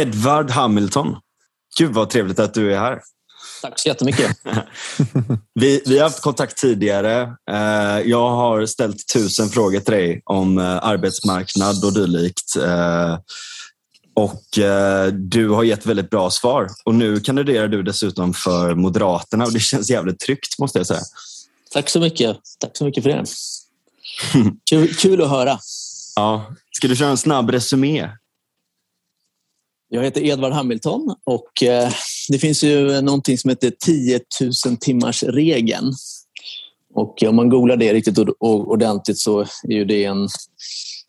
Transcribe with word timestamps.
Edvard 0.00 0.50
Hamilton. 0.50 1.16
Gud 1.78 1.94
vad 1.94 2.10
trevligt 2.10 2.38
att 2.38 2.54
du 2.54 2.74
är 2.74 2.78
här. 2.78 3.00
Tack 3.62 3.78
så 3.78 3.88
jättemycket. 3.88 4.36
vi, 5.54 5.82
vi 5.86 5.98
har 5.98 6.04
haft 6.04 6.20
kontakt 6.20 6.56
tidigare. 6.56 7.22
Eh, 7.50 8.00
jag 8.10 8.30
har 8.30 8.66
ställt 8.66 9.08
tusen 9.12 9.48
frågor 9.48 9.80
till 9.80 9.94
dig 9.94 10.22
om 10.24 10.58
eh, 10.58 10.64
arbetsmarknad 10.64 11.84
och 11.84 11.94
dylikt. 11.94 12.56
Eh, 12.56 13.18
och 14.14 14.44
du 15.12 15.48
har 15.48 15.62
gett 15.62 15.86
väldigt 15.86 16.10
bra 16.10 16.30
svar. 16.30 16.68
Och 16.84 16.94
nu 16.94 17.20
kandiderar 17.20 17.68
du 17.68 17.82
dessutom 17.82 18.34
för 18.34 18.74
Moderaterna 18.74 19.44
och 19.44 19.52
det 19.52 19.60
känns 19.60 19.90
jävligt 19.90 20.20
tryggt 20.20 20.58
måste 20.58 20.78
jag 20.78 20.86
säga. 20.86 21.00
Tack 21.72 21.88
så 21.90 22.00
mycket. 22.00 22.36
Tack 22.58 22.76
så 22.76 22.84
mycket 22.84 23.02
för 23.02 23.10
det. 23.10 23.24
Kul, 24.70 24.94
kul 24.94 25.22
att 25.22 25.30
höra. 25.30 25.58
Ja. 26.16 26.54
Ska 26.70 26.88
du 26.88 26.96
köra 26.96 27.08
en 27.08 27.16
snabb 27.16 27.50
resumé? 27.50 28.08
Jag 29.92 30.02
heter 30.02 30.26
Edvard 30.26 30.52
Hamilton 30.52 31.14
och 31.24 31.62
eh, 31.62 31.90
det 32.28 32.38
finns 32.38 32.62
ju 32.64 33.00
någonting 33.00 33.38
som 33.38 33.50
heter 33.50 33.72
10 33.86 34.20
000 34.66 34.76
timmars 34.76 35.22
regeln. 35.22 35.92
Och 36.94 37.22
om 37.22 37.36
man 37.36 37.48
googlar 37.48 37.76
det 37.76 37.92
riktigt 37.92 38.18
ordentligt 38.40 39.18
så 39.18 39.40
är 39.40 39.72
ju 39.72 39.84
det 39.84 40.04
en 40.04 40.28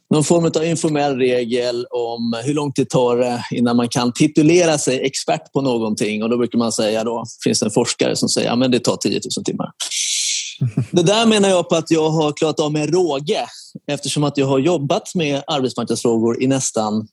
någon 0.10 0.24
form 0.24 0.46
av 0.46 0.66
informell 0.66 1.18
regel 1.18 1.86
om 1.92 2.42
hur 2.44 2.54
lång 2.54 2.74
tid 2.74 2.86
det 2.86 2.90
tar 2.90 3.42
innan 3.52 3.76
man 3.76 3.90
kan 3.90 4.14
titulera 4.14 4.78
sig 4.78 5.02
expert 5.06 5.54
på 5.54 5.62
någonting. 5.62 6.24
Och 6.24 6.30
då 6.30 6.38
brukar 6.38 6.58
man 6.58 6.72
säga, 6.72 7.04
då 7.04 7.24
finns 7.44 7.60
det 7.60 7.66
en 7.66 7.72
forskare 7.72 8.16
som 8.16 8.30
säger 8.30 8.50
ja, 8.50 8.68
det 8.68 8.80
tar 8.80 8.96
10 8.96 9.20
000 9.38 9.46
timmar. 9.46 9.72
Det 10.92 11.04
där 11.04 11.26
menar 11.26 11.50
jag 11.50 11.70
på 11.70 11.76
att 11.76 11.92
jag 11.92 12.10
har 12.10 12.32
klarat 12.32 12.60
av 12.60 12.72
med 12.74 12.94
råge 12.94 13.46
eftersom 13.88 14.24
att 14.24 14.38
jag 14.38 14.48
har 14.48 14.60
jobbat 14.60 15.16
med 15.16 15.44
arbetsmarknadsfrågor 15.48 16.44
i 16.44 16.48
nästan 16.48 17.08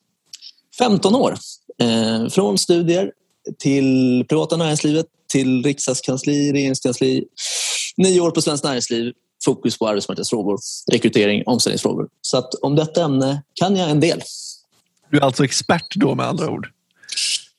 15 0.78 1.14
år. 1.14 1.34
Eh, 1.82 2.28
från 2.28 2.58
studier 2.58 3.12
till 3.58 4.24
privata 4.28 4.56
näringslivet, 4.56 5.06
till 5.32 5.64
riksdagskansli, 5.64 6.52
regeringskansli. 6.52 7.24
Nio 7.96 8.20
år 8.20 8.30
på 8.30 8.42
Svenskt 8.42 8.64
Näringsliv, 8.64 9.12
fokus 9.44 9.78
på 9.78 9.88
arbetsmarknadsfrågor, 9.88 10.58
rekrytering, 10.92 11.42
omställningsfrågor. 11.46 12.08
Så 12.20 12.38
att 12.38 12.54
om 12.54 12.76
detta 12.76 13.04
ämne 13.04 13.42
kan 13.54 13.76
jag 13.76 13.90
en 13.90 14.00
del. 14.00 14.22
Du 15.10 15.18
är 15.18 15.22
alltså 15.22 15.44
expert 15.44 15.94
då 15.94 16.14
med 16.14 16.26
andra 16.26 16.50
ord? 16.50 16.68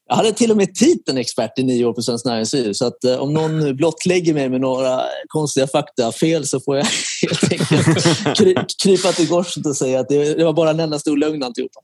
Jag 0.08 0.16
hade 0.16 0.34
till 0.34 0.52
och 0.52 0.58
med 0.58 0.76
titeln 0.76 1.18
expert 1.18 1.60
i 1.60 1.64
nio 1.64 1.86
år 1.86 1.94
på 1.94 2.02
Svenskt 2.02 2.26
Näringsliv. 2.26 2.74
Så 2.74 2.86
att, 2.86 3.04
eh, 3.04 3.16
om 3.16 3.34
någon 3.34 3.76
blottlägger 3.76 4.34
mig 4.34 4.50
med 4.50 4.62
några 4.62 5.02
konstiga 5.28 5.68
fakta 5.68 6.12
fel 6.12 6.48
så 6.48 6.60
får 6.60 6.78
jag 6.78 6.86
helt 7.22 7.52
enkelt 7.52 8.38
kry, 8.38 8.56
krypa 8.84 9.12
till 9.12 9.28
korset 9.28 9.66
och 9.66 9.76
säga 9.76 10.00
att 10.00 10.10
det, 10.10 10.34
det 10.34 10.44
var 10.44 10.54
bara 10.54 10.70
en 10.70 10.80
enda 10.80 11.00
stor 11.00 11.18
lögn 11.18 11.44
alltihopa. 11.44 11.80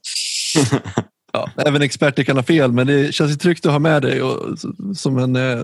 Ja, 1.35 1.49
även 1.65 1.81
experter 1.81 2.23
kan 2.23 2.35
ha 2.35 2.43
fel, 2.43 2.71
men 2.71 2.87
det 2.87 3.13
känns 3.13 3.37
tryggt 3.37 3.65
att 3.65 3.71
ha 3.71 3.79
med 3.79 4.01
dig 4.01 4.21
och, 4.21 4.59
som 4.95 5.17
en, 5.17 5.35
eh, 5.35 5.59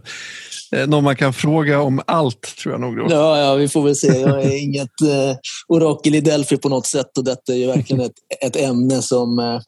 eh, 0.75 0.87
någon 0.87 1.03
man 1.03 1.15
kan 1.15 1.33
fråga 1.33 1.81
om 1.81 2.01
allt, 2.07 2.41
tror 2.41 2.73
jag 2.73 2.81
nog. 2.81 2.97
Då. 2.97 3.05
Ja, 3.09 3.39
ja, 3.39 3.55
vi 3.55 3.67
får 3.67 3.83
väl 3.83 3.95
se. 3.95 4.07
Jag 4.07 4.43
är 4.43 4.63
inget 4.63 5.01
eh, 5.01 5.37
orakel 5.67 6.15
i 6.15 6.21
Delphi 6.21 6.57
på 6.57 6.69
något 6.69 6.85
sätt 6.85 7.17
och 7.17 7.23
detta 7.23 7.53
är 7.53 7.57
ju 7.57 7.67
verkligen 7.67 8.01
ett, 8.01 8.11
ett 8.45 8.55
ämne 8.55 9.01
som 9.01 9.39
eh, 9.39 9.59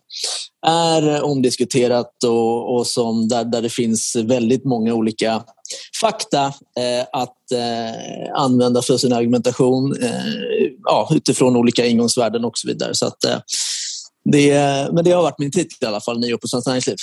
är 0.67 1.23
omdiskuterat 1.23 2.23
och, 2.23 2.75
och 2.75 2.87
som, 2.87 3.27
där, 3.27 3.43
där 3.43 3.61
det 3.61 3.69
finns 3.69 4.15
väldigt 4.15 4.65
många 4.65 4.93
olika 4.93 5.43
fakta 6.01 6.45
eh, 6.79 7.05
att 7.13 7.51
eh, 7.51 8.41
använda 8.41 8.81
för 8.81 8.97
sin 8.97 9.13
argumentation 9.13 9.97
eh, 10.01 10.69
ja, 10.83 11.09
utifrån 11.15 11.55
olika 11.55 11.85
ingångsvärden 11.85 12.45
och 12.45 12.57
så 12.57 12.67
vidare. 12.67 12.95
Så 12.95 13.07
att, 13.07 13.25
det, 14.31 14.53
men 14.93 15.03
det 15.03 15.11
har 15.11 15.21
varit 15.21 15.39
min 15.39 15.51
titel 15.51 15.77
i 15.81 15.85
alla 15.85 16.01
fall, 16.01 16.19
nio 16.19 16.33
år 16.33 16.37
på 16.37 16.47
Svenskt 16.47 16.67
Näringsliv. 16.67 16.95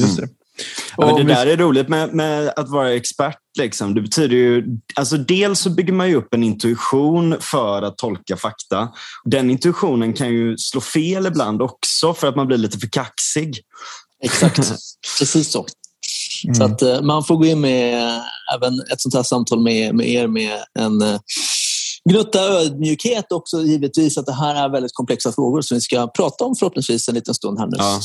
Just 0.00 0.16
det. 0.16 0.28
Ja, 0.96 1.06
men 1.06 1.26
det 1.26 1.34
där 1.34 1.46
är 1.46 1.56
roligt 1.56 1.88
med, 1.88 2.14
med, 2.14 2.52
att 2.56 2.70
vara 2.70 2.94
expert. 2.94 3.38
Liksom. 3.58 3.94
Det 3.94 4.00
betyder 4.00 4.36
ju, 4.36 4.64
alltså 4.94 5.16
dels 5.16 5.60
så 5.60 5.70
bygger 5.70 5.92
man 5.92 6.08
ju 6.08 6.14
upp 6.14 6.34
en 6.34 6.42
intuition 6.42 7.36
för 7.40 7.82
att 7.82 7.98
tolka 7.98 8.36
fakta. 8.36 8.88
Den 9.24 9.50
intuitionen 9.50 10.12
kan 10.12 10.28
ju 10.28 10.58
slå 10.58 10.80
fel 10.80 11.26
ibland 11.26 11.62
också 11.62 12.14
för 12.14 12.26
att 12.26 12.36
man 12.36 12.46
blir 12.46 12.58
lite 12.58 12.78
för 12.78 12.88
kaxig. 12.88 13.60
Exakt, 14.24 14.56
precis 15.18 15.50
så. 15.50 15.66
Mm. 16.44 16.54
Så 16.54 16.64
att 16.64 16.82
eh, 16.82 17.02
man 17.02 17.24
får 17.24 17.36
gå 17.36 17.46
in 17.46 17.60
med 17.60 18.20
även 18.56 18.80
ett 18.92 19.00
sånt 19.00 19.14
här 19.14 19.22
samtal 19.22 19.60
med, 19.60 19.94
med 19.94 20.08
er 20.08 20.26
med 20.26 20.58
en 20.78 21.02
eh, 21.02 21.20
gnutta 22.08 22.40
ödmjukhet 22.40 23.32
också 23.32 23.62
givetvis 23.62 24.18
att 24.18 24.26
det 24.26 24.32
här 24.32 24.64
är 24.64 24.68
väldigt 24.68 24.94
komplexa 24.94 25.32
frågor 25.32 25.60
som 25.60 25.74
vi 25.74 25.80
ska 25.80 26.06
prata 26.06 26.44
om 26.44 26.56
förhoppningsvis 26.56 27.08
en 27.08 27.14
liten 27.14 27.34
stund 27.34 27.58
här 27.58 27.66
nu. 27.66 27.76
Ja. 27.78 28.00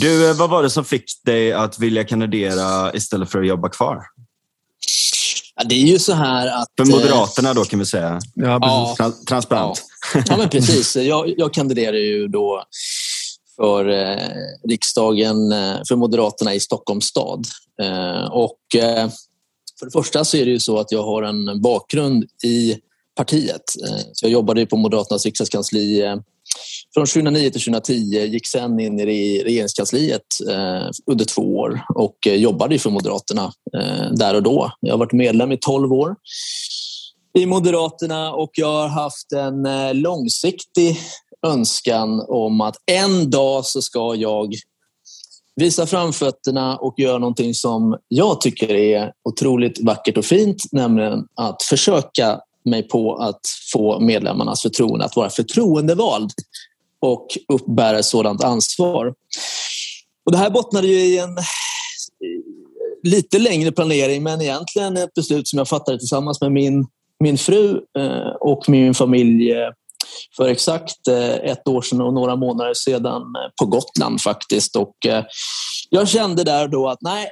Du, 0.00 0.30
eh, 0.30 0.36
vad 0.36 0.50
var 0.50 0.62
det 0.62 0.70
som 0.70 0.84
fick 0.84 1.04
dig 1.24 1.52
att 1.52 1.78
vilja 1.78 2.04
kandidera 2.04 2.94
istället 2.94 3.30
för 3.30 3.40
att 3.40 3.48
jobba 3.48 3.68
kvar? 3.68 4.02
Ja, 5.56 5.64
det 5.64 5.74
är 5.74 5.86
ju 5.86 5.98
så 5.98 6.12
här 6.12 6.46
att... 6.46 6.68
För 6.76 6.84
Moderaterna 6.84 7.54
då 7.54 7.64
kan 7.64 7.78
vi 7.78 7.86
säga. 7.86 8.20
Ja, 8.34 8.58
ja 8.98 9.12
transparent. 9.28 9.82
Ja. 10.14 10.22
ja, 10.26 10.36
men 10.36 10.48
precis. 10.48 10.96
Jag, 10.96 11.34
jag 11.36 11.54
kandiderar 11.54 11.96
ju 11.96 12.28
då 12.28 12.64
för 13.56 13.88
eh, 13.88 14.28
riksdagen 14.68 15.52
eh, 15.52 15.76
för 15.88 15.96
Moderaterna 15.96 16.54
i 16.54 16.60
Stockholms 16.60 17.04
stad. 17.04 17.46
Eh, 17.82 18.24
och 18.30 18.76
eh, 18.76 19.08
för 19.78 19.86
det 19.86 19.92
första 19.92 20.24
så 20.24 20.36
är 20.36 20.44
det 20.44 20.50
ju 20.50 20.60
så 20.60 20.78
att 20.78 20.92
jag 20.92 21.02
har 21.02 21.22
en 21.22 21.60
bakgrund 21.62 22.24
i 22.44 22.76
partiet. 23.16 23.62
Eh, 23.88 23.98
så 24.12 24.26
jag 24.26 24.32
jobbade 24.32 24.66
på 24.66 24.76
Moderaternas 24.76 25.24
riksdagskansli 25.24 26.02
eh, 26.02 26.16
från 26.94 27.06
2009 27.06 27.50
till 27.50 27.60
2010, 27.60 27.94
gick 28.26 28.46
sen 28.46 28.80
in 28.80 29.00
i 29.00 29.42
regeringskansliet 29.44 30.22
eh, 30.50 30.90
under 31.06 31.24
två 31.24 31.56
år 31.56 31.80
och 31.94 32.16
jobbade 32.26 32.78
för 32.78 32.90
Moderaterna 32.90 33.52
där 34.12 34.34
och 34.34 34.42
då. 34.42 34.72
Jag 34.80 34.92
har 34.92 34.98
varit 34.98 35.12
medlem 35.12 35.52
i 35.52 35.56
12 35.56 35.92
år 35.92 36.16
i 37.38 37.46
Moderaterna 37.46 38.32
och 38.32 38.50
jag 38.52 38.72
har 38.72 38.88
haft 38.88 39.32
en 39.32 39.68
långsiktig 40.00 40.98
önskan 41.46 42.24
om 42.28 42.60
att 42.60 42.76
en 42.86 43.30
dag 43.30 43.64
så 43.64 43.82
ska 43.82 44.14
jag 44.14 44.54
visa 45.56 45.86
framfötterna 45.86 46.76
och 46.76 46.94
göra 46.98 47.18
någonting 47.18 47.54
som 47.54 47.98
jag 48.08 48.40
tycker 48.40 48.68
är 48.68 49.12
otroligt 49.28 49.80
vackert 49.82 50.16
och 50.16 50.24
fint, 50.24 50.62
nämligen 50.72 51.26
att 51.34 51.62
försöka 51.62 52.40
mig 52.64 52.82
på 52.82 53.16
att 53.16 53.40
få 53.72 54.00
medlemmarnas 54.00 54.62
förtroende 54.62 55.04
att 55.04 55.16
vara 55.16 55.30
förtroendevald 55.30 56.30
och 57.00 57.26
uppbära 57.52 57.98
ett 57.98 58.04
sådant 58.04 58.44
ansvar. 58.44 59.14
Och 60.26 60.32
det 60.32 60.38
här 60.38 60.50
bottnade 60.50 60.86
ju 60.86 60.98
i 60.98 61.18
en 61.18 61.38
eh, 61.38 61.44
lite 63.02 63.38
längre 63.38 63.72
planering 63.72 64.22
men 64.22 64.40
egentligen 64.40 64.96
ett 64.96 65.14
beslut 65.14 65.48
som 65.48 65.58
jag 65.58 65.68
fattade 65.68 65.98
tillsammans 65.98 66.40
med 66.40 66.52
min, 66.52 66.86
min 67.20 67.38
fru 67.38 67.80
eh, 67.98 68.28
och 68.40 68.68
min 68.68 68.94
familj 68.94 69.52
eh, 69.52 69.68
för 70.36 70.48
exakt 70.48 71.08
eh, 71.08 71.34
ett 71.34 71.68
år 71.68 71.82
sedan 71.82 72.00
och 72.00 72.14
några 72.14 72.36
månader 72.36 72.74
sedan 72.74 73.22
eh, 73.22 73.50
på 73.60 73.66
Gotland 73.66 74.20
faktiskt. 74.20 74.76
Och 74.76 75.06
eh, 75.06 75.24
jag 75.90 76.08
kände 76.08 76.44
där 76.44 76.68
då 76.68 76.88
att 76.88 77.02
nej, 77.02 77.28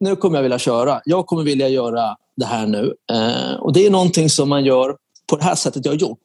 nu 0.00 0.16
kommer 0.16 0.38
jag 0.38 0.42
vilja 0.42 0.58
köra. 0.58 1.00
Jag 1.04 1.26
kommer 1.26 1.42
vilja 1.42 1.68
göra 1.68 2.16
det 2.36 2.46
här 2.46 2.66
nu. 2.66 2.94
Och 3.60 3.72
det 3.72 3.86
är 3.86 3.90
någonting 3.90 4.30
som 4.30 4.48
man 4.48 4.64
gör 4.64 4.96
på 5.30 5.36
det 5.36 5.44
här 5.44 5.54
sättet 5.54 5.84
jag 5.84 5.92
har 5.92 5.98
gjort 5.98 6.24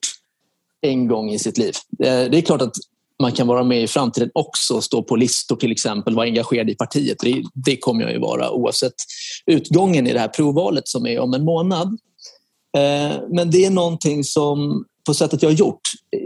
en 0.82 1.08
gång 1.08 1.30
i 1.30 1.40
sitt 1.40 1.58
liv. 1.58 1.74
Det 1.98 2.38
är 2.38 2.42
klart 2.42 2.62
att 2.62 2.76
man 3.22 3.32
kan 3.32 3.48
vara 3.48 3.64
med 3.64 3.84
i 3.84 3.88
framtiden 3.88 4.32
också, 4.34 4.82
stå 4.82 5.04
på 5.04 5.16
listor 5.16 5.56
till 5.56 5.72
exempel, 5.72 6.16
vara 6.16 6.26
engagerad 6.26 6.70
i 6.70 6.76
partiet. 6.76 7.18
Det, 7.24 7.44
det 7.54 7.78
kommer 7.78 8.02
jag 8.02 8.12
ju 8.12 8.20
vara 8.20 8.52
oavsett 8.52 8.94
utgången 9.46 10.08
i 10.08 10.14
det 10.14 10.20
här 10.20 10.28
provvalet 10.28 10.88
som 10.88 11.06
är 11.06 11.20
om 11.20 11.34
en 11.34 11.46
månad. 11.46 11.98
Men 13.30 13.52
det 13.52 13.66
är 13.66 13.70
någonting 13.70 14.24
som 14.24 14.86
på 15.06 15.14
sättet 15.14 15.42
jag 15.42 15.50
har 15.50 15.56
gjort 15.56 15.82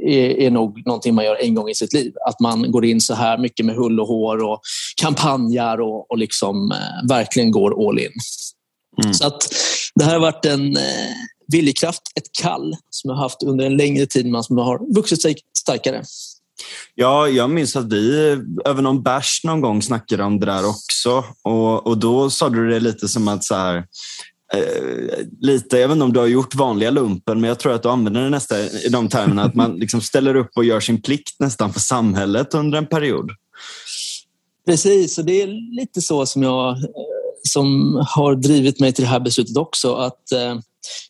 är, 0.08 0.30
är 0.30 0.52
nog 0.52 0.86
någonting 0.86 1.16
man 1.16 1.26
gör 1.26 1.36
en 1.36 1.56
gång 1.56 1.70
i 1.70 1.76
sitt 1.76 1.94
liv. 1.94 2.14
Att 2.28 2.40
man 2.40 2.72
går 2.72 2.86
in 2.86 3.02
så 3.02 3.14
här 3.14 3.38
mycket 3.38 3.66
med 3.66 3.76
hull 3.76 4.00
och 4.00 4.08
hår 4.08 4.44
och 4.44 4.62
kampanjar 5.02 5.82
och, 5.82 6.12
och 6.12 6.18
liksom, 6.18 6.72
eh, 6.72 7.08
verkligen 7.10 7.52
går 7.52 7.90
all 7.90 8.00
in. 8.00 8.12
Mm. 9.04 9.14
Så 9.14 9.28
att 9.28 9.48
det 9.96 10.04
här 10.04 10.14
har 10.14 10.20
varit 10.20 10.46
en 10.46 10.78
eh, 10.78 11.14
viljekraft, 11.48 12.02
ett 12.16 12.32
kall 12.42 12.76
som 12.90 13.10
jag 13.10 13.16
har 13.16 13.24
haft 13.24 13.44
under 13.44 13.66
en 13.66 13.78
längre 13.78 14.06
tid 14.06 14.26
men 14.26 14.44
som 14.44 14.58
har 14.58 14.96
vuxit 14.96 15.22
sig 15.22 15.36
starkare. 15.58 16.04
Ja, 16.96 17.28
jag 17.28 17.50
minns 17.50 17.76
att 17.76 17.94
vi 17.94 18.38
över 18.66 18.82
någon 18.82 19.04
bärs 19.04 19.42
någon 19.44 19.62
gång 19.62 19.82
snackade 19.82 20.24
om 20.24 20.40
det 20.40 20.46
där 20.46 20.70
också. 20.70 21.24
Och, 21.44 21.88
och 21.88 21.98
då 21.98 22.30
sa 22.30 22.50
du 22.50 22.70
det 22.70 22.80
lite 22.80 23.08
som 23.08 23.28
att 23.28 23.44
så 23.44 23.56
här, 23.56 23.86
Eh, 24.54 25.26
lite, 25.40 25.78
jag 25.78 25.88
vet 25.88 25.96
inte 25.96 26.06
om 26.06 26.14
du 26.14 26.20
har 26.20 26.28
gjort 26.28 26.56
vanliga 26.56 26.92
lumpen, 26.92 27.42
men 27.42 27.48
jag 27.48 27.60
tror 27.60 27.74
att 27.74 27.84
du 27.84 27.90
använder 27.90 28.22
det 28.22 28.30
nästan 28.30 28.58
i 28.58 28.90
de 28.90 29.10
termerna 29.10 29.44
att 29.44 29.56
man 29.56 29.76
liksom 29.76 30.02
ställer 30.02 30.36
upp 30.36 30.52
och 30.56 30.66
gör 30.66 30.80
sin 30.80 31.02
plikt 31.02 31.40
nästan 31.40 31.74
för 31.74 31.80
samhället 31.80 32.54
under 32.54 32.78
en 32.78 32.86
period. 32.86 33.32
Precis, 34.66 35.18
och 35.18 35.26
det 35.26 35.42
är 35.42 35.76
lite 35.76 36.02
så 36.02 36.26
som 36.26 36.44
jag 36.44 36.70
eh, 36.78 36.84
som 37.44 37.96
har 38.08 38.36
drivit 38.36 38.80
mig 38.80 38.94
till 38.94 39.04
det 39.04 39.10
här 39.10 39.20
beslutet 39.20 39.58
också. 39.58 39.94
Att 39.94 40.32
eh, 40.32 40.60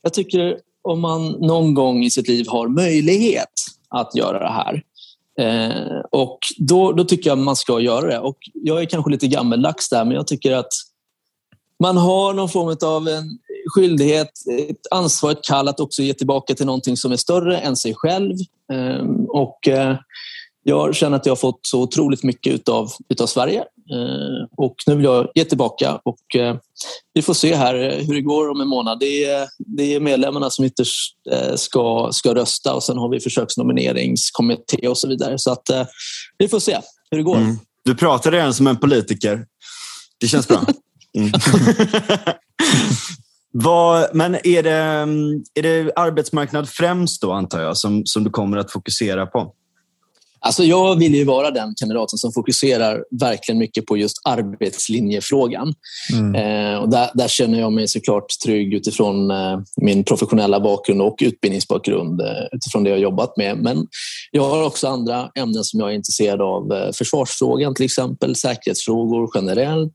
Jag 0.02 0.14
tycker 0.14 0.58
om 0.82 1.02
man 1.02 1.32
någon 1.32 1.74
gång 1.74 2.04
i 2.04 2.12
sitt 2.12 2.28
liv 2.28 2.46
har 2.50 2.68
möjlighet 2.68 3.54
att 3.90 4.16
göra 4.16 4.40
det 4.40 4.52
här 4.52 4.84
Eh, 5.40 6.00
och 6.12 6.40
då, 6.58 6.92
då 6.92 7.04
tycker 7.04 7.30
jag 7.30 7.38
man 7.38 7.56
ska 7.56 7.80
göra 7.80 8.08
det. 8.08 8.20
Och 8.20 8.38
jag 8.54 8.82
är 8.82 8.86
kanske 8.86 9.12
lite 9.12 9.28
gammeldags 9.28 9.90
där, 9.90 10.06
men 10.06 10.16
jag 10.16 10.28
tycker 10.28 10.52
att 10.52 10.72
man 11.84 11.98
har 11.98 12.34
någon 12.34 12.50
form 12.50 12.78
av 12.84 13.08
en 13.08 13.40
skyldighet, 13.76 14.32
ett 14.70 14.88
ansvar, 14.92 15.32
ett 15.32 15.44
kall 15.44 15.68
att 15.68 15.80
också 15.80 16.02
ge 16.02 16.14
tillbaka 16.14 16.54
till 16.54 16.66
någonting 16.66 16.98
som 16.98 17.12
är 17.12 17.18
större 17.18 17.58
än 17.58 17.76
sig 17.76 17.94
själv. 17.96 18.36
Eh, 18.74 19.06
och 19.30 19.68
eh, 19.68 19.98
jag 20.68 20.96
känner 20.96 21.18
att 21.18 21.26
jag 21.26 21.32
har 21.32 21.36
fått 21.36 21.60
så 21.62 21.82
otroligt 21.82 22.24
mycket 22.24 22.54
utav, 22.54 22.92
utav 23.10 23.28
Sverige 23.28 23.60
eh, 23.60 24.48
och 24.58 24.76
nu 24.88 24.96
vill 24.96 25.06
jag 25.06 25.28
ge 25.36 25.46
tillbaka. 25.46 26.00
Och, 26.04 26.36
eh, 26.36 26.56
vi 27.14 27.22
får 27.22 27.34
se 27.34 27.56
här 27.56 28.04
hur 28.08 28.14
det 28.14 28.22
går 28.22 28.50
om 28.50 28.62
en 28.62 28.68
månad. 28.68 29.00
Det 29.00 29.26
är, 29.26 29.48
det 29.58 29.96
är 29.96 30.00
medlemmarna 30.00 30.50
som 30.50 30.66
ytterst 30.66 31.16
eh, 31.32 31.56
ska, 31.56 32.10
ska 32.12 32.36
rösta 32.36 32.74
och 32.74 32.84
sen 32.84 32.98
har 32.98 33.10
vi 33.10 33.20
försöksnomineringskommitté 33.20 34.88
och 34.88 34.98
så 34.98 35.08
vidare. 35.08 35.40
Så 35.40 35.52
att, 35.52 35.70
vi 36.38 36.48
får 36.48 36.60
se 36.60 36.80
hur 37.12 37.18
det 37.18 37.24
går. 37.24 37.38
Mm. 37.38 37.56
Du 37.84 37.96
pratar 37.96 38.32
redan 38.32 38.54
som 38.54 38.68
en 38.68 38.78
politiker. 38.78 39.46
Det 40.20 40.28
känns 40.28 40.48
bra. 40.48 40.62
Mm. 41.16 41.32
Vad, 43.58 44.16
men 44.16 44.36
är 44.36 44.64
det, 44.64 44.72
är 45.54 45.62
det 45.62 45.92
arbetsmarknad 45.96 46.70
främst 46.70 47.22
då, 47.22 47.32
antar 47.32 47.62
jag, 47.62 47.78
som, 47.78 48.06
som 48.06 48.24
du 48.24 48.30
kommer 48.30 48.58
att 48.58 48.72
fokusera 48.72 49.26
på? 49.26 49.54
Alltså 50.46 50.64
jag 50.64 50.96
vill 50.96 51.16
ju 51.16 51.24
vara 51.24 51.52
den 51.52 51.74
kandidaten 51.76 52.18
som 52.18 52.32
fokuserar 52.32 53.04
verkligen 53.20 53.60
mycket 53.60 53.86
på 53.86 53.98
just 53.98 54.22
arbetslinjefrågan. 54.24 55.74
Mm. 56.14 56.36
Eh, 56.36 56.80
och 56.80 56.90
där, 56.90 57.10
där, 57.14 57.28
känner 57.28 57.60
jag 57.60 57.74
mig 57.74 57.88
såklart 57.88 58.26
trygg 58.46 58.74
utifrån 58.74 59.32
eh, 59.32 59.60
min 59.82 60.04
professionella 60.04 60.60
bakgrund 60.60 61.02
och 61.02 61.18
utbildningsbakgrund 61.22 62.22
eh, 62.22 62.28
utifrån 62.52 62.84
det 62.84 62.90
jag 62.90 63.00
jobbat 63.00 63.38
med. 63.38 63.58
Men 63.58 63.88
jag 64.32 64.50
har 64.50 64.64
också 64.64 64.88
andra 64.88 65.30
ämnen 65.36 65.64
som 65.64 65.80
jag 65.80 65.90
är 65.90 65.96
intresserad 65.96 66.42
av. 66.42 66.74
Eh, 66.74 66.92
försvarsfrågan 66.92 67.76
till 67.76 67.86
exempel, 67.86 68.36
säkerhetsfrågor 68.36 69.30
generellt. 69.36 69.94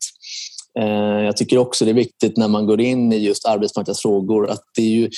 Eh, 0.78 1.25
jag 1.25 1.37
tycker 1.37 1.58
också 1.58 1.84
det 1.84 1.90
är 1.90 1.94
viktigt 1.94 2.37
när 2.37 2.49
man 2.49 2.67
går 2.67 2.81
in 2.81 3.12
i 3.12 3.17
just 3.17 3.46
arbetsmarknadsfrågor 3.46 4.50
att 4.50 4.64
det 4.76 4.82
ju 4.82 5.11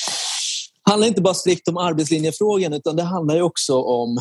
handlar 0.90 1.08
inte 1.08 1.22
bara 1.22 1.34
strikt 1.34 1.69
om 1.69 1.76
arbetslinjefrågan 1.76 2.72
utan 2.72 2.96
det 2.96 3.02
handlar 3.02 3.40
också 3.40 3.82
om 3.82 4.19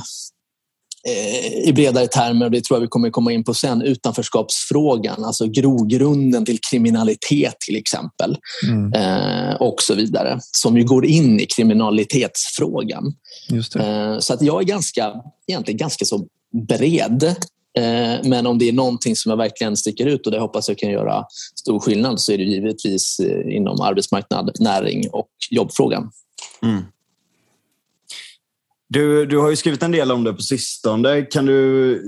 Eh, 1.08 1.70
i 1.70 1.74
bredare 1.74 2.08
termer, 2.08 2.46
och 2.46 2.52
det 2.52 2.64
tror 2.64 2.76
jag 2.76 2.82
vi 2.82 2.88
kommer 2.88 3.10
komma 3.10 3.32
in 3.32 3.44
på 3.44 3.54
sen, 3.54 3.82
utanförskapsfrågan, 3.82 5.24
alltså 5.24 5.48
grogrunden 5.48 6.46
till 6.46 6.60
kriminalitet 6.72 7.56
till 7.60 7.76
exempel 7.76 8.38
mm. 8.68 8.94
eh, 8.94 9.56
och 9.56 9.82
så 9.82 9.96
vidare, 9.96 10.40
som 10.42 10.78
ju 10.78 10.84
går 10.84 11.06
in 11.06 11.40
i 11.40 11.46
kriminalitetsfrågan. 11.46 13.14
Eh, 13.76 14.20
så 14.20 14.34
att 14.34 14.42
jag 14.42 14.62
är 14.62 14.66
ganska, 14.66 15.14
egentligen 15.48 15.78
ganska 15.78 16.06
så 16.06 16.28
bred. 16.68 17.36
Eh, 17.80 18.30
men 18.30 18.48
om 18.48 18.58
det 18.58 18.70
är 18.70 18.74
någonting 18.74 19.16
som 19.16 19.30
jag 19.30 19.38
verkligen 19.38 19.78
sticker 19.78 20.06
ut 20.06 20.26
och 20.26 20.32
det 20.32 20.40
hoppas 20.40 20.68
jag 20.70 20.78
kan 20.78 20.90
göra 20.90 21.26
stor 21.56 21.80
skillnad 21.80 22.20
så 22.20 22.32
är 22.32 22.38
det 22.38 22.44
givetvis 22.44 23.20
eh, 23.20 23.56
inom 23.56 23.82
arbetsmarknad, 23.82 24.52
näring 24.60 25.10
och 25.12 25.30
jobbfrågan. 25.50 26.12
Mm. 26.64 26.82
Du, 28.88 29.26
du 29.26 29.38
har 29.38 29.50
ju 29.50 29.56
skrivit 29.56 29.84
en 29.84 29.92
del 29.92 30.12
om 30.12 30.24
det 30.24 30.34
på 30.34 30.42
sistone. 30.42 31.22
Kan 31.22 31.46
du 31.46 32.04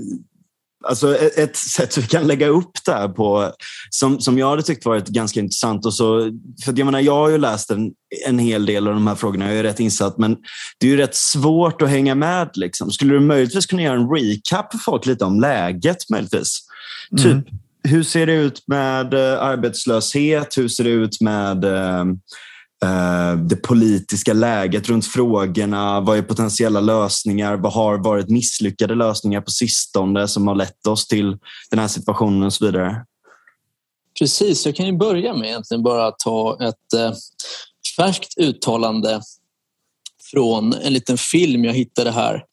Alltså 0.88 1.16
ett, 1.16 1.38
ett 1.38 1.56
sätt 1.56 1.98
vi 1.98 2.02
kan 2.02 2.26
lägga 2.26 2.46
upp 2.46 2.70
det 2.84 2.92
här 2.92 3.08
på, 3.08 3.52
som, 3.90 4.20
som 4.20 4.38
jag 4.38 4.50
hade 4.50 4.62
tyckt 4.62 4.84
varit 4.84 5.08
ganska 5.08 5.40
intressant. 5.40 5.86
Och 5.86 5.94
så, 5.94 6.20
för 6.64 6.74
jag, 6.76 6.84
menar, 6.84 7.00
jag 7.00 7.14
har 7.14 7.28
ju 7.28 7.38
läst 7.38 7.70
en, 7.70 7.90
en 8.26 8.38
hel 8.38 8.66
del 8.66 8.88
av 8.88 8.94
de 8.94 9.06
här 9.06 9.14
frågorna, 9.14 9.48
jag 9.48 9.58
är 9.58 9.62
rätt 9.62 9.80
insatt, 9.80 10.18
men 10.18 10.36
det 10.78 10.86
är 10.86 10.90
ju 10.90 10.96
rätt 10.96 11.14
svårt 11.14 11.82
att 11.82 11.88
hänga 11.88 12.14
med. 12.14 12.50
Liksom. 12.54 12.90
Skulle 12.90 13.14
du 13.14 13.20
möjligtvis 13.20 13.66
kunna 13.66 13.82
göra 13.82 13.96
en 13.96 14.10
recap 14.10 14.72
för 14.72 14.78
folk 14.78 15.06
lite 15.06 15.24
om 15.24 15.40
läget? 15.40 16.10
möjligtvis? 16.10 16.60
Mm. 17.18 17.42
Typ, 17.42 17.54
hur 17.88 18.02
ser 18.02 18.26
det 18.26 18.34
ut 18.34 18.64
med 18.66 19.14
eh, 19.14 19.42
arbetslöshet? 19.42 20.58
Hur 20.58 20.68
ser 20.68 20.84
det 20.84 20.90
ut 20.90 21.20
med 21.20 21.64
Eh, 21.64 22.04
Eh, 22.84 23.36
det 23.36 23.56
politiska 23.56 24.32
läget 24.32 24.88
runt 24.88 25.06
frågorna. 25.06 26.00
Vad 26.00 26.18
är 26.18 26.22
potentiella 26.22 26.80
lösningar? 26.80 27.56
Vad 27.56 27.72
har 27.72 27.98
varit 27.98 28.28
misslyckade 28.28 28.94
lösningar 28.94 29.40
på 29.40 29.50
sistone 29.50 30.28
som 30.28 30.48
har 30.48 30.54
lett 30.54 30.86
oss 30.86 31.06
till 31.06 31.38
den 31.70 31.78
här 31.78 31.88
situationen 31.88 32.42
och 32.42 32.52
så 32.52 32.66
vidare? 32.66 33.04
Precis, 34.18 34.66
jag 34.66 34.76
kan 34.76 34.86
ju 34.86 34.96
börja 34.96 35.34
med 35.34 35.48
egentligen 35.48 35.82
bara 35.82 36.10
ta 36.10 36.58
ett 36.60 36.92
eh, 36.94 37.12
färskt 37.96 38.38
uttalande 38.38 39.20
från 40.30 40.72
en 40.72 40.92
liten 40.92 41.18
film 41.18 41.64
jag 41.64 41.72
hittade 41.72 42.10
här 42.10 42.44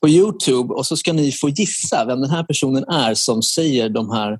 på 0.00 0.08
Youtube 0.08 0.74
och 0.74 0.86
så 0.86 0.96
ska 0.96 1.12
ni 1.12 1.32
få 1.32 1.48
gissa 1.48 2.04
vem 2.06 2.20
den 2.20 2.30
här 2.30 2.44
personen 2.44 2.84
är 2.84 3.14
som 3.14 3.42
säger 3.42 3.88
de 3.88 4.10
här 4.10 4.38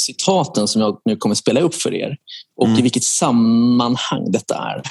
citaten 0.00 0.68
som 0.68 0.82
jag 0.82 1.00
nu 1.04 1.16
kommer 1.16 1.34
spela 1.34 1.60
upp 1.60 1.74
för 1.74 1.94
er 1.94 2.16
och 2.56 2.66
mm. 2.66 2.78
i 2.78 2.82
vilket 2.82 3.04
sammanhang 3.04 4.32
detta 4.32 4.54
är. 4.54 4.82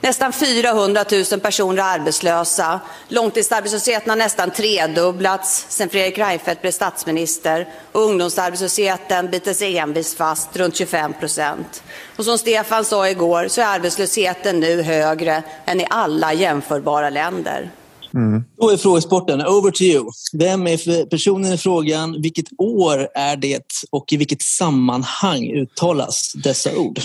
Nästan 0.00 0.32
400 0.32 1.04
000 1.32 1.40
personer 1.40 1.82
är 1.82 1.98
arbetslösa. 1.98 2.80
Långtidsarbetslösheten 3.08 4.10
har 4.10 4.16
nästan 4.16 4.50
tredubblats 4.50 5.66
sedan 5.68 5.88
Fredrik 5.88 6.18
Reinfeldt 6.18 6.60
blev 6.60 6.72
statsminister. 6.72 7.68
Och 7.92 8.00
ungdomsarbetslösheten 8.00 9.30
biter 9.30 9.54
sig 9.54 9.78
envist 9.78 10.16
fast 10.16 10.56
runt 10.56 10.76
25 10.76 11.12
procent. 11.12 11.82
Och 12.16 12.24
som 12.24 12.38
Stefan 12.38 12.84
sa 12.84 13.08
igår 13.08 13.48
så 13.48 13.60
är 13.60 13.66
arbetslösheten 13.66 14.60
nu 14.60 14.82
högre 14.82 15.42
än 15.64 15.80
i 15.80 15.86
alla 15.90 16.32
jämförbara 16.32 17.10
länder. 17.10 17.70
Mm. 18.16 18.44
Då 18.60 18.70
är 18.70 18.76
frågesporten. 18.76 19.40
Over 19.40 19.70
to 19.70 19.82
you. 19.82 20.04
Vem 20.32 20.66
är 20.66 21.06
personen 21.06 21.52
i 21.52 21.58
frågan? 21.58 22.22
Vilket 22.22 22.46
år 22.58 23.08
är 23.14 23.36
det 23.36 23.66
och 23.90 24.12
i 24.12 24.16
vilket 24.16 24.42
sammanhang 24.42 25.50
uttalas 25.50 26.32
dessa 26.44 26.76
ord? 26.76 26.98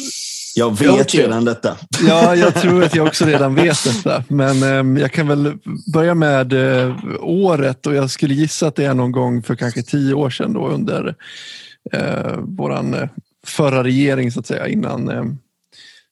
Jag 0.56 0.80
vet 0.80 1.16
redan 1.16 1.46
detta. 1.46 1.78
Ja, 2.08 2.36
jag 2.36 2.56
tror 2.56 2.84
att 2.84 2.96
jag 2.96 3.08
också 3.08 3.26
redan 3.26 3.56
vet 3.56 3.84
detta. 3.84 4.24
Men 4.28 4.64
eh, 4.64 5.02
jag 5.02 5.12
kan 5.12 5.28
väl 5.28 5.54
börja 5.94 6.16
med 6.16 6.54
eh, 6.54 6.96
året 7.22 7.88
och 7.88 7.96
jag 7.96 8.10
skulle 8.10 8.34
gissa 8.34 8.68
att 8.68 8.76
det 8.76 8.86
är 8.86 8.94
någon 8.94 9.12
gång 9.12 9.44
för 9.44 9.56
kanske 9.56 9.84
tio 9.84 10.14
år 10.14 10.30
sedan 10.30 10.54
då 10.54 10.68
under 10.68 11.16
eh, 11.94 12.38
våran 12.38 12.94
eh, 12.94 13.10
förra 13.46 13.84
regering 13.84 14.32
så 14.32 14.40
att 14.40 14.48
säga 14.48 14.68
innan 14.68 15.10
eh, 15.10 15.24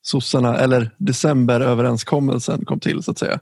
sossarna, 0.09 0.57
eller 0.57 0.91
decemberöverenskommelsen 0.97 2.65
kom 2.65 2.79
till 2.79 3.03
så 3.03 3.11
att 3.11 3.19
säga. 3.19 3.39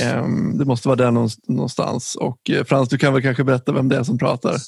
Ehm, 0.00 0.58
det 0.58 0.64
måste 0.64 0.88
vara 0.88 0.96
där 0.96 1.10
någonstans. 1.48 2.14
Och 2.14 2.50
eh, 2.50 2.64
Frans, 2.64 2.88
du 2.88 2.98
kan 2.98 3.12
väl 3.12 3.22
kanske 3.22 3.44
berätta 3.44 3.72
vem 3.72 3.88
det 3.88 3.96
är 3.96 4.02
som 4.02 4.18
pratar? 4.18 4.56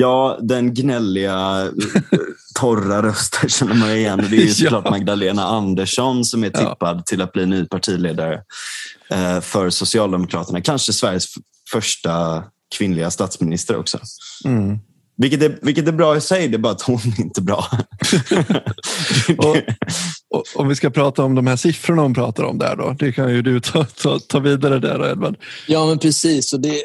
Ja, 0.00 0.38
den 0.42 0.74
gnälliga, 0.74 1.68
torra 2.60 3.02
rösten 3.02 3.48
känner 3.48 3.74
man 3.74 3.90
igen. 3.90 4.26
Det 4.30 4.36
är 4.36 4.40
ju 4.40 4.48
såklart 4.54 4.84
ja. 4.84 4.90
Magdalena 4.90 5.44
Andersson 5.44 6.24
som 6.24 6.44
är 6.44 6.50
tippad 6.50 6.96
ja. 6.96 7.02
till 7.06 7.22
att 7.22 7.32
bli 7.32 7.46
ny 7.46 7.64
partiledare 7.64 8.42
eh, 9.10 9.40
för 9.40 9.70
Socialdemokraterna. 9.70 10.60
Kanske 10.60 10.92
Sveriges 10.92 11.26
första 11.72 12.44
kvinnliga 12.78 13.10
statsminister 13.10 13.76
också. 13.76 13.98
Mm. 14.44 14.78
Vilket 15.20 15.42
är, 15.42 15.58
vilket 15.62 15.88
är 15.88 15.92
bra 15.92 16.16
i 16.16 16.20
sig, 16.20 16.48
det 16.48 16.56
är 16.56 16.58
bara 16.58 16.72
att 16.72 16.82
hon 16.82 17.00
inte 17.18 17.40
är 17.40 17.42
bra. 17.42 17.66
och, 19.38 19.56
och, 20.34 20.44
om 20.54 20.68
vi 20.68 20.76
ska 20.76 20.90
prata 20.90 21.24
om 21.24 21.34
de 21.34 21.46
här 21.46 21.56
siffrorna 21.56 22.02
hon 22.02 22.14
pratar 22.14 22.44
om 22.44 22.58
där 22.58 22.76
då, 22.76 22.96
det 22.98 23.12
kan 23.12 23.34
ju 23.34 23.42
du 23.42 23.60
ta, 23.60 23.84
ta, 23.84 24.18
ta 24.18 24.38
vidare 24.38 24.78
där 24.78 24.98
då, 24.98 25.06
Edvard. 25.06 25.36
Ja, 25.66 25.86
men 25.86 25.98
precis. 25.98 26.52
Och 26.52 26.60
det, 26.60 26.82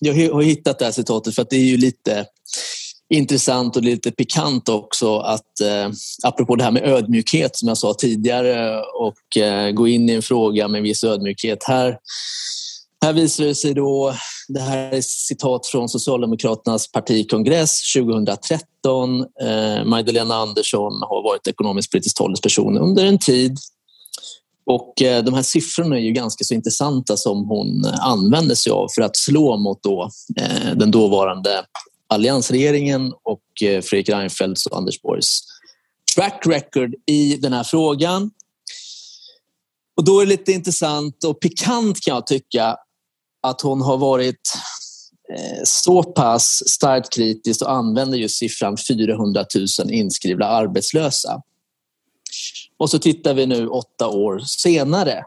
jag 0.00 0.32
har 0.34 0.42
hittat 0.42 0.78
det 0.78 0.84
här 0.84 0.92
citatet 0.92 1.34
för 1.34 1.42
att 1.42 1.50
det 1.50 1.56
är 1.56 1.64
ju 1.64 1.76
lite 1.76 2.26
intressant 3.14 3.76
och 3.76 3.82
lite 3.82 4.10
pikant 4.10 4.68
också 4.68 5.18
att 5.18 5.60
eh, 5.60 5.90
apropå 6.22 6.56
det 6.56 6.64
här 6.64 6.70
med 6.70 6.82
ödmjukhet 6.82 7.56
som 7.56 7.68
jag 7.68 7.78
sa 7.78 7.94
tidigare 7.94 8.80
och 8.80 9.42
eh, 9.42 9.70
gå 9.70 9.88
in 9.88 10.10
i 10.10 10.12
en 10.12 10.22
fråga 10.22 10.68
med 10.68 10.82
viss 10.82 11.04
ödmjukhet. 11.04 11.64
Här 11.64 11.98
här 13.04 13.12
visar 13.12 13.44
det 13.44 13.54
sig 13.54 13.74
då, 13.74 14.14
det 14.48 14.60
här 14.60 14.92
är 14.92 15.00
citat 15.00 15.66
från 15.66 15.88
Socialdemokraternas 15.88 16.92
partikongress 16.92 17.92
2013. 17.96 19.20
Eh, 19.20 19.84
Magdalena 19.84 20.34
Andersson 20.34 20.92
har 21.02 21.22
varit 21.22 21.46
ekonomisk 21.46 21.90
politisk 21.90 22.16
talesperson 22.16 22.78
under 22.78 23.04
en 23.04 23.18
tid. 23.18 23.58
Och 24.66 25.02
eh, 25.02 25.24
de 25.24 25.34
här 25.34 25.42
siffrorna 25.42 25.96
är 25.96 26.00
ju 26.00 26.12
ganska 26.12 26.44
så 26.44 26.54
intressanta 26.54 27.16
som 27.16 27.48
hon 27.48 27.84
använder 27.84 28.54
sig 28.54 28.72
av 28.72 28.88
för 28.94 29.02
att 29.02 29.16
slå 29.16 29.56
mot 29.56 29.82
då, 29.82 30.10
eh, 30.40 30.76
den 30.76 30.90
dåvarande 30.90 31.64
alliansregeringen 32.08 33.12
och 33.22 33.62
eh, 33.62 33.82
Fredrik 33.82 34.08
Reinfeldts 34.08 34.66
och 34.66 34.76
Anders 34.76 35.02
Borgs 35.02 35.40
track 36.16 36.42
record 36.46 36.94
i 37.06 37.36
den 37.36 37.52
här 37.52 37.64
frågan. 37.64 38.30
Och 39.96 40.04
då 40.04 40.20
är 40.20 40.26
det 40.26 40.30
lite 40.30 40.52
intressant 40.52 41.24
och 41.24 41.40
pikant 41.40 42.00
kan 42.00 42.14
jag 42.14 42.26
tycka 42.26 42.76
att 43.44 43.60
hon 43.60 43.80
har 43.80 43.98
varit 43.98 44.52
eh, 45.36 45.60
så 45.64 46.02
pass 46.02 46.62
starkt 46.66 47.12
kritisk 47.12 47.62
och 47.62 47.72
använder 47.72 48.18
just 48.18 48.36
siffran 48.36 48.76
400 48.88 49.44
000 49.78 49.92
inskrivna 49.92 50.46
arbetslösa. 50.46 51.42
Och 52.76 52.90
så 52.90 52.98
tittar 52.98 53.34
vi 53.34 53.46
nu 53.46 53.68
åtta 53.68 54.08
år 54.08 54.38
senare 54.38 55.24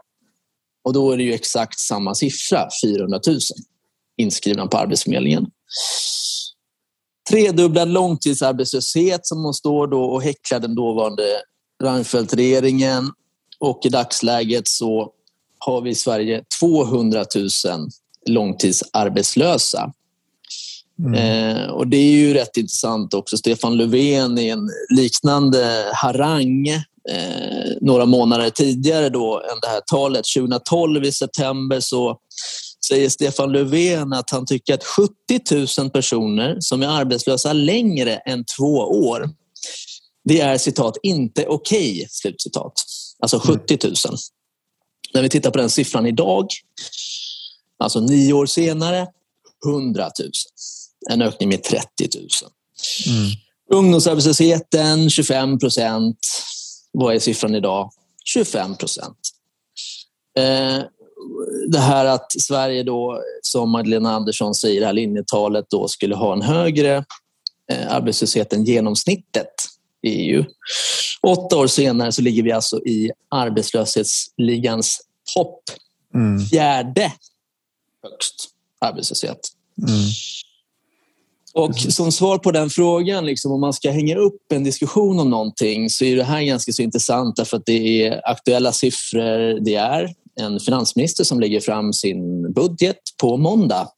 och 0.84 0.92
då 0.92 1.12
är 1.12 1.16
det 1.16 1.22
ju 1.22 1.34
exakt 1.34 1.80
samma 1.80 2.14
siffra, 2.14 2.68
400 2.84 3.20
000. 3.26 3.38
inskrivna 4.16 4.66
på 4.66 4.76
Arbetsförmedlingen. 4.76 5.46
Tredubblad 7.30 7.88
långtidsarbetslöshet 7.88 9.26
som 9.26 9.44
hon 9.44 9.54
står 9.54 9.86
då 9.86 10.04
och 10.04 10.22
häcklar 10.22 10.60
den 10.60 10.74
dåvarande 10.74 11.22
Reinfeldt-regeringen. 11.82 13.10
Och 13.58 13.80
i 13.86 13.88
dagsläget 13.88 14.68
så 14.68 15.12
har 15.58 15.80
vi 15.80 15.90
i 15.90 15.94
Sverige 15.94 16.44
200 16.60 17.24
000 17.36 17.48
långtidsarbetslösa. 18.26 19.92
Mm. 20.98 21.14
Eh, 21.14 21.66
och 21.66 21.88
Det 21.88 21.96
är 21.96 22.10
ju 22.10 22.34
rätt 22.34 22.56
intressant 22.56 23.14
också. 23.14 23.36
Stefan 23.36 23.76
Löfven 23.76 24.38
i 24.38 24.48
en 24.48 24.70
liknande 24.96 25.90
harang 25.94 26.68
eh, 27.10 27.70
några 27.80 28.06
månader 28.06 28.50
tidigare 28.50 29.08
då 29.08 29.42
än 29.52 29.60
det 29.62 29.68
här 29.68 29.80
talet. 29.80 30.24
2012 30.36 31.04
i 31.04 31.12
september 31.12 31.80
så 31.80 32.18
säger 32.88 33.08
Stefan 33.08 33.52
Löfven 33.52 34.12
att 34.12 34.30
han 34.30 34.46
tycker 34.46 34.74
att 34.74 34.84
70 34.84 35.80
000 35.80 35.90
personer 35.90 36.56
som 36.60 36.82
är 36.82 36.88
arbetslösa 36.88 37.52
längre 37.52 38.16
än 38.16 38.44
två 38.58 38.74
år, 38.78 39.30
det 40.24 40.40
är 40.40 40.58
citat 40.58 40.96
inte 41.02 41.46
okej, 41.46 41.92
okay, 41.92 42.06
slutcitat. 42.10 42.72
Alltså 43.22 43.38
70 43.38 43.78
000. 43.82 43.94
Mm. 44.08 44.18
När 45.14 45.22
vi 45.22 45.28
tittar 45.28 45.50
på 45.50 45.58
den 45.58 45.70
siffran 45.70 46.06
idag, 46.06 46.46
alltså 47.78 48.00
nio 48.00 48.32
år 48.32 48.46
senare, 48.46 49.06
100 49.66 50.10
000. 50.20 50.30
En 51.10 51.22
ökning 51.22 51.48
med 51.48 51.62
30 51.62 51.84
000. 52.14 52.28
Mm. 53.06 53.30
Ungdomsarbetslösheten 53.70 55.10
25 55.10 55.58
procent. 55.58 56.18
Vad 56.92 57.14
är 57.14 57.18
siffran 57.18 57.54
idag? 57.54 57.90
25 58.24 58.76
procent. 58.76 59.18
Eh, 60.38 60.82
det 61.68 61.78
här 61.78 62.04
att 62.04 62.32
Sverige 62.40 62.82
då, 62.82 63.22
som 63.42 63.70
Magdalena 63.70 64.14
Andersson 64.14 64.54
säger, 64.54 64.80
det 64.80 64.86
här 64.86 64.92
linjetalet 64.92 65.66
då 65.70 65.88
skulle 65.88 66.14
ha 66.14 66.32
en 66.32 66.42
högre 66.42 67.04
eh, 67.72 67.92
arbetslöshet 67.92 68.52
än 68.52 68.64
genomsnittet 68.64 69.54
i 70.02 70.10
EU. 70.10 70.44
Åtta 71.22 71.56
år 71.56 71.66
senare 71.66 72.12
så 72.12 72.22
ligger 72.22 72.42
vi 72.42 72.52
alltså 72.52 72.78
i 72.78 73.10
arbetslöshetsligans 73.28 75.00
topp. 75.34 75.62
Mm. 76.14 76.46
Fjärde 76.46 77.12
högst 78.10 78.48
arbetslöshet. 78.80 79.38
Mm. 79.88 80.10
Och 81.54 81.78
som 81.78 82.12
svar 82.12 82.38
på 82.38 82.50
den 82.50 82.70
frågan, 82.70 83.26
liksom, 83.26 83.52
om 83.52 83.60
man 83.60 83.72
ska 83.72 83.90
hänga 83.90 84.16
upp 84.16 84.52
en 84.52 84.64
diskussion 84.64 85.20
om 85.20 85.30
någonting 85.30 85.90
så 85.90 86.04
är 86.04 86.16
det 86.16 86.24
här 86.24 86.42
ganska 86.42 86.72
så 86.72 86.82
intressant 86.82 87.36
därför 87.36 87.56
att 87.56 87.66
det 87.66 88.06
är 88.06 88.30
aktuella 88.30 88.72
siffror. 88.72 89.60
Det 89.60 89.74
är 89.74 90.14
en 90.40 90.60
finansminister 90.60 91.24
som 91.24 91.40
lägger 91.40 91.60
fram 91.60 91.92
sin 91.92 92.52
budget 92.52 92.98
på 93.20 93.36
måndag 93.36 93.88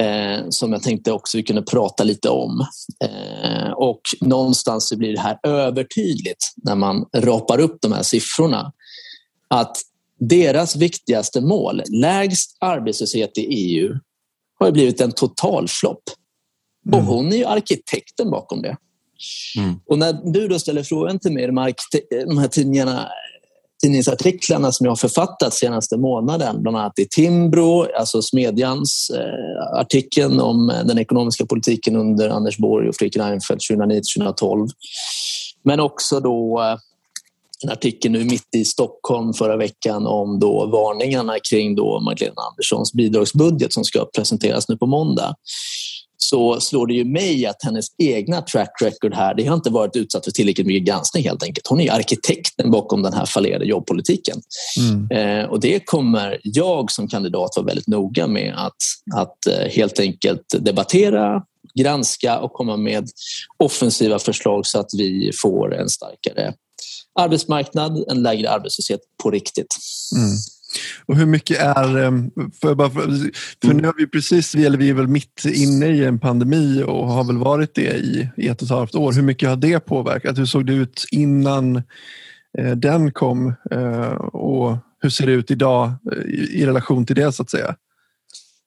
eh, 0.00 0.48
som 0.48 0.72
jag 0.72 0.82
tänkte 0.82 1.12
också 1.12 1.36
vi 1.36 1.42
kunde 1.42 1.62
prata 1.62 2.04
lite 2.04 2.28
om. 2.28 2.66
Eh, 3.04 3.70
och 3.70 4.00
någonstans 4.20 4.92
blir 4.96 5.12
det 5.12 5.20
här 5.20 5.38
övertydligt 5.42 6.52
när 6.56 6.74
man 6.74 7.04
rapar 7.16 7.60
upp 7.60 7.78
de 7.80 7.92
här 7.92 8.02
siffrorna 8.02 8.72
att 9.48 9.76
deras 10.20 10.76
viktigaste 10.76 11.40
mål, 11.40 11.82
lägst 11.88 12.56
arbetslöshet 12.60 13.38
i 13.38 13.40
EU, 13.40 13.98
har 14.58 14.70
blivit 14.70 15.00
en 15.00 15.12
totalflopp. 15.12 16.02
Mm. 16.86 16.98
Och 16.98 17.06
hon 17.06 17.32
är 17.32 17.36
ju 17.36 17.44
arkitekten 17.44 18.30
bakom 18.30 18.62
det. 18.62 18.76
Mm. 19.58 19.74
Och 19.86 19.98
när 19.98 20.32
du 20.32 20.48
då 20.48 20.58
ställer 20.58 20.82
frågan 20.82 21.18
till 21.18 21.32
mig, 21.32 21.46
de 21.46 21.56
här, 21.56 21.74
de 22.26 22.38
här 22.38 22.48
tidningarna, 22.48 23.08
tidningsartiklarna 23.82 24.72
som 24.72 24.84
jag 24.84 24.90
har 24.90 24.96
författat 24.96 25.54
senaste 25.54 25.96
månaden, 25.96 26.62
bland 26.62 26.76
annat 26.76 26.98
i 26.98 27.08
Timbro, 27.08 27.86
alltså 27.98 28.22
Smedjans 28.22 29.10
eh, 29.14 29.78
artikeln 29.80 30.40
om 30.40 30.72
den 30.84 30.98
ekonomiska 30.98 31.46
politiken 31.46 31.96
under 31.96 32.28
Anders 32.28 32.58
Borg 32.58 32.88
och 32.88 32.96
Fredrik 32.96 33.16
Reinfeldt 33.16 33.70
2009-2012. 33.70 34.68
Men 35.62 35.80
också 35.80 36.20
då 36.20 36.62
eh, 36.62 36.78
en 37.64 37.70
artikel 37.70 38.12
nu 38.12 38.24
mitt 38.24 38.54
i 38.56 38.64
Stockholm 38.64 39.32
förra 39.32 39.56
veckan 39.56 40.06
om 40.06 40.38
då 40.38 40.66
varningarna 40.66 41.34
kring 41.50 41.76
då 41.76 42.00
Magdalena 42.00 42.42
Anderssons 42.50 42.92
bidragsbudget 42.92 43.72
som 43.72 43.84
ska 43.84 44.04
presenteras 44.04 44.68
nu 44.68 44.76
på 44.76 44.86
måndag 44.86 45.34
så 46.18 46.60
slår 46.60 46.86
det 46.86 46.94
ju 46.94 47.04
mig 47.04 47.46
att 47.46 47.62
hennes 47.62 47.86
egna 47.98 48.42
track 48.42 48.70
record 48.82 49.14
här, 49.14 49.34
det 49.34 49.44
har 49.44 49.54
inte 49.54 49.70
varit 49.70 49.96
utsatt 49.96 50.24
för 50.24 50.30
tillräckligt 50.30 50.66
mycket 50.66 50.86
granskning 50.86 51.24
helt 51.24 51.42
enkelt. 51.42 51.66
Hon 51.66 51.80
är 51.80 51.92
arkitekten 51.92 52.70
bakom 52.70 53.02
den 53.02 53.12
här 53.12 53.26
fallerade 53.26 53.64
jobbpolitiken. 53.64 54.36
Mm. 54.78 55.10
Eh, 55.10 55.50
och 55.50 55.60
det 55.60 55.86
kommer 55.86 56.40
jag 56.42 56.90
som 56.90 57.08
kandidat 57.08 57.50
vara 57.56 57.66
väldigt 57.66 57.86
noga 57.86 58.26
med 58.26 58.54
att, 58.56 58.76
att 59.16 59.46
eh, 59.46 59.68
helt 59.70 60.00
enkelt 60.00 60.54
debattera, 60.58 61.42
granska 61.74 62.38
och 62.38 62.52
komma 62.52 62.76
med 62.76 63.08
offensiva 63.56 64.18
förslag 64.18 64.66
så 64.66 64.80
att 64.80 64.90
vi 64.96 65.30
får 65.42 65.74
en 65.74 65.88
starkare 65.88 66.54
arbetsmarknad, 67.16 68.04
en 68.08 68.22
lägre 68.22 68.50
arbetslöshet 68.50 69.00
på 69.22 69.30
riktigt. 69.30 69.76
Mm. 70.16 70.36
Och 71.06 71.16
hur 71.16 71.26
mycket 71.26 71.58
är, 71.60 72.04
eh, 72.04 72.12
för, 72.60 72.74
bara 72.74 72.90
för, 72.90 73.30
för 73.66 73.74
nu 73.74 73.86
har 73.86 73.94
vi 73.98 74.06
precis, 74.06 74.54
eller 74.54 74.78
vi 74.78 74.90
är 74.90 74.94
väl 74.94 75.06
mitt 75.06 75.44
inne 75.44 75.86
i 75.86 76.04
en 76.04 76.18
pandemi 76.18 76.82
och 76.82 77.08
har 77.08 77.24
väl 77.24 77.38
varit 77.38 77.74
det 77.74 77.96
i, 77.96 78.28
i 78.36 78.48
ett 78.48 78.62
och 78.62 78.66
ett 78.66 78.74
halvt 78.74 78.94
år. 78.94 79.12
Hur 79.12 79.22
mycket 79.22 79.48
har 79.48 79.56
det 79.56 79.80
påverkat? 79.80 80.38
Hur 80.38 80.46
såg 80.46 80.66
det 80.66 80.72
ut 80.72 81.06
innan 81.10 81.76
eh, 82.58 82.70
den 82.76 83.12
kom 83.12 83.54
eh, 83.70 84.12
och 84.16 84.76
hur 85.02 85.10
ser 85.10 85.26
det 85.26 85.32
ut 85.32 85.50
idag 85.50 85.92
i 86.50 86.66
relation 86.66 87.06
till 87.06 87.16
det 87.16 87.32
så 87.32 87.42
att 87.42 87.50
säga? 87.50 87.74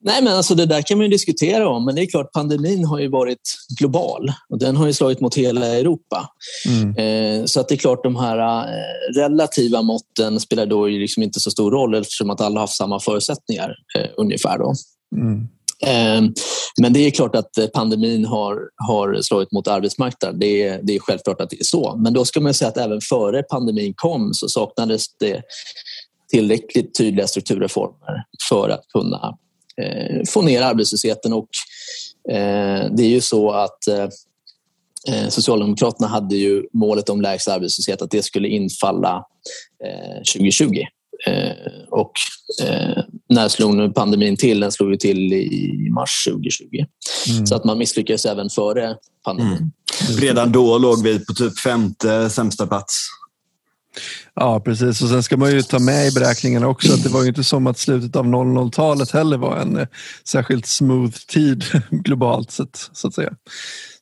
Nej, 0.02 0.24
men 0.24 0.34
alltså 0.34 0.56
det 0.56 0.66
där 0.66 0.82
kan 0.82 0.98
man 0.98 1.06
ju 1.06 1.12
diskutera 1.12 1.70
om, 1.70 1.86
men 1.86 1.96
det 1.96 2.02
är 2.02 2.06
klart 2.06 2.32
pandemin 2.32 2.86
har 2.86 3.00
ju 3.00 3.08
varit 3.08 3.56
global 3.80 4.32
och 4.50 4.60
den 4.60 4.78
har 4.78 4.88
ju 4.88 4.94
slagit 4.94 5.20
mot 5.20 5.36
hela 5.36 5.66
Europa. 5.66 6.30
Mm. 6.68 6.96
Eh, 6.96 7.46
så 7.46 7.60
att 7.60 7.68
det 7.68 7.76
är 7.76 7.78
klart 7.78 8.04
de 8.04 8.16
här 8.16 8.68
eh, 8.68 9.16
relativa 9.16 9.82
måtten 9.82 10.40
spelar 10.40 10.66
då 10.66 10.88
liksom 10.88 11.24
inte 11.24 11.40
så 11.40 11.52
stor 11.52 11.72
roll 11.72 11.96
eftersom 11.96 12.30
att 12.30 12.42
alla 12.42 12.56
har 12.56 12.64
haft 12.64 12.78
samma 12.78 13.00
förutsättningar 13.00 13.76
eh, 13.98 14.10
ungefär. 14.18 14.58
Då. 14.58 14.74
Mm. 15.16 15.48
Men 16.82 16.94
det 16.94 17.00
är 17.00 17.12
klart 17.12 17.36
att 17.36 17.52
pandemin 17.74 18.26
har, 18.26 18.60
har 18.76 19.22
slagit 19.22 19.52
mot 19.52 19.68
arbetsmarknaden. 19.68 20.40
Det 20.40 20.64
är, 20.64 20.80
det 20.84 20.96
är 20.96 21.00
självklart 21.00 21.42
att 21.42 21.50
det 21.50 21.60
är 21.60 21.64
så. 21.64 21.96
Men 21.96 22.14
då 22.14 22.26
ska 22.26 22.40
man 22.42 22.54
säga 22.54 22.70
att 22.70 22.78
även 22.78 23.02
före 23.02 23.44
pandemin 23.44 23.94
kom 23.96 24.34
så 24.34 24.48
saknades 24.48 25.06
det 25.20 25.42
tillräckligt 26.32 26.98
tydliga 26.98 27.28
strukturreformer 27.28 28.24
för 28.50 28.70
att 28.70 28.88
kunna 28.94 29.38
få 30.30 30.42
ner 30.42 30.62
arbetslösheten. 30.62 31.34
Och, 31.34 31.50
eh, 32.32 32.92
det 32.92 33.04
är 33.04 33.10
ju 33.10 33.22
så 33.22 33.52
att 33.52 33.88
eh, 33.88 34.08
Socialdemokraterna 35.30 36.08
hade 36.08 36.36
ju 36.36 36.64
målet 36.74 37.10
om 37.10 37.22
lägst 37.22 37.48
arbetslöshet 37.48 38.02
att 38.02 38.12
det 38.12 38.24
skulle 38.24 38.48
infalla 38.48 39.26
2020. 40.34 40.84
och 41.90 42.12
när 43.30 43.50
slog 43.50 43.76
nu 43.76 43.90
pandemin 43.90 44.38
till? 44.38 44.60
Den 44.60 44.72
slog 44.72 44.92
ju 44.92 44.98
till 44.98 45.34
i 45.34 45.90
mars 45.92 46.28
2020. 46.30 46.66
Mm. 47.30 47.48
Så 47.48 47.56
att 47.56 47.64
man 47.64 47.78
misslyckades 47.78 48.26
även 48.26 48.50
före 48.50 48.96
pandemin. 49.26 49.58
Mm. 49.58 49.72
Redan 50.22 50.52
då 50.52 50.78
låg 50.78 51.04
vi 51.04 51.26
på 51.26 51.34
typ 51.34 51.60
femte 51.60 52.30
sämsta 52.30 52.68
plats. 52.68 53.08
Ja, 54.36 54.60
precis. 54.60 55.02
Och 55.02 55.10
sen 55.10 55.24
ska 55.24 55.38
man 55.38 55.52
ju 55.52 55.62
ta 55.62 55.80
med 55.80 56.08
i 56.08 56.12
beräkningarna 56.12 56.68
också 56.68 56.94
att 56.94 57.04
det 57.04 57.10
var 57.10 57.22
ju 57.22 57.28
inte 57.28 57.44
som 57.44 57.68
att 57.68 57.78
slutet 57.78 58.16
av 58.16 58.26
00-talet 58.26 59.12
heller 59.12 59.38
var 59.38 59.58
en 59.58 59.78
eh, 59.78 59.88
särskilt 60.28 60.66
smooth 60.66 61.14
tid 61.28 61.64
globalt 61.90 62.52
sett, 62.52 62.90
så 62.94 63.08
att 63.08 63.14
säga. 63.14 63.34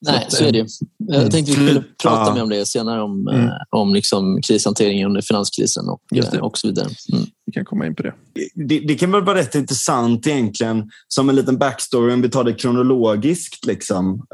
Nej, 0.01 0.25
så, 0.29 0.35
så 0.35 0.43
är 0.43 0.51
det 0.51 0.67
Jag 0.97 1.19
mm. 1.19 1.29
tänkte 1.29 1.51
vi 1.51 1.67
skulle 1.67 1.83
prata 2.03 2.33
mer 2.33 2.43
om 2.43 2.49
det 2.49 2.65
senare, 2.65 3.01
om, 3.01 3.27
mm. 3.27 3.45
Eh, 3.45 3.53
om 3.69 3.93
liksom 3.93 4.41
krishanteringen 4.41 5.07
under 5.07 5.21
finanskrisen 5.21 5.89
och, 5.89 6.17
eh, 6.17 6.39
och 6.39 6.57
så 6.57 6.67
vidare. 6.67 6.87
Mm. 7.13 7.25
Vi 7.45 7.51
kan 7.51 7.65
komma 7.65 7.85
in 7.85 7.95
på 7.95 8.03
det. 8.03 8.13
det. 8.55 8.79
det. 8.79 8.95
kan 8.95 9.11
väl 9.11 9.23
vara 9.23 9.37
rätt 9.37 9.55
intressant 9.55 10.27
egentligen, 10.27 10.89
som 11.07 11.29
en 11.29 11.35
liten 11.35 11.57
backstory, 11.57 12.13
om 12.13 12.21
vi 12.21 12.29
tar 12.29 12.43
det 12.43 12.53
kronologiskt 12.53 13.65
liksom, 13.65 14.25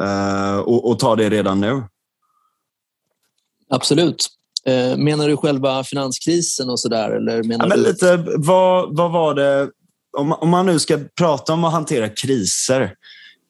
och, 0.66 0.90
och 0.90 1.00
tar 1.00 1.16
det 1.16 1.30
redan 1.30 1.62
nu. 1.62 1.84
Absolut. 3.70 4.28
Eh, 4.68 4.98
menar 4.98 5.28
du 5.28 5.38
själva 5.38 5.84
finanskrisen 5.84 6.70
och 6.70 6.80
sådär? 6.80 7.10
Eller 7.12 7.44
menar 7.44 7.68
ja, 7.70 7.76
du... 7.76 7.84
lite, 7.84 8.24
vad, 8.38 8.98
vad 8.98 9.12
var 9.12 9.34
det, 9.34 9.70
om, 10.18 10.32
om 10.32 10.50
man 10.50 10.66
nu 10.66 10.80
ska 10.80 11.00
prata 11.18 11.54
om 11.54 11.64
att 11.64 11.74
hantera 11.74 12.10
kriser, 12.10 12.94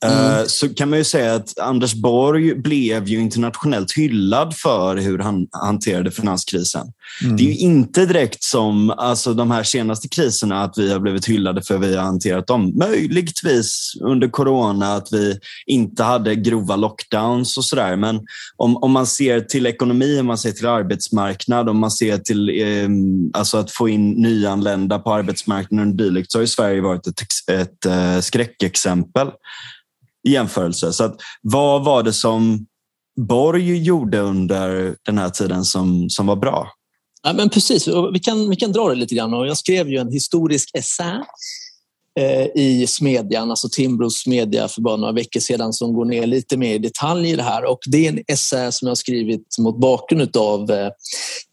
Mm. 0.03 0.39
Eh, 0.39 0.45
så 0.47 0.69
kan 0.69 0.89
man 0.89 0.99
ju 0.99 1.05
säga 1.05 1.35
att 1.35 1.59
Anders 1.59 1.93
Borg 1.93 2.55
blev 2.55 3.07
ju 3.07 3.19
internationellt 3.19 3.97
hyllad 3.97 4.55
för 4.55 4.97
hur 4.97 5.19
han 5.19 5.47
hanterade 5.51 6.11
finanskrisen. 6.11 6.87
Mm. 7.23 7.37
Det 7.37 7.43
är 7.43 7.47
ju 7.47 7.57
inte 7.57 8.05
direkt 8.05 8.43
som 8.43 8.89
alltså, 8.89 9.33
de 9.33 9.51
här 9.51 9.63
senaste 9.63 10.07
kriserna 10.07 10.63
att 10.63 10.77
vi 10.77 10.91
har 10.91 10.99
blivit 10.99 11.25
hyllade 11.25 11.61
för 11.61 11.73
hur 11.73 11.87
vi 11.87 11.95
har 11.95 12.03
hanterat 12.03 12.47
dem. 12.47 12.73
Möjligtvis 12.77 13.93
under 14.01 14.27
corona 14.27 14.95
att 14.95 15.07
vi 15.11 15.39
inte 15.65 16.03
hade 16.03 16.35
grova 16.35 16.75
lockdowns 16.75 17.57
och 17.57 17.65
sådär. 17.65 17.95
Men 17.95 18.19
om, 18.57 18.77
om 18.77 18.91
man 18.91 19.07
ser 19.07 19.41
till 19.41 19.65
ekonomi, 19.65 20.19
om 20.19 20.25
man 20.25 20.37
ser 20.37 20.51
till 20.51 20.67
arbetsmarknad, 20.67 21.69
om 21.69 21.79
man 21.79 21.91
ser 21.91 22.17
till 22.17 22.49
eh, 22.49 22.89
alltså 23.39 23.57
att 23.57 23.71
få 23.71 23.89
in 23.89 24.09
nyanlända 24.11 24.99
på 24.99 25.13
arbetsmarknaden 25.13 25.89
och 25.89 25.95
dylikt 25.95 26.31
så 26.31 26.39
har 26.39 26.45
Sverige 26.45 26.81
varit 26.81 27.07
ett, 27.07 27.21
ett, 27.21 27.49
ett 27.49 27.85
eh, 27.85 28.19
skräckexempel 28.19 29.27
i 30.27 30.31
jämförelse. 30.31 30.93
Så 30.93 31.03
att, 31.03 31.15
vad 31.41 31.85
var 31.85 32.03
det 32.03 32.13
som 32.13 32.65
Borg 33.15 33.83
gjorde 33.83 34.19
under 34.19 34.95
den 35.05 35.17
här 35.17 35.29
tiden 35.29 35.63
som, 35.65 36.09
som 36.09 36.27
var 36.27 36.35
bra? 36.35 36.67
Ja, 37.23 37.33
men 37.33 37.49
precis, 37.49 37.87
vi 38.13 38.19
kan, 38.19 38.49
vi 38.49 38.55
kan 38.55 38.71
dra 38.71 38.89
det 38.89 38.95
lite 38.95 39.15
grann. 39.15 39.31
Jag 39.31 39.57
skrev 39.57 39.89
ju 39.89 39.97
en 39.97 40.11
historisk 40.11 40.69
essä 40.73 41.25
eh, 42.19 42.47
i 42.55 42.85
Smedjan, 42.87 43.49
alltså 43.49 43.69
Timbros 43.71 44.21
Smedja 44.21 44.67
för 44.67 44.81
bara 44.81 44.97
några 44.97 45.13
veckor 45.13 45.39
sedan 45.39 45.73
som 45.73 45.93
går 45.93 46.05
ner 46.05 46.27
lite 46.27 46.57
mer 46.57 46.75
i 46.75 46.77
detalj 46.77 47.29
i 47.29 47.35
det 47.35 47.43
här. 47.43 47.65
Och 47.65 47.79
det 47.85 48.05
är 48.05 48.09
en 48.09 48.23
essä 48.27 48.71
som 48.71 48.85
jag 48.85 48.91
har 48.91 48.95
skrivit 48.95 49.57
mot 49.59 49.79
bakgrund 49.79 50.37
av 50.37 50.71
eh, 50.71 50.89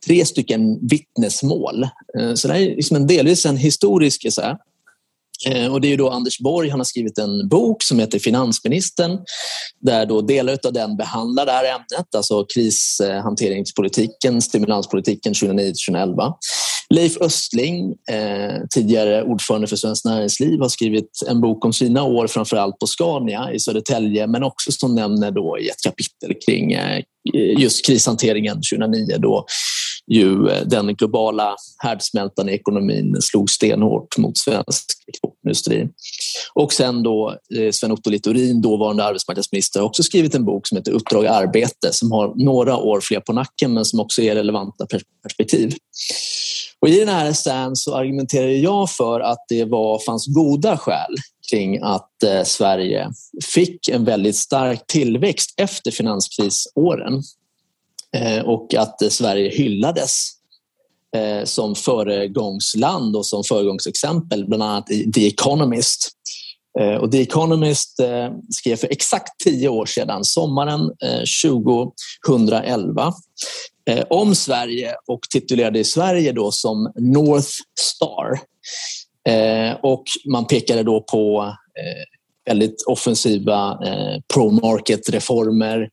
tre 0.07 0.25
stycken 0.25 0.89
vittnesmål. 0.89 1.83
Eh, 2.19 2.35
så 2.35 2.49
det 2.49 2.55
är 2.55 2.77
liksom 2.77 2.97
en 2.97 3.07
delvis 3.07 3.47
en 3.47 3.57
historisk 3.57 4.25
essä 4.25 4.59
Eh, 5.47 5.73
och 5.73 5.80
det 5.80 5.92
är 5.92 5.97
då 5.97 6.11
Anders 6.11 6.38
Borg, 6.38 6.68
han 6.68 6.80
har 6.80 6.85
skrivit 6.85 7.18
en 7.18 7.49
bok 7.49 7.82
som 7.82 7.99
heter 7.99 8.18
Finansministern 8.18 9.18
där 9.80 10.06
då 10.06 10.20
delar 10.20 10.59
av 10.66 10.73
den 10.73 10.97
behandlar 10.97 11.47
det 11.47 11.52
här 11.52 11.64
ämnet, 11.64 12.14
alltså 12.16 12.44
krishanteringspolitiken, 12.44 14.42
stimulanspolitiken 14.42 15.32
2009-2011. 15.32 16.32
Leif 16.94 17.16
Östling, 17.20 17.94
eh, 18.11 18.54
tidigare 18.70 19.23
ordförande 19.23 19.66
för 19.66 19.76
Svenskt 19.76 20.04
Näringsliv, 20.04 20.61
har 20.61 20.68
skrivit 20.68 21.11
en 21.28 21.40
bok 21.40 21.64
om 21.64 21.73
sina 21.73 22.02
år, 22.02 22.26
framför 22.26 22.56
allt 22.56 22.78
på 22.78 22.87
Scania 22.87 23.52
i 23.52 23.61
Södertälje, 23.61 24.26
men 24.26 24.42
också 24.42 24.73
som 24.73 24.94
nämner 24.94 25.30
då 25.30 25.59
i 25.59 25.68
ett 25.68 25.82
kapitel 25.82 26.35
kring 26.47 26.73
eh, 26.73 27.02
just 27.59 27.87
krishanteringen 27.87 28.56
2009 28.73 29.16
då 29.18 29.47
ju 30.11 30.49
eh, 30.49 30.67
den 30.67 30.95
globala 30.95 31.57
härdsmältan 31.79 32.49
i 32.49 32.52
ekonomin 32.52 33.17
slog 33.21 33.50
stenhårt 33.50 34.19
mot 34.19 34.38
svensk 34.38 34.87
exportindustri. 35.07 35.88
Och 36.55 36.73
sen 36.73 37.02
då 37.02 37.37
eh, 37.57 37.71
Sven-Otto 37.73 38.11
Littorin, 38.11 38.61
dåvarande 38.61 39.05
arbetsmarknadsminister, 39.05 39.81
har 39.81 39.87
också 39.87 40.02
skrivit 40.02 40.35
en 40.35 40.45
bok 40.45 40.67
som 40.67 40.76
heter 40.76 40.93
Uppdrag 40.93 41.26
arbete 41.26 41.93
som 41.93 42.12
har 42.12 42.45
några 42.45 42.76
år 42.76 43.00
fler 43.00 43.21
på 43.21 43.33
nacken 43.33 43.75
men 43.75 43.85
som 43.85 44.00
också 44.00 44.23
ger 44.23 44.35
relevanta 44.35 44.87
perspektiv. 45.23 45.75
Och 46.81 46.88
I 46.88 46.99
den 46.99 47.09
här 47.09 47.26
essän 47.26 47.76
så 47.76 47.95
argumenterar 47.95 48.49
jag 48.49 48.90
för 48.90 49.21
att 49.21 49.45
det 49.49 49.64
var, 49.64 49.99
fanns 49.99 50.26
goda 50.26 50.76
skäl 50.76 51.14
kring 51.50 51.79
att 51.83 52.23
eh, 52.23 52.43
Sverige 52.45 53.11
fick 53.55 53.88
en 53.88 54.05
väldigt 54.05 54.37
stark 54.37 54.87
tillväxt 54.87 55.55
efter 55.57 55.90
finanskrisåren 55.90 57.23
Eh, 58.17 58.40
och 58.45 58.75
att 58.75 59.12
Sverige 59.12 59.50
hyllades 59.50 60.29
eh, 61.17 61.45
som 61.45 61.75
föregångsland 61.75 63.17
och 63.17 63.26
som 63.26 63.45
föregångsexempel, 63.45 64.47
bland 64.47 64.62
annat 64.62 64.90
i 64.90 65.12
The 65.12 65.26
Economist. 65.26 66.09
Eh, 66.81 66.95
och 66.95 67.12
The 67.12 67.23
Economist 67.23 68.00
skrev 68.50 68.76
för 68.76 68.88
exakt 68.93 69.40
tio 69.45 69.69
år 69.69 69.87
sedan, 69.87 70.25
sommaren 70.25 70.90
2011, 72.26 73.12
om 74.09 74.35
Sverige 74.35 74.95
och 75.07 75.21
titulerade 75.31 75.85
Sverige 75.85 76.33
då 76.33 76.50
som 76.50 76.93
North 76.95 77.50
Star. 77.81 78.40
Och 79.83 80.05
man 80.33 80.47
pekade 80.47 80.83
då 80.83 81.00
på 81.00 81.55
väldigt 82.47 82.85
offensiva 82.87 83.79
pro-market-reformer. 84.35 85.88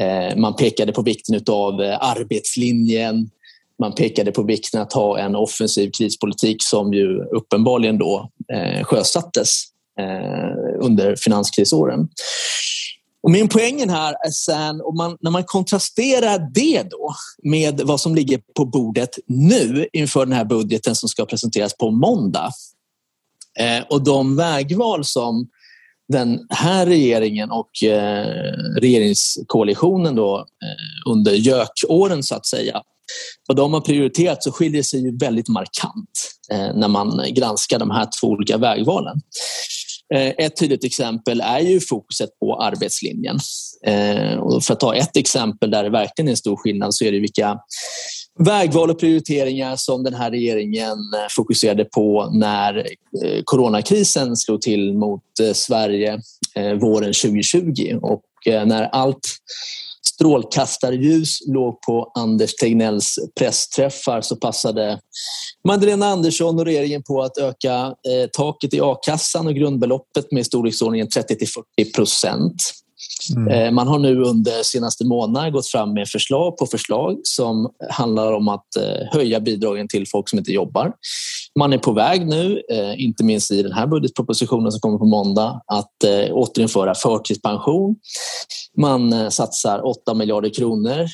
Eh, 0.00 0.36
man 0.36 0.56
pekade 0.56 0.92
på 0.92 1.02
vikten 1.02 1.40
av 1.48 1.82
eh, 1.82 1.98
arbetslinjen, 2.00 3.30
man 3.78 3.94
pekade 3.94 4.32
på 4.32 4.42
vikten 4.42 4.80
att 4.80 4.92
ha 4.92 5.18
en 5.18 5.36
offensiv 5.36 5.90
krispolitik 5.90 6.56
som 6.60 6.92
ju 6.92 7.24
uppenbarligen 7.24 7.98
då 7.98 8.30
eh, 8.52 8.84
sjösattes 8.84 9.64
under 10.80 11.16
finanskrisåren. 11.16 12.08
Och 13.22 13.30
min 13.30 13.48
poäng 13.48 13.88
här 13.88 14.12
är 14.26 14.30
sen, 14.30 14.80
och 14.80 14.94
man, 14.94 15.16
när 15.20 15.30
man 15.30 15.44
kontrasterar 15.44 16.50
det 16.54 16.82
då 16.90 17.14
med 17.42 17.80
vad 17.84 18.00
som 18.00 18.14
ligger 18.14 18.40
på 18.56 18.64
bordet 18.64 19.18
nu 19.26 19.86
inför 19.92 20.26
den 20.26 20.32
här 20.34 20.44
budgeten 20.44 20.94
som 20.94 21.08
ska 21.08 21.26
presenteras 21.26 21.76
på 21.76 21.90
måndag 21.90 22.50
eh, 23.58 23.84
och 23.90 24.04
de 24.04 24.36
vägval 24.36 25.04
som 25.04 25.48
den 26.12 26.46
här 26.50 26.86
regeringen 26.86 27.50
och 27.50 27.82
eh, 27.82 28.26
regeringskoalitionen 28.80 30.14
då, 30.14 30.38
eh, 30.38 31.12
under 31.12 31.32
gökåren 31.32 32.22
så 32.22 32.34
att 32.34 32.46
säga 32.46 32.82
vad 33.48 33.56
de 33.56 33.72
har 33.72 33.80
prioriterat 33.80 34.42
så 34.42 34.52
skiljer 34.52 34.82
sig 34.82 35.00
ju 35.02 35.18
väldigt 35.18 35.48
markant 35.48 36.30
eh, 36.52 36.74
när 36.74 36.88
man 36.88 37.22
granskar 37.34 37.78
de 37.78 37.90
här 37.90 38.08
två 38.20 38.26
olika 38.26 38.58
vägvalen. 38.58 39.20
Eh, 40.14 40.28
ett 40.38 40.56
tydligt 40.56 40.84
exempel 40.84 41.40
är 41.40 41.60
ju 41.60 41.80
fokuset 41.80 42.38
på 42.40 42.62
arbetslinjen. 42.62 43.38
Eh, 43.86 44.34
och 44.34 44.64
för 44.64 44.72
att 44.72 44.80
ta 44.80 44.94
ett 44.94 45.16
exempel 45.16 45.70
där 45.70 45.82
det 45.82 45.90
verkligen 45.90 46.28
är 46.28 46.32
en 46.32 46.36
stor 46.36 46.56
skillnad 46.56 46.94
så 46.94 47.04
är 47.04 47.12
det 47.12 47.20
vilka 47.20 47.58
vägval 48.38 48.90
och 48.90 49.00
prioriteringar 49.00 49.76
som 49.76 50.02
den 50.02 50.14
här 50.14 50.30
regeringen 50.30 50.98
eh, 51.14 51.26
fokuserade 51.36 51.84
på 51.84 52.30
när 52.32 52.76
eh, 53.24 53.42
coronakrisen 53.44 54.36
slog 54.36 54.60
till 54.60 54.94
mot 54.94 55.22
eh, 55.42 55.52
Sverige 55.52 56.20
våren 56.80 57.12
2020 57.12 57.98
och 58.02 58.22
när 58.46 58.82
allt 58.82 59.28
strålkastarljus 60.14 61.38
låg 61.46 61.80
på 61.80 62.12
Anders 62.14 62.54
Tegnells 62.54 63.18
pressträffar 63.38 64.20
så 64.20 64.36
passade 64.36 64.98
Magdalena 65.68 66.06
Andersson 66.06 66.58
och 66.58 66.64
regeringen 66.64 67.02
på 67.02 67.22
att 67.22 67.38
öka 67.38 67.94
taket 68.32 68.74
i 68.74 68.80
a-kassan 68.80 69.46
och 69.46 69.54
grundbeloppet 69.54 70.32
med 70.32 70.40
i 70.40 70.44
storleksordningen 70.44 71.08
30 71.08 71.38
till 71.38 71.48
40 71.48 71.92
procent. 71.92 72.81
Mm. 73.30 73.48
Eh, 73.48 73.70
man 73.70 73.88
har 73.88 73.98
nu 73.98 74.22
under 74.22 74.62
senaste 74.62 75.04
månader 75.04 75.50
gått 75.50 75.66
fram 75.66 75.94
med 75.94 76.08
förslag 76.08 76.56
på 76.56 76.66
förslag 76.66 77.20
som 77.22 77.70
handlar 77.90 78.32
om 78.32 78.48
att 78.48 78.76
eh, 78.76 79.06
höja 79.12 79.40
bidragen 79.40 79.88
till 79.88 80.08
folk 80.08 80.28
som 80.28 80.38
inte 80.38 80.52
jobbar. 80.52 80.92
Man 81.58 81.72
är 81.72 81.78
på 81.78 81.92
väg 81.92 82.26
nu, 82.26 82.62
eh, 82.70 83.04
inte 83.04 83.24
minst 83.24 83.50
i 83.50 83.62
den 83.62 83.72
här 83.72 83.86
budgetpropositionen 83.86 84.72
som 84.72 84.80
kommer 84.80 84.98
på 84.98 85.06
måndag, 85.06 85.60
att 85.66 86.04
återinföra 86.32 86.94
förtidspension. 86.94 87.96
Man 88.78 89.30
satsar 89.30 89.86
8 89.86 90.14
miljarder 90.14 90.50
kronor 90.50 91.06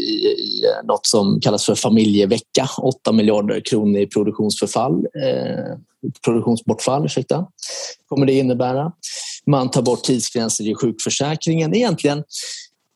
i 0.00 0.62
något 0.84 1.06
som 1.06 1.40
kallas 1.40 1.64
för 1.64 1.74
familjevecka. 1.74 2.68
8 2.82 3.12
miljarder 3.12 3.60
kronor 3.60 4.00
i 4.00 4.06
produktionsförfall, 4.06 5.06
produktionsbortfall 6.24 7.04
ursäkta, 7.04 7.46
kommer 8.08 8.26
det 8.26 8.32
innebära. 8.32 8.92
Man 9.46 9.70
tar 9.70 9.82
bort 9.82 10.04
tidsgränser 10.04 10.68
i 10.68 10.74
sjukförsäkringen. 10.74 11.74
Egentligen 11.74 12.24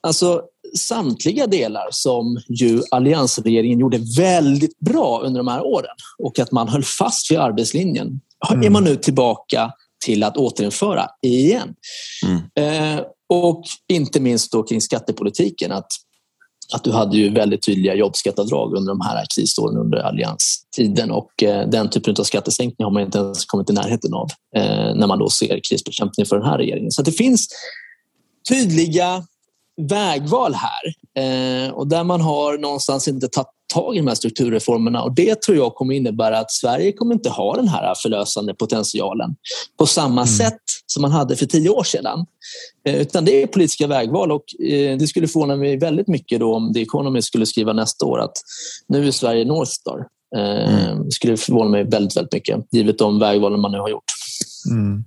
alltså, 0.02 0.42
samtliga 0.76 1.46
delar 1.46 1.88
som 1.90 2.40
ju 2.48 2.82
alliansregeringen 2.90 3.78
gjorde 3.78 4.00
väldigt 4.16 4.78
bra 4.78 5.20
under 5.20 5.38
de 5.38 5.48
här 5.48 5.66
åren 5.66 5.96
och 6.18 6.38
att 6.38 6.52
man 6.52 6.68
höll 6.68 6.84
fast 6.84 7.30
vid 7.30 7.38
arbetslinjen 7.38 8.20
mm. 8.50 8.62
är 8.62 8.70
man 8.70 8.84
nu 8.84 8.96
tillbaka 8.96 9.72
till 10.04 10.22
att 10.22 10.36
återinföra 10.36 11.06
igen. 11.22 11.74
Mm. 12.26 12.96
Eh, 12.96 13.04
och 13.28 13.64
inte 13.88 14.20
minst 14.20 14.52
då 14.52 14.62
kring 14.62 14.80
skattepolitiken. 14.80 15.72
Att 15.72 15.86
att 16.74 16.84
du 16.84 16.92
hade 16.92 17.16
ju 17.16 17.30
väldigt 17.30 17.62
tydliga 17.62 17.94
jobbskatteavdrag 17.94 18.74
under 18.74 18.92
de 18.92 19.00
här 19.00 19.24
krisåren 19.34 19.76
under 19.76 19.98
allianstiden 19.98 21.10
och 21.10 21.42
eh, 21.42 21.68
den 21.68 21.90
typen 21.90 22.14
av 22.18 22.24
skattesänkning 22.24 22.84
har 22.84 22.90
man 22.90 23.02
inte 23.02 23.18
ens 23.18 23.44
kommit 23.44 23.70
i 23.70 23.72
närheten 23.72 24.14
av 24.14 24.28
eh, 24.56 24.94
när 24.94 25.06
man 25.06 25.18
då 25.18 25.30
ser 25.30 25.60
krisbekämpning 25.68 26.26
för 26.26 26.36
den 26.36 26.46
här 26.46 26.58
regeringen. 26.58 26.90
Så 26.90 27.02
det 27.02 27.12
finns 27.12 27.48
tydliga 28.48 29.24
vägval 29.90 30.54
här 30.54 30.94
eh, 31.24 31.70
och 31.70 31.88
där 31.88 32.04
man 32.04 32.20
har 32.20 32.58
någonstans 32.58 33.08
inte 33.08 33.28
tagit 33.28 33.48
tag 33.74 33.94
i 33.94 33.98
de 33.98 34.06
här 34.06 34.14
strukturreformerna 34.14 35.02
och 35.02 35.14
det 35.14 35.42
tror 35.42 35.56
jag 35.56 35.74
kommer 35.74 35.94
innebära 35.94 36.38
att 36.38 36.52
Sverige 36.52 36.92
kommer 36.92 37.14
inte 37.14 37.30
ha 37.30 37.56
den 37.56 37.68
här 37.68 37.94
förlösande 38.02 38.54
potentialen 38.54 39.34
på 39.78 39.86
samma 39.86 40.22
mm. 40.22 40.26
sätt 40.26 40.62
som 40.92 41.02
man 41.02 41.10
hade 41.10 41.36
för 41.36 41.46
tio 41.46 41.70
år 41.70 41.84
sedan. 41.84 42.26
Eh, 42.86 43.00
utan 43.00 43.24
det 43.24 43.42
är 43.42 43.46
politiska 43.46 43.86
vägval 43.86 44.32
och 44.32 44.44
eh, 44.64 44.98
det 44.98 45.06
skulle 45.06 45.28
förvåna 45.28 45.56
mig 45.56 45.76
väldigt 45.76 46.08
mycket 46.08 46.40
då 46.40 46.54
om 46.54 46.74
The 46.74 46.82
Economist 46.82 47.28
skulle 47.28 47.46
skriva 47.46 47.72
nästa 47.72 48.06
år 48.06 48.20
att 48.20 48.32
nu 48.88 49.06
är 49.06 49.10
Sverige 49.10 49.44
North 49.44 49.70
Star. 49.70 50.06
Eh, 50.36 50.88
mm. 50.90 51.04
Det 51.04 51.12
skulle 51.12 51.36
förvåna 51.36 51.70
mig 51.70 51.84
väldigt, 51.84 52.16
väldigt 52.16 52.32
mycket 52.32 52.66
givet 52.70 52.98
de 52.98 53.18
vägvalen 53.18 53.60
man 53.60 53.72
nu 53.72 53.78
har 53.78 53.88
gjort. 53.88 54.04
Mm. 54.70 55.04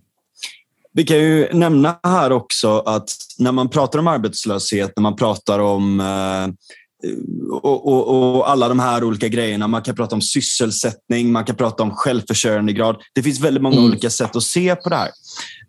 Vi 0.94 1.04
kan 1.04 1.17
ju 1.17 1.54
nämna 1.54 2.00
här 2.04 2.32
också 2.32 2.80
att 2.80 3.10
när 3.38 3.52
man 3.52 3.70
pratar 3.70 4.00
om 4.00 4.08
arbetslöshet, 4.08 4.94
när 4.96 5.02
man 5.02 5.15
pratar 5.15 5.60
om 5.60 6.00
eh, 6.00 6.48
och, 7.52 7.88
och, 7.88 8.36
och, 8.36 8.50
alla 8.50 8.67
de 8.67 8.80
här 8.80 9.04
olika 9.04 9.28
grejerna. 9.28 9.67
Man 9.67 9.82
kan 9.82 9.96
prata 9.96 10.15
om 10.15 10.22
sysselsättning, 10.22 11.32
man 11.32 11.46
kan 11.46 11.56
prata 11.56 11.84
om 11.84 11.91
självförsörjandegrad. 11.91 12.96
Det 13.13 13.24
finns 13.24 13.39
väldigt 13.39 13.63
många 13.63 13.78
mm. 13.78 13.89
olika 13.89 14.10
sätt 14.10 14.36
att 14.36 14.44
se 14.44 14.76
på 14.76 14.89
det 14.89 14.96
här. 14.96 15.10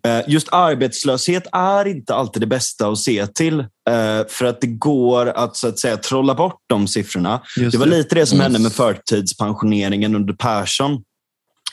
Eh, 0.07 0.21
just 0.27 0.47
arbetslöshet 0.51 1.43
är 1.51 1.87
inte 1.87 2.15
alltid 2.15 2.41
det 2.41 2.47
bästa 2.47 2.87
att 2.87 2.97
se 2.97 3.27
till 3.27 3.59
eh, 3.59 3.65
för 4.29 4.45
att 4.45 4.61
det 4.61 4.67
går 4.67 5.27
att 5.27 5.55
så 5.55 5.67
att 5.67 5.79
säga 5.79 5.97
trolla 5.97 6.35
bort 6.35 6.59
de 6.69 6.87
siffrorna. 6.87 7.41
Just 7.57 7.71
det 7.71 7.77
var 7.77 7.85
lite 7.85 8.15
det 8.15 8.25
som 8.25 8.35
mm. 8.35 8.43
hände 8.43 8.59
med 8.59 8.71
förtidspensioneringen 8.71 10.15
under 10.15 10.33
Persson. 10.33 11.03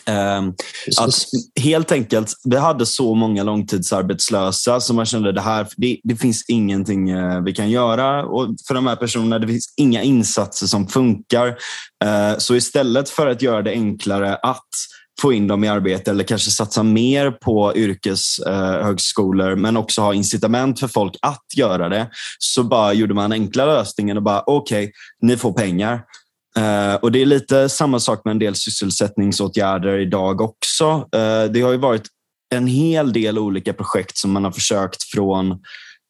Ehm, 0.06 0.54
att 1.00 1.14
helt 1.60 1.92
enkelt, 1.92 2.32
vi 2.44 2.56
hade 2.56 2.86
så 2.86 3.14
många 3.14 3.42
långtidsarbetslösa 3.42 4.80
som 4.80 4.96
man 4.96 5.06
kände 5.06 5.32
det 5.32 5.40
här, 5.40 5.68
det, 5.76 6.00
det 6.04 6.16
finns 6.16 6.44
ingenting 6.48 7.10
eh, 7.10 7.42
vi 7.42 7.52
kan 7.52 7.70
göra 7.70 8.24
och 8.24 8.54
för 8.68 8.74
de 8.74 8.86
här 8.86 8.96
personerna. 8.96 9.38
Det 9.38 9.46
finns 9.46 9.74
inga 9.76 10.02
insatser 10.02 10.66
som 10.66 10.88
funkar. 10.88 11.56
Så 12.38 12.56
istället 12.56 13.10
för 13.10 13.26
att 13.26 13.42
göra 13.42 13.62
det 13.62 13.70
enklare 13.70 14.36
att 14.36 14.68
få 15.20 15.32
in 15.32 15.46
dem 15.48 15.64
i 15.64 15.68
arbete 15.68 16.10
eller 16.10 16.24
kanske 16.24 16.50
satsa 16.50 16.82
mer 16.82 17.30
på 17.30 17.76
yrkeshögskolor 17.76 19.56
men 19.56 19.76
också 19.76 20.00
ha 20.00 20.14
incitament 20.14 20.80
för 20.80 20.88
folk 20.88 21.16
att 21.22 21.44
göra 21.56 21.88
det 21.88 22.10
så 22.38 22.62
bara 22.62 22.92
gjorde 22.92 23.14
man 23.14 23.32
enkla 23.32 23.66
lösningen 23.66 24.16
och 24.16 24.22
bara 24.22 24.42
okej, 24.46 24.84
okay, 24.84 24.92
ni 25.22 25.36
får 25.36 25.52
pengar. 25.52 25.94
Uh, 26.58 26.94
och 26.94 27.12
Det 27.12 27.22
är 27.22 27.26
lite 27.26 27.68
samma 27.68 28.00
sak 28.00 28.24
med 28.24 28.32
en 28.32 28.38
del 28.38 28.54
sysselsättningsåtgärder 28.54 29.98
idag 29.98 30.40
också. 30.40 30.84
Uh, 30.94 31.52
det 31.52 31.60
har 31.60 31.72
ju 31.72 31.76
varit 31.76 32.06
en 32.54 32.66
hel 32.66 33.12
del 33.12 33.38
olika 33.38 33.72
projekt 33.72 34.18
som 34.18 34.30
man 34.32 34.44
har 34.44 34.52
försökt 34.52 35.02
från 35.02 35.58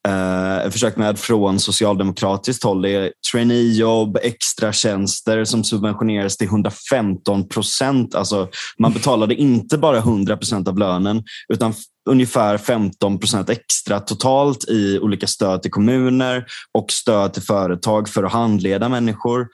eh, 0.07 0.71
försökt 0.71 0.97
med 0.97 1.19
från 1.19 1.59
socialdemokratiskt 1.59 2.63
håll. 2.63 2.81
Det 2.81 2.89
är 2.89 3.11
traineejobb, 3.31 4.17
extratjänster 4.21 5.45
som 5.45 5.63
subventioneras 5.63 6.37
till 6.37 6.47
115 6.47 7.47
procent. 7.47 8.15
Alltså, 8.15 8.49
man 8.79 8.93
betalade 8.93 9.35
inte 9.35 9.77
bara 9.77 9.97
100 9.97 10.37
procent 10.37 10.67
av 10.67 10.77
lönen 10.77 11.23
utan 11.53 11.73
ungefär 12.09 12.57
15 12.57 13.19
procent 13.19 13.49
extra 13.49 13.99
totalt 13.99 14.69
i 14.69 14.99
olika 14.99 15.27
stöd 15.27 15.61
till 15.61 15.71
kommuner 15.71 16.45
och 16.77 16.91
stöd 16.91 17.33
till 17.33 17.43
företag 17.43 18.09
för 18.09 18.23
att 18.23 18.31
handleda 18.31 18.89
människor. 18.89 19.47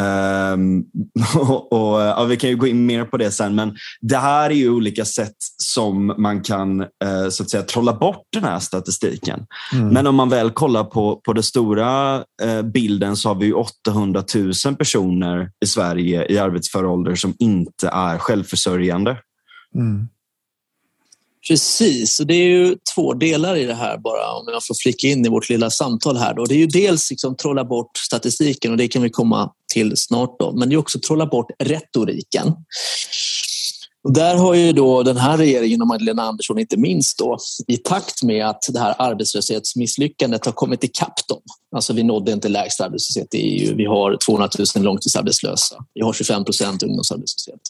Um, 0.00 0.84
och, 1.36 1.72
och, 1.72 2.00
ja, 2.00 2.24
vi 2.24 2.36
kan 2.36 2.50
ju 2.50 2.56
gå 2.56 2.66
in 2.66 2.86
mer 2.86 3.04
på 3.04 3.16
det 3.16 3.30
sen, 3.30 3.54
men 3.54 3.76
det 4.00 4.16
här 4.16 4.50
är 4.50 4.54
ju 4.54 4.70
olika 4.70 5.04
sätt 5.04 5.36
som 5.62 6.14
man 6.18 6.40
kan 6.40 6.80
uh, 6.80 7.28
så 7.30 7.42
att 7.42 7.50
säga 7.50 7.62
trolla 7.62 7.92
bort 7.92 8.22
den 8.32 8.44
här 8.44 8.58
statistiken. 8.58 9.46
Mm. 9.72 9.88
Men 9.88 10.06
om 10.06 10.14
man 10.14 10.28
väl 10.28 10.50
kollar 10.50 10.84
på, 10.84 11.20
på 11.24 11.32
den 11.32 11.42
stora 11.42 12.16
uh, 12.18 12.62
bilden 12.62 13.16
så 13.16 13.28
har 13.28 13.34
vi 13.34 13.52
800 13.52 14.24
000 14.34 14.76
personer 14.78 15.50
i 15.64 15.66
Sverige 15.66 16.32
i 16.32 16.38
arbetsför 16.38 16.86
ålder 16.86 17.14
som 17.14 17.34
inte 17.38 17.88
är 17.88 18.18
självförsörjande. 18.18 19.18
Mm. 19.74 20.08
Precis, 21.48 22.20
och 22.20 22.26
det 22.26 22.34
är 22.34 22.48
ju 22.48 22.76
två 22.94 23.14
delar 23.14 23.56
i 23.56 23.64
det 23.64 23.74
här 23.74 23.98
bara 23.98 24.32
om 24.32 24.44
jag 24.52 24.66
får 24.66 24.74
flika 24.74 25.06
in 25.06 25.26
i 25.26 25.28
vårt 25.28 25.48
lilla 25.48 25.70
samtal 25.70 26.16
här. 26.16 26.34
Då. 26.34 26.44
Det 26.44 26.54
är 26.54 26.58
ju 26.58 26.66
dels 26.66 27.10
liksom 27.10 27.36
trolla 27.36 27.64
bort 27.64 27.98
statistiken 27.98 28.70
och 28.70 28.76
det 28.76 28.88
kan 28.88 29.02
vi 29.02 29.10
komma 29.10 29.50
till 29.72 29.96
snart. 29.96 30.36
Då. 30.38 30.52
Men 30.52 30.68
det 30.68 30.74
är 30.74 30.76
också 30.76 30.98
trolla 31.00 31.26
bort 31.26 31.50
retoriken. 31.58 32.52
Och 34.04 34.12
där 34.12 34.36
har 34.36 34.54
ju 34.54 34.72
då 34.72 35.02
den 35.02 35.16
här 35.16 35.36
regeringen 35.36 35.82
och 35.82 35.88
Magdalena 35.88 36.22
Andersson 36.22 36.58
inte 36.58 36.76
minst 36.76 37.18
då, 37.18 37.38
i 37.66 37.76
takt 37.76 38.22
med 38.22 38.46
att 38.46 38.62
det 38.72 38.78
här 38.78 38.94
arbetslöshetsmisslyckandet 38.98 40.44
har 40.44 40.52
kommit 40.52 40.84
ikapp 40.84 41.28
dem. 41.28 41.40
Alltså 41.76 41.92
vi 41.92 42.02
nådde 42.02 42.32
inte 42.32 42.48
lägst 42.48 42.80
arbetslöshet 42.80 43.34
i 43.34 43.38
EU. 43.38 43.76
Vi 43.76 43.84
har 43.84 44.16
200 44.26 44.48
000 44.76 44.84
långtidsarbetslösa. 44.84 45.76
Vi 45.94 46.02
har 46.02 46.12
25 46.12 46.44
procent 46.44 46.82
ungdomsarbetslöshet. 46.82 47.60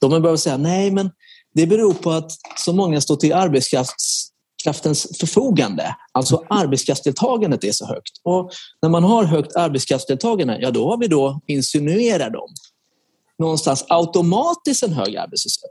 De 0.00 0.12
har 0.12 0.20
börjat 0.20 0.40
säga 0.40 0.56
nej, 0.56 0.90
men 0.90 1.10
det 1.54 1.66
beror 1.66 1.94
på 1.94 2.10
att 2.10 2.32
så 2.56 2.72
många 2.72 3.00
står 3.00 3.16
till 3.16 3.32
arbetskraftens 3.32 5.18
förfogande. 5.20 5.96
Alltså 6.12 6.44
arbetskraftsdeltagandet 6.50 7.64
är 7.64 7.72
så 7.72 7.86
högt. 7.86 8.12
Och 8.22 8.50
när 8.82 8.88
man 8.88 9.04
har 9.04 9.24
högt 9.24 9.56
arbetskraftsdeltagande, 9.56 10.58
ja 10.60 10.70
då 10.70 10.90
har 10.90 10.98
vi 10.98 11.06
då, 11.06 11.40
insinuerar 11.46 12.30
de, 12.30 12.48
någonstans 13.38 13.84
automatiskt 13.88 14.82
en 14.82 14.92
hög 14.92 15.16
arbetslöshet. 15.16 15.70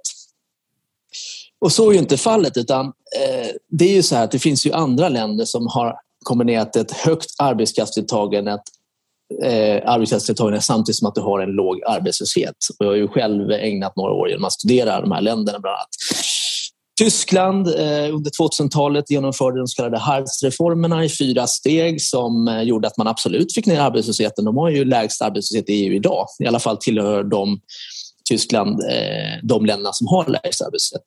Och 1.62 1.72
så 1.72 1.90
är 1.90 1.94
ju 1.94 2.00
inte 2.00 2.18
fallet, 2.18 2.58
utan 2.58 2.86
eh, 2.86 3.48
det 3.70 3.86
är 3.86 3.94
ju 3.94 4.04
så 4.04 4.16
här 4.16 4.24
att 4.24 4.32
det 4.32 4.40
finns 4.40 4.66
ju 4.66 4.72
andra 4.72 5.10
länder 5.10 5.46
som 5.46 5.68
har 5.68 5.96
kombinerat 6.24 6.76
ett 6.76 6.92
högt 6.92 7.30
arbetskraftsdeltagande 7.38 8.60
eh, 9.44 9.92
arbetskraftsdeltagande 9.92 10.62
samtidigt 10.62 10.98
som 10.98 11.08
att 11.08 11.16
du 11.16 11.22
har 11.22 11.40
en 11.40 11.50
låg 11.50 11.84
arbetslöshet. 11.88 12.56
Och 12.80 12.86
jag 12.86 12.92
har 12.92 12.96
ju 12.96 13.08
själv 13.08 13.52
ägnat 13.52 13.96
några 13.96 14.14
år 14.14 14.30
genom 14.30 14.46
att 14.46 14.54
studera 14.54 15.02
de 15.02 15.12
här 15.12 15.22
länderna 15.22 15.60
bland 15.60 15.76
annat. 15.76 15.90
Tyskland 17.00 17.68
eh, 17.68 18.16
under 18.16 18.32
2000-talet 18.32 19.12
genomförde 19.12 19.60
de 19.60 19.68
så 19.68 19.76
kallade 19.76 19.98
Hartz-reformerna 19.98 21.06
i 21.06 21.10
fyra 21.10 21.48
steg 21.48 22.02
som 22.02 22.48
eh, 22.48 22.62
gjorde 22.62 22.88
att 22.88 22.98
man 22.98 23.08
absolut 23.08 23.54
fick 23.54 23.66
ner 23.66 23.80
arbetslösheten. 23.80 24.46
De 24.46 24.58
har 24.58 24.70
ju 24.70 24.86
lägst 24.86 25.22
arbetslöshet 25.22 25.70
i 25.70 25.74
EU 25.74 25.94
idag. 25.94 26.26
I 26.44 26.48
alla 26.48 26.60
fall 26.60 26.78
tillhör 26.78 27.24
de 27.24 27.60
Tyskland 28.30 28.80
eh, 28.80 29.40
de 29.44 29.66
länderna 29.66 29.94
som 29.94 30.08
har 30.08 30.26
lägst 30.28 30.62
arbetslöshet. 30.62 31.02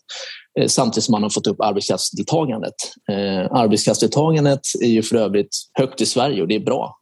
Eh, 0.61 0.67
samtidigt 0.67 1.05
som 1.05 1.13
man 1.13 1.23
har 1.23 1.31
fått 1.31 1.47
upp 1.47 1.61
arbetskraftsdeltagandet. 1.61 2.75
Eh, 3.11 3.53
arbetskraftsdeltagandet 3.53 4.61
är 4.81 4.89
ju 4.89 5.03
för 5.03 5.17
övrigt 5.17 5.57
högt 5.73 6.01
i 6.01 6.07
Sverige 6.07 6.43
och 6.43 6.49
det 6.49 6.55
är 6.55 6.61
bra. 6.61 6.99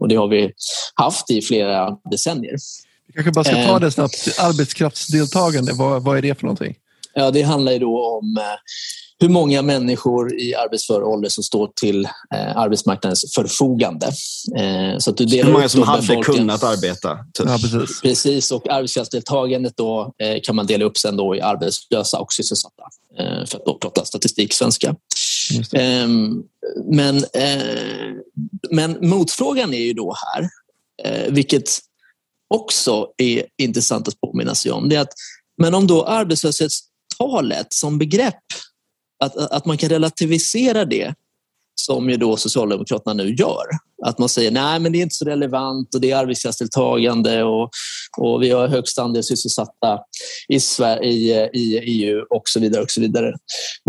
Och 0.00 0.08
det 0.08 0.14
har 0.14 0.28
vi 0.28 0.52
haft 0.94 1.30
i 1.30 1.42
flera 1.42 1.90
decennier. 2.10 2.56
Vi 3.06 3.12
kanske 3.12 3.32
bara 3.32 3.44
ska 3.44 3.66
ta 3.66 3.78
det 3.78 3.90
snabbt. 3.90 4.38
Arbetskraftsdeltagande, 4.38 5.72
vad, 5.72 6.02
vad 6.02 6.18
är 6.18 6.22
det 6.22 6.34
för 6.34 6.46
någonting? 6.46 6.74
Ja, 7.14 7.30
det 7.30 7.42
handlar 7.42 7.72
ju 7.72 7.78
då 7.78 8.06
om 8.06 8.38
hur 9.24 9.28
många 9.28 9.62
människor 9.62 10.40
i 10.40 10.54
arbetsför 10.54 11.02
ålder 11.02 11.28
som 11.28 11.44
står 11.44 11.70
till 11.80 12.04
eh, 12.04 12.56
arbetsmarknadens 12.56 13.34
förfogande. 13.34 14.06
Eh, 14.56 14.98
så 14.98 15.10
att 15.10 15.16
du 15.16 15.24
delar 15.24 15.46
hur 15.46 15.52
många 15.52 15.68
som 15.68 15.82
hade 15.82 16.16
kunnat 16.16 16.62
arbeta. 16.62 17.18
Typ. 17.32 17.46
Ja, 17.48 17.58
precis. 17.62 18.00
precis, 18.00 18.50
och 18.52 18.68
arbetskraftsdeltagandet 18.68 19.76
då, 19.76 20.14
eh, 20.18 20.40
kan 20.42 20.56
man 20.56 20.66
dela 20.66 20.84
upp 20.84 20.98
sen 20.98 21.16
då 21.16 21.36
i 21.36 21.40
arbetslösa 21.40 22.18
och 22.20 22.32
sysselsatta 22.32 22.82
eh, 23.18 23.46
för 23.46 23.58
att 23.58 23.64
då 23.64 23.78
prata 23.78 24.04
statistik-svenska. 24.04 24.96
Ehm, 25.72 26.42
men, 26.84 27.16
eh, 27.16 28.14
men 28.70 29.08
motfrågan 29.08 29.74
är 29.74 29.84
ju 29.84 29.92
då 29.92 30.14
här, 30.24 30.48
eh, 31.04 31.32
vilket 31.32 31.78
också 32.54 33.08
är 33.16 33.46
intressant 33.58 34.08
att 34.08 34.20
påminna 34.20 34.54
sig 34.54 34.72
om, 34.72 34.88
det 34.88 34.96
är 34.96 35.00
att 35.00 35.12
men 35.62 35.74
om 35.74 35.86
då 35.86 36.04
arbetslöshetstalet 36.04 37.72
som 37.72 37.98
begrepp 37.98 38.44
att, 39.18 39.36
att 39.36 39.66
man 39.66 39.78
kan 39.78 39.88
relativisera 39.88 40.84
det 40.84 41.14
som 41.74 42.10
ju 42.10 42.16
då 42.16 42.36
Socialdemokraterna 42.36 43.14
nu 43.14 43.34
gör. 43.34 43.64
Att 44.02 44.18
man 44.18 44.28
säger 44.28 44.50
nej 44.50 44.80
men 44.80 44.92
det 44.92 44.98
är 44.98 45.02
inte 45.02 45.14
så 45.14 45.24
relevant 45.24 45.94
och 45.94 46.00
det 46.00 46.10
är 46.10 46.16
arbetskraftsdeltagande 46.16 47.42
och, 47.42 47.70
och 48.18 48.42
vi 48.42 48.50
har 48.50 48.68
högst 48.68 48.98
andel 48.98 49.24
sysselsatta 49.24 50.00
i, 50.48 50.60
Sverige, 50.60 51.50
i, 51.52 51.58
i 51.58 51.78
EU 51.78 52.26
och 52.30 52.48
så 52.48 52.60
vidare. 52.60 52.82
och 52.82 52.90
så 52.90 53.00
vidare. 53.00 53.34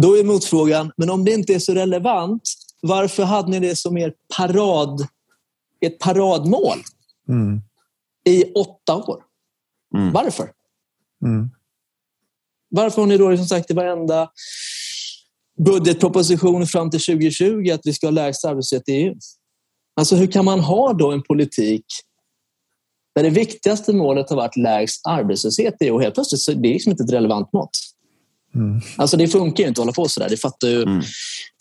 Då 0.02 0.18
är 0.18 0.24
motfrågan, 0.24 0.92
men 0.98 1.10
om 1.10 1.26
det 1.26 1.32
inte 1.32 1.54
är 1.54 1.60
så 1.60 1.74
relevant, 1.74 2.42
varför 2.82 3.24
hade 3.24 3.52
ni 3.52 3.60
det 3.60 3.76
som 3.76 3.98
er 3.98 4.14
parad, 4.38 5.08
ett 5.82 6.00
paradmål 6.00 6.78
mm. 7.30 7.62
i 8.26 8.44
åtta 8.44 8.96
år? 8.96 9.24
Mm. 9.96 10.12
Varför? 10.12 10.52
Mm. 11.26 11.50
Varför 12.70 13.02
har 13.02 13.08
ni 13.08 13.18
då 13.18 13.30
liksom 13.30 13.48
sagt 13.48 13.72
i 13.72 13.74
varenda 13.74 14.30
budgetproposition 15.58 16.68
fram 16.68 16.90
till 16.92 17.00
2020 17.00 17.72
att 17.74 17.82
vi 17.84 17.94
ska 17.94 18.08
ha 18.08 18.12
lägst 18.12 18.46
arbetslöshet 18.46 18.90
i 18.90 18.92
EU. 18.92 19.16
Alltså 19.96 20.16
hur 20.16 20.28
kan 20.28 20.46
man 20.46 20.60
ha 20.60 20.94
då 20.94 21.12
en 21.12 21.24
politik 21.24 21.86
där 23.16 23.24
det 23.24 23.30
viktigaste 23.30 23.94
målet 23.94 24.30
har 24.30 24.38
varit 24.38 24.58
lägst 24.58 25.08
arbetslöshet 25.08 25.74
i 25.80 25.86
EU 25.86 25.96
och 25.96 26.02
helt 26.02 26.16
plötsligt 26.16 26.42
så 26.42 26.52
är 26.52 26.56
det 26.56 26.70
liksom 26.70 26.92
inte 26.92 27.04
ett 27.04 27.12
relevant 27.12 27.54
mått. 27.54 27.70
Mm. 28.56 28.82
Alltså 28.98 29.18
det 29.18 29.28
funkar 29.28 29.64
ju 29.64 29.68
inte 29.68 29.82
att 29.82 29.86
hålla 29.86 29.94
på 29.94 30.08
sådär. 30.10 30.30
Det 30.30 30.38
fattar 30.38 30.68
ju, 30.68 30.82
mm. 30.82 31.02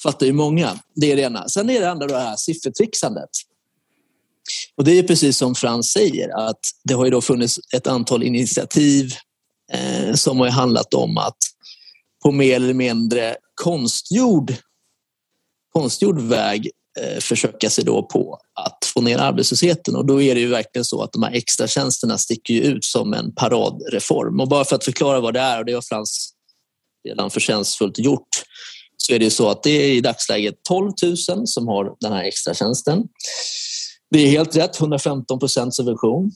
fattar 0.03 0.27
ju 0.27 0.33
många. 0.33 0.79
Det 0.95 1.13
är 1.13 1.17
det 1.17 1.23
ena. 1.23 1.49
Sen 1.49 1.71
är 1.71 1.81
det 1.81 1.91
andra 1.91 2.07
det 2.07 2.19
här 2.19 2.37
siffertrixandet. 2.37 3.31
Och 4.77 4.85
det 4.85 4.99
är 4.99 5.03
precis 5.03 5.37
som 5.37 5.55
Frans 5.55 5.93
säger 5.93 6.49
att 6.49 6.61
det 6.85 6.95
har 6.95 7.05
ju 7.05 7.11
då 7.11 7.21
funnits 7.21 7.61
ett 7.75 7.87
antal 7.87 8.23
initiativ 8.23 9.13
eh, 9.73 10.15
som 10.15 10.41
har 10.41 10.49
handlat 10.49 10.95
om 10.95 11.19
att 11.19 11.37
på 12.23 12.33
mer 12.33 12.57
eller 12.57 12.75
mindre 12.75 13.37
konstgjord, 13.55 14.55
konstgjord 15.73 16.21
väg 16.21 16.71
eh, 17.01 17.21
försöka 17.21 17.71
sig 17.71 17.85
då 17.85 18.03
på 18.03 18.39
att 18.55 18.85
få 18.95 19.01
ner 19.01 19.19
arbetslösheten 19.19 19.97
och 19.97 20.07
då 20.07 20.23
är 20.23 20.35
det 20.35 20.41
ju 20.41 20.49
verkligen 20.49 20.85
så 20.85 21.03
att 21.03 21.13
de 21.13 21.23
här 21.23 21.33
extra 21.33 21.67
tjänsterna 21.67 22.19
sticker 22.19 22.55
ut 22.55 22.85
som 22.85 23.13
en 23.13 23.35
paradreform. 23.35 24.41
Och 24.41 24.49
bara 24.49 24.65
för 24.65 24.77
att 24.77 24.85
förklara 24.85 25.21
vad 25.21 25.35
det 25.35 25.41
är, 25.41 25.59
och 25.59 25.65
det 25.65 25.73
har 25.73 25.83
Frans 25.83 26.35
redan 27.09 27.31
förtjänstfullt 27.31 27.99
gjort, 27.99 28.29
så 28.97 29.13
är 29.13 29.19
det 29.19 29.31
så 29.31 29.49
att 29.49 29.63
det 29.63 29.71
är 29.71 29.93
i 29.93 30.01
dagsläget 30.01 30.55
12 30.69 30.93
000 31.03 31.47
som 31.47 31.69
har 31.69 31.97
den 32.01 32.13
här 32.13 32.25
extra 32.25 32.55
tjänsten. 32.55 33.03
Det 34.11 34.19
är 34.19 34.29
helt 34.29 34.57
rätt, 34.57 34.81
115 34.81 35.39
procent 35.39 35.75
subvention. 35.75 36.31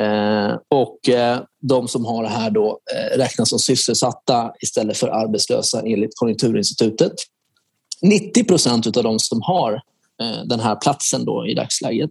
Eh, 0.00 0.56
och 0.68 1.08
eh, 1.08 1.40
de 1.60 1.88
som 1.88 2.04
har 2.04 2.22
det 2.22 2.28
här 2.28 2.50
då 2.50 2.80
eh, 2.94 3.18
räknas 3.18 3.48
som 3.48 3.58
sysselsatta 3.58 4.52
istället 4.62 4.96
för 4.96 5.08
arbetslösa 5.08 5.82
enligt 5.82 6.16
Konjunkturinstitutet. 6.16 7.12
90 8.02 8.44
procent 8.44 8.96
av 8.96 9.02
de 9.02 9.18
som 9.18 9.42
har 9.42 9.80
den 10.44 10.60
här 10.60 10.76
platsen 10.76 11.24
då 11.24 11.46
i 11.46 11.54
dagsläget 11.54 12.10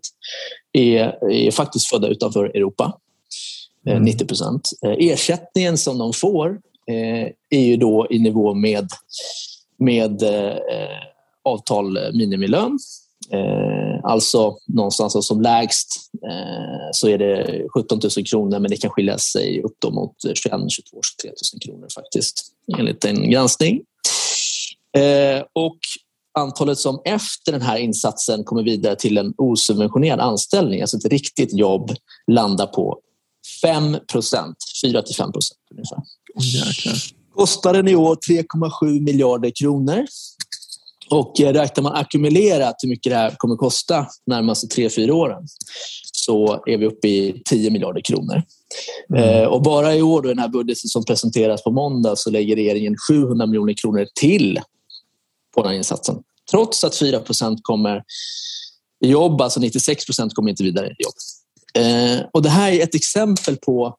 är, 0.73 1.31
är 1.31 1.51
faktiskt 1.51 1.89
födda 1.89 2.07
utanför 2.07 2.45
Europa. 2.45 2.97
90 3.85 4.15
mm. 4.15 4.27
procent. 4.27 4.69
Ersättningen 4.81 5.77
som 5.77 5.97
de 5.97 6.13
får 6.13 6.59
är 7.49 7.59
ju 7.59 7.77
då 7.77 8.07
i 8.09 8.19
nivå 8.19 8.53
med, 8.53 8.89
med 9.79 10.23
avtal 11.43 11.99
minimilön 12.13 12.79
Eh, 13.31 13.99
alltså 14.03 14.57
någonstans 14.67 15.15
alltså 15.15 15.33
som 15.33 15.41
lägst 15.41 16.09
eh, 16.29 16.89
så 16.91 17.07
är 17.07 17.17
det 17.17 17.65
17 17.73 17.99
000 18.17 18.25
kronor 18.25 18.59
men 18.59 18.71
det 18.71 18.77
kan 18.77 18.89
skilja 18.89 19.17
sig 19.17 19.61
upp 19.61 19.75
då 19.79 19.91
mot 19.91 20.15
21 20.21 20.35
22 20.69 20.99
23 21.21 21.31
000 21.53 21.61
kronor 21.61 21.87
faktiskt 21.95 22.45
enligt 22.77 23.05
en 23.05 23.29
granskning. 23.31 23.81
Eh, 24.97 25.43
och 25.53 25.77
antalet 26.39 26.77
som 26.77 27.01
efter 27.05 27.51
den 27.51 27.61
här 27.61 27.77
insatsen 27.77 28.43
kommer 28.43 28.63
vidare 28.63 28.95
till 28.95 29.17
en 29.17 29.33
osubventionerad 29.37 30.19
anställning, 30.19 30.81
alltså 30.81 30.97
ett 30.97 31.05
riktigt 31.05 31.53
jobb, 31.53 31.91
landar 32.31 32.67
på 32.67 32.99
5 33.61 33.97
procent, 34.11 34.57
4 34.83 35.01
till 35.01 35.15
5 35.15 35.31
procent 35.31 35.59
ungefär. 35.71 35.97
Oh, 36.35 36.93
Kostnaden 37.35 37.87
i 37.87 37.95
år 37.95 38.15
3,7 38.15 39.01
miljarder 39.01 39.51
kronor 39.55 40.05
och 41.11 41.41
eh, 41.41 41.53
räknar 41.53 41.83
man 41.83 41.95
ackumulerat 41.95 42.75
hur 42.81 42.89
mycket 42.89 43.11
det 43.11 43.17
här 43.17 43.35
kommer 43.37 43.55
kosta 43.55 44.07
närmaste 44.25 44.67
tre, 44.67 44.89
fyra 44.89 45.13
åren 45.13 45.47
så 46.11 46.63
är 46.65 46.77
vi 46.77 46.85
uppe 46.85 47.07
i 47.07 47.41
10 47.45 47.71
miljarder 47.71 48.01
kronor. 48.01 48.43
Mm. 49.09 49.23
Eh, 49.23 49.47
och 49.47 49.61
bara 49.61 49.95
i 49.95 50.01
år, 50.01 50.21
då, 50.21 50.29
den 50.29 50.39
här 50.39 50.47
budgeten 50.47 50.89
som 50.89 51.05
presenteras 51.05 51.63
på 51.63 51.71
måndag, 51.71 52.15
så 52.15 52.29
lägger 52.29 52.55
regeringen 52.55 52.95
700 53.09 53.45
miljoner 53.45 53.73
kronor 53.73 54.07
till 54.19 54.59
på 55.55 55.61
den 55.61 55.69
här 55.69 55.77
insatsen. 55.77 56.15
Trots 56.51 56.83
att 56.83 56.95
4 56.95 57.19
procent 57.19 57.59
kommer 57.63 58.03
i 59.05 59.09
jobb, 59.09 59.41
alltså 59.41 59.59
96 59.59 60.05
procent 60.05 60.33
kommer 60.33 60.49
inte 60.49 60.63
vidare 60.63 60.87
i 60.87 61.03
jobb. 61.03 61.13
Eh, 61.85 62.25
och 62.33 62.41
det 62.41 62.49
här 62.49 62.71
är 62.71 62.83
ett 62.83 62.95
exempel 62.95 63.57
på 63.57 63.97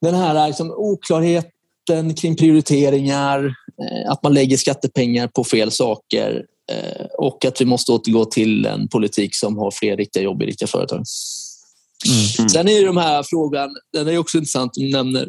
den 0.00 0.14
här 0.14 0.46
liksom, 0.46 0.70
oklarheten 0.70 2.14
kring 2.16 2.36
prioriteringar, 2.36 3.54
att 4.08 4.22
man 4.22 4.34
lägger 4.34 4.56
skattepengar 4.56 5.28
på 5.28 5.44
fel 5.44 5.70
saker 5.70 6.44
eh, 6.72 7.06
och 7.18 7.44
att 7.44 7.60
vi 7.60 7.64
måste 7.64 7.92
återgå 7.92 8.24
till 8.24 8.66
en 8.66 8.88
politik 8.88 9.34
som 9.34 9.58
har 9.58 9.70
fler 9.70 9.96
riktiga 9.96 10.22
jobb 10.22 10.42
i 10.42 10.46
riktiga 10.46 10.66
företag. 10.66 11.04
Mm. 12.38 12.48
Sen 12.48 12.68
är 12.68 12.86
de 12.86 12.96
här 12.96 13.22
frågan, 13.22 13.70
den 13.92 14.08
är 14.08 14.18
också 14.18 14.38
intressant, 14.38 14.72
du 14.74 14.90
nämner 14.90 15.28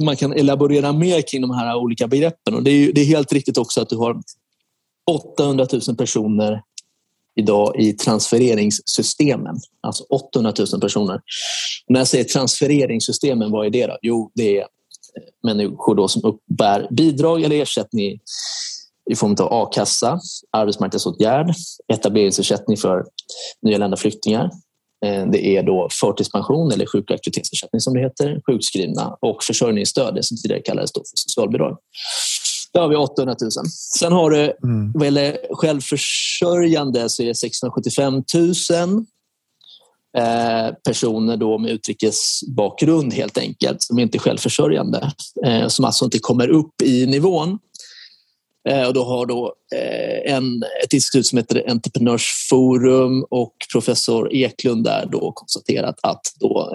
man 0.00 0.16
kan 0.16 0.32
elaborera 0.32 0.92
mer 0.92 1.22
kring 1.22 1.40
de 1.42 1.50
här 1.50 1.76
olika 1.76 2.08
begreppen. 2.08 2.54
Och 2.54 2.62
det, 2.62 2.70
är, 2.70 2.92
det 2.92 3.00
är 3.00 3.04
helt 3.04 3.32
riktigt 3.32 3.58
också 3.58 3.80
att 3.80 3.88
du 3.88 3.96
har 3.96 4.22
800 5.10 5.66
000 5.88 5.96
personer 5.96 6.62
idag 7.36 7.80
i 7.80 7.92
transfereringssystemen. 7.92 9.56
Alltså 9.80 10.04
800 10.04 10.52
000 10.72 10.80
personer. 10.80 11.14
Och 11.86 11.92
när 11.92 12.00
jag 12.00 12.08
säger 12.08 12.24
transfereringssystemen, 12.24 13.50
vad 13.50 13.66
är 13.66 13.70
det 13.70 13.86
då? 13.86 13.98
Jo, 14.02 14.30
det 14.34 14.58
är 14.58 14.66
människor 15.42 15.94
då 15.94 16.08
som 16.08 16.24
uppbär 16.24 16.88
bidrag 16.90 17.42
eller 17.42 17.56
ersättning 17.56 18.18
i 19.10 19.14
form 19.16 19.36
av 19.40 19.52
a-kassa, 19.52 20.20
arbetsmarknadsåtgärd, 20.52 21.54
etableringsersättning 21.92 22.76
för 22.76 23.04
nyanlända 23.62 23.96
flyktingar. 23.96 24.50
Eh, 25.06 25.26
det 25.26 25.46
är 25.46 25.62
då 25.62 25.88
förtidspension 26.00 26.72
eller 26.72 26.86
sjuk 26.86 27.10
och 27.10 27.14
aktivitetsersättning 27.14 27.80
som 27.80 27.94
det 27.94 28.00
heter, 28.00 28.40
sjukskrivna 28.46 29.16
och 29.20 29.42
försörjningsstöd, 29.42 30.14
det 30.14 30.22
som 30.22 30.36
tidigare 30.36 30.62
kallades 30.62 30.92
då 30.92 31.00
för 31.00 31.16
socialbidrag. 31.16 31.76
Där 32.72 32.80
har 32.80 32.88
vi 32.88 32.96
800 32.96 33.36
000. 33.40 33.50
Sen 33.98 34.12
har 34.12 34.30
du, 34.30 34.42
mm. 34.64 34.92
vad 34.94 35.04
gäller 35.04 35.38
självförsörjande 35.50 37.08
så 37.08 37.22
är 37.22 37.26
det 37.26 37.34
675 37.34 38.14
000 38.14 38.24
Eh, 38.74 39.04
Eh, 40.16 40.74
personer 40.84 41.36
då 41.36 41.58
med 41.58 41.70
utrikesbakgrund 41.70 43.14
helt 43.14 43.38
enkelt, 43.38 43.82
som 43.82 43.98
inte 43.98 44.18
är 44.18 44.20
självförsörjande, 44.20 45.12
eh, 45.46 45.68
som 45.68 45.84
alltså 45.84 46.04
inte 46.04 46.18
kommer 46.18 46.48
upp 46.48 46.82
i 46.82 47.06
nivån. 47.06 47.58
Eh, 48.68 48.86
och 48.86 48.94
då 48.94 49.04
har 49.04 49.26
då 49.26 49.54
en, 50.24 50.62
ett 50.84 50.92
institut 50.92 51.26
som 51.26 51.38
heter 51.38 51.70
Entreprenörsforum 51.70 53.24
och 53.30 53.52
professor 53.72 54.32
Eklund 54.32 54.84
där 54.84 55.08
då 55.12 55.32
konstaterat 55.32 55.96
att 56.02 56.20
då, 56.40 56.72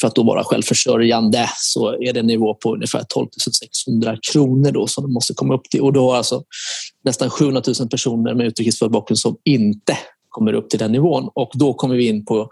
för 0.00 0.06
att 0.06 0.14
då 0.14 0.22
vara 0.22 0.44
självförsörjande 0.44 1.48
så 1.56 1.88
är 1.88 2.12
det 2.12 2.20
en 2.20 2.26
nivå 2.26 2.54
på 2.54 2.74
ungefär 2.74 3.04
12 3.08 3.28
600 3.60 4.16
kronor 4.32 4.70
då 4.70 4.86
som 4.86 5.04
de 5.04 5.12
måste 5.12 5.34
komma 5.34 5.54
upp 5.54 5.64
till. 5.70 5.80
Och 5.80 5.92
då 5.92 6.10
har 6.10 6.16
alltså 6.16 6.42
nästan 7.04 7.30
700 7.30 7.62
000 7.80 7.88
personer 7.88 8.34
med 8.34 8.46
utrikesfödd 8.46 8.90
bakgrund 8.90 9.18
som 9.18 9.36
inte 9.44 9.98
kommer 10.34 10.52
upp 10.52 10.70
till 10.70 10.78
den 10.78 10.92
nivån. 10.92 11.28
Och 11.34 11.50
då 11.54 11.74
kommer 11.74 11.94
vi 11.94 12.08
in 12.08 12.24
på 12.24 12.48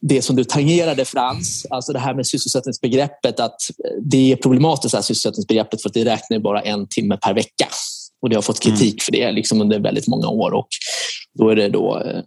det 0.00 0.22
som 0.22 0.36
du 0.36 0.44
tangerade 0.44 1.04
Frans, 1.04 1.66
alltså 1.70 1.92
det 1.92 1.98
här 1.98 2.14
med 2.14 2.26
sysselsättningsbegreppet. 2.26 3.40
Att 3.40 3.60
det 4.02 4.32
är 4.32 4.36
problematiskt, 4.36 4.94
här 4.94 5.02
sysselsättningsbegreppet, 5.02 5.82
för 5.82 5.88
att 5.88 5.94
det 5.94 6.04
räknar 6.04 6.38
bara 6.38 6.60
en 6.60 6.86
timme 6.88 7.16
per 7.16 7.34
vecka. 7.34 7.68
Och 8.22 8.28
det 8.28 8.34
har 8.34 8.42
fått 8.42 8.60
kritik 8.60 8.94
mm. 8.94 8.98
för 9.04 9.12
det 9.12 9.32
liksom 9.32 9.60
under 9.60 9.80
väldigt 9.80 10.08
många 10.08 10.28
år. 10.28 10.52
Och 10.52 10.68
då 11.38 11.48
är 11.48 11.56
det 11.56 11.68
då, 11.68 12.00
eh, 12.00 12.20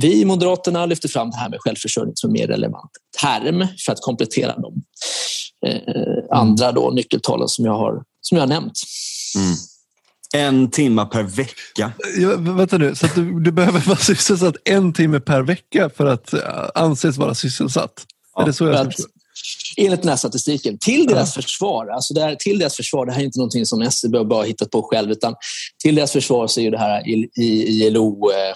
vi 0.00 0.20
i 0.20 0.24
Moderaterna 0.24 0.86
lyfter 0.86 1.08
fram 1.08 1.30
det 1.30 1.36
här 1.36 1.48
med 1.48 1.60
självförsörjning 1.60 2.16
som 2.16 2.30
en 2.30 2.32
mer 2.32 2.46
relevant 2.46 2.90
term 3.20 3.66
för 3.86 3.92
att 3.92 4.00
komplettera 4.00 4.54
de 4.58 4.82
eh, 5.66 6.38
andra 6.38 6.72
då, 6.72 6.90
nyckeltalen 6.90 7.48
som 7.48 7.64
jag 7.64 7.78
har, 7.78 8.02
som 8.20 8.36
jag 8.36 8.42
har 8.42 8.48
nämnt. 8.48 8.80
Mm. 9.36 9.56
En 10.36 10.70
timme 10.70 11.06
per 11.06 11.22
vecka. 11.22 11.92
Ja, 12.18 12.36
vänta 12.36 12.78
nu, 12.78 12.94
så 12.94 13.06
du, 13.14 13.40
du, 13.40 13.52
behöver 13.52 13.80
vara 13.80 13.96
sysselsatt 13.98 14.54
en 14.64 14.92
timme 14.92 15.20
per 15.20 15.42
vecka 15.42 15.90
för 15.96 16.06
att 16.06 16.34
uh, 16.34 16.40
anses 16.74 17.16
vara 17.16 17.34
sysselsatt? 17.34 18.06
Ja, 18.34 18.42
är 18.42 18.46
det 18.46 18.52
så 18.52 18.64
jag 18.64 18.74
att, 18.74 18.94
Enligt 19.76 20.02
den 20.02 20.08
här 20.08 20.16
statistiken. 20.16 20.78
Till 20.78 21.06
deras 21.06 21.36
ja. 21.36 21.42
försvar, 21.42 21.86
alltså 21.86 22.14
det 22.14 22.20
här, 22.20 22.34
till 22.34 22.58
deras 22.58 22.76
försvar, 22.76 23.06
det 23.06 23.12
här 23.12 23.20
är 23.20 23.24
inte 23.24 23.38
någonting 23.38 23.66
som 23.66 23.82
SCB 23.82 24.24
bara 24.24 24.44
hittat 24.44 24.70
på 24.70 24.82
själv, 24.82 25.10
utan 25.10 25.34
till 25.82 25.94
deras 25.94 26.12
försvar 26.12 26.46
så 26.46 26.60
är 26.60 26.70
det 26.70 26.78
här 26.78 27.02
ILO 27.36 28.30
eh, 28.30 28.54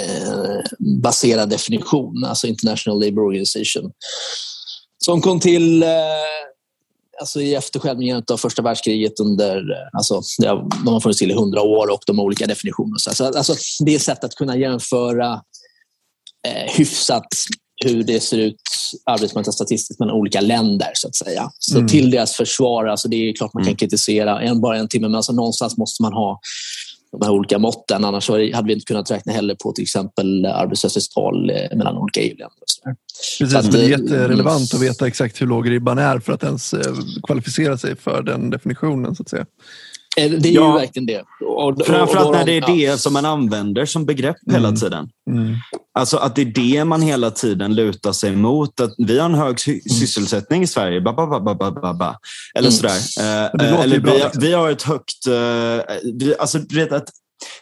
eh, 0.00 0.60
baserad 1.02 1.50
definition, 1.50 2.24
alltså 2.24 2.46
International 2.46 3.04
Labour 3.04 3.26
Organization, 3.26 3.90
som 5.04 5.20
kom 5.20 5.40
till 5.40 5.82
eh, 5.82 5.88
alltså 7.20 7.40
i 7.40 7.54
efterskälvningen 7.54 8.22
av 8.32 8.36
första 8.36 8.62
världskriget 8.62 9.20
under, 9.20 9.62
alltså, 9.92 10.22
de 10.84 10.86
har 10.86 11.00
funnits 11.00 11.18
till 11.18 11.30
i 11.30 11.34
hundra 11.34 11.62
år 11.62 11.92
och 11.92 12.00
de 12.06 12.18
har 12.18 12.24
olika 12.24 12.46
definitioner. 12.46 12.98
Så, 12.98 13.24
alltså, 13.24 13.56
det 13.84 13.92
är 13.92 13.96
ett 13.96 14.02
sätt 14.02 14.24
att 14.24 14.34
kunna 14.34 14.56
jämföra 14.56 15.32
eh, 16.46 16.72
hyfsat 16.76 17.26
hur 17.84 18.02
det 18.02 18.20
ser 18.20 18.38
ut 18.38 18.60
arbetsmarknadsstatistiskt 19.04 20.00
mellan 20.00 20.16
olika 20.16 20.40
länder. 20.40 20.90
så 20.94 21.08
att 21.08 21.16
säga. 21.16 21.50
Så 21.58 21.76
mm. 21.76 21.88
Till 21.88 22.10
deras 22.10 22.32
försvar, 22.32 22.86
alltså 22.86 23.08
det 23.08 23.16
är 23.16 23.34
klart 23.34 23.54
man 23.54 23.62
kan 23.62 23.68
mm. 23.68 23.76
kritisera 23.76 24.40
en, 24.40 24.60
bara 24.60 24.78
en 24.78 24.88
timme, 24.88 25.08
men 25.08 25.14
alltså 25.14 25.32
någonstans 25.32 25.76
måste 25.76 26.02
man 26.02 26.12
ha 26.12 26.40
de 27.12 27.22
här 27.22 27.30
olika 27.30 27.58
måtten. 27.58 28.04
Annars 28.04 28.30
hade 28.30 28.62
vi 28.66 28.72
inte 28.72 28.84
kunnat 28.84 29.10
räkna 29.10 29.32
heller 29.32 29.54
på 29.54 29.72
till 29.72 29.82
exempel 29.82 30.46
arbetslöshetstal 30.46 31.50
eh, 31.50 31.76
mellan 31.76 31.96
olika 31.96 32.20
EU-länder. 32.20 32.58
Precis, 33.38 33.54
att, 33.54 33.72
det 33.72 33.84
är 33.84 33.88
jätterelevant 33.88 34.74
att 34.74 34.82
veta 34.82 35.06
exakt 35.06 35.40
hur 35.40 35.46
låg 35.46 35.70
ribban 35.70 35.98
är 35.98 36.18
för 36.18 36.32
att 36.32 36.44
ens 36.44 36.74
eh, 36.74 36.94
kvalificera 37.22 37.78
sig 37.78 37.96
för 37.96 38.22
den 38.22 38.50
definitionen. 38.50 39.14
så 39.14 39.22
att 39.22 39.28
säga. 39.28 39.46
Eh, 40.16 40.30
det 40.30 40.48
är 40.48 40.52
ja. 40.52 40.72
ju 40.72 40.78
verkligen 40.78 41.06
det. 41.06 41.24
Och, 41.46 41.86
Framförallt 41.86 42.32
när 42.32 42.44
det 42.44 42.56
är 42.56 42.66
det 42.66 42.98
som 42.98 43.12
man 43.12 43.24
använder 43.24 43.86
som 43.86 44.06
begrepp 44.06 44.36
mm. 44.46 44.62
hela 44.62 44.76
tiden. 44.76 45.08
Mm. 45.30 45.54
Alltså 45.98 46.16
att 46.16 46.36
det 46.36 46.42
är 46.42 46.52
det 46.74 46.84
man 46.84 47.02
hela 47.02 47.30
tiden 47.30 47.74
lutar 47.74 48.12
sig 48.12 48.36
mot. 48.36 48.80
Att 48.80 48.94
vi 48.98 49.18
har 49.18 49.26
en 49.26 49.34
hög 49.34 49.60
sy 49.60 49.70
mm. 49.70 49.80
sysselsättning 49.82 50.62
i 50.62 50.66
Sverige. 50.66 51.00
Ba, 51.00 51.12
ba, 51.12 51.40
ba, 51.40 51.54
ba, 51.54 51.70
ba, 51.70 51.94
ba. 51.94 52.18
Eller 52.54 52.68
mm. 52.68 52.72
sådär. 52.72 52.98
Eh, 53.20 53.80
eller 53.82 53.98
vi, 53.98 54.10
liksom. 54.12 54.40
vi, 54.40 54.52
har 54.52 54.70
ett 54.70 54.82
högt... 54.82 55.26
Eh, 55.26 55.96
vi, 56.14 56.34
alltså, 56.38 56.58
vet, 56.74 56.92
att 56.92 57.08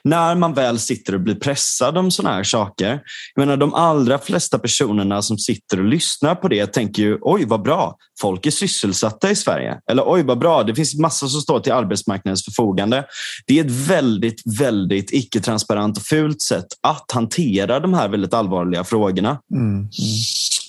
när 0.05 0.35
man 0.35 0.55
väl 0.55 0.79
sitter 0.79 1.15
och 1.15 1.21
blir 1.21 1.35
pressad 1.35 1.99
om 1.99 2.11
sådana 2.11 2.37
här 2.37 2.45
saker. 2.45 3.01
Jag 3.35 3.43
menar, 3.43 3.57
de 3.57 3.75
allra 3.75 4.19
flesta 4.19 4.59
personerna 4.59 5.23
som 5.23 5.39
sitter 5.39 5.79
och 5.79 5.85
lyssnar 5.85 6.35
på 6.35 6.49
det 6.49 6.67
tänker 6.67 7.03
ju 7.03 7.19
oj 7.21 7.45
vad 7.47 7.63
bra, 7.63 7.97
folk 8.21 8.47
är 8.47 8.51
sysselsatta 8.51 9.31
i 9.31 9.37
Sverige. 9.37 9.79
Eller 9.91 10.03
oj 10.07 10.23
vad 10.23 10.39
bra, 10.39 10.63
det 10.63 10.75
finns 10.75 10.99
massor 10.99 11.27
som 11.27 11.41
står 11.41 11.61
till 11.61 11.73
arbetsmarknadens 11.73 12.45
förfogande. 12.45 13.05
Det 13.47 13.59
är 13.59 13.65
ett 13.65 13.71
väldigt, 13.71 14.59
väldigt 14.59 15.13
icke-transparent 15.13 15.97
och 15.97 16.03
fult 16.03 16.43
sätt 16.43 16.67
att 16.83 17.11
hantera 17.13 17.81
de 17.81 17.95
här 17.95 18.09
väldigt 18.09 18.35
allvarliga 18.35 18.85
frågorna. 18.85 19.39
Mm. 19.55 19.89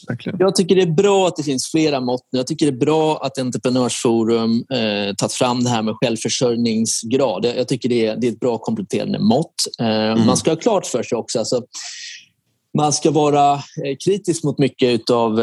Mm. 0.09 0.37
Jag 0.39 0.55
tycker 0.55 0.75
det 0.75 0.81
är 0.81 0.91
bra 0.91 1.27
att 1.27 1.35
det 1.35 1.43
finns 1.43 1.71
flera 1.71 2.01
mått. 2.01 2.27
Jag 2.29 2.47
tycker 2.47 2.65
det 2.65 2.77
är 2.77 2.85
bra 2.85 3.17
att 3.17 3.37
Entreprenörsforum 3.37 4.65
eh, 4.73 5.15
tagit 5.15 5.33
fram 5.33 5.63
det 5.63 5.69
här 5.69 5.81
med 5.81 5.95
självförsörjningsgrad. 5.95 7.45
Jag 7.45 7.67
tycker 7.67 7.89
det 7.89 8.05
är, 8.05 8.15
det 8.15 8.27
är 8.27 8.31
ett 8.31 8.39
bra 8.39 8.57
kompletterande 8.57 9.19
mått. 9.19 9.55
Eh, 9.79 9.87
mm. 9.87 10.25
Man 10.25 10.37
ska 10.37 10.51
ha 10.51 10.55
klart 10.55 10.85
för 10.85 11.03
sig 11.03 11.17
också, 11.17 11.39
alltså, 11.39 11.61
man 12.77 12.93
ska 12.93 13.11
vara 13.11 13.53
eh, 13.53 13.95
kritisk 14.05 14.43
mot 14.43 14.59
mycket 14.59 15.09
av 15.09 15.39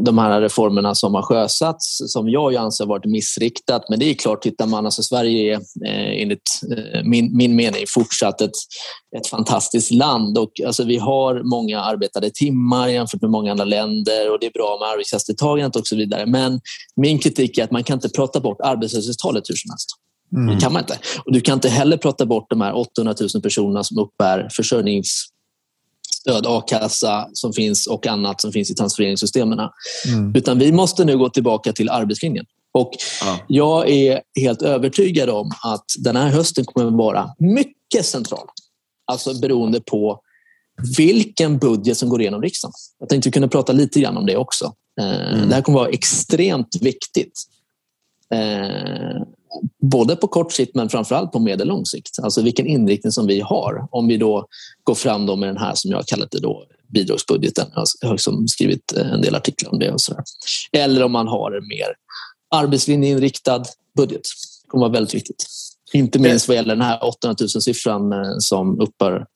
de 0.00 0.18
här 0.18 0.40
reformerna 0.40 0.94
som 0.94 1.14
har 1.14 1.22
sjösatts, 1.22 1.98
som 2.06 2.28
jag 2.28 2.56
anser 2.56 2.86
varit 2.86 3.04
missriktat. 3.04 3.88
Men 3.88 3.98
det 3.98 4.10
är 4.10 4.14
klart, 4.14 4.42
tittar 4.42 4.66
man, 4.66 4.84
alltså 4.84 5.02
Sverige 5.02 5.54
är 5.54 5.60
eh, 5.86 6.22
enligt 6.22 6.60
eh, 6.76 7.04
min, 7.04 7.36
min 7.36 7.56
mening 7.56 7.84
fortsatt 7.88 8.40
ett, 8.40 8.56
ett 9.16 9.26
fantastiskt 9.26 9.90
land. 9.90 10.38
Och, 10.38 10.52
alltså, 10.66 10.84
vi 10.84 10.96
har 10.96 11.42
många 11.42 11.80
arbetade 11.80 12.30
timmar 12.30 12.88
jämfört 12.88 13.22
med 13.22 13.30
många 13.30 13.50
andra 13.50 13.64
länder 13.64 14.32
och 14.32 14.38
det 14.40 14.46
är 14.46 14.52
bra 14.52 14.78
med 14.80 14.88
arbetskraftsdeltagandet 14.88 15.76
och 15.80 15.86
så 15.86 15.96
vidare. 15.96 16.26
Men 16.26 16.60
min 16.96 17.18
kritik 17.18 17.58
är 17.58 17.64
att 17.64 17.70
man 17.70 17.84
kan 17.84 17.96
inte 17.96 18.08
prata 18.08 18.40
bort 18.40 18.60
arbetslöshetstalet 18.60 19.50
hur 19.50 19.54
som 19.54 19.70
helst. 19.70 19.90
Mm. 20.36 20.54
Det 20.54 20.60
kan 20.60 20.72
man 20.72 20.82
inte. 20.82 20.98
Och 21.24 21.32
du 21.32 21.40
kan 21.40 21.54
inte 21.54 21.68
heller 21.68 21.96
prata 21.96 22.26
bort 22.26 22.46
de 22.50 22.60
här 22.60 22.76
800 22.76 23.14
000 23.34 23.42
personerna 23.42 23.84
som 23.84 23.98
uppbär 23.98 24.48
försörjnings 24.52 25.29
stöd, 26.20 26.46
a-kassa 26.46 27.28
som 27.32 27.52
finns 27.52 27.86
och 27.86 28.06
annat 28.06 28.40
som 28.40 28.52
finns 28.52 28.70
i 28.70 28.74
transfereringssystemen. 28.74 29.58
Mm. 30.06 30.36
Utan 30.36 30.58
vi 30.58 30.72
måste 30.72 31.04
nu 31.04 31.18
gå 31.18 31.28
tillbaka 31.28 31.72
till 31.72 31.90
arbetslinjen. 31.90 32.46
Och 32.72 32.90
ja. 33.20 33.38
Jag 33.48 33.90
är 33.90 34.20
helt 34.40 34.62
övertygad 34.62 35.30
om 35.30 35.50
att 35.62 35.84
den 35.98 36.16
här 36.16 36.28
hösten 36.28 36.64
kommer 36.64 36.90
vara 36.90 37.30
mycket 37.38 38.06
central. 38.06 38.48
Alltså 39.06 39.40
beroende 39.40 39.80
på 39.80 40.20
vilken 40.96 41.58
budget 41.58 41.96
som 41.96 42.08
går 42.08 42.20
igenom 42.20 42.42
riksdagen. 42.42 42.72
Jag 42.98 43.08
tänkte 43.08 43.30
kunna 43.30 43.48
prata 43.48 43.72
lite 43.72 44.00
grann 44.00 44.16
om 44.16 44.26
det 44.26 44.36
också. 44.36 44.72
Eh, 45.00 45.32
mm. 45.32 45.48
Det 45.48 45.54
här 45.54 45.62
kommer 45.62 45.78
vara 45.78 45.88
extremt 45.88 46.76
viktigt. 46.80 47.42
Eh, 49.54 49.68
både 49.88 50.16
på 50.16 50.28
kort 50.28 50.52
sikt 50.52 50.74
men 50.74 50.88
framförallt 50.88 51.32
på 51.32 51.38
medellång 51.38 51.86
sikt. 51.86 52.18
Alltså 52.22 52.42
vilken 52.42 52.66
inriktning 52.66 53.12
som 53.12 53.26
vi 53.26 53.40
har. 53.40 53.88
Om 53.90 54.08
vi 54.08 54.16
då 54.16 54.46
går 54.84 54.94
fram 54.94 55.26
då 55.26 55.36
med 55.36 55.48
den 55.48 55.58
här 55.58 55.74
som 55.74 55.90
jag 55.90 55.98
har 55.98 56.04
kallat 56.04 56.30
det 56.30 56.40
då, 56.40 56.64
bidragsbudgeten. 56.88 57.66
Jag 57.74 58.08
har 58.08 58.14
liksom 58.14 58.48
skrivit 58.48 58.92
en 58.92 59.22
del 59.22 59.34
artiklar 59.34 59.72
om 59.72 59.78
det. 59.78 59.92
Och 59.92 60.00
så 60.00 60.14
där. 60.14 60.24
Eller 60.72 61.04
om 61.04 61.12
man 61.12 61.28
har 61.28 61.52
en 61.52 61.68
mer 61.68 61.94
arbetslinjeinriktad 62.54 63.64
budget. 63.96 64.22
Det 64.62 64.68
kommer 64.68 64.84
vara 64.84 64.92
väldigt 64.92 65.14
viktigt. 65.14 65.46
Inte 65.92 66.18
minst 66.18 66.48
vad 66.48 66.56
gäller 66.56 66.76
den 66.76 66.84
här 66.84 67.04
800 67.04 67.46
000-siffran 67.46 68.12
eh, 68.12 68.34
som 68.38 68.80
uppbär 68.80 69.26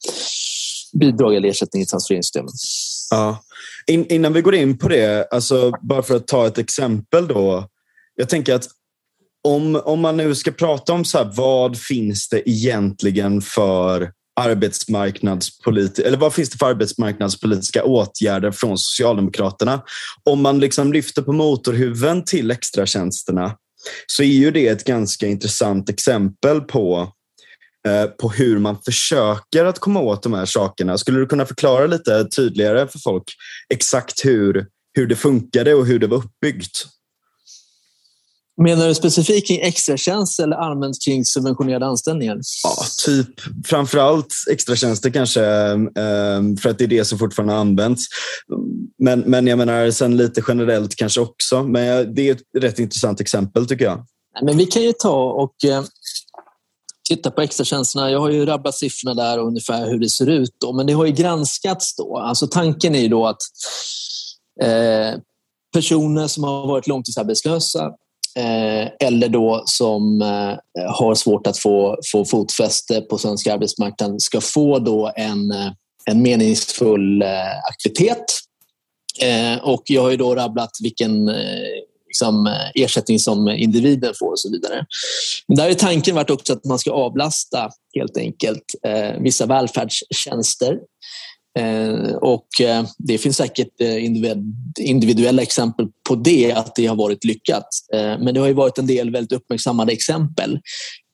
bidrag 0.93 1.35
eller 1.35 1.49
ersättning 1.49 1.83
i 1.83 1.87
transfereringssystemet. 1.87 2.53
Ja. 3.11 3.45
In, 3.87 4.07
innan 4.07 4.33
vi 4.33 4.41
går 4.41 4.55
in 4.55 4.79
på 4.79 4.89
det, 4.89 5.29
alltså 5.31 5.73
bara 5.83 6.03
för 6.03 6.17
att 6.17 6.27
ta 6.27 6.47
ett 6.47 6.59
exempel 6.59 7.29
då. 7.29 7.69
Jag 8.17 8.29
tänker 8.29 8.55
att 8.55 8.69
om, 9.45 9.81
om 9.85 10.01
man 10.01 10.17
nu 10.17 10.35
ska 10.35 10.51
prata 10.51 10.93
om 10.93 11.05
så 11.05 11.19
här, 11.19 11.33
vad 11.37 11.79
finns 11.79 12.29
det 12.29 12.51
egentligen 12.51 13.41
för 13.41 14.11
arbetsmarknadspolitiska, 14.41 16.09
eller 16.09 16.19
vad 16.19 16.35
finns 16.35 16.51
det 16.51 16.59
för 16.59 16.67
arbetsmarknadspolitiska 16.67 17.85
åtgärder 17.85 18.51
från 18.51 18.79
Socialdemokraterna? 18.79 19.83
Om 20.25 20.43
man 20.43 20.61
liksom 20.61 20.93
lyfter 20.93 21.23
på 21.23 21.33
motorhuven 21.33 22.25
till 22.25 22.51
extratjänsterna 22.51 23.57
så 24.07 24.23
är 24.23 24.27
ju 24.27 24.51
det 24.51 24.69
ett 24.69 24.85
ganska 24.85 25.27
intressant 25.27 25.91
exempel 25.91 26.61
på, 26.61 27.13
eh, 27.89 28.05
på 28.05 28.29
hur 28.29 28.59
man 28.59 28.77
försöker 28.85 29.65
att 29.65 29.79
komma 29.79 30.01
åt 30.01 30.23
de 30.23 30.33
här 30.35 30.47
sakerna. 30.47 30.99
Skulle 30.99 31.19
du 31.19 31.27
kunna 31.27 31.47
förklara 31.47 31.87
lite 31.87 32.25
tydligare 32.37 32.89
för 32.89 32.99
folk 32.99 33.25
exakt 33.75 34.25
hur, 34.25 34.67
hur 34.95 35.07
det 35.07 35.17
funkade 35.17 35.75
och 35.75 35.87
hur 35.87 35.99
det 35.99 36.07
var 36.07 36.17
uppbyggt? 36.17 36.87
Menar 38.63 38.89
du 38.89 38.95
specifikt 38.95 39.49
kring 39.49 39.61
extratjänster 39.61 40.45
eller 40.45 40.57
allmänt 40.57 40.97
kring 41.05 41.25
subventionerade 41.25 41.87
anställningar? 41.87 42.39
Ja, 42.65 42.77
typ 43.05 43.29
framförallt 43.67 44.35
extratjänster 44.51 45.11
kanske, 45.11 45.45
ehm, 45.45 46.57
för 46.57 46.69
att 46.69 46.79
det 46.79 46.85
är 46.85 46.89
det 46.89 47.05
som 47.05 47.19
fortfarande 47.19 47.55
används. 47.55 48.03
Men, 48.99 49.21
men 49.21 49.47
jag 49.47 49.59
menar 49.59 49.91
sen 49.91 50.17
lite 50.17 50.43
generellt 50.49 50.97
kanske 50.97 51.21
också. 51.21 51.63
Men 51.63 52.15
det 52.15 52.29
är 52.29 52.33
ett 52.33 52.43
rätt 52.59 52.79
intressant 52.79 53.21
exempel 53.21 53.67
tycker 53.67 53.85
jag. 53.85 54.07
Men 54.43 54.57
vi 54.57 54.67
kan 54.67 54.83
ju 54.83 54.93
ta 54.93 55.25
och 55.33 55.65
eh, 55.65 55.85
titta 57.09 57.31
på 57.31 57.41
extratjänsterna. 57.41 58.11
Jag 58.11 58.21
har 58.21 58.31
ju 58.31 58.47
rabblat 58.47 58.75
siffrorna 58.75 59.15
där 59.15 59.41
och 59.41 59.47
ungefär 59.47 59.91
hur 59.91 59.99
det 59.99 60.11
ser 60.11 60.29
ut. 60.29 60.57
Då. 60.61 60.73
Men 60.73 60.87
det 60.87 60.93
har 60.93 61.07
ju 61.07 61.13
granskats 61.13 61.97
då. 61.97 62.19
Alltså 62.19 62.47
tanken 62.47 62.95
är 62.95 63.01
ju 63.01 63.09
då 63.09 63.27
att 63.27 63.41
eh, 64.63 65.21
personer 65.73 66.27
som 66.27 66.45
har 66.45 66.67
varit 66.67 66.87
långtidsarbetslösa 66.87 67.91
Eh, 68.39 68.89
eller 69.01 69.29
då 69.29 69.63
som 69.67 70.23
eh, 70.23 70.93
har 70.93 71.15
svårt 71.15 71.47
att 71.47 71.59
få, 71.59 71.99
få 72.13 72.25
fotfäste 72.25 73.01
på 73.01 73.19
svensk 73.19 73.47
arbetsmarknad 73.47 74.23
ska 74.23 74.41
få 74.41 74.79
då 74.79 75.13
en, 75.17 75.51
eh, 75.51 75.71
en 76.05 76.23
meningsfull 76.23 77.25
aktivitet. 77.71 78.25
och 79.63 79.83
jag 79.87 80.03
har 80.03 80.11
ju 80.11 80.17
då 80.17 80.35
rabblat 80.35 80.71
vilken 80.83 81.31
liksom, 82.07 82.57
ersättning 82.75 83.19
som 83.19 83.49
individen 83.49 84.15
får 84.19 84.31
och 84.31 84.41
så 84.41 84.51
vidare. 84.51 84.87
Men 85.49 85.57
där 85.57 85.65
har 85.65 85.75
tanken 85.75 86.15
varit 86.15 86.31
också 86.31 86.53
att 86.53 86.65
man 86.65 86.79
ska 86.79 86.91
avlasta 86.91 87.71
helt 87.95 88.17
enkelt 88.17 88.65
vissa 89.21 89.47
välfärdstjänster 89.47 90.79
Eh, 91.59 92.15
och 92.15 92.61
eh, 92.61 92.85
det 92.99 93.19
finns 93.19 93.37
säkert 93.37 93.81
eh, 93.81 94.05
individuella 94.79 95.43
exempel 95.43 95.87
på 96.09 96.15
det, 96.15 96.53
att 96.53 96.75
det 96.75 96.87
har 96.87 96.97
varit 96.97 97.25
lyckat. 97.25 97.69
Eh, 97.95 98.01
men 98.01 98.35
det 98.35 98.41
har 98.41 98.47
ju 98.47 98.53
varit 98.53 98.79
en 98.79 98.87
del 98.87 99.11
väldigt 99.11 99.33
uppmärksammade 99.33 99.93
exempel 99.93 100.59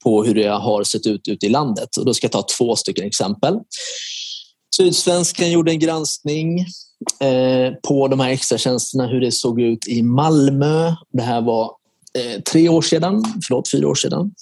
på 0.04 0.24
hur 0.24 0.34
det 0.34 0.48
har 0.48 0.84
sett 0.84 1.06
ut 1.06 1.28
ute 1.28 1.46
i 1.46 1.48
landet. 1.48 1.96
Och 1.96 2.04
då 2.04 2.14
ska 2.14 2.24
jag 2.24 2.32
ta 2.32 2.46
två 2.58 2.76
stycken 2.76 3.06
exempel. 3.06 3.54
Sydsvenskan 4.76 5.50
gjorde 5.50 5.72
en 5.72 5.78
granskning 5.78 6.60
eh, 7.20 7.72
på 7.88 8.08
de 8.08 8.20
här 8.20 8.30
extratjänsterna, 8.30 9.06
hur 9.06 9.20
det 9.20 9.32
såg 9.32 9.60
ut 9.60 9.88
i 9.88 10.02
Malmö. 10.02 10.94
Det 11.12 11.22
här 11.22 11.40
var 11.40 11.70
tre 12.52 12.68
år 12.68 12.82
sedan, 12.82 13.24
förlåt, 13.46 13.70
fyra 13.70 13.88
år 13.88 13.94
sedan. 13.94 14.34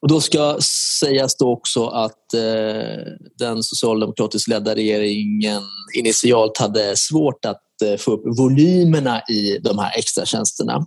Och 0.00 0.08
då 0.08 0.20
ska 0.20 0.58
sägas 1.00 1.36
då 1.36 1.52
också 1.52 1.86
att 1.86 2.34
eh, 2.34 3.02
den 3.38 3.62
socialdemokratiskt 3.62 4.48
ledda 4.48 4.74
regeringen 4.74 5.62
initialt 5.98 6.58
hade 6.58 6.96
svårt 6.96 7.44
att 7.44 7.62
eh, 7.84 7.96
få 7.96 8.12
upp 8.12 8.38
volymerna 8.38 9.20
i 9.20 9.58
de 9.58 9.78
här 9.78 9.98
extratjänsterna. 9.98 10.86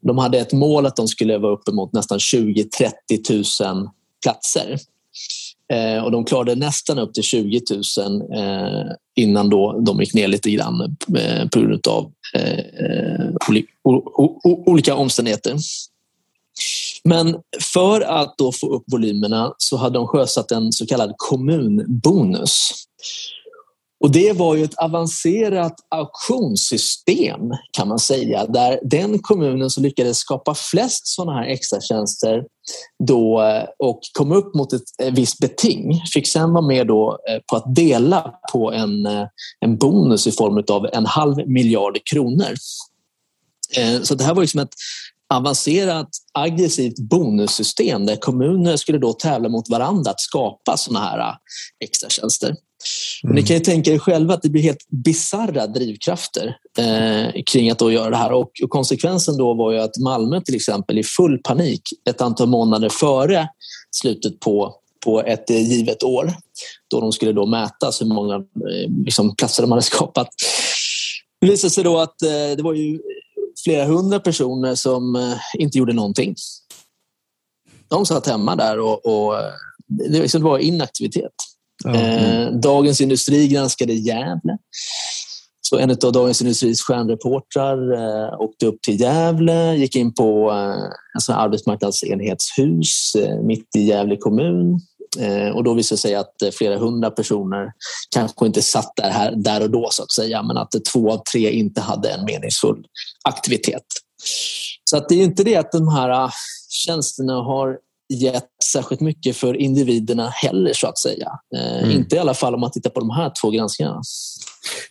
De 0.00 0.18
hade 0.18 0.38
ett 0.38 0.52
mål 0.52 0.86
att 0.86 0.96
de 0.96 1.08
skulle 1.08 1.38
vara 1.38 1.52
uppemot 1.52 1.92
nästan 1.92 2.18
20-30 2.18 2.64
000 3.72 3.88
platser. 4.22 4.78
Eh, 5.72 6.04
och 6.04 6.10
de 6.10 6.24
klarade 6.24 6.54
nästan 6.54 6.98
upp 6.98 7.14
till 7.14 7.22
20 7.22 7.60
000 7.98 8.22
eh, 8.36 8.92
innan 9.16 9.50
då 9.50 9.80
de 9.86 10.00
gick 10.00 10.14
ner 10.14 10.28
lite 10.28 10.50
grann 10.50 10.96
eh, 11.16 11.48
på 11.48 11.60
grund 11.60 11.86
av 11.86 12.12
eh, 12.34 12.58
eh 12.58 13.30
olika 14.66 14.94
omständigheter. 14.94 15.56
Men 17.08 17.36
för 17.72 18.00
att 18.00 18.34
då 18.38 18.52
få 18.52 18.74
upp 18.74 18.84
volymerna 18.92 19.54
så 19.58 19.76
hade 19.76 19.98
de 19.98 20.06
sjösatt 20.06 20.50
en 20.50 20.72
så 20.72 20.86
kallad 20.86 21.14
kommunbonus. 21.16 22.70
Och 24.04 24.10
det 24.10 24.32
var 24.32 24.54
ju 24.54 24.64
ett 24.64 24.78
avancerat 24.78 25.74
auktionssystem 25.90 27.40
kan 27.72 27.88
man 27.88 27.98
säga 27.98 28.46
där 28.46 28.80
den 28.82 29.18
kommunen 29.18 29.70
som 29.70 29.82
lyckades 29.82 30.18
skapa 30.18 30.54
flest 30.54 31.06
sådana 31.06 31.32
här 31.32 31.46
extratjänster 31.46 32.44
då, 33.04 33.42
eh, 33.42 33.64
och 33.78 34.00
kom 34.12 34.32
upp 34.32 34.54
mot 34.54 34.72
ett 34.72 34.82
eh, 35.02 35.14
visst 35.14 35.38
beting 35.38 36.02
fick 36.12 36.28
sen 36.28 36.52
vara 36.52 36.66
med 36.66 36.86
då 36.86 37.18
eh, 37.30 37.38
på 37.50 37.56
att 37.56 37.74
dela 37.74 38.34
på 38.52 38.72
en, 38.72 39.06
en 39.60 39.76
bonus 39.76 40.26
i 40.26 40.32
form 40.32 40.64
av 40.68 40.86
en 40.92 41.06
halv 41.06 41.48
miljard 41.48 41.98
kronor. 42.12 42.54
Så 44.02 44.14
det 44.14 44.24
här 44.24 44.34
var 44.34 44.42
liksom 44.42 44.60
ett 44.60 44.74
avancerat 45.34 46.08
aggressivt 46.32 46.98
bonussystem 46.98 48.06
där 48.06 48.16
kommuner 48.16 48.76
skulle 48.76 48.98
då 48.98 49.12
tävla 49.12 49.48
mot 49.48 49.70
varandra 49.70 50.10
att 50.10 50.20
skapa 50.20 50.76
såna 50.76 50.98
här 50.98 51.18
äh, 51.18 51.34
extratjänster. 51.84 52.54
Mm. 53.24 53.34
Ni 53.34 53.42
kan 53.42 53.56
ju 53.56 53.60
tänka 53.60 53.90
er 53.90 53.98
själva 53.98 54.34
att 54.34 54.42
det 54.42 54.48
blir 54.48 54.62
helt 54.62 54.88
bizarra 54.88 55.66
drivkrafter 55.66 56.56
eh, 56.78 57.42
kring 57.46 57.70
att 57.70 57.78
då 57.78 57.92
göra 57.92 58.10
det 58.10 58.16
här. 58.16 58.32
Och, 58.32 58.50
och, 58.62 58.70
konsekvensen 58.70 59.36
då 59.36 59.54
var 59.54 59.72
ju 59.72 59.78
att 59.78 59.98
Malmö 59.98 60.40
till 60.40 60.54
exempel 60.54 60.98
i 60.98 61.02
full 61.02 61.38
panik 61.38 61.82
ett 62.10 62.20
antal 62.20 62.48
månader 62.48 62.88
före 62.88 63.48
slutet 63.90 64.40
på, 64.40 64.74
på 65.04 65.22
ett 65.22 65.50
givet 65.50 66.02
år 66.02 66.32
då 66.90 67.00
de 67.00 67.12
skulle 67.12 67.32
då 67.32 67.46
mätas 67.46 68.00
hur 68.00 68.06
många 68.06 68.34
eh, 68.34 69.04
liksom, 69.04 69.36
platser 69.36 69.62
de 69.62 69.70
hade 69.72 69.82
skapat. 69.82 70.28
Det 71.40 71.46
visade 71.46 71.70
sig 71.70 71.84
då 71.84 71.98
att 71.98 72.22
eh, 72.22 72.56
det 72.56 72.62
var 72.62 72.74
ju 72.74 73.00
flera 73.64 73.84
hundra 73.84 74.20
personer 74.20 74.74
som 74.74 75.16
eh, 75.16 75.38
inte 75.58 75.78
gjorde 75.78 75.92
någonting. 75.92 76.34
De 77.88 78.06
satt 78.06 78.26
hemma 78.26 78.56
där 78.56 78.78
och, 78.78 79.06
och 79.06 79.38
eh, 79.38 79.52
det, 79.88 80.20
liksom 80.20 80.42
var 80.42 80.58
inaktivitet. 80.58 81.32
Mm. 81.86 82.60
Dagens 82.60 83.00
Industri 83.00 83.48
granskade 83.48 83.92
Gävle 83.92 84.58
Så 85.68 85.78
en 85.78 85.90
av 85.90 86.12
Dagens 86.12 86.40
Industris 86.40 86.82
stjärnreportrar 86.82 87.92
eh, 87.92 88.40
åkte 88.40 88.66
upp 88.66 88.82
till 88.82 89.00
Gävle, 89.00 89.74
gick 89.76 89.96
in 89.96 90.14
på 90.14 90.50
eh, 90.50 91.20
sån 91.20 91.34
arbetsmarknadsenhetshus 91.34 93.14
eh, 93.14 93.40
mitt 93.40 93.76
i 93.76 93.80
Gävle 93.80 94.16
kommun. 94.16 94.80
Eh, 95.16 95.48
och 95.48 95.64
då 95.64 95.74
visade 95.74 95.96
det 95.96 96.00
sig 96.00 96.14
att 96.14 96.42
eh, 96.42 96.50
flera 96.50 96.78
hundra 96.78 97.10
personer 97.10 97.72
kanske 98.10 98.46
inte 98.46 98.62
satt 98.62 98.92
där, 98.96 99.10
här, 99.10 99.32
där 99.36 99.62
och 99.62 99.70
då 99.70 99.88
så 99.90 100.02
att 100.02 100.12
säga, 100.12 100.42
men 100.42 100.56
att 100.56 100.74
två 100.92 101.12
av 101.12 101.22
tre 101.32 101.50
inte 101.50 101.80
hade 101.80 102.08
en 102.08 102.24
meningsfull 102.24 102.86
aktivitet. 103.24 103.84
Så 104.84 104.96
att 104.96 105.08
det 105.08 105.14
är 105.14 105.24
inte 105.24 105.44
det 105.44 105.56
att 105.56 105.72
de 105.72 105.88
här 105.88 106.10
eh, 106.10 106.30
tjänsterna 106.68 107.32
har 107.32 107.78
gett 108.14 108.48
särskilt 108.72 109.00
mycket 109.00 109.36
för 109.36 109.56
individerna 109.56 110.28
heller 110.28 110.72
så 110.72 110.86
att 110.86 110.98
säga. 110.98 111.28
Mm. 111.56 111.90
Inte 111.90 112.16
i 112.16 112.18
alla 112.18 112.34
fall 112.34 112.54
om 112.54 112.60
man 112.60 112.70
tittar 112.70 112.90
på 112.90 113.00
de 113.00 113.10
här 113.10 113.32
två 113.42 113.50
granskningarna. 113.50 114.02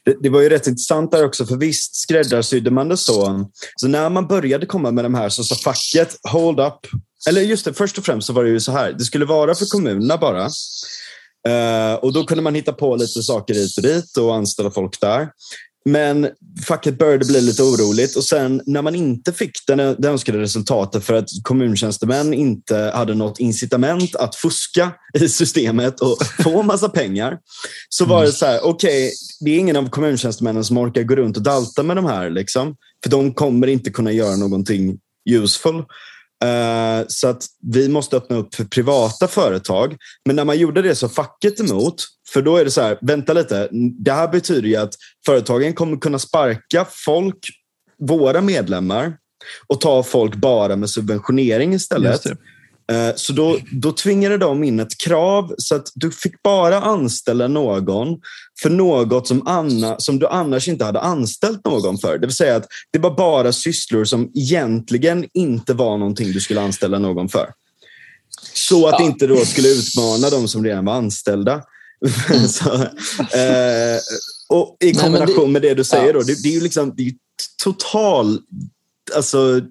Det, 0.06 0.18
det, 0.22 0.30
var 0.30 0.42
ju 0.42 0.50
rätt 0.50 0.68
intressant 0.68 1.12
där 1.12 1.26
också, 1.26 1.46
för 1.46 1.56
visst 1.56 1.96
skräddarsydde 1.96 2.72
man 2.72 2.90
det 2.90 2.98
så. 2.98 3.46
Så 3.76 3.88
när 3.88 4.10
man 4.10 4.28
började 4.28 4.66
komma 4.66 4.92
med 4.92 5.06
de 5.06 5.16
här 5.16 5.30
så 5.30 5.44
sa 5.44 5.56
facket 5.56 6.18
hold 6.30 6.60
up. 6.60 6.80
Eller 7.30 7.42
just 7.42 7.66
det, 7.66 7.74
först 7.74 7.98
och 7.98 8.06
främst 8.06 8.28
så 8.28 8.34
var 8.34 8.44
det 8.44 8.50
ju 8.50 8.60
så 8.60 8.72
här. 8.72 8.94
Det 8.94 9.04
skulle 9.04 9.26
vara 9.26 9.56
för 9.56 9.66
kommunerna 9.66 10.18
bara. 10.18 10.50
Uh, 11.48 11.96
och 11.96 12.14
då 12.14 12.24
kunde 12.24 12.44
man 12.44 12.56
hitta 12.56 12.74
på 12.74 12.96
lite 12.96 13.24
saker 13.24 13.54
hit 13.54 13.78
och 13.78 13.84
dit 13.84 14.18
och 14.18 14.36
anställa 14.36 14.72
folk 14.72 15.00
där. 15.02 15.30
Men 15.86 16.30
facket 16.68 16.98
började 16.98 17.26
bli 17.26 17.42
lite 17.42 17.64
oroligt 17.64 18.16
och 18.16 18.24
sen 18.24 18.62
när 18.66 18.82
man 18.82 18.96
inte 18.96 19.34
fick 19.34 19.52
den, 19.68 19.96
det 20.02 20.08
önskade 20.08 20.38
resultatet 20.40 21.04
för 21.04 21.14
att 21.14 21.30
kommuntjänstemän 21.44 22.34
inte 22.34 22.92
hade 22.96 23.14
något 23.14 23.40
incitament 23.40 24.16
att 24.16 24.36
fuska 24.36 24.92
i 25.20 25.30
systemet 25.30 26.00
och 26.00 26.18
få 26.44 26.64
massa 26.64 26.90
pengar. 26.90 27.38
Så 27.90 28.06
var 28.06 28.24
det 28.24 28.32
så 28.32 28.46
här, 28.46 28.60
okej, 28.66 29.06
okay, 29.06 29.12
det 29.40 29.52
är 29.52 29.60
ingen 29.60 29.76
av 29.76 29.90
kommuntjänstemännen 29.90 30.64
som 30.64 30.78
orkar 30.78 31.04
gå 31.04 31.16
runt 31.16 31.38
och 31.38 31.44
dalta 31.44 31.84
med 31.84 31.96
de 31.96 32.06
här. 32.06 32.30
Liksom, 32.30 32.76
för 33.04 33.10
de 33.10 33.34
kommer 33.34 33.68
inte 33.68 33.90
kunna 33.90 34.12
göra 34.12 34.36
någonting 34.36 34.98
useful. 35.30 35.84
Uh, 36.44 37.06
så 37.08 37.28
att 37.28 37.46
vi 37.72 37.90
måste 37.90 38.18
öppna 38.18 38.38
upp 38.38 38.56
för 38.56 38.64
privata 38.64 39.28
företag. 39.28 39.96
Men 40.26 40.36
när 40.36 40.46
man 40.46 40.58
gjorde 40.58 40.82
det 40.82 40.96
så 40.96 41.10
facket 41.10 41.60
emot. 41.60 41.96
För 42.34 42.42
då 42.42 42.58
är 42.58 42.66
det 42.66 42.72
så 42.72 42.82
här, 42.82 42.98
vänta 43.02 43.34
lite. 43.34 43.70
Det 44.00 44.12
här 44.12 44.28
betyder 44.28 44.70
ju 44.70 44.76
att 44.76 44.94
företagen 45.26 45.74
kommer 45.74 45.98
kunna 45.98 46.20
sparka 46.20 46.86
folk, 46.90 47.38
våra 48.00 48.42
medlemmar 48.42 49.18
och 49.68 49.82
ta 49.82 50.04
folk 50.04 50.36
bara 50.36 50.76
med 50.76 50.90
subventionering 50.90 51.74
istället. 51.74 52.22
Eh, 52.92 53.16
så 53.16 53.34
då, 53.34 53.58
då 53.72 53.92
tvingade 53.92 54.38
de 54.38 54.64
in 54.64 54.80
ett 54.80 54.98
krav 54.98 55.56
så 55.58 55.76
att 55.76 55.92
du 55.96 56.12
fick 56.12 56.44
bara 56.44 56.82
anställa 56.82 57.48
någon 57.48 58.20
för 58.62 58.70
något 58.70 59.28
som, 59.28 59.48
Anna, 59.48 60.00
som 60.00 60.20
du 60.20 60.28
annars 60.28 60.68
inte 60.68 60.86
hade 60.86 61.00
anställt 61.00 61.66
någon 61.66 61.98
för. 61.98 62.18
Det 62.18 62.28
vill 62.28 62.36
säga 62.36 62.56
att 62.56 62.68
det 62.92 63.00
var 63.00 63.16
bara 63.16 63.54
sysslor 63.54 64.06
som 64.06 64.32
egentligen 64.34 65.26
inte 65.34 65.74
var 65.74 65.98
någonting 65.98 66.32
du 66.32 66.42
skulle 66.42 66.62
anställa 66.62 67.00
någon 67.00 67.30
för. 67.30 67.50
Så 68.54 68.88
att 68.88 68.96
ja. 69.00 69.06
inte 69.06 69.28
då 69.28 69.46
skulle 69.46 69.68
utmana 69.68 70.30
de 70.30 70.48
som 70.48 70.64
redan 70.64 70.86
var 70.86 70.94
anställda. 70.94 71.64
Mm. 72.30 72.48
så, 72.48 72.74
eh, 73.38 74.00
och 74.50 74.78
I 74.80 74.94
kombination 74.94 75.36
Nej, 75.36 75.46
det, 75.46 75.52
med 75.52 75.62
det 75.62 75.74
du 75.74 75.84
säger, 75.84 76.08
ja. 76.08 76.14
då, 76.14 76.20
det, 76.20 76.44
det, 76.44 76.50
är 76.50 76.54
ju 76.54 76.62
liksom, 76.62 76.94
det 76.98 77.04
är 77.04 77.14
total 77.64 78.40
alltså, 79.16 79.62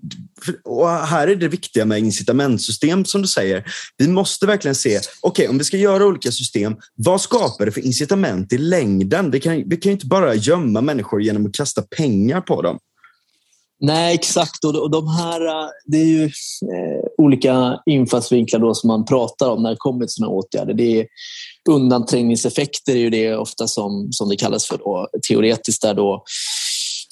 och 0.64 0.88
här 0.88 1.28
är 1.28 1.36
det 1.36 1.48
viktiga 1.48 1.84
med 1.84 1.98
incitamentsystem 1.98 3.04
som 3.04 3.22
du 3.22 3.28
säger. 3.28 3.64
Vi 3.96 4.08
måste 4.08 4.46
verkligen 4.46 4.74
se, 4.74 4.98
okej 4.98 5.08
okay, 5.22 5.48
om 5.48 5.58
vi 5.58 5.64
ska 5.64 5.76
göra 5.76 6.06
olika 6.06 6.30
system, 6.30 6.76
vad 6.94 7.20
skapar 7.20 7.66
det 7.66 7.72
för 7.72 7.86
incitament 7.86 8.52
i 8.52 8.58
längden? 8.58 9.30
Det 9.30 9.40
kan, 9.40 9.68
vi 9.68 9.76
kan 9.76 9.90
ju 9.90 9.92
inte 9.92 10.06
bara 10.06 10.34
gömma 10.34 10.80
människor 10.80 11.22
genom 11.22 11.46
att 11.46 11.54
kasta 11.54 11.82
pengar 11.82 12.40
på 12.40 12.62
dem. 12.62 12.78
Nej, 13.84 14.14
exakt. 14.14 14.64
Och 14.64 14.90
de 14.90 15.08
här, 15.08 15.46
äh, 15.46 15.68
det 15.86 15.96
är 15.96 16.04
ju 16.04 16.24
äh, 16.24 17.04
olika 17.18 17.78
infallsvinklar 17.86 18.60
då 18.60 18.74
som 18.74 18.88
man 18.88 19.04
pratar 19.04 19.50
om 19.50 19.62
när 19.62 19.70
det 19.70 19.76
kommer 19.78 20.06
till 20.06 20.14
sådana 20.14 20.32
åtgärder. 20.32 20.74
Det 20.74 21.00
är 21.00 21.06
undanträngningseffekter 21.70 22.92
är 22.92 22.98
ju 22.98 23.10
det 23.10 23.36
ofta 23.36 23.68
som, 23.68 24.08
som 24.12 24.28
det 24.28 24.36
kallas 24.36 24.66
för 24.66 24.78
då, 24.78 25.08
teoretiskt 25.28 25.82
där 25.82 25.94
då 25.94 26.24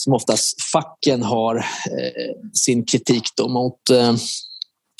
som 0.05 0.13
oftast 0.13 0.63
facken 0.73 1.23
har 1.23 1.57
eh, 1.57 2.35
sin 2.55 2.85
kritik 2.85 3.25
då 3.37 3.49
mot 3.49 3.91
eh, 3.91 4.15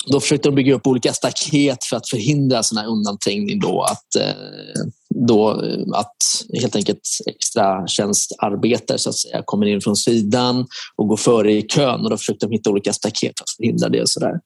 då 0.05 0.19
försökte 0.19 0.49
de 0.49 0.55
bygga 0.55 0.75
upp 0.75 0.87
olika 0.87 1.13
staket 1.13 1.83
för 1.83 1.97
att 1.97 2.09
förhindra 2.09 2.63
sån 2.63 2.77
här 2.77 2.87
undanträngning. 2.87 3.59
Då, 3.59 3.81
att, 3.81 4.15
eh, 4.15 4.83
då, 5.27 5.63
eh, 5.63 5.99
att 5.99 6.15
helt 6.61 6.75
enkelt 6.75 7.01
extra 7.25 7.87
tjänstarbetare 7.87 8.97
så 8.97 9.09
att 9.09 9.15
säga, 9.15 9.43
kommer 9.45 9.65
in 9.65 9.81
från 9.81 9.95
sidan 9.95 10.65
och 10.95 11.07
går 11.07 11.17
före 11.17 11.53
i 11.53 11.61
kön. 11.61 12.01
Och 12.01 12.09
då 12.09 12.17
försökte 12.17 12.45
de 12.45 12.51
hitta 12.51 12.69
olika 12.69 12.93
staket 12.93 13.33
för 13.37 13.43
att 13.43 13.55
förhindra 13.57 13.89
det. 13.89 14.01
Och 14.01 14.09
så 14.09 14.19
där. 14.19 14.39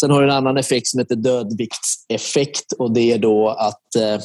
Sen 0.00 0.10
har 0.10 0.22
du 0.22 0.28
en 0.28 0.36
annan 0.36 0.56
effekt 0.56 0.86
som 0.86 0.98
heter 1.00 1.16
dödviktseffekt 1.16 2.72
och 2.78 2.92
det 2.92 3.12
är 3.12 3.18
då 3.18 3.48
att 3.48 3.94
eh, 3.96 4.20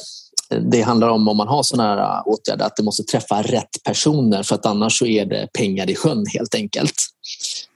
det 0.50 0.82
handlar 0.82 1.08
om 1.08 1.28
om 1.28 1.36
man 1.36 1.48
har 1.48 1.62
sådana 1.62 1.88
här 1.88 2.18
äh, 2.18 2.22
åtgärder 2.26 2.64
att 2.64 2.76
det 2.76 2.82
måste 2.82 3.02
träffa 3.02 3.42
rätt 3.42 3.82
personer 3.84 4.42
för 4.42 4.54
att 4.54 4.66
annars 4.66 4.98
så 4.98 5.06
är 5.06 5.24
det 5.24 5.48
pengar 5.52 5.90
i 5.90 5.94
sjön 5.94 6.26
helt 6.34 6.54
enkelt. 6.54 6.94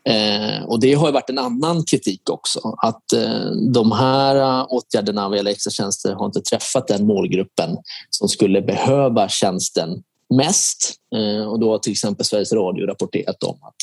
Eh, 0.09 0.65
och 0.65 0.81
det 0.81 0.95
har 0.95 1.13
varit 1.13 1.31
en 1.31 1.39
annan 1.39 1.85
kritik 1.85 2.31
också 2.31 2.77
att 2.83 3.13
eh, 3.13 3.51
de 3.73 3.93
här 3.93 4.37
äh, 4.37 4.67
åtgärderna 4.69 5.29
vad 5.29 5.37
gäller 5.37 5.51
extratjänster 5.51 6.13
har 6.15 6.27
inte 6.27 6.41
träffat 6.41 6.89
den 6.89 7.07
målgruppen 7.07 7.77
som 8.11 8.29
skulle 8.29 8.63
behöva 8.63 9.29
tjänsten 9.29 10.03
mest. 10.35 10.95
Eh, 11.15 11.47
och 11.47 11.61
då 11.61 11.71
har 11.71 11.79
till 11.79 11.93
exempel 11.93 12.27
Sveriges 12.27 12.53
Radio 12.53 12.87
rapporterat 12.87 13.43
om 13.43 13.59
att 13.63 13.75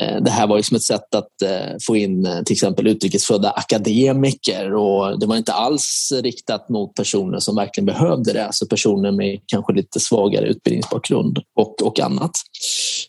Eh, 0.00 0.22
det 0.22 0.30
här 0.30 0.46
var 0.46 0.56
ju 0.56 0.62
som 0.62 0.76
ett 0.76 0.82
sätt 0.82 1.14
att 1.14 1.42
eh, 1.42 1.76
få 1.86 1.96
in 1.96 2.26
eh, 2.26 2.42
till 2.42 2.52
exempel 2.52 2.86
utrikesfödda 2.86 3.50
akademiker 3.50 4.74
och 4.74 5.20
det 5.20 5.26
var 5.26 5.36
inte 5.36 5.52
alls 5.52 6.12
riktat 6.22 6.68
mot 6.68 6.94
personer 6.94 7.38
som 7.38 7.56
verkligen 7.56 7.86
behövde 7.86 8.32
det, 8.32 8.46
alltså 8.46 8.66
personer 8.66 9.12
med 9.12 9.40
kanske 9.46 9.72
lite 9.72 10.00
svagare 10.00 10.46
utbildningsbakgrund 10.46 11.38
och, 11.56 11.82
och 11.82 12.00
annat. 12.00 12.30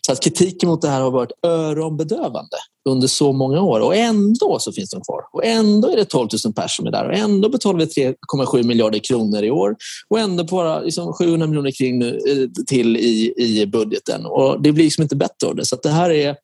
Så 0.06 0.12
att 0.12 0.20
kritiken 0.20 0.68
mot 0.68 0.82
det 0.82 0.88
här 0.88 1.00
har 1.00 1.10
varit 1.10 1.32
öronbedövande 1.42 2.56
under 2.88 3.08
så 3.08 3.32
många 3.32 3.62
år 3.62 3.80
och 3.80 3.96
ändå 3.96 4.58
så 4.60 4.72
finns 4.72 4.90
de 4.90 5.00
kvar. 5.00 5.20
Och 5.32 5.44
ändå 5.44 5.88
är 5.88 5.96
det 5.96 6.04
12 6.04 6.28
000 6.44 6.54
personer 6.54 6.68
som 6.68 6.86
är 6.86 6.90
där 6.90 7.08
och 7.08 7.14
ändå 7.14 7.48
betalar 7.48 7.78
vi 7.78 7.84
3,7 7.84 8.62
miljarder 8.62 8.98
kronor 8.98 9.42
i 9.42 9.50
år 9.50 9.76
och 10.08 10.18
ändå 10.18 10.44
bara 10.44 10.80
liksom 10.80 11.12
700 11.12 11.46
miljoner 11.46 11.70
kring 11.70 11.98
nu, 11.98 12.20
till 12.66 12.96
i, 12.96 13.34
i 13.36 13.66
budgeten. 13.66 14.26
Och 14.26 14.62
det 14.62 14.72
blir 14.72 14.84
liksom 14.84 15.02
inte 15.02 15.16
bättre 15.16 15.46
av 15.46 15.56
det. 15.56 15.66
Så 15.66 15.76
det 15.76 15.90
här 15.90 16.10
är 16.10 16.36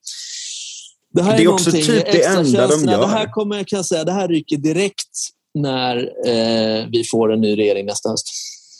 det, 1.13 1.23
här 1.23 1.37
det 1.37 1.43
är, 1.43 1.45
är 1.45 1.53
också 1.53 1.71
typ 1.71 1.85
det 1.87 2.23
enda 2.23 2.67
de 2.67 2.83
gör. 2.83 2.99
Det 2.99 3.07
här, 3.07 3.31
kommer, 3.31 3.63
kan 3.63 3.77
jag 3.77 3.85
säga, 3.85 4.03
det 4.03 4.11
här 4.11 4.27
ryker 4.27 4.57
direkt 4.57 5.17
när 5.53 5.97
eh, 6.27 6.87
vi 6.91 7.03
får 7.11 7.33
en 7.33 7.41
ny 7.41 7.57
regering 7.57 7.85
nästa 7.85 8.09
höst. 8.09 8.27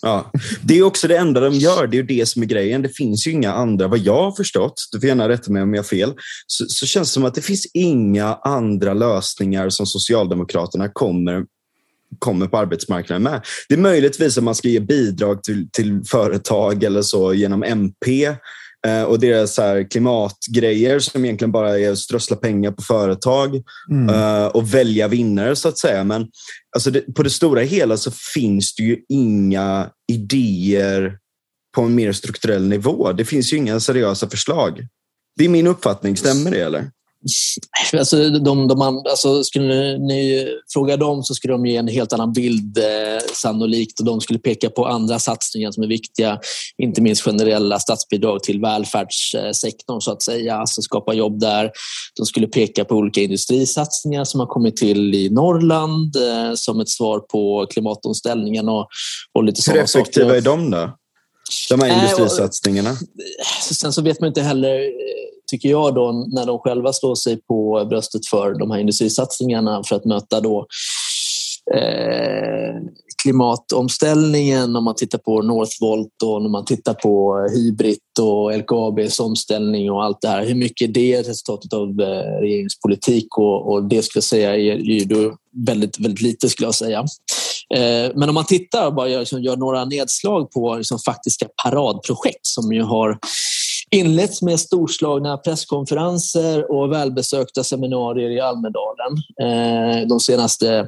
Ja. 0.05 0.31
Det 0.61 0.77
är 0.77 0.83
också 0.83 1.07
det 1.07 1.17
enda 1.17 1.39
de 1.39 1.53
gör. 1.53 1.87
Det 1.87 1.97
är 1.97 2.03
det 2.03 2.29
som 2.29 2.41
är 2.41 2.45
grejen. 2.47 2.81
Det 2.81 2.89
finns 2.89 3.27
ju 3.27 3.31
inga 3.31 3.53
andra, 3.53 3.87
vad 3.87 3.99
jag 3.99 4.23
har 4.23 4.31
förstått, 4.31 4.73
du 4.91 4.99
får 4.99 5.07
gärna 5.07 5.29
rätta 5.29 5.51
mig 5.51 5.61
om 5.61 5.73
jag 5.73 5.83
har 5.83 5.87
fel, 5.87 6.13
så, 6.47 6.65
så 6.67 6.85
känns 6.85 7.09
det 7.09 7.13
som 7.13 7.25
att 7.25 7.35
det 7.35 7.41
finns 7.41 7.65
inga 7.73 8.35
andra 8.35 8.93
lösningar 8.93 9.69
som 9.69 9.85
Socialdemokraterna 9.85 10.89
kommer 10.89 11.45
kommer 12.19 12.47
på 12.47 12.57
arbetsmarknaden 12.57 13.23
med. 13.23 13.41
Det 13.69 13.75
är 13.75 13.79
möjligtvis 13.79 14.37
att 14.37 14.43
man 14.43 14.55
ska 14.55 14.67
ge 14.67 14.79
bidrag 14.79 15.43
till, 15.43 15.69
till 15.71 16.01
företag 16.05 16.83
eller 16.83 17.01
så 17.01 17.33
genom 17.33 17.63
MP 17.63 18.35
och 19.07 19.19
deras 19.19 19.53
så 19.53 19.85
klimatgrejer 19.89 20.99
som 20.99 21.25
egentligen 21.25 21.51
bara 21.51 21.79
är 21.79 21.91
att 21.91 21.99
strössla 21.99 22.35
pengar 22.35 22.71
på 22.71 22.81
företag 22.81 23.61
mm. 23.91 24.15
Eh, 24.15 24.45
och 24.45 24.73
välja 24.73 25.07
vinnare 25.07 25.55
så 25.55 25.69
att 25.69 25.77
säga. 25.77 26.03
Men 26.03 26.27
alltså 26.75 26.91
det, 26.91 27.15
på 27.15 27.23
det 27.23 27.29
stora 27.29 27.61
hela 27.61 27.97
så 27.97 28.11
finns 28.33 28.75
det 28.75 28.83
ju 28.83 28.97
inga 29.09 29.89
idéer 30.11 31.17
på 31.75 31.81
en 31.81 31.95
mer 31.95 32.11
strukturell 32.11 32.67
nivå. 32.67 33.11
Det 33.11 33.25
finns 33.25 33.53
ju 33.53 33.57
inga 33.57 33.79
seriösa 33.79 34.29
förslag. 34.29 34.87
Det 35.37 35.45
är 35.45 35.49
min 35.49 35.67
uppfattning. 35.67 36.17
Stämmer 36.17 36.51
det 36.51 36.61
eller? 36.61 36.91
Alltså, 37.93 38.29
de, 38.29 38.67
de, 38.67 38.81
alltså, 38.81 39.43
skulle 39.43 39.97
ni 39.97 40.47
fråga 40.73 40.97
dem 40.97 41.23
så 41.23 41.33
skulle 41.33 41.53
de 41.53 41.65
ge 41.65 41.77
en 41.77 41.87
helt 41.87 42.13
annan 42.13 42.33
bild 42.33 42.77
eh, 42.77 43.23
sannolikt 43.33 43.99
och 43.99 44.05
de 44.05 44.21
skulle 44.21 44.39
peka 44.39 44.69
på 44.69 44.87
andra 44.87 45.19
satsningar 45.19 45.71
som 45.71 45.83
är 45.83 45.87
viktiga. 45.87 46.39
Inte 46.77 47.01
minst 47.01 47.21
generella 47.21 47.79
statsbidrag 47.79 48.43
till 48.43 48.61
välfärdssektorn 48.61 50.01
så 50.01 50.11
att 50.11 50.21
säga, 50.21 50.55
alltså 50.55 50.81
skapa 50.81 51.13
jobb 51.13 51.39
där. 51.39 51.71
De 52.17 52.25
skulle 52.25 52.47
peka 52.47 52.85
på 52.85 52.95
olika 52.95 53.21
industrisatsningar 53.21 54.23
som 54.23 54.39
har 54.39 54.47
kommit 54.47 54.77
till 54.77 55.15
i 55.15 55.29
Norrland 55.29 56.15
eh, 56.15 56.53
som 56.55 56.79
ett 56.79 56.89
svar 56.89 57.19
på 57.19 57.67
klimatomställningen 57.69 58.69
och, 58.69 58.87
och 59.33 59.43
lite 59.43 59.71
Hur 59.71 59.79
effektiva 59.79 60.25
saker. 60.25 60.37
är 60.37 60.41
de 60.41 60.71
då? 60.71 60.97
De 61.69 61.81
här 61.81 62.03
industrisatsningarna? 62.03 62.89
Äh, 62.89 63.73
sen 63.73 63.93
så 63.93 64.01
vet 64.01 64.19
man 64.19 64.27
inte 64.27 64.41
heller 64.41 64.91
tycker 65.53 65.69
jag, 65.69 65.95
då, 65.95 66.25
när 66.27 66.45
de 66.45 66.59
själva 66.59 66.93
slår 66.93 67.15
sig 67.15 67.41
på 67.41 67.85
bröstet 67.89 68.25
för 68.25 68.53
de 68.59 68.71
här 68.71 68.79
industrisatsningarna 68.79 69.83
för 69.83 69.95
att 69.95 70.05
möta 70.05 70.41
då, 70.41 70.65
eh, 71.75 72.75
klimatomställningen, 73.23 74.75
om 74.75 74.83
man 74.83 74.95
tittar 74.95 75.17
på 75.17 75.41
Northvolt 75.41 76.23
och 76.23 76.41
när 76.41 76.49
man 76.49 76.65
tittar 76.65 76.93
på 76.93 77.47
Hybrid 77.55 77.97
och 78.19 78.57
LKABs 78.57 79.19
omställning 79.19 79.91
och 79.91 80.03
allt 80.03 80.21
det 80.21 80.27
här. 80.27 80.45
Hur 80.45 80.55
mycket 80.55 80.93
det 80.93 81.13
är 81.13 81.23
resultatet 81.23 81.73
av 81.73 82.01
eh, 82.01 82.41
regeringspolitik 82.41 83.37
och, 83.37 83.71
och 83.71 83.83
det 83.83 84.01
skulle 84.01 84.19
jag 84.19 84.23
säga 84.23 84.55
är 84.55 84.77
ju 84.77 85.05
då 85.05 85.35
väldigt, 85.67 85.99
väldigt 85.99 86.21
lite 86.21 86.49
skulle 86.49 86.67
jag 86.67 86.75
säga. 86.75 86.99
Eh, 87.75 88.11
men 88.15 88.29
om 88.29 88.35
man 88.35 88.45
tittar 88.45 88.87
och 88.87 88.93
bara 88.93 89.09
gör, 89.09 89.19
liksom, 89.19 89.43
gör 89.43 89.57
några 89.57 89.85
nedslag 89.85 90.51
på 90.51 90.75
liksom, 90.75 90.99
faktiska 90.99 91.47
paradprojekt 91.63 92.45
som 92.45 92.73
ju 92.73 92.81
har 92.81 93.19
inletts 93.93 94.41
med 94.41 94.59
storslagna 94.59 95.37
presskonferenser 95.37 96.71
och 96.71 96.91
välbesökta 96.91 97.63
seminarier 97.63 98.29
i 98.29 98.39
Almedalen. 98.39 99.13
Eh, 99.41 100.07
de 100.07 100.19
senaste 100.19 100.87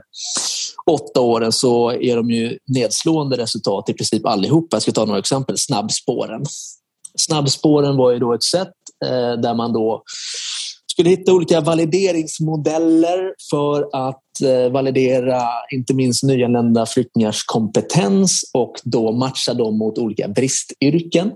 åtta 0.91 1.21
åren 1.21 1.51
så 1.51 1.91
är 1.91 2.15
de 2.15 2.29
ju 2.31 2.57
nedslående 2.67 3.37
resultat 3.37 3.89
i 3.89 3.93
princip 3.93 4.25
allihopa. 4.25 4.75
Jag 4.75 4.81
ska 4.81 4.91
ta 4.91 5.05
några 5.05 5.19
exempel. 5.19 5.57
Snabbspåren. 5.57 6.45
Snabbspåren 7.17 7.97
var 7.97 8.11
ju 8.11 8.19
då 8.19 8.33
ett 8.33 8.43
sätt 8.43 8.73
eh, 9.05 9.41
där 9.41 9.53
man 9.53 9.73
då 9.73 10.03
skulle 10.95 11.09
hitta 11.09 11.33
olika 11.33 11.61
valideringsmodeller 11.61 13.33
för 13.51 13.89
att 14.07 14.41
eh, 14.43 14.71
validera 14.71 15.41
inte 15.73 15.93
minst 15.93 16.23
nyanlända 16.23 16.85
flyktingars 16.85 17.43
kompetens 17.45 18.51
och 18.53 18.73
då 18.83 19.11
matcha 19.11 19.53
dem 19.53 19.77
mot 19.77 19.97
olika 19.97 20.27
bristyrken. 20.27 21.31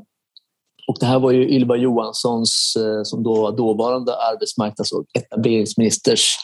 Och 0.90 0.98
det 1.00 1.06
här 1.06 1.20
var 1.20 1.32
ju 1.32 1.50
Ylva 1.50 1.76
Johanssons, 1.76 2.76
eh, 2.76 3.04
som 3.04 3.24
då 3.24 3.52
dåvarande 3.52 4.16
arbetsmarknads 4.16 4.92
och 4.92 5.06
etableringsministers 5.14 6.36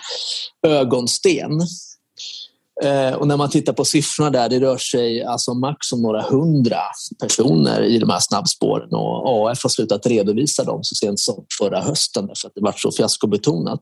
ögonsten. 0.68 1.52
Eh, 2.84 3.14
och 3.14 3.28
när 3.28 3.38
man 3.38 3.50
tittar 3.50 3.74
på 3.74 3.86
siffrorna 3.86 4.30
där, 4.30 4.50
det 4.50 4.60
rör 4.60 4.78
sig 4.78 5.24
alltså 5.24 5.54
max 5.54 5.92
om 5.92 6.02
några 6.02 6.22
hundra 6.22 6.80
personer 7.22 7.82
i 7.84 8.00
de 8.00 8.10
här 8.10 8.20
snabbspåren 8.20 8.94
och 8.94 9.52
AF 9.52 9.64
har 9.64 9.70
slutat 9.70 10.08
redovisa 10.08 10.64
dem 10.64 10.80
så 10.84 10.96
sent 10.96 11.20
som 11.20 11.46
förra 11.60 11.82
hösten 11.82 12.28
för 12.42 12.48
att 12.48 12.56
det 12.56 12.62
var 12.62 12.74
så 12.78 12.92
fiaskobetonat. 12.92 13.82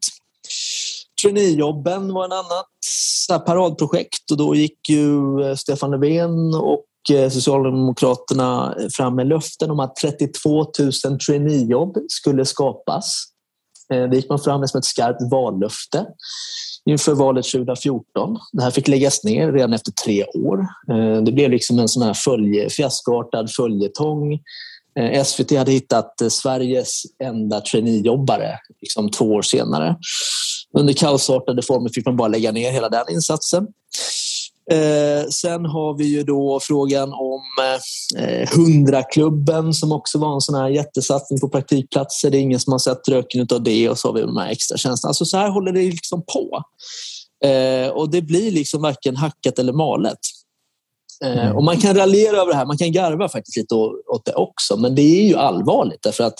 Traineejobben 1.21 2.13
var 2.13 2.25
en 2.25 2.31
annat 2.31 3.45
paradprojekt 3.45 4.31
och 4.31 4.37
då 4.37 4.55
gick 4.55 4.89
ju 4.89 5.41
eh, 5.43 5.55
Stefan 5.55 5.91
Löfven 5.91 6.55
och 6.55 6.85
Eh, 7.11 7.29
Socialdemokraterna 7.29 8.75
fram 8.97 9.15
med 9.15 9.27
löften 9.27 9.71
om 9.71 9.79
att 9.79 9.95
32 9.95 10.65
000 11.05 11.19
traineejobb 11.19 11.97
skulle 12.07 12.45
skapas. 12.45 13.23
Eh, 13.93 14.09
det 14.09 14.15
gick 14.15 14.29
man 14.29 14.39
fram 14.39 14.59
med 14.59 14.69
som 14.69 14.77
ett 14.77 14.85
skarpt 14.85 15.31
vallöfte 15.31 16.05
inför 16.89 17.13
valet 17.13 17.45
2014. 17.45 18.37
Det 18.51 18.63
här 18.63 18.71
fick 18.71 18.87
läggas 18.87 19.23
ner 19.23 19.51
redan 19.51 19.73
efter 19.73 19.91
tre 19.91 20.25
år. 20.25 20.59
Eh, 20.91 21.23
det 21.23 21.31
blev 21.31 21.49
liksom 21.49 21.79
en 21.79 21.87
sån 21.87 22.03
här 22.03 22.13
följe, 22.13 22.69
fiaskoartad 22.69 23.51
följetong. 23.51 24.39
SVT 25.25 25.57
hade 25.57 25.71
hittat 25.71 26.13
Sveriges 26.29 27.03
enda 27.23 27.61
traineejobbare 27.61 28.59
liksom 28.81 29.11
två 29.11 29.25
år 29.25 29.41
senare. 29.41 29.95
Under 30.77 30.93
kaosartade 30.93 31.61
former 31.61 31.89
fick 31.89 32.05
man 32.05 32.17
bara 32.17 32.27
lägga 32.27 32.51
ner 32.51 32.71
hela 32.71 32.89
den 32.89 33.05
insatsen. 33.09 33.67
Eh, 34.71 35.27
sen 35.29 35.65
har 35.65 35.97
vi 35.97 36.05
ju 36.05 36.23
då 36.23 36.59
frågan 36.61 37.13
om 37.13 37.41
eh, 38.17 38.47
100-klubben 38.47 39.73
som 39.73 39.91
också 39.91 40.17
var 40.19 40.33
en 40.33 40.41
sån 40.41 40.55
här 40.55 40.69
jättesatsning 40.69 41.39
på 41.39 41.49
praktikplatser. 41.49 42.29
Det 42.29 42.37
är 42.37 42.41
ingen 42.41 42.59
som 42.59 42.71
har 42.71 42.79
sett 42.79 43.09
röken 43.09 43.47
av 43.53 43.63
det 43.63 43.89
och 43.89 43.99
så 43.99 44.07
har 44.07 44.13
vi 44.13 44.21
de 44.21 44.37
här 44.37 44.49
extra 44.49 44.77
tjänsterna. 44.77 45.09
Alltså 45.09 45.25
så 45.25 45.37
här 45.37 45.49
håller 45.49 45.71
det 45.71 45.79
liksom 45.79 46.23
på. 46.33 46.63
Eh, 47.45 47.89
och 47.89 48.09
det 48.09 48.21
blir 48.21 48.51
liksom 48.51 48.81
varken 48.81 49.15
hackat 49.15 49.59
eller 49.59 49.73
malet. 49.73 50.19
Eh, 51.23 51.43
mm. 51.43 51.55
Och 51.55 51.63
man 51.63 51.77
kan 51.77 51.95
raljera 51.95 52.37
över 52.37 52.51
det 52.51 52.57
här, 52.57 52.65
man 52.65 52.77
kan 52.77 52.91
garva 52.91 53.29
faktiskt 53.29 53.57
lite 53.57 53.75
åt 53.75 54.25
det 54.25 54.33
också, 54.33 54.77
men 54.77 54.95
det 54.95 55.21
är 55.21 55.27
ju 55.27 55.35
allvarligt 55.35 56.01
därför 56.03 56.23
att 56.23 56.39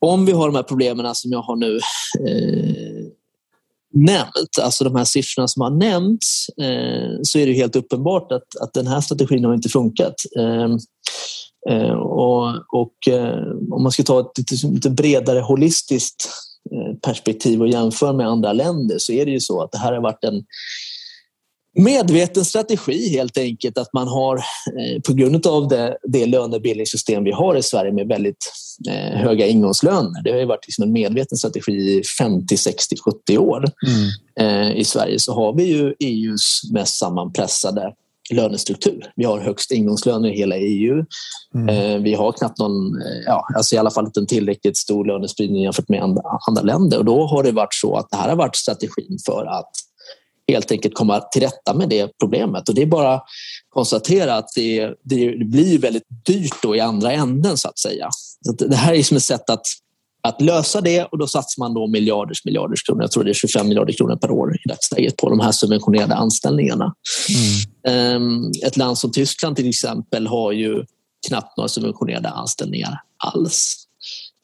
om 0.00 0.26
vi 0.26 0.32
har 0.32 0.46
de 0.46 0.54
här 0.54 0.62
problemen 0.62 1.14
som 1.14 1.32
jag 1.32 1.42
har 1.42 1.56
nu 1.56 1.80
nämnt, 3.94 4.58
alltså 4.62 4.84
de 4.84 4.96
här 4.96 5.04
siffrorna 5.04 5.48
som 5.48 5.62
har 5.62 5.70
nämnts, 5.70 6.48
eh, 6.48 7.18
så 7.22 7.38
är 7.38 7.46
det 7.46 7.52
helt 7.52 7.76
uppenbart 7.76 8.32
att, 8.32 8.56
att 8.62 8.74
den 8.74 8.86
här 8.86 9.00
strategin 9.00 9.44
har 9.44 9.54
inte 9.54 9.68
funkat. 9.68 10.14
Eh, 10.38 10.76
eh, 11.70 11.94
och, 11.94 12.48
och 12.72 13.08
eh, 13.08 13.42
om 13.70 13.82
man 13.82 13.92
ska 13.92 14.02
ta 14.02 14.20
ett 14.20 14.38
lite, 14.38 14.66
lite 14.66 14.90
bredare 14.90 15.40
holistiskt 15.40 16.28
eh, 16.72 16.96
perspektiv 16.96 17.60
och 17.60 17.68
jämföra 17.68 18.12
med 18.12 18.28
andra 18.28 18.52
länder 18.52 18.96
så 18.98 19.12
är 19.12 19.24
det 19.24 19.32
ju 19.32 19.40
så 19.40 19.62
att 19.62 19.72
det 19.72 19.78
här 19.78 19.92
har 19.92 20.02
varit 20.02 20.24
en 20.24 20.44
medveten 21.76 22.44
strategi 22.44 23.08
helt 23.08 23.38
enkelt 23.38 23.78
att 23.78 23.92
man 23.92 24.08
har 24.08 24.36
eh, 24.36 25.00
på 25.06 25.12
grund 25.12 25.46
av 25.46 25.68
det, 25.68 25.98
det 26.02 26.26
lönebildningssystem 26.26 27.24
vi 27.24 27.32
har 27.32 27.56
i 27.56 27.62
Sverige 27.62 27.92
med 27.92 28.08
väldigt 28.08 28.52
eh, 28.88 29.18
höga 29.18 29.46
ingångslöner. 29.46 30.22
Det 30.24 30.32
har 30.32 30.46
varit 30.46 30.66
liksom 30.66 30.84
en 30.84 30.92
medveten 30.92 31.38
strategi 31.38 31.72
i 31.72 32.02
50, 32.18 32.56
60, 32.56 32.96
70 33.04 33.38
år. 33.38 33.64
Mm. 33.86 34.70
Eh, 34.70 34.76
I 34.76 34.84
Sverige 34.84 35.18
så 35.18 35.34
har 35.34 35.52
vi 35.52 35.64
ju 35.64 35.94
EUs 36.00 36.60
mest 36.72 36.98
sammanpressade 36.98 37.92
lönestruktur. 38.30 39.12
Vi 39.16 39.24
har 39.24 39.40
högst 39.40 39.70
ingångslöner 39.70 40.28
i 40.28 40.36
hela 40.36 40.56
EU. 40.56 41.04
Mm. 41.54 42.02
Vi 42.02 42.14
har 42.14 42.32
knappt 42.32 42.58
någon, 42.58 43.02
ja, 43.26 43.46
alltså 43.56 43.74
i 43.74 43.78
alla 43.78 43.90
fall 43.90 44.06
inte 44.06 44.20
en 44.20 44.26
tillräckligt 44.26 44.76
stor 44.76 45.04
lönespridning 45.04 45.62
jämfört 45.62 45.88
med 45.88 46.02
andra, 46.02 46.22
andra 46.48 46.62
länder. 46.62 46.98
Och 46.98 47.04
då 47.04 47.26
har 47.26 47.42
det 47.42 47.52
varit 47.52 47.74
så 47.74 47.96
att 47.96 48.10
det 48.10 48.16
här 48.16 48.28
har 48.28 48.36
varit 48.36 48.56
strategin 48.56 49.18
för 49.26 49.46
att 49.46 49.70
helt 50.48 50.72
enkelt 50.72 50.94
komma 50.94 51.20
till 51.20 51.42
rätta 51.42 51.74
med 51.74 51.88
det 51.88 52.18
problemet. 52.20 52.68
Och 52.68 52.74
det 52.74 52.82
är 52.82 52.86
bara 52.86 53.14
att 53.14 53.24
konstatera 53.68 54.34
att 54.34 54.48
det, 54.54 54.94
det 55.02 55.44
blir 55.46 55.78
väldigt 55.78 56.06
dyrt 56.26 56.62
då 56.62 56.76
i 56.76 56.80
andra 56.80 57.12
änden 57.12 57.56
så 57.56 57.68
att 57.68 57.78
säga. 57.78 58.08
Så 58.46 58.52
det 58.52 58.76
här 58.76 58.94
är 58.94 59.02
som 59.02 59.16
ett 59.16 59.22
sätt 59.22 59.50
att, 59.50 59.66
att 60.22 60.40
lösa 60.40 60.80
det 60.80 61.04
och 61.04 61.18
då 61.18 61.26
satsar 61.26 61.60
man 61.60 61.74
då 61.74 61.86
miljarders 61.86 62.44
miljarders 62.44 62.82
kronor. 62.82 63.02
Jag 63.02 63.10
tror 63.10 63.24
det 63.24 63.30
är 63.30 63.34
25 63.34 63.68
miljarder 63.68 63.92
kronor 63.92 64.16
per 64.16 64.30
år 64.30 64.56
i 64.56 64.68
dagsläget 64.68 65.16
på 65.16 65.30
de 65.30 65.40
här 65.40 65.52
subventionerade 65.52 66.14
anställningarna. 66.14 66.94
Mm. 68.04 68.50
Ett 68.66 68.76
land 68.76 68.98
som 68.98 69.12
Tyskland 69.12 69.56
till 69.56 69.68
exempel 69.68 70.26
har 70.26 70.52
ju 70.52 70.84
knappt 71.28 71.56
några 71.56 71.68
subventionerade 71.68 72.28
anställningar 72.28 73.00
alls. 73.16 73.84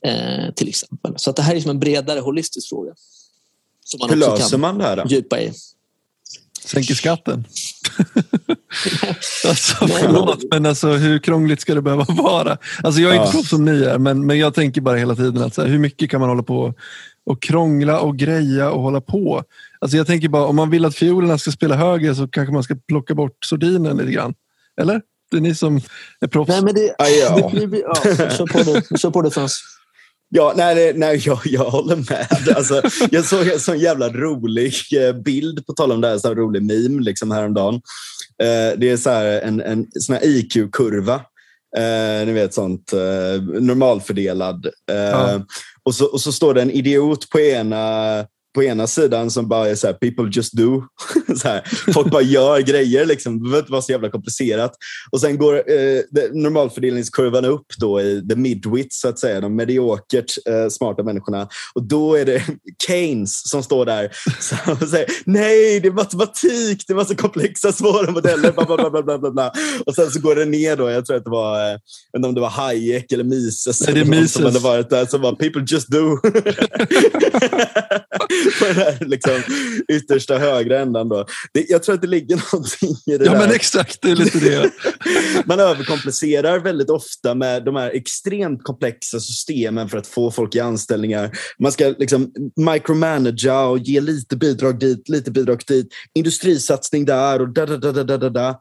Eh, 0.06 0.54
till 0.54 0.68
exempel. 0.68 1.14
Så 1.16 1.30
att 1.30 1.36
det 1.36 1.42
här 1.42 1.56
är 1.56 1.60
som 1.60 1.70
en 1.70 1.80
bredare 1.80 2.20
holistisk 2.20 2.68
fråga. 2.68 2.94
Hur 4.08 4.16
löser 4.16 4.58
man 4.58 4.78
det 4.78 4.84
här 4.84 4.96
då? 4.96 5.04
Djupa 5.08 5.40
i. 5.40 5.52
Sänker 6.64 6.94
skatten. 6.94 7.44
alltså, 9.48 9.88
förlåt, 9.88 10.44
men 10.50 10.66
alltså, 10.66 10.88
hur 10.88 11.18
krångligt 11.18 11.60
ska 11.60 11.74
det 11.74 11.82
behöva 11.82 12.04
vara? 12.08 12.58
Alltså, 12.82 13.00
jag 13.00 13.10
är 13.10 13.16
ja. 13.16 13.26
inte 13.26 13.38
så 13.38 13.44
som 13.44 13.64
ni 13.64 13.82
är, 13.82 13.98
men, 13.98 14.26
men 14.26 14.38
jag 14.38 14.54
tänker 14.54 14.80
bara 14.80 14.96
hela 14.96 15.14
tiden 15.14 15.42
att 15.42 15.54
så 15.54 15.62
här, 15.62 15.68
hur 15.68 15.78
mycket 15.78 16.10
kan 16.10 16.20
man 16.20 16.28
hålla 16.28 16.42
på 16.42 16.74
och 17.26 17.42
krångla 17.42 18.00
och 18.00 18.16
greja 18.16 18.70
och 18.70 18.82
hålla 18.82 19.00
på? 19.00 19.42
Alltså, 19.78 19.96
jag 19.96 20.06
tänker 20.06 20.28
bara, 20.28 20.46
om 20.46 20.56
man 20.56 20.70
vill 20.70 20.84
att 20.84 20.94
fiolerna 20.94 21.38
ska 21.38 21.50
spela 21.50 21.76
högre 21.76 22.14
så 22.14 22.28
kanske 22.28 22.52
man 22.52 22.62
ska 22.62 22.76
plocka 22.88 23.14
bort 23.14 23.36
sordinen 23.44 23.96
lite 23.96 24.12
grann. 24.12 24.34
Eller? 24.80 25.00
Det 25.30 25.36
är 25.36 25.40
ni 25.40 25.54
som 25.54 25.80
är 26.20 26.26
proffs. 26.26 26.48
Nej, 26.48 26.62
men 26.62 26.74
det, 26.74 26.94
ja. 26.98 27.50
Det, 27.52 27.66
det, 27.66 27.78
ja, 27.78 27.94
kör 28.30 28.46
på 28.46 28.58
det, 28.58 28.98
kör 28.98 29.10
på 29.10 29.22
det 29.22 29.30
Frans. 29.30 29.62
Ja, 30.36 30.52
nej, 30.56 30.92
nej 30.94 31.22
jag, 31.24 31.38
jag 31.44 31.64
håller 31.64 31.96
med. 31.96 32.56
Alltså, 32.56 32.82
jag 33.10 33.24
såg 33.24 33.48
en 33.48 33.60
sån 33.60 33.78
jävla 33.78 34.08
rolig 34.08 34.74
eh, 34.96 35.12
bild, 35.12 35.66
på 35.66 35.72
tal 35.72 35.92
om 35.92 36.00
det 36.00 36.08
här, 36.08 36.18
så 36.18 36.34
rolig 36.34 36.62
meme 36.62 37.02
liksom 37.02 37.30
häromdagen. 37.30 37.74
Eh, 38.42 38.78
det 38.78 38.90
är 38.90 38.96
så 38.96 39.10
en, 39.10 39.60
en 39.60 39.86
sån 39.90 40.16
IQ-kurva. 40.22 41.14
Eh, 41.76 42.26
ni 42.26 42.32
vet 42.32 42.54
sånt 42.54 42.92
normalfördelad. 43.60 44.66
Ja. 44.86 45.40
Och, 45.82 45.94
så, 45.94 46.06
och 46.06 46.20
så 46.20 46.32
står 46.32 46.54
det 46.54 46.62
en 46.62 46.70
idiot 46.70 47.30
på 47.30 47.40
ena 47.40 48.26
på 48.54 48.62
ena 48.62 48.86
sidan 48.86 49.30
som 49.30 49.48
bara 49.48 49.68
är 49.68 49.74
så 49.74 49.86
här, 49.86 49.94
people 49.94 50.30
just 50.32 50.52
do. 50.52 50.82
så 51.36 51.48
här, 51.48 51.62
folk 51.92 52.10
bara 52.10 52.22
gör 52.22 52.60
grejer, 52.60 53.06
liksom. 53.06 53.38
det 53.38 53.42
behöver 53.42 53.58
inte 53.58 53.72
vara 53.72 53.82
så 53.82 53.92
jävla 53.92 54.10
komplicerat. 54.10 54.72
Och 55.10 55.20
sen 55.20 55.38
går 55.38 55.54
eh, 55.56 56.00
normalfördelningskurvan 56.32 57.44
upp 57.44 57.66
då 57.78 58.00
i 58.00 58.28
the 58.28 58.36
midwits, 58.36 59.00
så 59.00 59.08
att 59.08 59.18
säga, 59.18 59.40
de 59.40 59.56
mediokert 59.56 60.32
eh, 60.48 60.68
smarta 60.68 61.02
människorna. 61.02 61.48
Och 61.74 61.82
då 61.82 62.14
är 62.14 62.24
det 62.24 62.42
Keynes 62.86 63.50
som 63.50 63.62
står 63.62 63.86
där 63.86 64.04
och 64.82 64.88
säger 64.88 65.06
nej, 65.24 65.80
det 65.80 65.88
är 65.88 65.92
matematik, 65.92 66.84
det 66.86 66.92
är 66.92 66.94
massa 66.94 67.14
komplexa, 67.14 67.72
svåra 67.72 68.10
modeller. 68.10 68.52
Bla, 68.52 68.64
bla, 68.64 68.90
bla, 68.90 69.02
bla, 69.02 69.18
bla, 69.18 69.30
bla. 69.30 69.52
Och 69.86 69.94
sen 69.94 70.10
så 70.10 70.20
går 70.20 70.34
det 70.34 70.44
ner 70.44 70.76
då, 70.76 70.90
jag 70.90 71.06
tror 71.06 71.16
att 71.16 71.24
det 71.24 71.30
var, 71.30 71.70
eh, 71.70 71.78
inte 72.16 72.28
om 72.28 72.34
det 72.34 72.40
var 72.40 72.50
Hayek 72.50 73.12
eller 73.12 73.24
Mises. 73.24 73.80
Nej, 73.80 73.94
det 73.94 74.00
är 74.00 74.04
Mises. 74.04 74.32
Som 74.32 74.44
hade 74.44 74.58
varit 74.58 74.90
där, 74.90 75.06
som 75.06 75.20
var 75.20 75.32
people 75.32 75.64
just 75.66 75.88
do. 75.88 76.18
på 78.58 78.64
den 78.64 78.76
här 78.76 78.98
liksom, 79.00 79.42
yttersta 79.92 80.38
högra 80.38 80.80
ändan. 80.80 81.08
Då. 81.08 81.26
Det, 81.52 81.66
jag 81.68 81.82
tror 81.82 81.94
att 81.94 82.02
det 82.02 82.08
ligger 82.08 82.42
någonting 82.52 82.90
i 83.06 83.18
det 83.18 83.24
ja, 83.24 83.32
där. 83.32 83.38
men 83.38 83.54
exakt. 83.54 83.98
Det 84.02 84.10
är 84.10 84.16
lite 84.16 84.38
det. 84.38 84.70
Man 85.46 85.60
överkomplicerar 85.60 86.58
väldigt 86.58 86.90
ofta 86.90 87.34
med 87.34 87.64
de 87.64 87.76
här 87.76 87.90
extremt 87.90 88.62
komplexa 88.62 89.20
systemen 89.20 89.88
för 89.88 89.98
att 89.98 90.06
få 90.06 90.30
folk 90.30 90.54
i 90.54 90.60
anställningar. 90.60 91.30
Man 91.58 91.72
ska 91.72 91.94
liksom 91.98 92.32
micromanagera 92.56 93.66
och 93.66 93.78
ge 93.78 94.00
lite 94.00 94.36
bidrag 94.36 94.78
dit, 94.78 95.08
lite 95.08 95.30
bidrag 95.30 95.62
dit. 95.66 95.88
Industrisatsning 96.14 97.04
där 97.04 97.40
och 97.40 97.48
da, 97.48 97.66
da, 97.66 97.76
da, 97.76 98.02
da, 98.02 98.16
da, 98.16 98.28
da. 98.30 98.60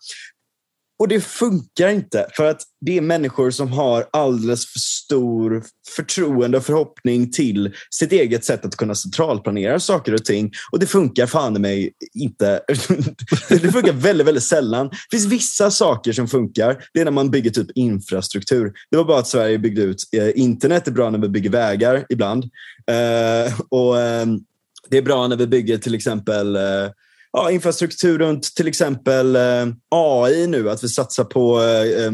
Och 0.99 1.07
det 1.07 1.21
funkar 1.21 1.87
inte 1.87 2.27
för 2.33 2.49
att 2.49 2.61
det 2.81 2.97
är 2.97 3.01
människor 3.01 3.51
som 3.51 3.71
har 3.71 4.05
alldeles 4.11 4.65
för 4.65 4.79
stor 4.79 5.63
förtroende 5.95 6.57
och 6.57 6.65
förhoppning 6.65 7.31
till 7.31 7.73
sitt 7.89 8.11
eget 8.11 8.45
sätt 8.45 8.65
att 8.65 8.75
kunna 8.75 8.95
centralplanera 8.95 9.79
saker 9.79 10.13
och 10.13 10.25
ting. 10.25 10.51
Och 10.71 10.79
det 10.79 10.85
funkar 10.85 11.27
fan 11.27 11.55
i 11.55 11.59
mig 11.59 11.91
inte. 12.13 12.61
det 13.49 13.71
funkar 13.71 13.93
väldigt, 13.93 14.27
väldigt 14.27 14.43
sällan. 14.43 14.89
Det 14.89 15.17
finns 15.17 15.25
vissa 15.25 15.71
saker 15.71 16.11
som 16.13 16.27
funkar. 16.27 16.83
Det 16.93 16.99
är 16.99 17.05
när 17.05 17.11
man 17.11 17.31
bygger 17.31 17.49
typ 17.49 17.67
infrastruktur. 17.75 18.73
Det 18.91 18.97
var 18.97 19.03
bara 19.03 19.19
att 19.19 19.27
Sverige 19.27 19.59
byggde 19.59 19.81
ut 19.81 20.03
eh, 20.11 20.29
internet. 20.35 20.85
Det 20.85 20.91
är 20.91 20.93
bra 20.93 21.09
när 21.09 21.19
vi 21.19 21.29
bygger 21.29 21.49
vägar 21.49 22.05
ibland. 22.09 22.43
Eh, 22.91 23.53
och 23.69 24.01
ehm, 24.01 24.39
Det 24.89 24.97
är 24.97 25.01
bra 25.01 25.27
när 25.27 25.35
vi 25.35 25.47
bygger 25.47 25.77
till 25.77 25.95
exempel 25.95 26.55
eh, 26.55 26.61
ja, 27.33 27.51
infrastruktur 27.51 28.19
runt 28.19 28.43
till 28.55 28.67
exempel 28.67 29.35
eh, 29.35 29.67
AI 29.95 30.47
nu. 30.47 30.69
Att 30.69 30.83
vi 30.83 30.89
satsar 30.89 31.23
på 31.23 31.61
eh, 31.61 32.11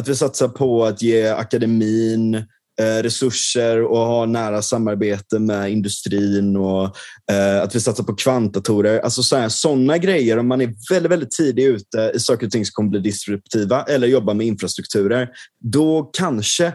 att 0.00 0.08
vi 0.08 0.16
satsar 0.16 0.48
på 0.48 0.84
att 0.84 1.02
ge 1.02 1.28
akademin 1.28 2.34
eh, 2.80 3.02
resurser 3.02 3.82
och 3.82 3.98
ha 3.98 4.26
nära 4.26 4.62
samarbete 4.62 5.38
med 5.38 5.72
industrin 5.72 6.56
och 6.56 6.84
eh, 7.32 7.62
att 7.62 7.74
vi 7.74 7.80
satsar 7.80 8.04
på 8.04 8.14
kvantdatorer. 8.14 9.00
Alltså 9.00 9.48
sådana 9.48 9.98
grejer, 9.98 10.38
om 10.38 10.48
man 10.48 10.60
är 10.60 10.74
väldigt, 10.90 11.12
väldigt 11.12 11.30
tidigt 11.30 11.68
ute 11.68 12.12
i 12.14 12.20
saker 12.20 12.46
och 12.46 12.52
ting 12.52 12.64
som 12.64 12.72
kommer 12.72 12.90
bli 12.90 13.00
disruptiva 13.00 13.82
eller 13.82 14.06
jobbar 14.08 14.34
med 14.34 14.46
infrastrukturer, 14.46 15.28
då 15.64 16.10
kanske 16.12 16.72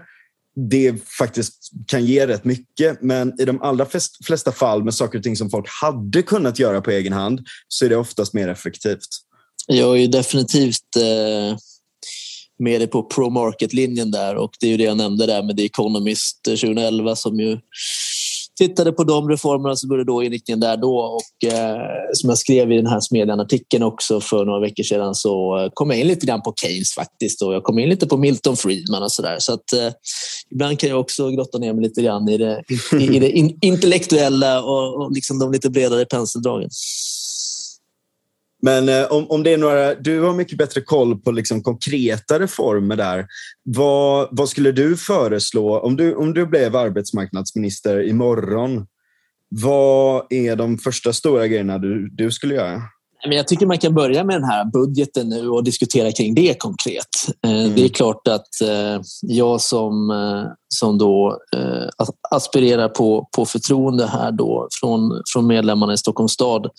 det 0.56 1.08
faktiskt 1.18 1.72
kan 1.88 2.06
ge 2.06 2.28
rätt 2.28 2.45
mycket. 2.45 3.01
Men 3.01 3.41
i 3.41 3.45
de 3.45 3.62
allra 3.62 3.88
flesta 4.26 4.51
fall 4.51 4.84
med 4.84 4.93
saker 4.93 5.18
och 5.18 5.24
ting 5.24 5.36
som 5.36 5.49
folk 5.49 5.66
hade 5.82 6.22
kunnat 6.22 6.60
göra 6.60 6.82
på 6.82 6.91
egen 6.91 7.14
hand 7.14 7.47
så 7.68 7.86
är 7.86 7.89
det 7.89 7.95
oftast 7.95 8.34
mer 8.34 8.47
effektivt. 8.47 9.08
Jag 9.68 9.99
är 9.99 10.08
definitivt 10.08 10.95
eh, 10.97 11.58
med 12.60 12.82
dig 12.82 12.88
på 12.88 13.03
pro-market-linjen 13.03 14.12
där 14.12 14.36
och 14.36 14.51
det 14.60 14.68
är 14.68 14.72
ju 14.72 14.78
det 14.78 14.84
jag 14.84 14.97
nämnde 14.97 15.26
där 15.26 15.43
med 15.43 15.58
The 15.58 15.66
Economist 15.66 16.47
eh, 16.47 16.51
2011 16.51 17.16
som 17.16 17.39
ju 17.39 17.60
tittade 18.58 18.91
på 18.91 19.03
de 19.03 19.30
reformerna 19.30 19.76
som 19.76 19.89
började 19.89 20.12
då 20.12 20.24
inriktningen 20.24 20.60
där 20.60 20.78
då 20.78 20.97
och 20.97 21.49
eh, 21.51 21.78
som 22.14 22.30
jag 22.30 22.38
skrev 22.38 22.72
i 22.72 22.76
den 22.76 22.88
här 22.88 22.99
Smedjan-artikeln 22.99 23.84
också 23.84 24.22
för 24.22 24.45
några 24.45 24.60
veckor 24.60 24.84
sedan 24.84 25.16
så 25.16 25.60
eh, 25.60 25.70
kom 25.74 25.89
jag 25.89 25.99
in 25.99 26.08
lite 26.08 26.26
grann 26.26 26.41
på 26.41 26.53
Keynes 26.62 26.93
faktiskt 26.93 27.41
och 27.41 27.53
jag 27.53 27.64
kom 27.64 27.80
in 27.80 27.89
lite 27.89 28.08
på 28.08 28.18
Milton 28.18 28.58
Friedman 28.58 29.03
och 29.03 29.12
sådär. 29.12 29.36
Så 29.39 29.53
att 29.53 29.74
eh, 29.74 29.93
ibland 30.51 30.80
kan 30.80 30.89
jag 30.89 30.99
också 30.99 31.30
grotta 31.30 31.58
ner 31.58 31.74
mig 31.74 31.84
lite 31.84 32.01
grann 32.01 32.30
i 32.30 32.38
det, 32.38 32.64
i, 32.99 33.16
i 33.16 33.20
det 33.20 33.32
in, 33.32 33.58
intellektuella 33.62 34.64
och, 34.64 34.95
och 34.95 35.12
liksom 35.12 35.39
de 35.39 35.51
lite 35.51 35.70
bredare 35.70 36.06
penseldragen. 36.06 36.70
Men 38.66 38.89
eh, 38.89 39.05
om, 39.11 39.32
om 39.32 39.43
det 39.43 39.53
är 39.53 39.57
några, 39.57 39.95
du 39.95 40.20
har 40.20 40.34
mycket 40.34 40.57
bättre 40.57 40.82
koll 40.82 41.20
på 41.20 41.32
liksom 41.32 41.63
konkreta 41.63 42.39
reformer 42.39 42.95
där. 42.95 43.28
Vad, 43.63 44.28
vad 44.32 44.49
skulle 44.49 44.72
du 44.72 44.97
föreslå 44.97 45.80
om 45.80 45.95
du, 45.95 46.16
om 46.16 46.34
du 46.34 46.45
blev 46.45 46.76
arbetsmarknadsminister 46.76 48.09
imorgon? 48.09 48.88
Vad 49.49 50.26
är 50.30 50.55
de 50.55 50.78
första 50.78 51.13
stora 51.13 51.47
grejerna 51.47 51.78
du, 51.78 52.09
du 52.09 52.32
skulle 52.32 52.55
göra? 52.55 52.82
Men 53.28 53.38
jag 53.38 53.47
tycker 53.47 53.65
man 53.65 53.78
kan 53.78 53.93
börja 53.93 54.23
med 54.23 54.36
den 54.36 54.49
här 54.49 54.65
budgeten 54.65 55.30
nu 55.30 55.49
och 55.49 55.63
diskutera 55.63 56.11
kring 56.11 56.36
det 56.36 56.59
konkret. 56.59 57.07
Mm. 57.41 57.76
Det 57.76 57.86
är 57.86 57.89
klart 57.89 58.28
att 58.28 58.61
eh, 58.61 59.01
jag 59.21 59.61
som, 59.61 60.11
eh, 60.11 60.51
som 60.67 60.97
då 60.97 61.39
aspirerar 62.32 62.89
på, 62.89 63.28
på 63.36 63.45
förtroende 63.45 64.07
här 64.07 64.32
då 64.32 64.67
från, 64.80 65.21
från 65.34 65.47
medlemmarna 65.47 65.93
i 65.93 65.97
Stockholms 65.97 66.32
stad. 66.32 66.69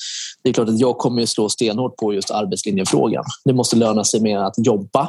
Det 0.42 0.49
är 0.49 0.53
klart 0.53 0.68
att 0.68 0.80
jag 0.80 0.99
kommer 0.99 1.22
att 1.22 1.28
slå 1.28 1.49
stenhårt 1.49 1.97
på 1.97 2.14
just 2.14 2.30
arbetslinjefrågan. 2.30 3.24
Det 3.44 3.53
måste 3.53 3.76
löna 3.76 4.05
sig 4.05 4.20
mer 4.20 4.38
att 4.38 4.55
jobba. 4.57 5.09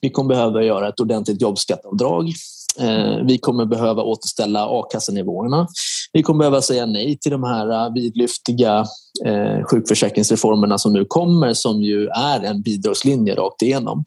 Vi 0.00 0.10
kommer 0.10 0.28
behöva 0.28 0.62
göra 0.62 0.88
ett 0.88 1.00
ordentligt 1.00 1.42
jobbskatteavdrag. 1.42 2.32
Eh, 2.80 3.24
vi 3.24 3.38
kommer 3.38 3.64
behöva 3.64 4.02
återställa 4.02 4.66
a-kassenivåerna. 4.68 5.68
Vi 6.12 6.22
kommer 6.22 6.38
behöva 6.38 6.62
säga 6.62 6.86
nej 6.86 7.18
till 7.18 7.32
de 7.32 7.44
här 7.44 7.70
eh, 7.70 7.92
vidlyftiga 7.92 8.84
eh, 9.24 9.64
sjukförsäkringsreformerna 9.64 10.78
som 10.78 10.92
nu 10.92 11.04
kommer 11.04 11.54
som 11.54 11.82
ju 11.82 12.06
är 12.06 12.40
en 12.40 12.62
bidragslinje 12.62 13.34
rakt 13.34 13.62
igenom. 13.62 14.04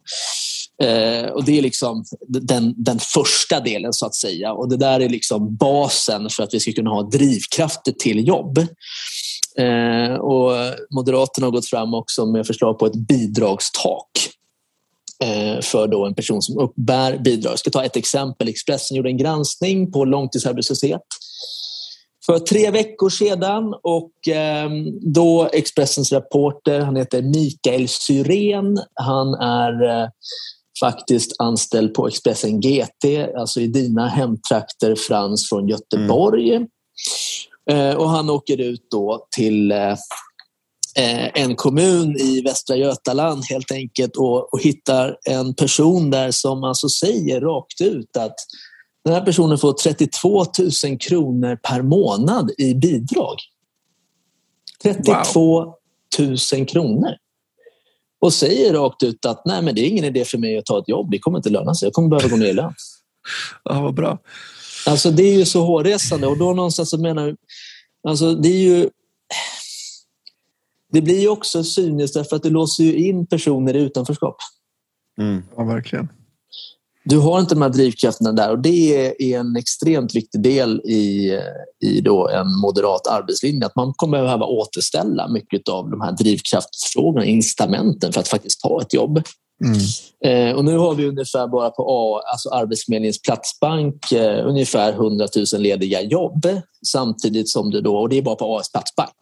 Och 1.33 1.43
det 1.43 1.57
är 1.57 1.61
liksom 1.61 2.03
den, 2.27 2.73
den 2.77 2.99
första 2.99 3.59
delen 3.59 3.93
så 3.93 4.05
att 4.05 4.15
säga 4.15 4.53
och 4.53 4.69
det 4.69 4.77
där 4.77 4.99
är 4.99 5.09
liksom 5.09 5.55
basen 5.55 6.29
för 6.29 6.43
att 6.43 6.53
vi 6.53 6.59
ska 6.59 6.71
kunna 6.71 6.89
ha 6.89 7.01
drivkrafter 7.01 7.91
till 7.91 8.27
jobb. 8.27 8.59
Och 10.19 10.51
Moderaterna 10.95 11.47
har 11.47 11.51
gått 11.51 11.69
fram 11.69 11.93
också 11.93 12.25
med 12.25 12.47
förslag 12.47 12.79
på 12.79 12.85
ett 12.85 13.07
bidragstak 13.07 14.11
för 15.61 15.87
då 15.87 16.05
en 16.05 16.15
person 16.15 16.41
som 16.41 16.59
uppbär 16.59 17.17
bidrag. 17.17 17.51
Jag 17.51 17.59
ska 17.59 17.69
ta 17.69 17.83
ett 17.83 17.95
exempel. 17.95 18.47
Expressen 18.47 18.97
gjorde 18.97 19.09
en 19.09 19.17
granskning 19.17 19.91
på 19.91 20.05
långtidsarbetslöshet 20.05 21.01
för 22.25 22.39
tre 22.39 22.71
veckor 22.71 23.09
sedan 23.09 23.73
och 23.83 24.27
eh, 24.27 24.69
då 25.01 25.49
Expressens 25.53 26.11
reporter, 26.11 26.79
han 26.79 26.95
heter 26.95 27.21
Mikael 27.21 27.87
Syrén. 27.87 28.79
Han 28.93 29.33
är 29.33 30.03
eh, 30.03 30.09
faktiskt 30.79 31.35
anställd 31.39 31.93
på 31.93 32.07
Expressen 32.07 32.59
GT, 32.59 33.35
alltså 33.37 33.61
i 33.61 33.67
dina 33.67 34.07
hemtrakter 34.07 34.95
Frans 34.95 35.49
från 35.49 35.67
Göteborg. 35.67 36.55
Mm. 36.55 36.67
Eh, 37.71 37.95
och 37.95 38.09
han 38.09 38.29
åker 38.29 38.61
ut 38.61 38.87
då 38.91 39.27
till 39.35 39.71
eh, 39.71 39.95
en 40.95 41.55
kommun 41.55 42.17
i 42.17 42.41
Västra 42.41 42.75
Götaland 42.75 43.43
helt 43.45 43.71
enkelt 43.71 44.15
och, 44.15 44.53
och 44.53 44.61
hittar 44.61 45.17
en 45.29 45.53
person 45.53 46.09
där 46.09 46.31
som 46.31 46.63
alltså 46.63 46.89
säger 46.89 47.41
rakt 47.41 47.81
ut 47.81 48.17
att 48.17 48.35
den 49.03 49.13
här 49.13 49.21
personen 49.21 49.57
får 49.57 49.73
32 49.73 50.45
000 50.83 50.99
kronor 50.99 51.55
per 51.55 51.81
månad 51.81 52.51
i 52.57 52.73
bidrag. 52.73 53.35
32 54.83 55.59
wow. 55.59 55.73
000 56.53 56.65
kronor. 56.67 57.11
Och 58.21 58.33
säger 58.33 58.73
rakt 58.73 59.03
ut 59.03 59.25
att 59.25 59.45
nej, 59.45 59.61
men 59.61 59.75
det 59.75 59.81
är 59.81 59.87
ingen 59.87 60.05
idé 60.05 60.25
för 60.25 60.37
mig 60.37 60.57
att 60.57 60.65
ta 60.65 60.79
ett 60.79 60.89
jobb. 60.89 61.11
Det 61.11 61.19
kommer 61.19 61.37
inte 61.37 61.49
löna 61.49 61.75
sig. 61.75 61.85
Jag 61.85 61.93
kommer 61.93 62.09
behöva 62.09 62.27
gå 62.27 62.35
ner 62.35 62.47
i 62.47 62.53
lön. 62.53 62.73
Ja, 63.63 63.81
vad 63.81 63.93
bra. 63.93 64.17
Alltså, 64.85 65.11
det 65.11 65.23
är 65.23 65.33
ju 65.33 65.45
så 65.45 65.61
hårresande. 65.61 66.27
Och 66.27 66.37
då 66.37 66.53
någonstans 66.53 66.89
så 66.89 66.97
menar 66.97 67.35
alltså, 68.07 68.35
det 68.35 68.49
är 68.49 68.61
ju 68.61 68.89
det 70.91 71.01
blir 71.01 71.19
ju 71.19 71.29
också 71.29 71.63
cyniskt 71.63 72.13
därför 72.13 72.35
att 72.35 72.43
det 72.43 72.49
låser 72.49 72.83
ju 72.83 72.95
in 72.95 73.27
personer 73.27 73.75
i 73.75 73.79
utanförskap. 73.79 74.35
Mm. 75.21 75.43
Ja, 75.57 75.63
verkligen. 75.63 76.09
Du 77.03 77.17
har 77.17 77.39
inte 77.39 77.55
de 77.55 77.61
här 77.61 77.69
drivkrafterna 77.69 78.31
där 78.31 78.51
och 78.51 78.59
det 78.59 79.07
är 79.19 79.39
en 79.39 79.55
extremt 79.55 80.15
viktig 80.15 80.41
del 80.41 80.81
i, 80.81 81.39
i 81.85 82.01
då 82.01 82.29
en 82.29 82.59
moderat 82.61 83.07
arbetslinje. 83.07 83.65
Att 83.65 83.75
man 83.75 83.93
kommer 83.93 84.21
behöva 84.21 84.45
återställa 84.45 85.27
mycket 85.27 85.69
av 85.69 85.89
de 85.89 86.01
här 86.01 86.11
drivkraftsfrågorna, 86.11 87.25
incitamenten 87.25 88.13
för 88.13 88.19
att 88.19 88.27
faktiskt 88.27 88.61
ta 88.61 88.81
ett 88.81 88.93
jobb. 88.93 89.23
Mm. 89.63 89.79
Eh, 90.25 90.55
och 90.55 90.65
nu 90.65 90.77
har 90.77 90.95
vi 90.95 91.07
ungefär 91.07 91.47
bara 91.47 91.69
på 91.69 91.85
A, 91.89 92.21
alltså 92.31 92.49
Arbetsförmedlingens 92.49 93.21
platsbank 93.21 94.11
eh, 94.11 94.47
ungefär 94.47 94.93
100 94.93 95.27
000 95.53 95.61
lediga 95.61 96.01
jobb 96.01 96.47
samtidigt 96.87 97.49
som 97.49 97.71
det 97.71 97.81
då, 97.81 97.97
och 97.97 98.09
det 98.09 98.17
är 98.17 98.21
bara 98.21 98.35
på 98.35 98.57
AS 98.57 98.71
platsbank, 98.71 99.15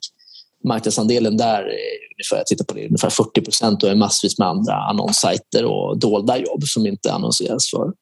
marknadsandelen 0.64 1.38
där 1.38 1.62
eh, 1.62 2.10
ungefär, 2.18 2.38
jag 2.38 2.46
tittar 2.46 2.66
på 2.66 2.74
det, 2.74 2.86
ungefär 2.86 3.10
40 3.10 3.42
procent 3.42 3.84
och 3.84 3.90
är 3.90 3.96
massvis 3.96 4.38
med 4.40 4.48
andra 4.48 4.74
annonssajter 4.74 5.66
och 5.66 6.00
dolda 6.00 6.38
jobb 6.38 6.64
som 6.64 6.88
inte 6.88 7.14
annonseras 7.14 7.70
för. 7.70 7.94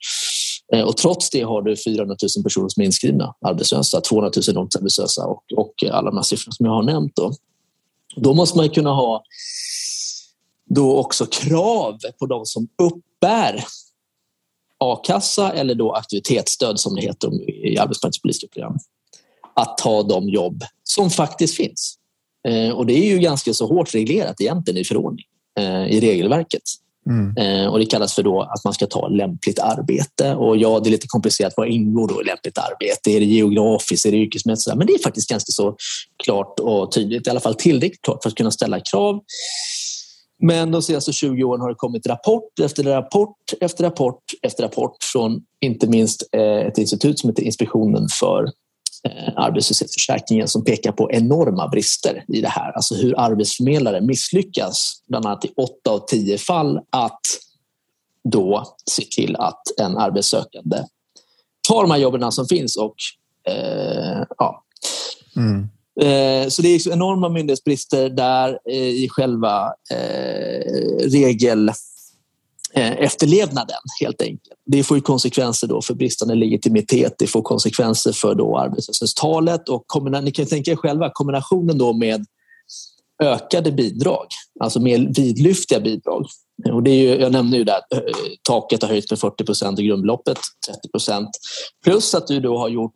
Eh, 0.74 0.84
och 0.84 0.98
trots 0.98 1.30
det 1.30 1.42
har 1.42 1.62
du 1.62 1.76
400 1.76 2.16
000 2.38 2.44
personer 2.44 2.70
som 2.70 2.82
är 2.82 2.86
inskrivna 2.86 3.34
arbetslösa, 3.42 4.02
200 4.02 4.32
000 4.48 4.56
långtidsarbetslösa 4.56 5.26
och, 5.26 5.44
och 5.56 5.74
eh, 5.86 5.96
alla 5.96 6.10
de 6.10 6.16
här 6.16 6.24
siffrorna 6.24 6.54
som 6.54 6.66
jag 6.66 6.74
har 6.74 6.84
nämnt. 6.84 7.16
Då, 7.16 7.34
då 8.16 8.34
måste 8.34 8.58
man 8.58 8.70
kunna 8.70 8.94
ha 8.94 9.24
då 10.70 10.98
också 10.98 11.26
krav 11.26 11.98
på 12.20 12.26
de 12.26 12.46
som 12.46 12.68
uppbär 12.78 13.66
a-kassa 14.78 15.54
eller 15.54 15.76
då 15.76 15.92
aktivitetsstöd 15.92 16.80
som 16.80 16.96
det 16.96 17.02
heter 17.02 17.50
i 17.50 17.78
arbetsmarknadspolitiska 17.78 18.48
program. 18.48 18.78
Att 19.56 19.78
ta 19.78 20.04
de 20.04 20.30
jobb 20.30 20.64
som 20.84 21.10
faktiskt 21.10 21.56
finns. 21.56 21.98
Eh, 22.48 22.72
och 22.72 22.86
det 22.86 22.94
är 22.94 23.06
ju 23.06 23.20
ganska 23.20 23.54
så 23.54 23.68
hårt 23.68 23.96
reglerat 23.96 24.42
egentligen 24.42 24.82
i 24.82 24.84
förordning, 24.84 25.26
eh, 25.60 25.88
i 25.88 26.00
regelverket. 26.00 26.62
Mm. 27.10 27.38
Eh, 27.38 27.68
och 27.68 27.80
Det 27.80 27.86
kallas 27.86 28.14
för 28.14 28.24
då 28.24 28.42
att 28.42 28.64
man 28.64 28.74
ska 28.74 28.86
ta 28.86 29.08
lämpligt 29.08 29.60
arbete. 29.60 30.36
Och 30.36 30.58
ja, 30.58 30.80
Det 30.80 30.90
är 30.90 30.92
lite 30.92 31.08
komplicerat. 31.08 31.54
Vad 31.58 31.68
ingår 31.68 32.08
då 32.08 32.22
i 32.22 32.26
lämpligt 32.26 32.58
arbete? 32.58 33.12
Är 33.12 33.20
det 33.20 33.26
geografiskt? 33.26 34.06
Är 34.06 34.12
det 34.12 34.18
yrkesmässigt? 34.18 34.78
Men 34.78 34.88
det 34.88 34.94
är 34.94 35.04
faktiskt 35.04 35.30
ganska 35.30 35.52
så 35.52 35.76
klart 36.24 36.60
och 36.60 36.92
tydligt. 36.92 37.28
I 37.28 37.30
alla 37.30 37.40
fall 37.40 37.56
tillräckligt 37.56 38.02
klart 38.02 38.24
för 38.24 38.30
att 38.30 38.36
kunna 38.36 38.52
ställa 38.52 38.80
krav. 38.80 39.20
Men 40.42 40.72
de 40.72 40.82
senaste 40.82 41.14
20 41.14 41.44
åren 41.44 41.62
har 41.62 41.70
det 41.70 41.76
kommit 41.76 42.08
rapport 42.08 42.60
efter 42.62 42.84
rapport 42.84 43.38
efter 43.62 43.84
rapport 43.84 44.22
efter 44.42 44.64
rapport 44.64 44.98
från 45.12 45.42
inte 45.62 45.88
minst 45.88 46.24
ett 46.68 46.78
institut 46.78 47.20
som 47.20 47.30
heter 47.30 47.44
Inspektionen 47.44 48.08
för 48.20 48.46
arbetslöshetsförsäkringen 49.36 50.48
som 50.48 50.64
pekar 50.64 50.92
på 50.92 51.12
enorma 51.12 51.68
brister 51.68 52.24
i 52.28 52.42
det 52.42 52.48
här. 52.48 52.72
Alltså 52.72 52.96
hur 52.96 53.20
arbetsförmedlare 53.20 54.02
misslyckas, 54.02 55.04
bland 55.08 55.26
annat 55.26 55.46
i 55.46 55.54
8 55.58 55.92
av 55.92 56.00
10 56.08 56.38
fall, 56.38 56.80
att 56.90 57.22
då 58.24 58.76
se 58.92 59.04
till 59.16 59.36
att 59.36 59.62
en 59.80 59.98
arbetssökande 59.98 60.78
tar 61.68 61.82
de 61.82 61.92
här 61.92 61.98
jobben 61.98 62.32
som 62.32 62.48
finns 62.48 62.76
och 62.76 62.96
eh, 63.48 64.24
ja, 64.38 64.64
mm. 65.36 65.70
Eh, 66.02 66.48
så 66.50 66.62
det 66.62 66.68
är 66.68 66.92
enorma 66.92 67.30
myndighetsbrister 67.30 68.10
där 68.10 68.60
eh, 68.70 68.88
i 68.88 69.08
själva 69.12 69.74
eh, 69.92 70.62
regel 71.10 71.72
Eh, 72.74 72.92
efterlevnaden 72.92 73.78
helt 74.02 74.22
enkelt. 74.22 74.60
Det 74.66 74.84
får 74.84 74.98
ju 74.98 75.02
konsekvenser 75.02 75.68
då 75.68 75.82
för 75.82 75.94
bristande 75.94 76.36
legitimitet, 76.36 77.16
det 77.18 77.28
får 77.28 77.42
konsekvenser 77.42 78.12
för 78.12 78.36
då 78.36 78.58
arbetslöshetstalet 78.58 79.70
och 79.70 79.86
ni 80.24 80.32
kan 80.32 80.46
tänka 80.46 80.72
er 80.72 80.76
själva 80.76 81.10
kombinationen 81.14 81.78
då 81.78 81.94
med 81.94 82.26
ökade 83.24 83.72
bidrag, 83.72 84.26
alltså 84.60 84.80
mer 84.80 85.14
vidlyftiga 85.16 85.80
bidrag. 85.80 86.26
Och 86.72 86.84
det 86.84 86.92
är 86.92 86.96
ju, 86.96 87.22
jag 87.22 87.32
nämnde 87.32 87.58
ju 87.58 87.64
där 87.64 87.78
att 87.78 87.94
eh, 87.94 88.00
taket 88.42 88.82
har 88.82 88.90
höjts 88.90 89.12
med 89.12 89.20
40 89.20 89.46
procent 89.46 89.80
och 89.80 89.86
grundbeloppet 89.86 90.38
30 90.68 90.90
procent. 90.92 91.30
Plus 91.84 92.16
att 92.16 92.28
du 92.28 92.40
då 92.40 92.58
har 92.58 92.70
gjort 92.70 92.96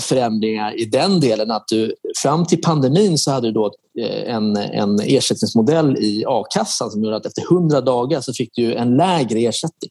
förändringar 0.00 0.80
i 0.80 0.84
den 0.84 1.20
delen. 1.20 1.50
att 1.50 1.68
du 1.68 1.94
Fram 2.22 2.46
till 2.46 2.62
pandemin 2.62 3.18
så 3.18 3.30
hade 3.30 3.48
du 3.48 3.52
då 3.52 3.72
eh, 3.98 4.34
en, 4.34 4.56
en 4.56 5.00
ersättningsmodell 5.00 5.96
i 5.96 6.24
a-kassan 6.28 6.90
som 6.90 7.04
gjorde 7.04 7.16
att 7.16 7.26
efter 7.26 7.42
100 7.42 7.80
dagar 7.80 8.20
så 8.20 8.32
fick 8.32 8.50
du 8.54 8.74
en 8.74 8.96
lägre 8.96 9.38
ersättning. 9.38 9.90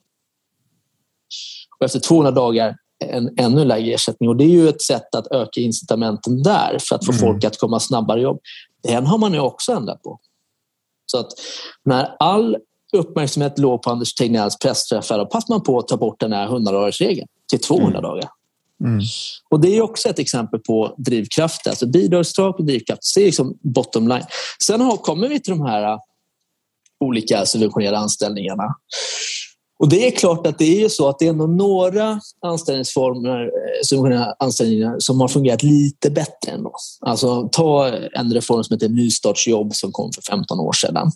Och 1.80 1.86
efter 1.86 1.99
200 1.99 2.32
dagar 2.32 2.76
en 2.99 3.30
ännu 3.38 3.66
lägre 3.66 3.93
ersättning. 3.93 4.30
Och 4.30 4.36
Det 4.36 4.43
är 4.43 4.49
ju 4.49 4.70
ett 4.70 4.82
sätt 4.82 5.16
att 5.16 5.28
öka 5.28 5.61
incitamenten 5.61 6.43
där 6.43 6.78
för 6.80 6.95
att 6.95 7.05
få 7.05 7.11
mm. 7.11 7.22
folk 7.22 7.43
att 7.43 7.57
komma 7.57 7.80
snabbare 7.80 8.20
i 8.20 8.24
jobb. 8.24 8.39
Den 8.84 9.05
har 9.05 9.18
man 9.18 9.34
ju 9.34 9.39
också 9.39 9.72
ändrat 9.72 10.03
på. 10.03 10.20
Så 11.05 11.20
att 11.20 11.28
när 11.86 12.16
all 12.20 12.57
uppmärksamhet 12.93 13.59
låg 13.59 13.82
på 13.82 13.89
Anders 13.89 14.14
Tegnells 14.14 14.59
pressträffar 14.59 15.18
då 15.18 15.26
passade 15.26 15.53
man 15.53 15.64
på 15.64 15.80
att 15.80 15.88
ta 15.88 15.97
bort 15.97 16.20
den 16.20 16.34
här 16.34 16.47
100-dagarsregeln 16.47 17.28
till 17.49 17.59
200 17.59 17.89
mm. 17.89 18.01
dagar. 18.01 18.30
Mm. 18.84 19.02
Och 19.50 19.62
Det 19.62 19.78
är 19.78 19.82
också 19.82 20.10
ett 20.10 20.20
exempel 20.20 20.60
på 20.60 20.96
drivkrafter. 20.98 21.70
Alltså 21.70 21.88
bidragstak 21.88 22.60
och 22.60 22.66
drivkraft. 22.66 23.02
Det 23.16 23.22
är 23.22 23.26
liksom 23.26 23.58
bottom 23.62 24.08
line. 24.08 24.26
Sen 24.66 24.82
har, 24.82 24.98
kommer 24.98 25.28
vi 25.28 25.40
till 25.40 25.58
de 25.58 25.62
här 25.66 25.84
äh, 25.84 25.98
olika 27.00 27.46
subventionerade 27.46 27.98
anställningarna. 27.98 28.76
Och 29.80 29.90
Det 29.90 30.08
är 30.08 30.12
klart 30.12 30.48
att 30.48 30.58
det 30.58 30.84
är 30.84 30.90
så 30.90 31.10
att 31.10 31.20
det 31.20 31.28
är 31.28 31.34
några 31.34 32.20
anställningsformer, 32.46 33.42
äh, 33.42 33.50
subventionerade 33.84 34.36
anställningar 34.40 34.96
som 35.00 35.22
har 35.22 35.28
fungerat 35.28 35.64
lite 35.64 36.10
bättre 36.10 36.52
ändå. 36.52 36.74
Alltså 37.02 37.50
ta 37.52 37.90
en 37.90 38.34
reform 38.34 38.64
som 38.64 38.74
heter 38.74 38.90
nystartsjobb 38.90 39.76
som 39.76 39.92
kom 39.92 40.12
för 40.14 40.22
15 40.22 40.60
år 40.60 40.74
sedan. 40.74 41.12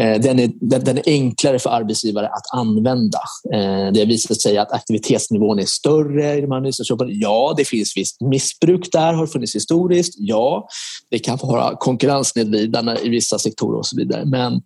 Eh, 0.00 0.20
den 0.20 0.38
är, 0.38 0.50
den 0.60 0.98
är 0.98 1.02
enklare 1.06 1.58
för 1.58 1.70
arbetsgivare 1.70 2.28
att 2.28 2.54
använda. 2.54 3.18
Eh, 3.54 3.92
det 3.92 4.00
har 4.00 4.06
visat 4.06 4.40
sig 4.40 4.58
att 4.58 4.72
aktivitetsnivån 4.72 5.58
är 5.58 5.64
större 5.64 6.38
i 6.38 6.40
de 6.40 6.52
här 6.52 6.60
nystartsjobben. 6.60 7.08
Ja, 7.10 7.54
det 7.56 7.64
finns 7.64 7.96
visst 7.96 8.20
missbruk 8.20 8.92
där, 8.92 9.12
har 9.12 9.26
funnits 9.26 9.54
historiskt. 9.54 10.14
Ja, 10.18 10.68
det 11.10 11.18
kan 11.18 11.38
vara 11.42 11.76
konkurrenssnedvridande 11.76 12.96
i 13.02 13.08
vissa 13.08 13.38
sektorer 13.38 13.78
och 13.78 13.86
så 13.86 13.96
vidare. 13.96 14.24
Men 14.24 14.62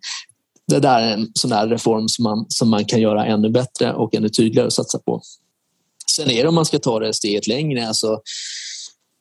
det 0.67 0.79
där 0.79 1.01
är 1.01 1.13
en 1.13 1.31
sån 1.33 1.49
där 1.49 1.67
reform 1.67 2.07
som 2.07 2.23
man, 2.23 2.45
som 2.49 2.69
man 2.69 2.85
kan 2.85 3.01
göra 3.01 3.25
ännu 3.25 3.49
bättre 3.49 3.93
och 3.93 4.15
ännu 4.15 4.29
tydligare 4.29 4.67
att 4.67 4.73
satsa 4.73 4.99
på. 4.99 5.21
Sen 6.15 6.29
är 6.29 6.43
det 6.43 6.49
om 6.49 6.55
man 6.55 6.65
ska 6.65 6.79
ta 6.79 6.99
det 6.99 7.13
steget 7.13 7.47
längre, 7.47 7.87
alltså 7.87 8.21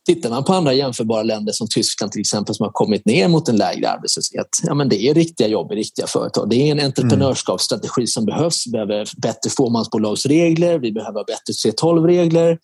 Tittar 0.07 0.31
man 0.31 0.45
på 0.45 0.53
andra 0.53 0.73
jämförbara 0.73 1.23
länder 1.23 1.53
som 1.53 1.67
Tyskland 1.75 2.13
till 2.13 2.21
exempel 2.21 2.55
som 2.55 2.65
har 2.65 2.73
kommit 2.73 3.07
ner 3.07 3.29
mot 3.29 3.49
en 3.49 3.57
lägre 3.57 3.91
arbetslöshet. 3.91 4.49
Ja, 4.63 4.75
men 4.75 4.89
det 4.89 5.03
är 5.03 5.15
riktiga 5.15 5.49
jobb 5.49 5.73
i 5.73 5.75
riktiga 5.75 6.07
företag. 6.07 6.51
Det 6.51 6.57
är 6.57 6.73
en 6.73 6.81
entreprenörskapsstrategi 6.81 8.07
som 8.07 8.25
behövs. 8.25 8.67
Vi 8.67 8.71
behöver 8.71 9.09
bättre 9.17 9.51
fåmansbolagsregler, 9.57 10.79
vi 10.79 10.93
behöver 10.93 11.25
bättre 11.25 11.71
3.12-regler 11.71 12.59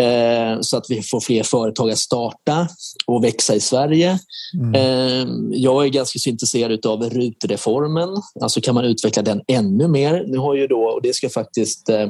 eh, 0.00 0.60
så 0.60 0.76
att 0.76 0.86
vi 0.88 1.02
får 1.02 1.20
fler 1.20 1.42
företag 1.42 1.90
att 1.90 1.98
starta 1.98 2.68
och 3.06 3.24
växa 3.24 3.54
i 3.54 3.60
Sverige. 3.60 4.18
Mm. 4.54 4.74
Eh, 4.74 5.28
jag 5.50 5.84
är 5.84 5.88
ganska 5.88 6.30
intresserad 6.30 6.86
av 6.86 7.02
RUT-reformen. 7.02 8.08
Alltså 8.40 8.60
kan 8.60 8.74
man 8.74 8.84
utveckla 8.84 9.22
den 9.22 9.40
ännu 9.48 9.88
mer? 9.88 10.24
Nu 10.26 10.38
har 10.38 10.54
ju 10.54 10.66
då, 10.66 10.82
och 10.82 11.02
det 11.02 11.14
ska 11.14 11.28
faktiskt 11.28 11.88
eh, 11.88 12.08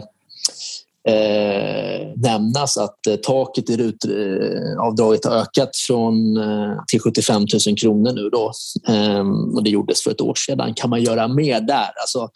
eh, 1.07 2.09
nämnas 2.17 2.77
att 2.77 3.07
eh, 3.07 3.17
taket 3.17 3.71
i 3.71 3.77
RUT-avdraget 3.77 5.25
har 5.25 5.37
ökat 5.37 5.77
från, 5.87 6.37
eh, 6.37 6.85
till 6.89 7.01
75 7.01 7.47
000 7.67 7.77
kronor 7.77 8.13
nu. 8.13 8.31
Då. 8.31 8.53
Eh, 8.89 9.27
och 9.55 9.65
det 9.65 9.71
gjordes 9.71 10.03
för 10.03 10.11
ett 10.11 10.21
år 10.21 10.35
sedan. 10.35 10.75
Kan 10.75 10.91
man 10.91 11.03
göra 11.03 11.29
mer 11.29 11.61
där? 11.61 11.91
Alltså, 12.01 12.29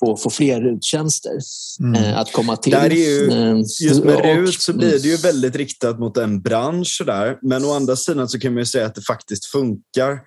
få, 0.00 0.16
få 0.16 0.30
fler 0.30 0.60
RUT-tjänster 0.60 1.38
mm. 1.80 2.04
Eh, 2.04 2.18
att 2.18 2.32
komma 2.32 2.56
till. 2.56 2.72
Där 2.72 2.90
är 2.90 2.94
ju, 2.94 3.30
eh, 3.30 3.58
just 3.80 4.04
med 4.04 4.24
RUT 4.24 4.60
så 4.60 4.72
blir 4.72 4.90
det 4.90 5.08
ju 5.08 5.16
väldigt 5.16 5.56
riktat 5.56 5.98
mot 5.98 6.16
en 6.16 6.40
bransch. 6.40 7.02
Där. 7.06 7.38
Men 7.42 7.64
å 7.64 7.72
andra 7.72 7.96
sidan 7.96 8.28
så 8.28 8.38
kan 8.38 8.54
man 8.54 8.66
säga 8.66 8.86
att 8.86 8.94
det 8.94 9.02
faktiskt 9.02 9.46
funkar. 9.46 10.18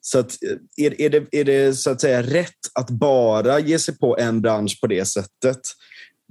Så 0.00 0.18
att, 0.18 0.36
är, 0.76 1.00
är, 1.00 1.10
det, 1.10 1.24
är 1.32 1.44
det 1.44 1.74
så 1.74 1.90
att 1.90 2.00
säga 2.00 2.22
rätt 2.22 2.50
att 2.74 2.90
bara 2.90 3.60
ge 3.60 3.78
sig 3.78 3.98
på 3.98 4.18
en 4.18 4.42
bransch 4.42 4.80
på 4.80 4.86
det 4.86 5.04
sättet? 5.04 5.60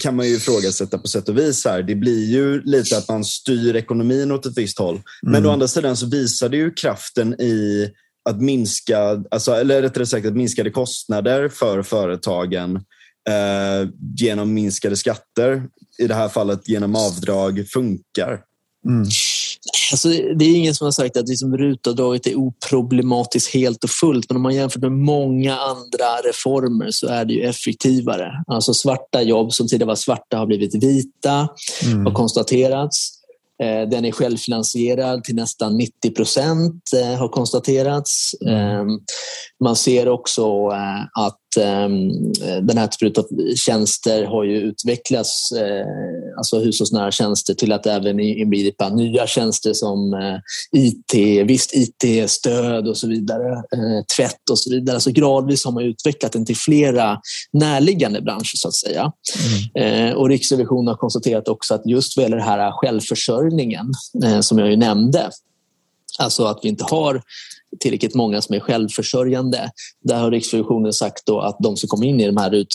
Kan 0.01 0.15
man 0.15 0.27
ju 0.27 0.35
ifrågasätta 0.35 0.97
på 0.97 1.07
sätt 1.07 1.29
och 1.29 1.37
vis. 1.37 1.65
här. 1.65 1.83
Det 1.83 1.95
blir 1.95 2.25
ju 2.25 2.61
lite 2.61 2.97
att 2.97 3.09
man 3.09 3.23
styr 3.23 3.75
ekonomin 3.75 4.31
åt 4.31 4.45
ett 4.45 4.57
visst 4.57 4.79
håll. 4.79 5.01
Men 5.21 5.35
mm. 5.35 5.49
å 5.49 5.53
andra 5.53 5.67
sidan 5.67 5.97
så 5.97 6.05
visar 6.05 6.49
det 6.49 6.57
ju 6.57 6.71
kraften 6.71 7.41
i 7.41 7.89
att 8.29 8.41
minska, 8.41 9.23
alltså, 9.31 9.51
eller 9.51 9.81
rättare 9.81 10.05
sagt 10.05 10.25
att 10.25 10.35
minskade 10.35 10.69
kostnader 10.69 11.49
för 11.49 11.81
företagen 11.81 12.75
eh, 13.29 13.89
genom 14.17 14.53
minskade 14.53 14.95
skatter, 14.95 15.63
i 15.97 16.07
det 16.07 16.15
här 16.15 16.29
fallet 16.29 16.69
genom 16.69 16.95
avdrag, 16.95 17.65
funkar. 17.73 18.41
Mm. 18.87 19.05
Alltså, 19.91 20.09
det 20.09 20.45
är 20.45 20.57
ingen 20.57 20.75
som 20.75 20.85
har 20.85 20.91
sagt 20.91 21.17
att 21.17 21.27
liksom 21.27 21.57
rutavdraget 21.57 22.27
är 22.27 22.35
oproblematiskt 22.35 23.53
helt 23.53 23.83
och 23.83 23.89
fullt 23.89 24.29
men 24.29 24.35
om 24.35 24.41
man 24.41 24.55
jämför 24.55 24.79
med 24.79 24.91
många 24.91 25.57
andra 25.57 26.07
reformer 26.25 26.91
så 26.91 27.07
är 27.07 27.25
det 27.25 27.33
ju 27.33 27.41
effektivare. 27.41 28.31
Alltså 28.47 28.73
svarta 28.73 29.21
jobb 29.21 29.53
som 29.53 29.67
tidigare 29.67 29.87
var 29.87 29.95
svarta 29.95 30.37
har 30.37 30.45
blivit 30.45 30.83
vita, 30.83 31.49
mm. 31.85 32.05
har 32.05 32.13
konstaterats. 32.13 33.21
Eh, 33.63 33.89
den 33.89 34.05
är 34.05 34.11
självfinansierad 34.11 35.23
till 35.23 35.35
nästan 35.35 35.77
90 35.77 36.11
procent, 36.11 36.83
eh, 36.95 37.19
har 37.19 37.27
konstaterats. 37.27 38.35
Mm. 38.41 38.55
Ehm, 38.55 38.99
man 39.63 39.75
ser 39.75 40.07
också 40.07 40.41
eh, 40.71 41.23
att 41.25 41.40
den 42.61 42.77
här 42.77 42.87
typen 42.87 43.23
av 43.23 43.55
tjänster 43.55 44.25
har 44.25 44.43
ju 44.43 44.57
utvecklats, 44.57 45.53
alltså 46.37 46.59
hushållsnära 46.59 47.11
tjänster, 47.11 47.53
till 47.53 47.71
att 47.71 47.85
även 47.85 48.19
inbegripa 48.19 48.89
nya 48.89 49.27
tjänster 49.27 49.73
som 49.73 50.15
IT, 50.71 51.13
visst 51.47 51.71
IT-stöd 51.73 52.87
och 52.87 52.97
så 52.97 53.07
vidare, 53.07 53.63
tvätt 54.15 54.49
och 54.51 54.59
så 54.59 54.69
vidare. 54.69 54.95
Alltså 54.95 55.11
gradvis 55.11 55.65
har 55.65 55.71
man 55.71 55.83
utvecklat 55.83 56.31
den 56.31 56.45
till 56.45 56.57
flera 56.57 57.19
närliggande 57.53 58.21
branscher 58.21 58.55
så 58.55 58.67
att 58.67 58.75
säga. 58.75 59.11
Mm. 59.75 60.17
Och 60.17 60.29
Riksrevisionen 60.29 60.87
har 60.87 60.95
konstaterat 60.95 61.47
också 61.47 61.73
att 61.73 61.85
just 61.85 62.17
vad 62.17 62.23
gäller 62.23 62.37
det 62.37 62.43
här 62.43 62.71
självförsörjningen 62.71 63.85
som 64.41 64.59
jag 64.59 64.69
ju 64.69 64.77
nämnde, 64.77 65.29
Alltså 66.19 66.45
att 66.45 66.59
vi 66.63 66.69
inte 66.69 66.83
har 66.83 67.21
tillräckligt 67.79 68.15
många 68.15 68.41
som 68.41 68.55
är 68.55 68.59
självförsörjande. 68.59 69.71
Där 70.03 70.19
har 70.19 70.31
Riksrevisionen 70.31 70.93
sagt 70.93 71.25
då 71.25 71.39
att 71.39 71.57
de 71.59 71.77
som 71.77 71.89
kommer 71.89 72.07
in 72.07 72.19
i 72.19 72.25
de 72.25 72.37
här 72.37 72.65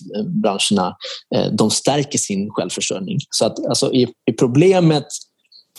branscherna 0.42 0.96
eh, 1.34 1.52
de 1.52 1.70
stärker 1.70 2.18
sin 2.18 2.50
självförsörjning. 2.50 3.18
Så 3.30 3.46
att 3.46 3.66
alltså, 3.66 3.92
i, 3.92 4.02
i 4.30 4.32
problemet 4.32 5.06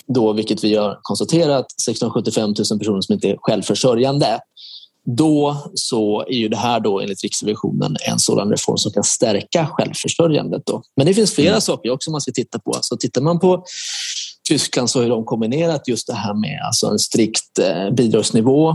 då, 0.07 0.33
vilket 0.33 0.63
vi 0.63 0.75
har 0.75 0.99
konstaterat, 1.01 1.65
675 1.85 2.49
000 2.49 2.55
personer 2.79 3.01
som 3.01 3.13
inte 3.13 3.29
är 3.29 3.37
självförsörjande 3.39 4.39
då 5.15 5.63
så 5.73 6.21
är 6.21 6.37
ju 6.37 6.49
det 6.49 6.57
här 6.57 6.79
då 6.79 6.99
enligt 6.99 7.23
Riksrevisionen 7.23 7.95
en 8.07 8.19
sådan 8.19 8.49
reform 8.49 8.77
som 8.77 8.91
kan 8.91 9.03
stärka 9.03 9.67
självförsörjandet. 9.71 10.61
Då. 10.65 10.81
Men 10.95 11.05
det 11.05 11.13
finns 11.13 11.33
flera 11.33 11.49
mm. 11.49 11.61
saker 11.61 11.89
också 11.89 12.11
man 12.11 12.21
ska 12.21 12.31
titta 12.31 12.59
på. 12.59 12.77
Så 12.81 12.97
tittar 12.97 13.21
man 13.21 13.39
på 13.39 13.63
Tyskland 14.47 14.89
så 14.89 15.01
har 15.01 15.09
de 15.09 15.25
kombinerat 15.25 15.87
just 15.87 16.07
det 16.07 16.13
här 16.13 16.33
med 16.33 16.59
alltså 16.65 16.87
en 16.87 16.99
strikt 16.99 17.59
eh, 17.59 17.91
bidragsnivå. 17.91 18.69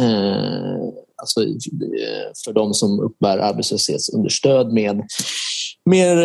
Eh, 0.00 0.76
alltså, 1.16 1.42
eh, 1.42 2.30
för 2.44 2.52
de 2.52 2.74
som 2.74 3.00
uppbär 3.00 3.38
arbetslöshetsunderstöd 3.38 4.72
med 4.72 5.02
mer, 5.86 6.16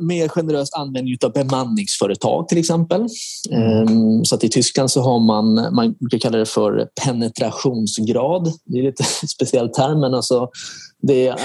mer 0.00 0.28
generös 0.28 0.72
användning 0.72 1.16
av 1.24 1.32
bemanningsföretag 1.32 2.48
till 2.48 2.58
exempel. 2.58 3.06
Mm. 3.50 4.24
Så 4.24 4.34
att 4.34 4.44
i 4.44 4.48
Tyskland 4.48 4.90
så 4.90 5.00
har 5.00 5.20
man, 5.20 5.74
man 5.74 5.92
brukar 5.92 6.18
kalla 6.18 6.38
det 6.38 6.46
för 6.46 6.88
penetrationsgrad. 7.04 8.52
Det 8.64 8.78
är 8.78 8.82
lite 8.82 9.04
speciell 9.26 9.68
term 9.68 10.00
men 10.00 10.14
alltså 10.14 10.50
det 11.02 11.26
är, 11.26 11.36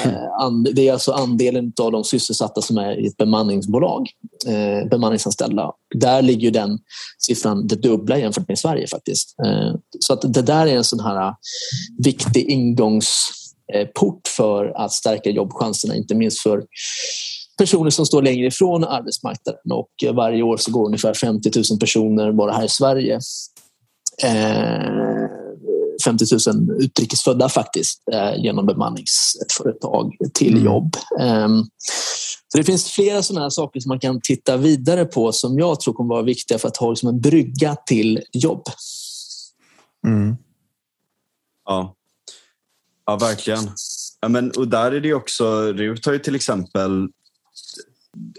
det 0.73 0.87
är 0.87 0.93
alltså 0.93 1.11
andelen 1.11 1.73
av 1.81 1.91
de 1.91 2.03
sysselsatta 2.03 2.61
som 2.61 2.77
är 2.77 2.99
i 2.99 3.07
ett 3.07 3.17
bemanningsbolag, 3.17 4.09
eh, 4.47 4.89
bemanningsanställda. 4.89 5.71
Där 5.95 6.21
ligger 6.21 6.51
den 6.51 6.79
siffran 7.19 7.67
det 7.67 7.75
dubbla 7.75 8.17
jämfört 8.17 8.47
med 8.47 8.59
Sverige 8.59 8.87
faktiskt. 8.87 9.35
Eh, 9.45 9.75
så 9.99 10.13
att 10.13 10.33
det 10.33 10.41
där 10.41 10.67
är 10.67 10.77
en 10.77 10.83
sån 10.83 10.99
här 10.99 11.33
viktig 12.03 12.49
ingångsport 12.49 14.27
för 14.37 14.73
att 14.75 14.91
stärka 14.91 15.29
jobbchanserna, 15.29 15.95
inte 15.95 16.15
minst 16.15 16.39
för 16.39 16.63
personer 17.57 17.89
som 17.89 18.05
står 18.05 18.21
längre 18.21 18.47
ifrån 18.47 18.83
arbetsmarknaden. 18.83 19.71
Och 19.71 20.15
varje 20.15 20.43
år 20.43 20.57
så 20.57 20.71
går 20.71 20.85
ungefär 20.85 21.13
50 21.13 21.51
000 21.71 21.79
personer 21.79 22.31
bara 22.31 22.51
här 22.51 22.65
i 22.65 22.69
Sverige 22.69 23.19
eh, 24.23 25.05
50 26.05 26.25
000 26.47 26.81
utrikesfödda 26.81 27.49
faktiskt 27.49 28.03
eh, 28.11 28.43
genom 28.43 28.65
bemanningsföretag 28.65 30.15
till 30.33 30.53
mm. 30.53 30.65
jobb. 30.65 30.95
Ehm, 31.19 31.63
så 32.47 32.57
det 32.57 32.63
finns 32.63 32.91
flera 32.91 33.21
sådana 33.21 33.45
här 33.45 33.49
saker 33.49 33.79
som 33.79 33.89
man 33.89 33.99
kan 33.99 34.21
titta 34.21 34.57
vidare 34.57 35.05
på 35.05 35.31
som 35.31 35.59
jag 35.59 35.79
tror 35.79 35.93
kommer 35.93 36.15
vara 36.15 36.23
viktiga 36.23 36.57
för 36.57 36.67
att 36.67 36.77
ha 36.77 36.89
liksom 36.89 37.09
en 37.09 37.21
brygga 37.21 37.75
till 37.75 38.21
jobb. 38.33 38.63
Mm. 40.07 40.35
Ja. 41.65 41.95
ja, 43.05 43.15
verkligen. 43.15 43.69
Ja, 44.21 44.27
men, 44.27 44.51
och 44.51 44.67
där 44.67 44.91
är 44.91 45.01
det 45.01 45.13
också, 45.13 45.73
RUT 45.73 46.05
har 46.05 46.13
ju 46.13 46.19
till 46.19 46.35
exempel 46.35 47.07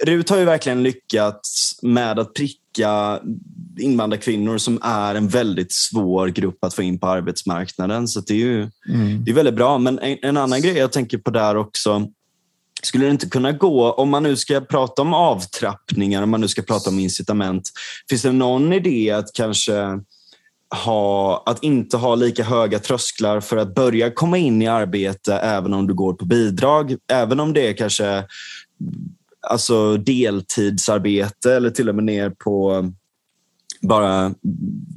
RUT 0.04 0.30
har 0.30 0.38
ju 0.38 0.44
verkligen 0.44 0.82
lyckats 0.82 1.78
med 1.82 2.18
att 2.18 2.34
pricka 2.34 3.20
invandrarkvinnor 3.78 4.58
som 4.58 4.78
är 4.82 5.14
en 5.14 5.28
väldigt 5.28 5.72
svår 5.72 6.28
grupp 6.28 6.64
att 6.64 6.74
få 6.74 6.82
in 6.82 6.98
på 6.98 7.06
arbetsmarknaden. 7.06 8.08
Så 8.08 8.20
det 8.20 8.34
är 8.34 8.38
ju 8.38 8.70
mm. 8.88 9.24
det 9.24 9.30
är 9.30 9.34
väldigt 9.34 9.54
bra. 9.54 9.78
Men 9.78 9.98
en, 9.98 10.18
en, 10.22 10.36
annan 10.36 10.62
grej 10.62 10.76
jag 10.76 10.92
tänker 10.92 11.18
på 11.18 11.30
där 11.30 11.56
också. 11.56 12.08
Skulle 12.82 13.04
det 13.04 13.10
inte 13.10 13.28
kunna 13.28 13.52
gå, 13.52 13.92
om 13.92 14.10
man 14.10 14.22
nu 14.22 14.36
ska 14.36 14.60
prata 14.60 15.02
om 15.02 15.14
avtrappningar, 15.14 16.22
om 16.22 16.30
man 16.30 16.40
nu 16.40 16.48
ska 16.48 16.62
prata 16.62 16.90
om 16.90 16.98
incitament. 16.98 17.70
Finns 18.08 18.22
det 18.22 18.32
någon 18.32 18.72
idé 18.72 19.10
att 19.10 19.32
kanske 19.34 20.00
ha, 20.84 21.42
att 21.46 21.64
inte 21.64 21.96
ha 21.96 22.14
lika 22.14 22.44
höga 22.44 22.78
trösklar 22.78 23.40
för 23.40 23.56
att 23.56 23.74
börja 23.74 24.10
komma 24.10 24.38
in 24.38 24.62
i 24.62 24.66
arbete 24.66 25.34
även 25.34 25.74
om 25.74 25.86
du 25.86 25.94
går 25.94 26.14
på 26.14 26.24
bidrag. 26.24 26.96
Även 27.12 27.40
om 27.40 27.52
det 27.52 27.68
är 27.68 27.72
kanske 27.72 28.24
alltså 29.50 29.96
deltidsarbete 29.96 31.54
eller 31.54 31.70
till 31.70 31.88
och 31.88 31.94
med 31.94 32.04
ner 32.04 32.30
på 32.30 32.84
bara 33.82 34.34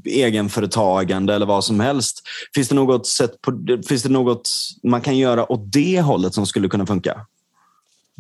egenföretagande 0.06 1.36
eller 1.36 1.46
vad 1.46 1.64
som 1.64 1.80
helst. 1.80 2.22
Finns 2.56 2.70
det 2.70 2.76
något, 2.76 3.08
sätt 3.08 3.42
på, 3.42 3.52
finns 3.88 4.04
det 4.04 4.10
något 4.10 4.50
man 4.84 5.02
kan 5.02 5.18
göra 5.18 5.52
åt 5.52 5.74
det 5.74 6.02
hållet 6.02 6.34
som 6.34 6.46
skulle 6.46 6.70
kunna 6.70 6.86
funka? 6.86 7.26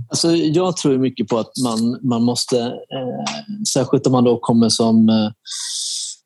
Alltså, 0.09 0.35
jag 0.35 0.77
tror 0.77 0.97
mycket 0.97 1.27
på 1.27 1.37
att 1.37 1.51
man, 1.63 1.99
man 2.01 2.23
måste, 2.23 2.59
eh, 2.59 3.63
särskilt 3.73 4.05
om 4.05 4.11
man 4.11 4.23
då 4.23 4.39
kommer 4.39 4.69
som 4.69 5.09
eh, 5.09 5.31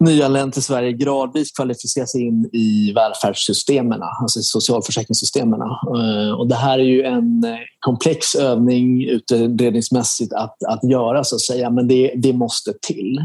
nyanländ 0.04 0.54
till 0.54 0.64
Sverige, 0.64 0.92
gradvis 0.92 1.52
kvalificera 1.52 2.06
sig 2.06 2.22
in 2.22 2.50
i 2.54 2.94
välfärdssystemen, 2.96 4.00
alltså 4.22 4.42
socialförsäkringssystemen. 4.42 5.62
Eh, 5.62 6.34
och 6.40 6.48
det 6.48 6.56
här 6.56 6.80
är 6.80 6.84
ju 6.84 7.04
en 7.04 7.44
eh, 7.44 7.58
komplex 7.80 8.36
övning 8.36 9.04
utredningsmässigt 9.10 10.34
att, 10.34 10.64
att 10.68 10.90
göra, 10.90 11.24
så 11.24 11.36
att 11.36 11.42
säga, 11.42 11.70
men 11.70 11.88
det, 11.88 12.14
det 12.16 12.34
måste 12.34 12.74
till. 12.88 13.20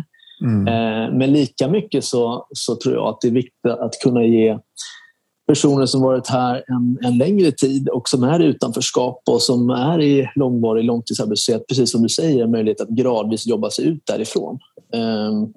Mm. 0.45 0.69
Eh, 0.69 1.19
men 1.19 1.33
lika 1.33 1.69
mycket 1.69 2.05
så, 2.05 2.47
så 2.51 2.77
tror 2.77 2.95
jag 2.95 3.07
att 3.07 3.21
det 3.21 3.29
är 3.29 3.33
viktigt 3.33 3.73
att 3.81 4.01
kunna 4.03 4.25
ge 4.25 4.59
personer 5.49 5.87
som 5.87 6.03
varit 6.03 6.29
här 6.29 6.65
en, 6.67 6.99
en 7.03 7.19
längre 7.19 7.53
tid 7.53 7.89
och 7.89 8.09
som 8.09 8.23
är 8.23 8.43
i 8.43 8.45
utanförskap 8.45 9.23
och 9.31 9.43
som 9.43 9.71
är 9.71 10.01
i 10.01 10.29
långvarig 10.35 10.85
långtidsarbetslöshet, 10.85 11.67
precis 11.69 11.93
som 11.93 12.03
du 12.03 12.09
säger, 12.09 12.45
en 12.45 12.51
möjlighet 12.51 12.81
att 12.81 12.89
gradvis 12.89 13.47
jobba 13.47 13.71
sig 13.71 13.87
ut 13.87 14.03
därifrån. 14.07 14.59
Ehm, 14.93 15.53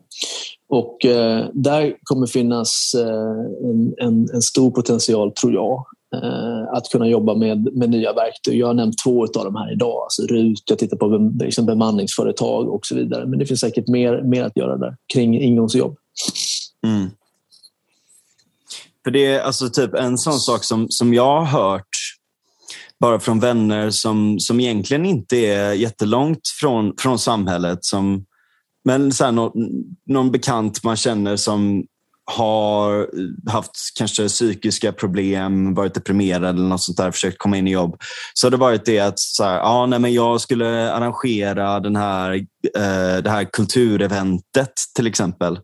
och 0.70 1.06
eh, 1.06 1.46
där 1.54 1.96
kommer 2.04 2.28
finnas 2.28 2.96
eh, 2.96 3.70
en, 3.70 3.94
en, 3.98 4.30
en, 4.34 4.42
stor 4.42 4.72
potential, 4.72 5.32
tror 5.32 5.54
jag, 5.54 5.86
eh, 6.16 6.74
att 6.74 6.90
kunna 6.92 7.08
jobba 7.08 7.36
med, 7.36 7.76
med 7.76 7.90
nya 7.90 8.14
verktyg. 8.14 8.60
Jag 8.60 8.68
har 8.68 8.74
nämnt 8.74 8.96
två 9.04 9.24
av 9.24 9.46
dem 9.46 9.56
här 9.56 9.72
idag. 9.74 10.04
Alltså 10.04 10.24
RUT, 10.24 10.64
jag 10.66 10.80
tittar 10.80 10.98
på 10.98 11.32
liksom 11.44 11.66
bemanningsföretag 11.66 12.70
och 12.70 12.86
så 12.86 12.96
vidare. 12.96 13.26
Men 13.26 13.40
det 13.40 13.46
finns 13.46 13.60
säkert 13.60 13.88
mer, 13.88 14.22
mer 14.22 14.44
att 14.44 14.58
göra 14.58 14.78
där 14.78 14.96
kring 15.14 15.42
ingångsjobb. 15.42 15.98
Mm. 16.88 17.10
För 19.04 19.12
det 19.12 19.26
är 19.26 19.40
alltså 19.42 19.70
typ 19.70 19.94
en 19.94 20.18
sån 20.18 20.40
sak 20.40 20.64
som, 20.64 20.88
som 20.90 21.14
jag 21.14 21.42
har 21.42 21.46
hört 21.46 21.88
bara 23.00 23.20
från 23.20 23.40
vänner 23.40 23.90
som, 23.90 24.40
som 24.40 24.60
egentligen 24.60 25.06
inte 25.06 25.38
är 25.38 25.74
jättelångt 25.74 26.48
från, 26.60 26.94
från 26.98 27.20
samhället. 27.20 27.86
Som, 27.86 28.26
men 28.86 29.12
så 29.12 29.24
här, 29.24 29.32
någon, 29.32 29.52
någon 30.08 30.32
bekant 30.32 30.84
man 30.84 30.96
känner 30.96 31.36
som 31.36 31.86
har 32.26 33.10
haft 33.52 33.72
kanske 33.98 34.28
psykiska 34.28 34.92
problem, 34.92 35.74
varit 35.74 35.94
deprimerad 35.94 36.56
eller 36.56 36.68
något 36.68 36.82
sånt 36.82 36.98
där, 36.98 37.12
försökt 37.12 37.38
komma 37.38 37.58
in 37.58 37.68
i 37.68 37.72
jobb. 37.72 38.02
Så 38.34 38.48
har 38.48 38.52
det 38.52 38.58
varit 38.58 38.86
det 38.86 39.00
att 39.00 39.20
så 39.20 39.44
här, 39.44 39.58
ja, 39.58 39.86
nej, 39.86 40.00
men 40.00 40.14
jag 40.14 40.42
skulle 40.42 40.92
arrangera 40.92 41.80
den 41.80 41.96
här, 41.96 42.34
eh, 42.76 43.24
det 43.24 43.30
här 43.30 43.44
kultureventet 43.54 44.74
till 44.96 45.08
exempel. 45.08 45.56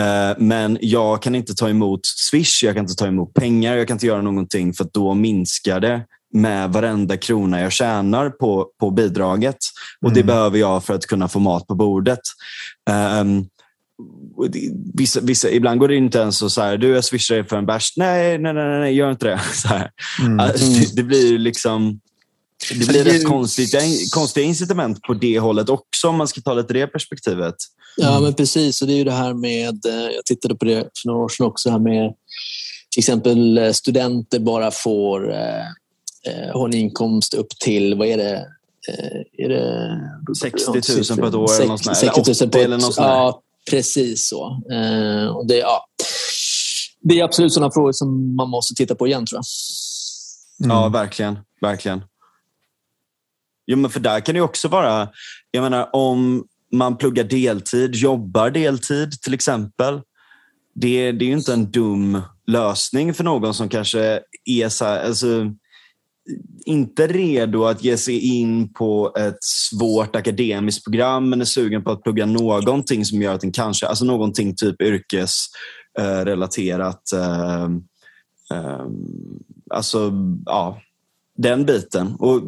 Eh, 0.00 0.38
men 0.38 0.78
jag 0.80 1.22
kan 1.22 1.34
inte 1.34 1.54
ta 1.54 1.68
emot 1.68 2.00
Swish, 2.06 2.64
jag 2.64 2.74
kan 2.74 2.84
inte 2.84 2.94
ta 2.94 3.06
emot 3.06 3.34
pengar, 3.34 3.76
jag 3.76 3.88
kan 3.88 3.94
inte 3.94 4.06
göra 4.06 4.22
någonting 4.22 4.72
för 4.72 4.86
då 4.92 5.14
minskar 5.14 5.80
det 5.80 6.04
med 6.32 6.72
varenda 6.72 7.16
krona 7.16 7.60
jag 7.60 7.72
tjänar 7.72 8.30
på, 8.30 8.68
på 8.80 8.90
bidraget. 8.90 9.56
Och 10.00 10.12
Det 10.12 10.20
mm. 10.20 10.26
behöver 10.26 10.58
jag 10.58 10.84
för 10.84 10.94
att 10.94 11.06
kunna 11.06 11.28
få 11.28 11.38
mat 11.38 11.66
på 11.66 11.74
bordet. 11.74 12.20
Um, 13.20 13.46
vissa, 14.94 15.20
vissa, 15.20 15.50
ibland 15.50 15.80
går 15.80 15.88
det 15.88 15.96
inte 15.96 16.18
ens 16.18 16.42
att 16.42 16.52
säga 16.52 16.76
du 16.76 16.88
jag 16.88 17.04
swishar 17.04 17.34
dig 17.34 17.44
för 17.44 17.56
en 17.56 17.66
bärs. 17.66 17.92
Nej, 17.96 18.38
nej, 18.38 18.54
nej, 18.54 18.80
nej, 18.80 18.94
gör 18.94 19.10
inte 19.10 19.26
det. 19.26 19.40
Så 19.54 19.68
mm. 20.24 20.36
det, 20.36 20.96
det, 20.96 21.02
blir 21.02 21.38
liksom 21.38 22.00
det 22.70 22.88
blir 22.88 23.04
rätt 23.04 23.26
konstigt, 23.26 23.74
konstiga 24.10 24.46
incitament 24.46 25.02
på 25.02 25.14
det 25.14 25.38
hållet 25.38 25.68
också 25.68 26.08
om 26.08 26.16
man 26.16 26.28
ska 26.28 26.40
ta 26.40 26.54
lite 26.54 26.72
det 26.72 26.86
perspektivet. 26.86 27.54
Ja, 27.96 28.20
men 28.20 28.34
precis. 28.34 28.82
Och 28.82 28.88
det 28.88 28.94
är 28.94 28.98
ju 28.98 29.04
det 29.04 29.12
här 29.12 29.34
med, 29.34 29.86
eh, 29.86 30.14
jag 30.14 30.24
tittade 30.24 30.54
på 30.54 30.64
det 30.64 30.80
för 31.02 31.08
några 31.08 31.24
år 31.24 31.28
sedan 31.28 31.46
också, 31.46 31.70
här 31.70 31.78
med 31.78 32.14
till 32.90 33.00
exempel 33.00 33.58
eh, 33.58 33.72
studenter 33.72 34.38
bara 34.38 34.70
får 34.70 35.34
eh, 36.26 36.48
eh, 36.48 36.52
ha 36.52 36.64
en 36.64 36.74
inkomst 36.74 37.34
upp 37.34 37.48
till, 37.48 37.94
vad 37.94 38.08
är 38.08 38.16
det, 38.16 38.46
är 39.38 39.48
det 39.48 40.00
60 40.40 40.64
000 41.14 41.18
på 41.18 41.26
ett 41.26 41.34
år 41.34 41.46
60, 41.46 41.62
eller 41.62 41.68
något 41.68 41.84
sånt. 41.84 41.96
60 41.96 42.44
000 42.44 42.50
på 42.50 42.58
ett, 42.58 42.64
eller 42.64 42.78
något 42.78 42.96
ja, 42.96 43.42
Precis 43.70 44.28
så. 44.28 44.62
Eh, 44.72 45.26
och 45.26 45.46
det, 45.46 45.56
ja, 45.56 45.86
det 47.00 47.20
är 47.20 47.24
absolut 47.24 47.52
sådana 47.52 47.72
frågor 47.72 47.92
som 47.92 48.36
man 48.36 48.48
måste 48.48 48.74
titta 48.74 48.94
på 48.94 49.06
igen 49.06 49.26
tror 49.26 49.38
jag. 49.38 49.44
Mm. 50.66 50.76
Ja, 50.76 50.88
verkligen. 50.88 51.38
verkligen. 51.60 52.02
Jo, 53.66 53.76
men 53.76 53.90
för 53.90 54.00
där 54.00 54.20
kan 54.20 54.34
det 54.34 54.40
också 54.40 54.68
vara, 54.68 55.08
jag 55.50 55.62
menar 55.62 55.90
om 55.92 56.44
man 56.72 56.96
pluggar 56.96 57.24
deltid, 57.24 57.94
jobbar 57.94 58.50
deltid 58.50 59.22
till 59.22 59.34
exempel. 59.34 60.00
Det, 60.74 61.12
det 61.12 61.24
är 61.24 61.26
ju 61.26 61.32
inte 61.32 61.52
en 61.52 61.70
dum 61.70 62.22
lösning 62.46 63.14
för 63.14 63.24
någon 63.24 63.54
som 63.54 63.68
kanske 63.68 64.20
är 64.44 64.68
så 64.68 64.84
här, 64.84 65.06
alltså, 65.06 65.54
inte 66.64 67.06
redo 67.06 67.64
att 67.64 67.84
ge 67.84 67.96
sig 67.96 68.18
in 68.18 68.72
på 68.72 69.14
ett 69.18 69.38
svårt 69.40 70.16
akademiskt 70.16 70.84
program 70.84 71.30
men 71.30 71.40
är 71.40 71.44
sugen 71.44 71.84
på 71.84 71.90
att 71.90 72.02
plugga 72.02 72.26
någonting 72.26 73.04
som 73.04 73.22
gör 73.22 73.34
att 73.34 73.40
den 73.40 73.52
kanske, 73.52 73.86
alltså 73.86 74.04
någonting 74.04 74.56
typ 74.56 74.82
yrkesrelaterat. 74.82 77.12
Eh, 77.12 77.64
eh, 78.52 78.86
alltså, 79.70 80.12
ja, 80.46 80.80
den 81.38 81.66
biten. 81.66 82.14
Och 82.18 82.42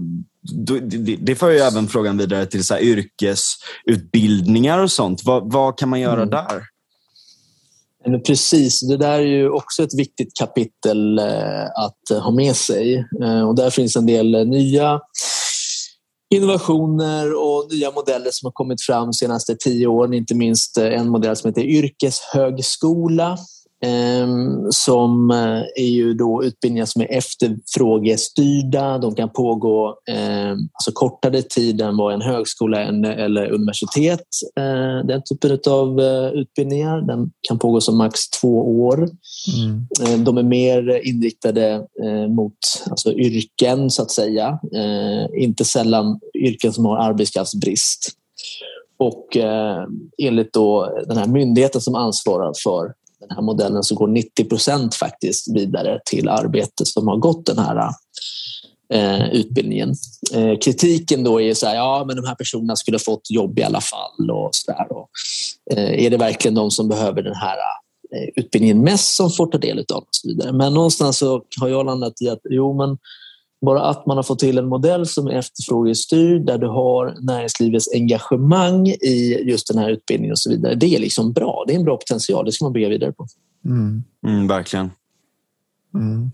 det 1.19 1.35
för 1.35 1.51
ju 1.51 1.59
även 1.59 1.89
frågan 1.89 2.19
vidare 2.19 2.47
till 2.47 2.65
så 2.65 2.79
yrkesutbildningar 2.79 4.79
och 4.79 4.91
sånt. 4.91 5.25
Vad, 5.25 5.53
vad 5.53 5.79
kan 5.79 5.89
man 5.89 6.01
göra 6.01 6.23
mm. 6.23 6.31
där? 6.31 6.63
Precis, 8.27 8.81
det 8.81 8.97
där 8.97 9.19
är 9.19 9.23
ju 9.23 9.51
också 9.51 9.83
ett 9.83 9.95
viktigt 9.99 10.37
kapitel 10.39 11.19
eh, 11.19 11.65
att 11.65 12.11
eh, 12.11 12.19
ha 12.19 12.31
med 12.31 12.57
sig. 12.57 13.07
Eh, 13.23 13.49
och 13.49 13.57
där 13.57 13.71
finns 13.71 13.97
en 13.97 14.07
del 14.07 14.49
nya 14.49 15.01
innovationer 16.35 17.35
och 17.35 17.69
nya 17.73 17.91
modeller 17.91 18.31
som 18.33 18.47
har 18.47 18.53
kommit 18.53 18.83
fram 18.83 19.07
de 19.07 19.13
senaste 19.13 19.57
tio 19.57 19.87
åren. 19.87 20.15
Inte 20.15 20.35
minst 20.35 20.79
en 20.79 21.09
modell 21.09 21.37
som 21.37 21.49
heter 21.49 21.63
yrkeshögskola 21.63 23.39
som 24.71 25.31
eh, 25.31 25.85
är 25.85 25.91
ju 25.91 26.15
då 26.15 26.45
utbildningar 26.45 26.87
som 26.87 27.03
är 27.03 27.13
efterfrågestyrda. 27.13 28.99
De 28.99 29.15
kan 29.15 29.31
pågå 29.31 29.89
eh, 30.09 30.51
alltså 30.51 30.93
kortare 30.93 31.43
tid 31.43 31.81
än 31.81 31.97
vad 31.97 32.15
en 32.15 32.23
högskola 32.23 32.81
eller 32.83 33.51
universitet, 33.51 34.27
eh, 34.57 35.07
den 35.07 35.23
typen 35.23 35.59
av 35.73 36.01
eh, 36.01 36.31
utbildningar, 36.33 37.01
den 37.01 37.31
kan 37.49 37.59
pågå 37.59 37.81
som 37.81 37.99
max 37.99 38.31
två 38.31 38.83
år. 38.87 38.97
Mm. 38.97 39.87
Eh, 40.03 40.19
de 40.25 40.39
är 40.39 40.43
mer 40.43 41.07
inriktade 41.07 41.87
mot 42.29 42.59
alltså 42.91 43.13
yrken, 43.13 43.91
så 43.91 44.03
att 44.03 44.11
säga. 44.11 44.59
inte 45.39 45.65
sällan 45.65 46.21
yrken 46.35 46.73
som 46.73 46.85
har 46.85 46.97
arbetskraftsbrist. 46.97 48.09
Och 48.99 49.37
enligt 50.23 50.53
då 50.53 50.99
den 51.09 51.17
här 51.17 51.27
myndigheten 51.27 51.81
som 51.81 51.95
ansvarar 51.95 52.53
för 52.65 52.93
den 53.29 53.37
här 53.37 53.43
modellen 53.43 53.83
så 53.83 53.95
går 53.95 54.09
90 54.09 54.45
procent 54.45 54.95
faktiskt 54.95 55.57
vidare 55.57 56.01
till 56.05 56.29
arbete 56.29 56.87
som 56.87 57.09
har 57.09 57.17
gått 57.17 57.47
den 57.47 57.59
här 57.59 57.91
eh, 58.95 59.29
utbildningen. 59.33 59.95
Eh, 60.35 60.59
kritiken 60.59 61.25
då 61.25 61.41
är 61.41 61.55
så 61.55 61.67
här, 61.67 61.75
ja 61.75 62.05
men 62.07 62.17
de 62.17 62.27
här 62.27 62.35
personerna 62.35 62.77
skulle 62.77 62.99
fått 62.99 63.31
jobb 63.31 63.59
i 63.59 63.63
alla 63.63 63.81
fall 63.81 64.31
och 64.31 64.49
så 64.53 64.73
där. 64.73 64.93
Och, 64.93 65.09
eh, 65.73 66.05
är 66.05 66.11
det 66.11 66.17
verkligen 66.17 66.55
de 66.55 66.71
som 66.71 66.89
behöver 66.89 67.23
den 67.23 67.35
här 67.35 67.57
eh, 68.17 68.29
utbildningen 68.37 68.83
mest 68.83 69.17
som 69.17 69.31
får 69.31 69.47
ta 69.47 69.59
del 69.59 69.79
av 69.79 69.85
den 69.89 69.97
och 69.97 70.09
så 70.11 70.29
vidare. 70.29 70.53
Men 70.53 70.75
någonstans 70.75 71.19
så 71.19 71.43
har 71.61 71.69
jag 71.69 71.87
landat 71.87 72.23
i 72.23 72.29
att 72.29 72.41
jo 72.51 72.77
men 72.77 72.99
bara 73.63 73.83
att 73.83 74.07
man 74.07 74.17
har 74.17 74.23
fått 74.23 74.39
till 74.39 74.59
en 74.59 74.69
modell 74.69 75.07
som 75.07 75.27
är 75.27 75.33
efterfrågestyrd 75.33 76.47
där 76.47 76.59
du 76.59 76.67
har 76.67 77.17
näringslivets 77.21 77.89
engagemang 77.95 78.89
i 78.89 79.43
just 79.45 79.69
den 79.69 79.79
här 79.79 79.91
utbildningen 79.91 80.33
och 80.33 80.39
så 80.39 80.51
vidare. 80.51 80.75
Det 80.75 80.95
är 80.95 80.99
liksom 80.99 81.33
bra. 81.33 81.65
Det 81.67 81.73
är 81.73 81.79
en 81.79 81.85
bra 81.85 81.97
potential. 81.97 82.45
Det 82.45 82.53
ska 82.53 82.65
man 82.65 82.73
bygga 82.73 82.89
vidare 82.89 83.13
på. 83.13 83.27
Mm. 83.65 84.03
Mm, 84.27 84.49
verkligen. 84.49 84.91
Mm. 85.95 86.31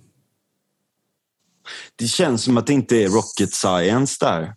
Det 1.97 2.07
känns 2.07 2.45
som 2.45 2.57
att 2.57 2.67
det 2.67 2.73
inte 2.73 2.97
är 2.97 3.09
rocket 3.09 3.53
science 3.53 4.17
där. 4.21 4.55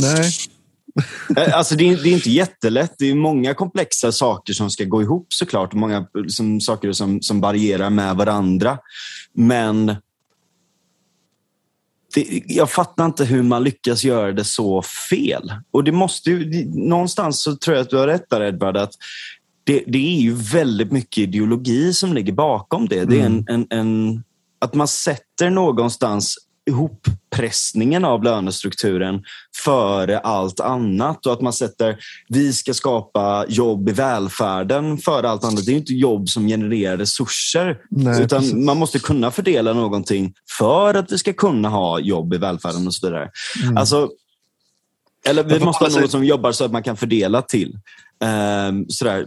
Nej. 0.00 0.30
Eh, 1.36 1.56
alltså 1.56 1.74
det 1.74 1.88
är, 1.88 1.96
det 2.02 2.08
är, 2.08 2.14
inte 2.14 2.30
jättelätt. 2.30 2.94
Det 2.98 3.10
är 3.10 3.14
många 3.14 3.54
komplexa 3.54 4.12
saker 4.12 4.52
som 4.52 4.70
ska 4.70 4.84
gå 4.84 5.02
ihop 5.02 5.26
såklart. 5.32 5.72
Många 5.74 6.06
liksom, 6.14 6.60
saker 6.60 6.92
som, 6.92 7.22
som 7.22 7.40
varierar 7.40 7.90
med 7.90 8.16
varandra. 8.16 8.78
Men 9.32 9.96
det, 12.14 12.42
jag 12.46 12.70
fattar 12.70 13.06
inte 13.06 13.24
hur 13.24 13.42
man 13.42 13.64
lyckas 13.64 14.04
göra 14.04 14.32
det 14.32 14.44
så 14.44 14.82
fel. 15.10 15.52
Och 15.70 15.84
det 15.84 15.92
måste 15.92 16.30
ju, 16.30 16.64
någonstans 16.74 17.42
så 17.42 17.56
tror 17.56 17.76
jag 17.76 17.82
att 17.82 17.90
du 17.90 17.96
har 17.96 18.06
rätt 18.06 18.30
där 18.30 18.40
Edvard, 18.40 18.76
att 18.76 18.92
det, 19.64 19.84
det 19.86 20.16
är 20.16 20.20
ju 20.20 20.34
väldigt 20.34 20.92
mycket 20.92 21.18
ideologi 21.18 21.92
som 21.92 22.12
ligger 22.12 22.32
bakom 22.32 22.88
det. 22.88 23.04
Det 23.04 23.20
är 23.20 23.26
en, 23.26 23.44
mm. 23.48 23.66
en, 23.70 23.78
en 23.78 24.22
att 24.58 24.74
man 24.74 24.88
sätter 24.88 25.50
någonstans 25.50 26.38
ihoppressningen 26.66 28.04
av 28.04 28.24
lönestrukturen 28.24 29.22
före 29.64 30.18
allt 30.18 30.60
annat 30.60 31.26
och 31.26 31.32
att 31.32 31.40
man 31.40 31.52
sätter 31.52 31.96
vi 32.28 32.52
ska 32.52 32.74
skapa 32.74 33.44
jobb 33.48 33.88
i 33.88 33.92
välfärden 33.92 34.98
före 34.98 35.28
allt 35.28 35.44
annat. 35.44 35.66
Det 35.66 35.72
är 35.72 35.76
inte 35.76 35.94
jobb 35.94 36.28
som 36.28 36.46
genererar 36.46 36.96
resurser 36.96 37.78
Nej, 37.90 38.22
utan 38.22 38.40
precis. 38.40 38.54
man 38.54 38.76
måste 38.76 38.98
kunna 38.98 39.30
fördela 39.30 39.72
någonting 39.72 40.34
för 40.58 40.94
att 40.94 41.12
vi 41.12 41.18
ska 41.18 41.32
kunna 41.32 41.68
ha 41.68 41.98
jobb 41.98 42.34
i 42.34 42.38
välfärden 42.38 42.86
och 42.86 42.94
så 42.94 43.06
vidare. 43.06 43.30
Mm. 43.62 43.76
Alltså, 43.76 44.10
eller 45.26 45.42
vi 45.42 45.60
måste 45.60 45.84
ha 45.84 46.00
något 46.00 46.10
som 46.10 46.24
jobbar 46.24 46.52
så 46.52 46.64
att 46.64 46.72
man 46.72 46.82
kan 46.82 46.96
fördela 46.96 47.42
till. 47.42 47.78
Um, 48.68 48.86
sådär. 48.88 49.26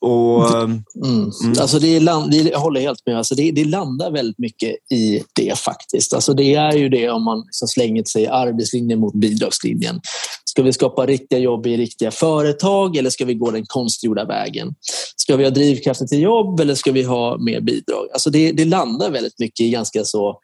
Och, 0.00 0.50
mm. 0.50 0.82
Mm. 1.04 1.30
Alltså 1.60 1.78
det, 1.78 2.00
land, 2.00 2.30
det 2.30 2.36
jag 2.36 2.58
håller 2.58 2.80
helt 2.80 3.06
med. 3.06 3.18
Alltså 3.18 3.34
det, 3.34 3.50
det, 3.50 3.64
landar 3.64 4.10
väldigt 4.10 4.38
mycket 4.38 4.74
i 4.92 5.22
det 5.32 5.58
faktiskt. 5.58 6.12
Alltså 6.14 6.34
det 6.34 6.54
är 6.54 6.72
ju 6.72 6.88
det 6.88 7.10
om 7.10 7.24
man 7.24 7.38
liksom 7.46 7.68
slänger 7.68 8.04
sig 8.04 8.26
arbetslinjen 8.26 9.00
mot 9.00 9.14
bidragslinjen. 9.14 10.00
Ska 10.44 10.62
vi 10.62 10.72
skapa 10.72 11.06
riktiga 11.06 11.38
jobb 11.38 11.66
i 11.66 11.76
riktiga 11.76 12.10
företag 12.10 12.96
eller 12.96 13.10
ska 13.10 13.24
vi 13.24 13.34
gå 13.34 13.50
den 13.50 13.66
konstgjorda 13.66 14.24
vägen? 14.24 14.74
Ska 15.16 15.36
vi 15.36 15.44
ha 15.44 15.50
drivkraften 15.50 16.08
till 16.08 16.22
jobb 16.22 16.60
eller 16.60 16.74
ska 16.74 16.92
vi 16.92 17.02
ha 17.02 17.38
mer 17.38 17.60
bidrag? 17.60 18.06
Alltså 18.12 18.30
det, 18.30 18.52
det 18.52 18.64
landar 18.64 19.10
väldigt 19.10 19.38
mycket 19.38 19.60
i 19.60 19.70
ganska 19.70 20.04
så 20.04 20.40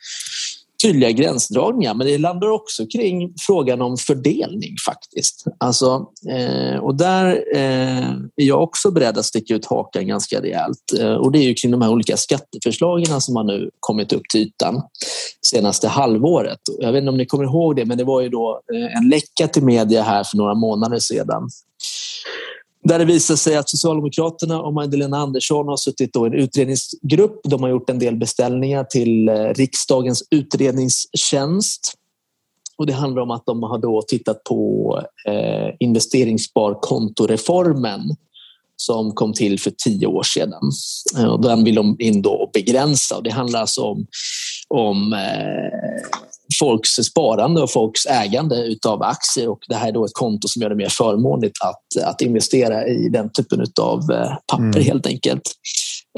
tydliga 0.82 1.10
gränsdragningar 1.10 1.94
men 1.94 2.06
det 2.06 2.18
landar 2.18 2.48
också 2.48 2.86
kring 2.86 3.34
frågan 3.46 3.82
om 3.82 3.96
fördelning 3.96 4.74
faktiskt. 4.86 5.44
Alltså, 5.58 6.06
eh, 6.30 6.76
och 6.76 6.94
där 6.94 7.44
eh, 7.54 8.08
är 8.36 8.44
jag 8.44 8.62
också 8.62 8.90
beredd 8.90 9.18
att 9.18 9.24
sticka 9.24 9.54
ut 9.54 9.66
hakan 9.66 10.06
ganska 10.06 10.40
rejält. 10.40 10.78
Eh, 11.00 11.14
och 11.14 11.32
det 11.32 11.38
är 11.38 11.44
ju 11.44 11.54
kring 11.54 11.70
de 11.70 11.82
här 11.82 11.90
olika 11.90 12.16
skatteförslagen 12.16 13.20
som 13.20 13.36
har 13.36 13.44
nu 13.44 13.70
kommit 13.80 14.12
upp 14.12 14.22
till 14.32 14.40
ytan 14.40 14.82
senaste 15.46 15.88
halvåret. 15.88 16.60
Jag 16.78 16.92
vet 16.92 16.98
inte 16.98 17.10
om 17.10 17.16
ni 17.16 17.26
kommer 17.26 17.44
ihåg 17.44 17.76
det 17.76 17.84
men 17.84 17.98
det 17.98 18.04
var 18.04 18.20
ju 18.20 18.28
då 18.28 18.60
eh, 18.74 18.96
en 18.96 19.08
läcka 19.08 19.48
till 19.52 19.64
media 19.64 20.02
här 20.02 20.24
för 20.24 20.36
några 20.36 20.54
månader 20.54 20.98
sedan 20.98 21.48
där 22.84 22.98
det 22.98 23.04
visar 23.04 23.36
sig 23.36 23.56
att 23.56 23.70
Socialdemokraterna 23.70 24.62
och 24.62 24.74
Magdalena 24.74 25.18
Andersson 25.18 25.68
har 25.68 25.76
suttit 25.76 26.16
i 26.16 26.18
en 26.18 26.34
utredningsgrupp. 26.34 27.40
De 27.44 27.62
har 27.62 27.70
gjort 27.70 27.90
en 27.90 27.98
del 27.98 28.16
beställningar 28.16 28.84
till 28.84 29.28
eh, 29.28 29.34
riksdagens 29.34 30.22
utredningstjänst. 30.30 31.92
Och 32.76 32.86
det 32.86 32.92
handlar 32.92 33.22
om 33.22 33.30
att 33.30 33.46
de 33.46 33.62
har 33.62 33.78
då 33.78 34.02
tittat 34.02 34.44
på 34.44 35.00
eh, 35.26 35.68
investeringssparkontoreformen 35.80 38.00
som 38.76 39.12
kom 39.12 39.32
till 39.32 39.60
för 39.60 39.70
tio 39.70 40.06
år 40.06 40.22
sedan. 40.22 40.70
Eh, 41.18 41.24
och 41.24 41.42
den 41.42 41.64
vill 41.64 41.74
de 41.74 41.96
in 41.98 42.22
då 42.22 42.50
begränsa. 42.52 43.16
Och 43.16 43.22
det 43.22 43.30
handlar 43.30 43.60
alltså 43.60 43.82
om, 43.82 44.06
om 44.68 45.12
eh, 45.12 45.18
folks 46.60 46.90
sparande 46.90 47.62
och 47.62 47.70
folks 47.70 48.06
ägande 48.06 48.76
av 48.86 49.02
aktier 49.02 49.48
och 49.48 49.58
det 49.68 49.74
här 49.74 49.88
är 49.88 49.92
då 49.92 50.04
ett 50.04 50.14
konto 50.14 50.48
som 50.48 50.62
gör 50.62 50.68
det 50.68 50.76
mer 50.76 50.88
förmånligt 50.88 51.56
att, 51.62 52.04
att 52.04 52.20
investera 52.20 52.86
i 52.86 53.08
den 53.08 53.32
typen 53.32 53.66
av 53.80 53.98
eh, 53.98 54.32
papper 54.46 54.64
mm. 54.64 54.84
helt 54.84 55.06
enkelt. 55.06 55.42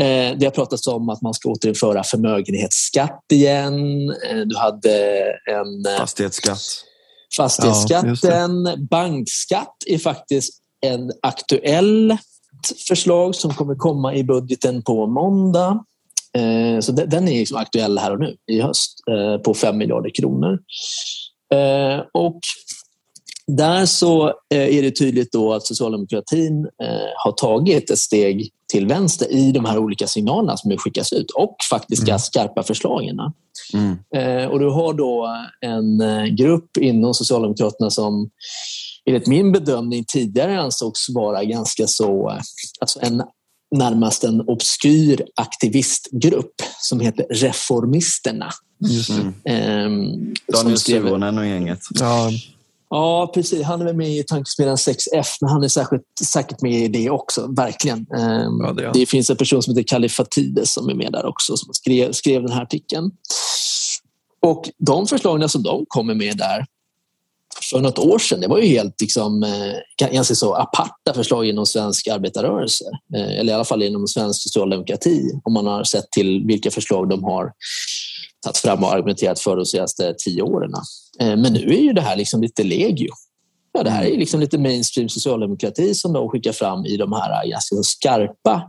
Eh, 0.00 0.38
det 0.38 0.44
har 0.44 0.50
pratats 0.50 0.86
om 0.86 1.08
att 1.08 1.22
man 1.22 1.34
ska 1.34 1.48
återinföra 1.48 2.04
förmögenhetsskatt 2.04 3.24
igen. 3.32 4.10
Eh, 4.10 4.40
du 4.46 4.56
hade 4.56 5.22
en 5.50 5.98
fastighetsskatt. 5.98 6.60
Fastighetsskatten, 7.36 8.64
ja, 8.64 8.76
bankskatt 8.90 9.76
är 9.86 9.98
faktiskt 9.98 10.60
en 10.80 11.12
aktuell 11.22 12.16
förslag 12.88 13.34
som 13.34 13.54
kommer 13.54 13.74
komma 13.74 14.14
i 14.14 14.24
budgeten 14.24 14.82
på 14.82 15.06
måndag. 15.06 15.84
Eh, 16.38 16.80
så 16.80 16.92
den 16.92 17.28
är 17.28 17.38
liksom 17.38 17.56
aktuell 17.56 17.98
här 17.98 18.12
och 18.12 18.20
nu 18.20 18.36
i 18.46 18.60
höst 18.60 18.98
eh, 19.10 19.42
på 19.42 19.54
5 19.54 19.78
miljarder 19.78 20.10
kronor. 20.10 20.58
Eh, 21.54 22.04
och 22.14 22.40
där 23.46 23.86
så 23.86 24.32
är 24.48 24.82
det 24.82 24.90
tydligt 24.90 25.32
då 25.32 25.52
att 25.52 25.66
socialdemokratin 25.66 26.68
har 27.16 27.32
tagit 27.32 27.90
ett 27.90 27.98
steg 27.98 28.50
till 28.72 28.86
vänster 28.86 29.32
i 29.32 29.52
de 29.52 29.64
här 29.64 29.78
olika 29.78 30.06
signalerna 30.06 30.56
som 30.56 30.78
skickas 30.78 31.12
ut 31.12 31.30
och 31.30 31.56
faktiskt 31.70 32.08
mm. 32.08 32.18
skarpa 32.18 32.62
förslagen. 32.62 33.16
Mm. 33.74 34.50
Och 34.50 34.58
du 34.58 34.70
har 34.70 34.92
då 34.94 35.28
en 35.60 36.02
grupp 36.36 36.76
inom 36.76 37.14
Socialdemokraterna 37.14 37.90
som 37.90 38.30
enligt 39.04 39.26
min 39.26 39.52
bedömning 39.52 40.04
tidigare 40.04 40.60
ansågs 40.60 41.06
vara 41.14 41.44
ganska 41.44 41.86
så, 41.86 42.38
alltså 42.80 43.00
en 43.02 43.22
närmast 43.78 44.24
en 44.24 44.40
obskyr 44.40 45.24
aktivistgrupp 45.34 46.54
som 46.80 47.00
heter 47.00 47.26
Reformisterna. 47.30 48.50
Just 48.78 49.10
mm. 49.10 49.34
ehm, 49.44 50.34
Daniel 50.52 50.78
Suhonen 50.78 51.38
och 51.38 51.46
gänget. 51.46 51.80
Ja. 52.00 52.30
ja, 52.90 53.30
precis. 53.34 53.62
Han 53.62 53.82
är 53.82 53.92
med 53.92 54.10
i 54.10 54.22
Tankesmedjan 54.22 54.76
6F, 54.76 55.26
men 55.40 55.50
han 55.50 55.64
är 55.64 55.68
särskilt, 55.68 56.02
säkert 56.24 56.62
med 56.62 56.84
i 56.84 56.88
det 56.88 57.10
också. 57.10 57.46
Verkligen. 57.46 57.98
Ehm, 57.98 58.60
ja, 58.60 58.72
det, 58.72 58.90
det, 58.94 59.06
finns 59.06 59.30
en 59.30 59.36
person 59.36 59.62
som 59.62 59.76
heter 59.76 59.88
Kalle 59.88 60.08
Fatides 60.08 60.74
som 60.74 60.88
är 60.88 60.94
med 60.94 61.12
där 61.12 61.26
också, 61.26 61.56
som 61.56 61.74
skrev, 61.74 62.12
skrev 62.12 62.42
den 62.42 62.52
här 62.52 62.62
artikeln. 62.62 63.10
Och 64.42 64.70
de 64.78 65.06
förslagen 65.06 65.48
som 65.48 65.62
de 65.62 65.84
kommer 65.88 66.14
med 66.14 66.36
där 66.36 66.66
för 67.62 67.80
något 67.80 67.98
år 67.98 68.18
sedan. 68.18 68.40
Det 68.40 68.48
var 68.48 68.58
ju 68.58 68.66
helt 68.66 69.00
liksom, 69.00 69.42
eh, 69.42 70.08
ganska 70.10 70.34
så 70.34 70.54
aparta 70.54 71.14
förslag 71.14 71.48
inom 71.48 71.66
svensk 71.66 72.08
arbetarrörelse. 72.08 72.84
Eh, 73.16 73.38
eller 73.38 73.52
i 73.52 73.54
alla 73.54 73.64
fall 73.64 73.82
inom 73.82 74.06
svensk 74.06 74.42
socialdemokrati 74.42 75.20
om 75.44 75.52
man 75.52 75.66
har 75.66 75.84
sett 75.84 76.10
till 76.10 76.44
vilka 76.46 76.70
förslag 76.70 77.08
de 77.08 77.24
har 77.24 77.52
tagit 78.44 78.56
fram 78.56 78.84
och 78.84 78.92
argumenterat 78.92 79.40
för 79.40 79.56
de 79.56 79.66
senaste 79.66 80.14
tio 80.18 80.42
åren. 80.42 80.72
Eh, 81.20 81.36
men 81.36 81.52
nu 81.52 81.74
är 81.74 81.82
ju 81.82 81.92
det 81.92 82.00
här 82.00 82.16
liksom 82.16 82.42
lite 82.42 82.64
legio. 82.64 83.10
Ja, 83.72 83.82
det 83.82 83.90
här 83.90 84.04
är 84.04 84.18
liksom 84.18 84.40
lite 84.40 84.58
mainstream 84.58 85.08
socialdemokrati 85.08 85.94
som 85.94 86.12
de 86.12 86.28
skickar 86.28 86.52
fram 86.52 86.84
i 86.84 86.96
de 86.96 87.12
här 87.12 87.50
ganska 87.50 87.76
skarpa 87.82 88.62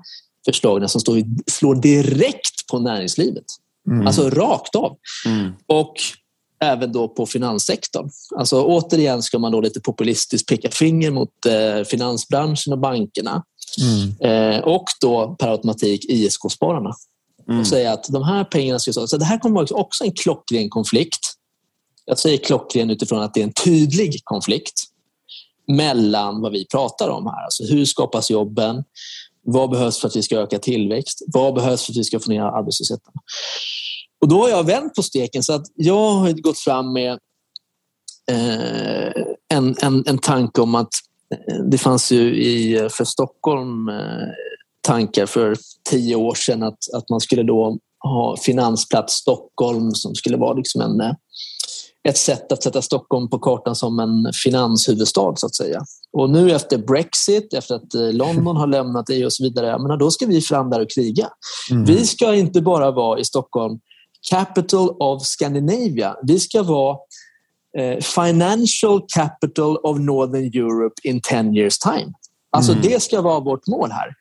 förslagen 0.46 0.90
som 0.90 1.02
står, 1.02 1.24
slår 1.52 1.76
direkt 1.76 2.68
på 2.72 2.80
näringslivet. 2.80 3.46
Mm. 3.88 4.08
Alltså 4.08 4.30
rakt 4.30 4.76
av. 4.76 4.98
Mm. 5.26 5.52
Och 5.68 5.94
även 6.60 6.92
då 6.92 7.08
på 7.08 7.26
finanssektorn. 7.26 8.10
Alltså 8.36 8.64
återigen 8.64 9.22
ska 9.22 9.40
man 9.40 9.52
då 9.52 9.62
lite 9.62 9.80
populistiskt 9.80 10.50
peka 10.50 10.72
finger 10.72 11.12
mot 11.12 11.46
eh, 11.46 11.84
finansbranschen 11.84 12.74
och 12.74 12.80
bankerna. 12.80 13.44
Mm. 14.22 14.64
och 14.64 14.86
då 15.02 15.36
per 15.40 15.48
automatik 15.48 16.06
ISK-spararna. 16.10 16.94
Mm. 17.48 17.60
Och 17.60 17.68
säga 17.68 17.94
att 17.94 18.04
de 18.10 18.24
här 18.24 18.44
pengarna 18.44 18.80
ska... 18.80 18.94
Så 18.94 19.18
det 19.18 19.26
här 19.26 19.40
kommer 19.40 19.56
vara 19.56 19.68
också 19.72 20.04
en 20.04 20.12
klockren 20.12 20.70
konflikt. 20.70 21.20
Jag 22.06 22.20
säger 22.20 22.38
klockren 22.38 22.90
utifrån 22.90 23.22
att 23.22 23.34
det 23.34 23.40
är 23.40 23.44
en 23.44 23.54
tydlig 23.54 24.22
konflikt 24.24 24.84
mellan 25.68 26.42
vad 26.42 26.52
vi 26.52 26.66
pratar 26.66 27.10
om 27.10 27.26
här. 27.26 27.44
Alltså 27.44 27.64
hur 27.64 27.86
skapas 27.86 28.32
jobben? 28.32 28.84
Vad 29.44 29.70
behövs 29.70 30.00
för 30.00 30.08
att 30.08 30.16
vi 30.16 30.24
ska 30.24 30.40
öka 30.40 30.60
tillväxt? 30.60 31.22
Vad 31.28 31.54
behövs 31.54 31.86
för 31.86 31.94
att 31.94 31.98
vi 31.98 32.04
ska 32.04 32.20
få 32.20 32.30
ner 32.30 32.42
arbetslösheten? 32.42 33.14
Och 34.26 34.30
då 34.30 34.42
har 34.42 34.50
jag 34.50 34.64
vänt 34.64 34.94
på 34.94 35.04
steken 35.04 35.44
så 35.44 35.54
att 35.54 35.66
jag 35.76 36.12
har 36.12 36.32
gått 36.32 36.60
fram 36.60 36.94
med 36.94 37.12
eh, 38.32 39.24
en, 39.54 39.76
en, 39.82 40.04
en 40.08 40.18
tanke 40.18 40.62
om 40.62 40.76
att 40.76 40.90
eh, 41.32 41.64
det 41.72 41.78
fanns 41.78 42.12
ju 42.12 42.44
i, 42.44 42.90
för 42.92 43.06
Stockholm 43.06 43.90
eh, 43.90 44.28
tankar 44.82 45.26
för 45.26 45.56
tio 45.90 46.16
år 46.16 46.36
sedan 46.36 46.64
att, 46.64 46.78
att 46.94 47.10
man 47.10 47.20
skulle 47.20 47.44
då 47.44 47.78
ha 48.04 48.38
Finansplats 48.38 49.14
Stockholm 49.14 49.92
som 49.92 50.16
skulle 50.16 50.38
vara 50.38 50.54
liksom 50.54 50.82
en, 50.82 51.02
eh, 51.02 51.14
ett 52.10 52.18
sätt 52.18 52.52
att 52.52 52.64
sätta 52.64 52.82
Stockholm 52.82 53.30
på 53.30 53.40
kartan 53.40 53.76
som 53.76 54.00
en 54.00 54.34
finanshuvudstad 54.44 55.36
så 55.36 55.46
att 55.46 55.56
säga. 55.56 55.82
Och 56.14 56.30
nu 56.30 56.52
efter 56.52 56.78
Brexit, 56.78 57.54
efter 57.54 57.76
att 57.76 57.94
eh, 57.96 58.14
London 58.14 58.58
har 58.58 58.68
lämnat 58.68 59.10
EU 59.10 59.26
och 59.26 59.34
så 59.34 59.44
vidare, 59.44 59.80
men 59.80 60.00
då 60.00 60.12
ska 60.12 60.26
vi 60.26 60.42
fram 60.42 60.70
där 60.70 60.82
och 60.82 60.90
kriga. 60.96 61.30
Mm. 61.72 61.86
Vi 61.86 62.06
ska 62.06 62.36
inte 62.36 62.62
bara 62.62 62.92
vara 62.92 63.20
i 63.20 63.26
Stockholm 63.26 63.80
capital 64.30 64.96
of 65.00 65.24
Scandinavia. 65.26 66.16
Vi 66.24 66.40
ska 66.40 66.64
vara 66.64 66.98
eh, 67.78 68.00
financial 68.00 69.02
capital 69.16 69.78
of 69.78 70.00
Northern 70.00 70.46
Europe 70.46 70.96
in 71.04 71.22
10 71.22 71.54
years 71.54 71.80
time. 71.80 72.14
Alltså 72.52 72.72
mm. 72.72 72.84
det 72.84 73.04
ska 73.04 73.22
vara 73.22 73.40
vårt 73.40 73.68
mål 73.68 73.92
här. 73.92 74.14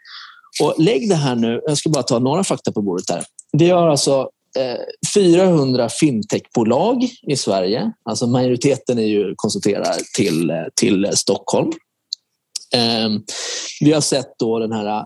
Och 0.62 0.74
lägg 0.78 1.08
det 1.08 1.14
här 1.14 1.34
nu, 1.34 1.60
jag 1.66 1.78
ska 1.78 1.90
bara 1.90 2.02
ta 2.02 2.18
några 2.18 2.44
fakta 2.44 2.72
på 2.72 2.82
bordet 2.82 3.10
här. 3.10 3.24
Vi 3.52 3.70
har 3.70 3.88
alltså 3.88 4.28
400 5.14 5.88
fintechbolag 5.88 7.08
i 7.22 7.36
Sverige. 7.36 7.92
Alltså 8.04 8.26
majoriteten 8.26 8.98
är 8.98 9.06
ju 9.06 9.34
koncentrerad 9.36 9.98
till, 10.16 10.52
till 10.74 11.10
Stockholm. 11.14 11.72
Ehm, 12.74 13.22
vi 13.80 13.92
har 13.92 14.00
sett 14.00 14.38
då 14.38 14.58
den 14.58 14.72
här 14.72 14.86
eh, 14.98 15.04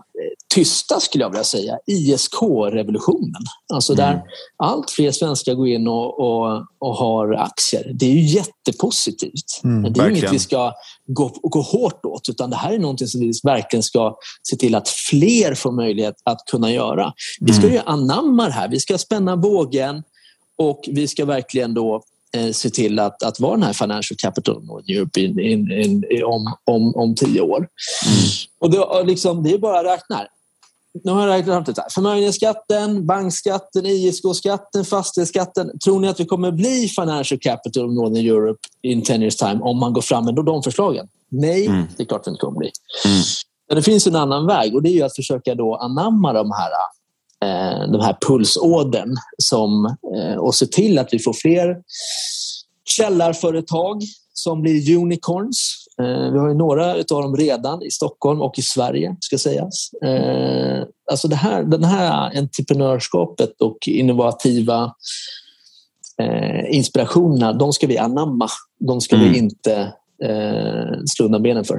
tysta, 0.55 0.99
skulle 0.99 1.23
jag 1.23 1.29
vilja 1.29 1.43
säga, 1.43 1.77
ISK-revolutionen. 1.87 3.41
Alltså 3.73 3.95
där 3.95 4.11
mm. 4.11 4.23
allt 4.57 4.91
fler 4.91 5.11
svenskar 5.11 5.53
går 5.53 5.67
in 5.67 5.87
och, 5.87 6.19
och, 6.19 6.65
och, 6.79 6.95
har 6.95 7.33
aktier. 7.33 7.91
Det 7.93 8.05
är 8.05 8.09
ju 8.09 8.21
jättepositivt. 8.21 9.61
Mm, 9.63 9.83
det 9.83 9.87
är 9.87 10.03
verkligen. 10.03 10.17
inget 10.17 10.33
vi 10.33 10.39
ska 10.39 10.73
gå, 11.07 11.31
gå 11.41 11.61
hårt 11.61 12.05
åt, 12.05 12.29
utan 12.29 12.49
det 12.49 12.55
här 12.55 12.73
är 12.73 12.79
någonting 12.79 13.07
som 13.07 13.21
vi 13.21 13.31
verkligen 13.43 13.83
ska 13.83 14.17
se 14.43 14.55
till 14.55 14.75
att 14.75 14.89
fler 14.89 15.55
får 15.55 15.71
möjlighet 15.71 16.15
att 16.23 16.45
kunna 16.51 16.71
göra. 16.71 17.13
Vi 17.39 17.53
ska 17.53 17.63
mm. 17.63 17.73
ju 17.73 17.81
anamma 17.85 18.45
det 18.45 18.53
här. 18.53 18.67
Vi 18.67 18.79
ska 18.79 18.97
spänna 18.97 19.37
bågen 19.37 20.03
och 20.57 20.81
vi 20.87 21.07
ska 21.07 21.25
verkligen 21.25 21.73
då 21.73 22.03
se 22.53 22.69
till 22.69 22.99
att, 22.99 23.23
att 23.23 23.39
vara 23.39 23.51
den 23.51 23.63
här 23.63 23.73
financial 23.73 24.17
capital 24.17 24.61
Europe 24.89 25.21
in, 25.21 25.39
in, 25.39 25.71
in, 25.71 26.23
om, 26.25 26.53
om, 26.65 26.95
om 26.95 27.15
tio 27.15 27.41
år. 27.41 27.57
Mm. 27.57 27.67
Och 28.59 28.71
det, 28.71 29.03
liksom, 29.03 29.43
det 29.43 29.53
är 29.53 29.57
bara 29.57 29.79
att 29.79 29.85
räkna. 29.85 30.27
Nu 31.03 31.11
har 31.11 31.27
jag 31.27 31.37
räknat 31.37 31.69
ut 31.69 31.75
det 31.75 31.81
här. 31.81 31.89
Förmögenhetsskatten, 31.89 33.05
bankskatten, 33.05 33.85
ISK-skatten, 33.85 34.85
fastighetsskatten. 34.85 35.79
Tror 35.79 35.99
ni 35.99 36.07
att 36.07 36.19
vi 36.19 36.25
kommer 36.25 36.51
bli 36.51 36.87
financial 36.87 37.39
capital 37.39 37.85
of 37.85 37.91
Northern 37.91 38.25
Europe 38.25 38.59
in 38.81 39.01
10 39.01 39.17
years 39.17 39.35
time 39.35 39.59
om 39.61 39.79
man 39.79 39.93
går 39.93 40.01
fram 40.01 40.25
med 40.25 40.35
de 40.35 40.63
förslagen? 40.63 41.07
Nej, 41.29 41.65
mm. 41.65 41.85
det 41.97 42.03
är 42.03 42.07
klart 42.07 42.27
vi 42.27 42.29
inte 42.29 42.41
kommer 42.41 42.59
bli. 42.59 42.71
Mm. 43.05 43.21
Men 43.67 43.75
det 43.75 43.83
finns 43.83 44.07
en 44.07 44.15
annan 44.15 44.47
väg 44.47 44.75
och 44.75 44.83
det 44.83 44.99
är 44.99 45.05
att 45.05 45.15
försöka 45.15 45.55
då 45.55 45.75
anamma 45.75 46.33
de 46.33 46.51
här 46.51 46.71
eh, 47.45 47.91
de 47.91 48.01
här 48.01 48.17
pulsådern 48.27 49.15
som, 49.37 49.95
eh, 50.15 50.35
och 50.35 50.55
se 50.55 50.65
till 50.65 50.99
att 50.99 51.13
vi 51.13 51.19
får 51.19 51.33
fler 51.33 51.77
källarföretag 52.85 54.01
som 54.33 54.61
blir 54.61 54.97
unicorns. 54.97 55.85
Eh, 56.01 56.31
vi 56.31 56.39
har 56.39 56.49
ju 56.49 56.53
några 56.53 56.91
av 56.91 57.03
dem 57.07 57.37
redan 57.37 57.83
i 57.83 57.91
Stockholm 57.91 58.41
och 58.41 58.59
i 58.59 58.61
Sverige, 58.61 59.15
ska 59.19 59.37
sägas. 59.37 59.89
Alltså 61.11 61.27
det 61.27 61.35
här, 61.35 61.63
den 61.63 61.83
här 61.83 62.37
entreprenörskapet 62.37 63.61
och 63.61 63.77
innovativa 63.87 64.93
inspirationerna, 66.69 67.53
de 67.53 67.73
ska 67.73 67.87
vi 67.87 67.97
anamma. 67.97 68.47
De 68.79 69.01
ska 69.01 69.15
mm. 69.15 69.31
vi 69.31 69.37
inte 69.37 69.93
slå 71.05 71.25
undan 71.25 71.43
benen 71.43 71.65
för. 71.65 71.77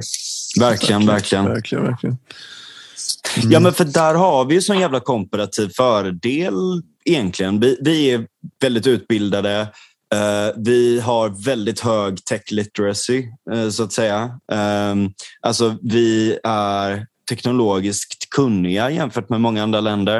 Verkligen, 0.59 1.05
verkligen. 1.05 1.45
verkligen, 1.45 1.83
verkligen. 1.83 2.17
Mm. 3.37 3.51
Ja, 3.51 3.59
men 3.59 3.73
för 3.73 3.85
där 3.85 4.13
har 4.13 4.45
vi 4.45 4.55
ju 4.55 4.61
sån 4.61 4.79
jävla 4.79 4.99
komparativ 4.99 5.71
fördel 5.75 6.81
egentligen. 7.05 7.59
Vi, 7.59 7.77
vi 7.81 8.11
är 8.11 8.27
väldigt 8.61 8.87
utbildade. 8.87 9.61
Uh, 10.15 10.61
vi 10.63 10.99
har 10.99 11.45
väldigt 11.45 11.79
hög 11.79 12.25
tech 12.25 12.41
literacy, 12.51 13.23
uh, 13.53 13.69
så 13.69 13.83
att 13.83 13.93
säga. 13.93 14.39
Um, 14.51 15.13
alltså, 15.41 15.77
vi 15.81 16.39
är 16.43 17.07
teknologiskt 17.29 18.29
kunniga 18.29 18.89
jämfört 18.89 19.29
med 19.29 19.41
många 19.41 19.63
andra 19.63 19.79
länder. 19.79 20.19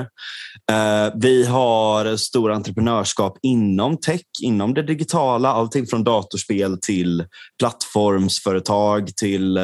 Uh, 0.71 1.13
vi 1.15 1.45
har 1.45 2.17
stor 2.17 2.51
entreprenörskap 2.51 3.37
inom 3.41 3.97
tech, 3.97 4.21
inom 4.41 4.73
det 4.73 4.83
digitala. 4.83 5.49
Allting 5.49 5.87
från 5.87 6.03
datorspel 6.03 6.77
till 6.81 7.25
plattformsföretag 7.59 9.15
till 9.15 9.59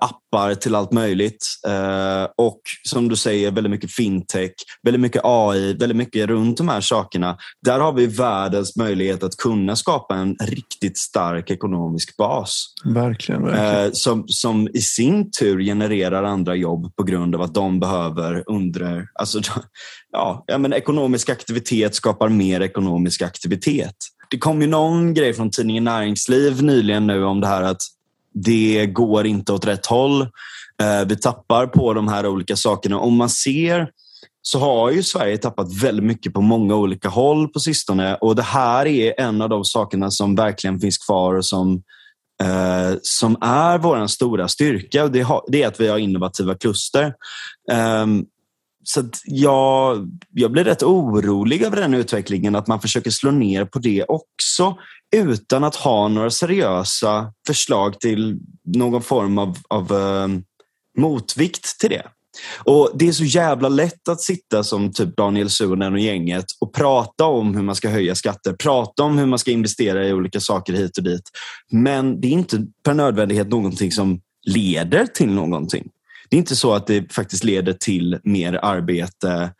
appar 0.00 0.54
till 0.54 0.74
allt 0.74 0.92
möjligt. 0.92 1.46
Eh, 1.66 2.28
och 2.36 2.60
som 2.88 3.08
du 3.08 3.16
säger, 3.16 3.50
väldigt 3.50 3.70
mycket 3.70 3.92
fintech, 3.92 4.52
väldigt 4.82 5.00
mycket 5.00 5.20
AI, 5.24 5.74
väldigt 5.74 5.96
mycket 5.96 6.26
runt 6.26 6.58
de 6.58 6.68
här 6.68 6.80
sakerna. 6.80 7.36
Där 7.62 7.78
har 7.80 7.92
vi 7.92 8.06
världens 8.06 8.76
möjlighet 8.76 9.22
att 9.22 9.36
kunna 9.36 9.76
skapa 9.76 10.14
en 10.14 10.36
riktigt 10.42 10.98
stark 10.98 11.50
ekonomisk 11.50 12.16
bas. 12.16 12.74
Verkligen. 12.84 13.42
verkligen. 13.42 13.84
Eh, 13.84 13.90
som, 13.92 14.24
som 14.28 14.68
i 14.68 14.80
sin 14.80 15.30
tur 15.30 15.60
genererar 15.60 16.22
andra 16.22 16.54
jobb 16.54 16.96
på 16.96 17.02
grund 17.02 17.34
av 17.34 17.42
att 17.42 17.54
de 17.54 17.80
behöver 17.80 18.44
under... 18.46 19.06
Alltså, 19.14 19.40
ja, 20.12 20.44
men 20.58 20.72
ekonomisk 20.72 21.28
aktivitet 21.28 21.94
skapar 21.94 22.28
mer 22.28 22.60
ekonomisk 22.60 23.22
aktivitet. 23.22 23.94
Det 24.30 24.38
kom 24.38 24.62
ju 24.62 24.66
någon 24.66 25.14
grej 25.14 25.32
från 25.32 25.50
tidningen 25.50 25.84
Näringsliv 25.84 26.62
nyligen 26.62 27.06
nu 27.06 27.24
om 27.24 27.40
det 27.40 27.46
här 27.46 27.62
att 27.62 27.80
det 28.34 28.86
går 28.86 29.26
inte 29.26 29.52
åt 29.52 29.66
rätt 29.66 29.86
håll. 29.86 30.22
Eh, 30.82 31.06
vi 31.06 31.16
tappar 31.16 31.66
på 31.66 31.94
de 31.94 32.08
här 32.08 32.26
olika 32.26 32.56
sakerna. 32.56 32.98
Om 32.98 33.16
man 33.16 33.30
ser 33.30 33.88
så 34.42 34.58
har 34.58 34.90
ju 34.90 35.02
Sverige 35.02 35.38
tappat 35.38 35.82
väldigt 35.82 36.04
mycket 36.04 36.32
på 36.32 36.40
många 36.40 36.74
olika 36.74 37.08
håll 37.08 37.48
på 37.48 37.60
sistone 37.60 38.14
och 38.14 38.36
det 38.36 38.42
här 38.42 38.86
är 38.86 39.20
en 39.20 39.42
av 39.42 39.48
de 39.48 39.64
sakerna 39.64 40.10
som 40.10 40.34
verkligen 40.34 40.80
finns 40.80 40.98
kvar 40.98 41.34
och 41.34 41.46
som, 41.46 41.82
eh, 42.42 42.98
som 43.02 43.36
är 43.40 43.78
vår 43.78 44.06
stora 44.06 44.48
styrka. 44.48 45.08
Det, 45.08 45.20
har, 45.20 45.44
det, 45.48 45.62
är 45.62 45.68
att 45.68 45.80
vi 45.80 45.88
har 45.88 45.98
innovativa 45.98 46.54
kluster. 46.54 47.14
Eh, 47.72 48.06
så 48.84 49.08
jag, 49.24 50.08
jag 50.30 50.52
blir 50.52 50.64
rätt 50.64 50.82
orolig 50.82 51.62
över 51.62 51.76
den 51.76 51.94
utvecklingen, 51.94 52.54
att 52.54 52.66
man 52.66 52.80
försöker 52.80 53.10
slå 53.10 53.30
ner 53.30 53.64
på 53.64 53.78
det 53.78 54.04
också 54.08 54.76
utan 55.16 55.64
att 55.64 55.74
ha 55.74 56.08
några 56.08 56.30
seriösa 56.30 57.32
förslag 57.46 58.00
till 58.00 58.38
någon 58.64 59.02
form 59.02 59.38
av, 59.38 59.58
av 59.68 59.92
uh, 59.92 60.28
motvikt 60.98 61.80
till 61.80 61.90
det. 61.90 62.02
Och 62.64 62.90
Det 62.94 63.08
är 63.08 63.12
så 63.12 63.24
jävla 63.24 63.68
lätt 63.68 64.08
att 64.08 64.20
sitta 64.20 64.64
som 64.64 64.92
typ 64.92 65.16
Daniel 65.16 65.50
Suhonen 65.50 65.92
och 65.92 65.98
gänget 65.98 66.44
och 66.60 66.74
prata 66.74 67.24
om 67.24 67.54
hur 67.54 67.62
man 67.62 67.74
ska 67.74 67.88
höja 67.88 68.14
skatter, 68.14 68.52
prata 68.52 69.02
om 69.02 69.18
hur 69.18 69.26
man 69.26 69.38
ska 69.38 69.50
investera 69.50 70.06
i 70.06 70.12
olika 70.12 70.40
saker 70.40 70.72
hit 70.72 70.98
och 70.98 71.04
dit. 71.04 71.22
Men 71.70 72.20
det 72.20 72.28
är 72.28 72.32
inte 72.32 72.66
per 72.84 72.94
nödvändighet 72.94 73.48
någonting 73.48 73.92
som 73.92 74.20
leder 74.46 75.06
till 75.06 75.30
någonting. 75.30 75.88
Det 76.30 76.36
är 76.36 76.38
inte 76.38 76.56
så 76.56 76.74
att 76.74 76.86
det 76.86 77.12
faktiskt 77.12 77.44
leder 77.44 77.72
till 77.72 78.18
mer 78.24 78.60
arbete 78.62 79.52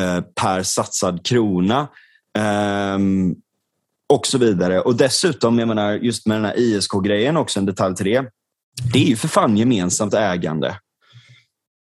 eh, 0.00 0.20
per 0.20 0.62
satsad 0.62 1.26
krona. 1.26 1.88
Eh, 2.38 2.98
och 4.12 4.26
så 4.26 4.38
vidare. 4.38 4.80
Och 4.80 4.96
dessutom, 4.96 5.58
jag 5.58 5.68
menar, 5.68 5.92
just 5.92 6.26
med 6.26 6.36
den 6.36 6.44
här 6.44 6.58
ISK-grejen 6.58 7.36
också, 7.36 7.58
en 7.58 7.66
detalj 7.66 7.96
till 7.96 8.06
det. 8.06 8.24
Det 8.92 8.98
är 8.98 9.06
ju 9.06 9.16
för 9.16 9.28
fan 9.28 9.56
gemensamt 9.56 10.14
ägande. 10.14 10.78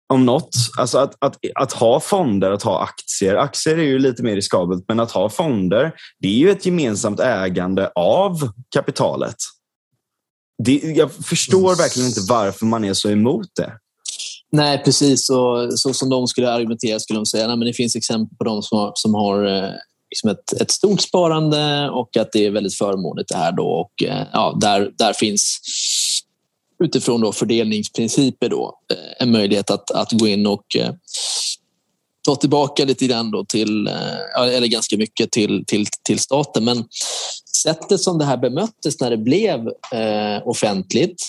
Om 0.10 0.26
något. 0.26 0.50
Alltså 0.78 0.98
att, 0.98 1.16
att, 1.20 1.38
att 1.56 1.74
ha 1.74 2.00
fonder, 2.00 2.52
att 2.52 2.64
ha 2.64 2.84
aktier. 2.84 3.36
Aktier 3.36 3.78
är 3.78 3.84
ju 3.84 4.00
lite 4.00 4.24
mer 4.24 4.36
riskabelt, 4.36 4.86
men 4.88 5.00
att 5.00 5.12
ha 5.12 5.30
fonder, 5.30 5.94
det 6.20 6.28
är 6.28 6.38
ju 6.38 6.52
ett 6.52 6.66
gemensamt 6.66 7.20
ägande 7.20 7.92
av 7.96 8.52
kapitalet. 8.76 9.36
Det, 10.64 10.74
jag 10.74 11.12
förstår 11.14 11.76
verkligen 11.76 12.10
inte 12.10 12.22
varför 12.30 12.66
man 12.66 12.86
är 12.86 12.94
så 12.94 13.10
emot 13.10 13.48
det. 13.56 13.78
Nej, 14.52 14.84
precis. 14.84 15.30
Och, 15.30 15.80
så 15.80 15.94
som 15.94 16.10
de 16.10 16.28
skulle 16.28 16.52
argumentera 16.52 17.00
skulle 17.00 17.20
de 17.20 17.26
säga 17.26 17.52
att 17.52 17.60
det 17.60 17.74
finns 17.74 17.96
exempel 17.96 18.38
på 18.38 18.44
de 18.44 18.64
som 18.64 18.78
har, 18.78 18.92
som 18.96 19.14
har 19.14 19.46
eh, 19.46 19.74
liksom 20.10 20.30
ett, 20.30 20.62
ett, 20.62 20.72
stort 20.72 21.02
sparande 21.02 21.90
och 21.90 22.18
att 22.18 22.32
det 22.32 22.46
är 22.46 22.52
väldigt 22.52 22.78
förmånligt 22.78 23.30
det 23.30 23.38
här. 23.38 23.52
Då. 23.52 23.66
Och, 23.66 24.04
eh, 24.04 24.28
ja, 24.34 24.58
där, 24.62 24.92
där 24.98 25.14
finns 25.14 25.60
utifrån 26.84 27.22
då 27.22 27.32
fördelningsprinciper 27.32 28.50
då, 28.50 28.80
eh, 28.92 29.24
en 29.24 29.32
möjlighet 29.32 29.72
att, 29.72 29.92
att 29.92 30.12
gå 30.12 30.28
in 30.28 30.48
och 30.48 30.66
ta 32.26 32.36
tillbaka 32.36 32.86
lite 32.86 33.08
grann 33.08 33.32
då 33.32 33.46
till, 33.46 33.88
eller 34.38 34.68
ganska 34.68 34.98
mycket 34.98 35.32
till, 35.32 35.64
till, 35.68 35.86
till 36.04 36.20
staten. 36.20 36.64
Men 36.64 36.84
sättet 37.64 38.02
som 38.02 38.18
det 38.18 38.26
här 38.26 38.38
bemöttes 38.38 39.00
när 39.00 39.10
det 39.10 39.18
blev 39.18 39.68
eh, 39.92 40.48
offentligt 40.48 41.24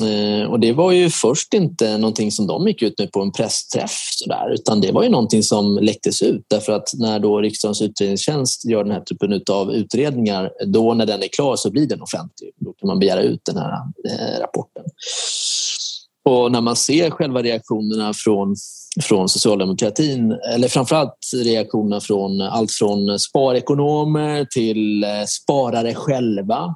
Eh, 0.00 0.50
och 0.50 0.60
det 0.60 0.72
var 0.72 0.92
ju 0.92 1.10
först 1.10 1.54
inte 1.54 1.98
någonting 1.98 2.32
som 2.32 2.46
de 2.46 2.68
gick 2.68 2.82
ut 2.82 2.98
med 2.98 3.12
på 3.12 3.20
en 3.20 3.32
pressträff 3.32 3.98
sådär, 4.10 4.50
utan 4.54 4.80
det 4.80 4.92
var 4.92 5.02
ju 5.02 5.08
någonting 5.08 5.42
som 5.42 5.78
läcktes 5.78 6.22
ut 6.22 6.44
därför 6.48 6.72
att 6.72 6.88
när 6.94 7.18
då 7.18 7.40
riksdagens 7.40 7.82
utredningstjänst 7.82 8.64
gör 8.64 8.84
den 8.84 8.92
här 8.92 9.00
typen 9.00 9.42
av 9.50 9.72
utredningar, 9.72 10.50
då 10.66 10.94
när 10.94 11.06
den 11.06 11.22
är 11.22 11.28
klar 11.28 11.56
så 11.56 11.70
blir 11.70 11.86
den 11.86 12.02
offentlig. 12.02 12.50
Då 12.56 12.72
kan 12.72 12.86
man 12.86 12.98
begära 12.98 13.22
ut 13.22 13.40
den 13.44 13.56
här 13.56 13.72
eh, 13.72 14.40
rapporten. 14.40 14.84
Och 16.24 16.52
när 16.52 16.60
man 16.60 16.76
ser 16.76 17.10
själva 17.10 17.42
reaktionerna 17.42 18.12
från, 18.14 18.56
från 19.02 19.28
socialdemokratin, 19.28 20.32
eller 20.54 20.68
framförallt 20.68 21.18
reaktionerna 21.34 22.00
från 22.00 22.40
allt 22.40 22.72
från 22.72 23.18
sparekonomer 23.18 24.44
till 24.44 25.04
eh, 25.04 25.24
sparare 25.26 25.94
själva, 25.94 26.74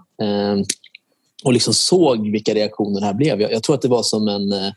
och 1.44 1.52
liksom 1.52 1.74
såg 1.74 2.30
vilka 2.30 2.54
reaktioner 2.54 3.00
det 3.00 3.06
här 3.06 3.14
blev. 3.14 3.40
Jag, 3.40 3.52
jag 3.52 3.62
tror 3.62 3.76
att 3.76 3.82
det 3.82 3.88
var 3.88 4.02
som 4.02 4.28
en, 4.28 4.52
eh, 4.52 4.72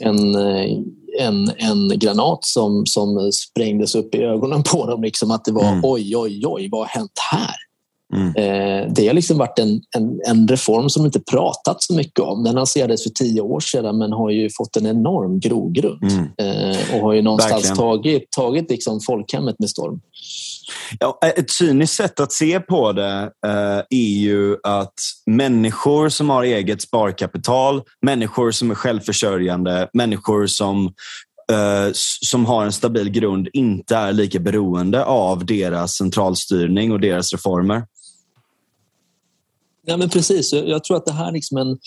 en, 0.00 0.34
eh, 0.34 0.78
en, 1.18 1.50
en 1.56 1.98
granat 1.98 2.44
som, 2.44 2.86
som 2.86 3.32
sprängdes 3.32 3.94
upp 3.94 4.14
i 4.14 4.18
ögonen 4.18 4.62
på 4.62 4.86
dem. 4.86 5.02
Liksom 5.02 5.30
att 5.30 5.44
det 5.44 5.52
var 5.52 5.68
mm. 5.68 5.80
oj, 5.84 6.16
oj, 6.16 6.42
oj, 6.46 6.68
vad 6.72 6.80
har 6.80 6.86
hänt 6.86 7.18
här? 7.30 7.54
Mm. 8.12 8.28
Eh, 8.28 8.92
det 8.92 9.06
har 9.06 9.14
liksom 9.14 9.38
varit 9.38 9.58
en, 9.58 9.80
en, 9.96 10.20
en, 10.26 10.48
reform 10.48 10.88
som 10.88 11.04
inte 11.04 11.20
pratat 11.20 11.82
så 11.82 11.94
mycket 11.94 12.20
om. 12.20 12.44
Den 12.44 12.54
lanserades 12.54 13.02
för 13.02 13.10
tio 13.10 13.40
år 13.40 13.60
sedan 13.60 13.98
men 13.98 14.12
har 14.12 14.30
ju 14.30 14.48
fått 14.56 14.76
en 14.76 14.86
enorm 14.86 15.40
grogrund 15.40 16.02
mm. 16.02 16.70
eh, 16.70 16.76
och 16.94 17.00
har 17.00 17.12
ju 17.12 17.22
någonstans 17.22 17.52
Verkligen. 17.52 17.76
tagit, 17.76 18.30
tagit 18.30 18.70
liksom 18.70 19.00
folkhemmet 19.00 19.56
med 19.58 19.70
storm. 19.70 20.00
Ja, 20.98 21.18
eh, 21.22 21.28
ett 21.28 21.50
cyniskt 21.50 21.96
sätt 21.96 22.20
att 22.20 22.32
se 22.32 22.60
på 22.60 22.92
det 22.92 23.30
eh, 23.46 23.82
är 23.90 24.18
ju 24.18 24.56
att 24.62 24.94
människor 25.26 26.08
som 26.08 26.30
har 26.30 26.44
eget 26.44 26.82
sparkapital, 26.82 27.82
människor 28.02 28.50
som 28.50 28.70
är 28.70 28.74
självförsörjande, 28.74 29.88
människor 29.92 30.46
som 30.46 30.86
eh, 31.52 31.90
som 32.22 32.46
har 32.46 32.64
en 32.64 32.72
stabil 32.72 33.10
grund 33.10 33.48
inte 33.52 33.96
är 33.96 34.12
lika 34.12 34.38
beroende 34.38 35.04
av 35.04 35.46
deras 35.46 35.92
centralstyrning 35.92 36.92
och 36.92 37.00
deras 37.00 37.32
reformer. 37.32 37.82
Ja, 39.86 39.96
men 39.96 40.08
precis. 40.08 40.52
Jag 40.52 40.84
tror 40.84 40.96
att 40.96 41.06
det 41.06 41.12
här 41.12 41.28
är 41.28 41.32
liksom 41.32 41.56
en 41.56 41.78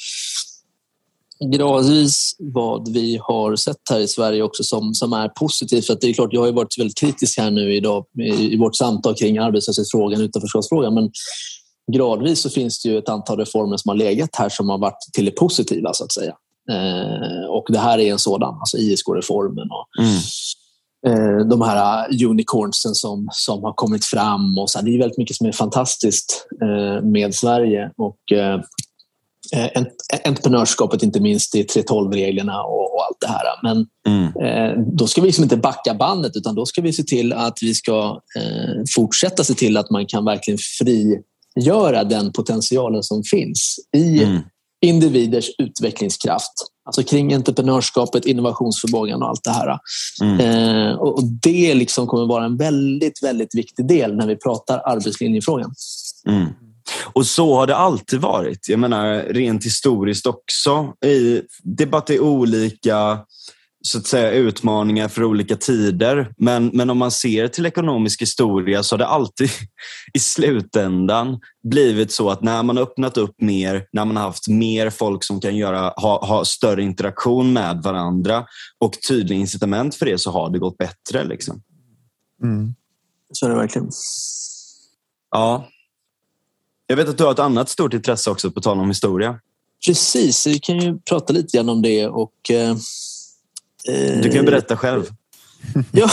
gradvis 1.52 2.36
vad 2.40 2.94
vi 2.94 3.20
har 3.22 3.56
sett 3.56 3.90
här 3.90 4.00
i 4.00 4.08
Sverige 4.08 4.44
också 4.44 4.64
som, 4.64 4.94
som 4.94 5.14
är 5.14 5.30
positivt. 5.30 5.88
För 5.88 5.98
det 6.02 6.08
är 6.08 6.14
klart, 6.14 6.34
jag 6.34 6.42
har 6.42 6.52
varit 6.52 6.80
väldigt 6.80 6.98
kritisk 6.98 7.40
här 7.40 7.52
nu 7.52 7.76
idag 7.76 8.06
i, 8.20 8.54
i 8.54 8.58
vårt 8.58 8.76
samtal 8.76 9.16
kring 9.16 9.38
arbetslöshetsfrågan, 9.38 10.22
utanförskapsfrågan. 10.22 10.94
Men 10.94 11.12
gradvis 11.94 12.42
så 12.42 12.50
finns 12.50 12.84
det 12.84 12.90
ju 12.90 12.98
ett 12.98 13.10
antal 13.10 13.38
reformer 13.38 13.78
som 13.78 13.90
har 13.90 13.96
legat 13.96 14.36
här 14.36 14.50
som 14.50 14.70
har 14.70 14.78
varit 14.78 15.00
till 15.14 15.26
det 15.26 15.32
positiva 15.32 15.94
så 15.94 16.04
att 16.04 16.12
säga. 16.12 16.34
Eh, 16.72 17.50
och 17.50 17.66
det 17.70 17.80
här 17.80 18.00
är 18.00 18.12
en 18.12 18.20
sådan, 18.20 18.54
alltså 18.60 18.78
ISK-reformen 18.78 19.68
och 19.72 19.88
mm. 20.00 20.20
eh, 21.08 21.48
de 21.48 21.62
här 21.62 22.08
unicornsen 22.26 22.96
som, 22.96 23.28
som 23.32 23.64
har 23.64 23.74
kommit 23.74 24.06
fram. 24.06 24.58
Och 24.58 24.70
så 24.70 24.82
Det 24.82 24.96
är 24.96 25.00
väldigt 25.00 25.18
mycket 25.18 25.36
som 25.36 25.48
är 25.48 25.52
fantastiskt 25.52 26.48
eh, 26.62 27.06
med 27.06 27.36
Sverige. 27.36 27.92
Och, 27.98 28.18
eh, 29.54 29.84
entreprenörskapet 30.26 31.04
inte 31.04 31.20
minst 31.20 31.56
i 31.56 31.64
3.12-reglerna 31.64 32.62
och, 32.62 32.96
och, 32.96 33.06
allt 33.06 33.18
det 33.20 33.28
här. 33.28 33.44
Men 33.64 33.86
mm. 34.08 34.26
eh, 34.38 34.86
då 34.88 35.08
ska 35.08 35.22
vi 35.22 35.28
liksom 35.28 35.44
inte 35.44 35.58
backa 35.58 35.94
bandet 35.94 36.36
utan 36.36 36.56
då 36.56 36.66
ska 36.66 36.82
vi 36.82 36.94
se 36.94 37.04
till 37.04 37.34
att 37.34 37.58
vi 37.62 37.74
ska 37.74 38.22
eh, 38.38 38.84
fortsätta 38.96 39.44
se 39.44 39.54
till 39.54 39.78
att 39.78 39.90
man 39.90 40.06
kan 40.06 40.26
verkligen 40.26 40.58
frigöra 40.58 42.04
den 42.04 42.32
potentialen 42.32 43.04
som 43.04 43.24
finns 43.24 43.80
i 43.96 44.24
mm. 44.24 44.42
individers 44.82 45.50
utvecklingskraft. 45.58 46.54
Alltså 46.86 47.04
kring 47.04 47.34
entreprenörskapet, 47.34 48.26
innovationsförmågan 48.26 49.24
och 49.24 49.30
allt 49.30 49.44
det 49.44 49.52
här. 49.52 49.80
Mm. 50.22 50.40
Eh, 50.40 50.96
och 50.96 51.24
det 51.24 51.74
liksom 51.74 52.08
kommer 52.08 52.26
vara 52.26 52.46
en 52.46 52.58
väldigt, 52.58 53.24
väldigt 53.24 53.56
viktig 53.56 53.88
del 53.88 54.16
när 54.16 54.28
vi 54.28 54.36
pratar 54.36 54.82
arbetslinjefrågan. 54.86 55.74
Mm. 56.28 56.48
Och 57.14 57.26
så 57.26 57.56
har 57.56 57.68
det 57.68 57.76
alltid 57.76 58.22
varit. 58.22 58.70
Jag 58.70 58.80
menar 58.80 59.24
rent 59.30 59.66
historiskt 59.66 60.26
också. 60.26 60.94
I, 61.06 61.42
det 61.64 61.84
är 61.84 61.88
bara 61.88 61.98
att 61.98 62.08
det 62.08 62.16
är 62.16 62.20
olika 62.20 63.20
så 63.86 63.98
att 63.98 64.08
säga, 64.08 64.32
utmaningar 64.32 65.08
för 65.08 65.24
olika 65.24 65.56
tider. 65.56 66.34
Men, 66.38 66.68
men 66.74 66.90
om 66.90 66.98
man 66.98 67.12
ser 67.12 67.48
till 67.48 67.66
ekonomisk 67.66 68.22
historia 68.22 68.84
så 68.84 68.96
har 68.96 68.98
det 68.98 69.08
alltid 69.08 69.50
i 70.14 70.20
slutändan 70.20 71.40
blivit 71.64 72.12
så 72.12 72.30
att 72.30 72.42
när 72.42 72.64
man 72.64 72.78
har 72.78 72.84
öppnat 72.84 73.18
upp 73.18 73.42
mer, 73.42 73.88
när 73.92 74.06
man 74.06 74.18
har 74.18 74.24
haft 74.24 74.48
mer 74.48 74.90
folk 74.90 75.24
som 75.24 75.42
kan 75.42 75.56
göra, 75.56 75.94
ha, 75.96 76.26
ha 76.26 76.46
större 76.46 76.84
interaktion 76.84 77.54
med 77.54 77.82
varandra 77.84 78.46
och 78.80 78.94
tydliga 79.08 79.40
incitament 79.40 79.96
för 79.96 80.06
det 80.06 80.18
så 80.18 80.32
har 80.32 80.50
det 80.50 80.60
gått 80.60 80.78
bättre. 80.78 81.24
Liksom. 81.24 81.62
Mm. 82.44 82.76
Så 83.32 83.46
är 83.46 83.50
det 83.50 83.56
verkligen. 83.56 83.90
Ja, 85.32 85.68
jag 86.88 86.96
vet 86.96 87.10
att 87.10 87.18
du 87.18 87.24
har 87.24 87.32
ett 87.32 87.40
annat 87.40 87.70
stort 87.70 87.94
intresse 87.94 88.30
också, 88.30 88.52
på 88.52 88.62
tal 88.62 88.80
om 88.80 88.88
historia. 88.88 89.40
Precis, 89.86 90.48
vi 90.48 90.60
kan 90.60 90.80
ju 90.80 91.00
prata 91.00 91.34
lite 91.34 91.58
grann 91.58 91.70
om 91.70 91.82
det. 91.82 92.08
Och, 92.08 92.52
eh, 92.52 92.76
du 94.24 94.30
kan 94.32 94.46
berätta 94.46 94.78
själv. 94.78 95.04
ja, 95.92 96.10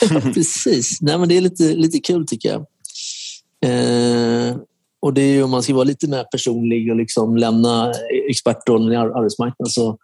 precis. 0.34 0.98
Nej, 1.00 1.18
men 1.18 1.28
det 1.28 1.36
är 1.36 1.40
lite, 1.40 1.64
lite 1.64 1.98
kul 1.98 2.26
tycker 2.26 2.48
jag. 2.48 2.66
Eh, 3.64 4.56
och 5.02 5.14
det 5.14 5.22
är 5.22 5.32
ju 5.32 5.42
om 5.42 5.50
man 5.50 5.62
ska 5.62 5.74
vara 5.74 5.84
lite 5.84 6.08
mer 6.08 6.24
personlig 6.24 6.90
och 6.90 6.96
liksom 6.96 7.36
lämna 7.36 7.92
expertrollen 8.30 8.92
i 8.92 8.96
arbetsmarknaden 8.96 9.70
så 9.70 9.98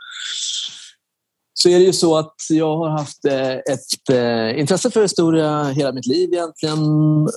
så 1.59 1.69
är 1.69 1.79
det 1.79 1.85
ju 1.85 1.93
så 1.93 2.17
att 2.17 2.35
jag 2.51 2.77
har 2.77 2.89
haft 2.89 3.25
eh, 3.25 3.53
ett 3.53 4.11
eh, 4.11 4.61
intresse 4.61 4.91
för 4.91 5.03
historia 5.03 5.65
hela 5.65 5.93
mitt 5.93 6.07
liv 6.07 6.29
egentligen. 6.33 6.79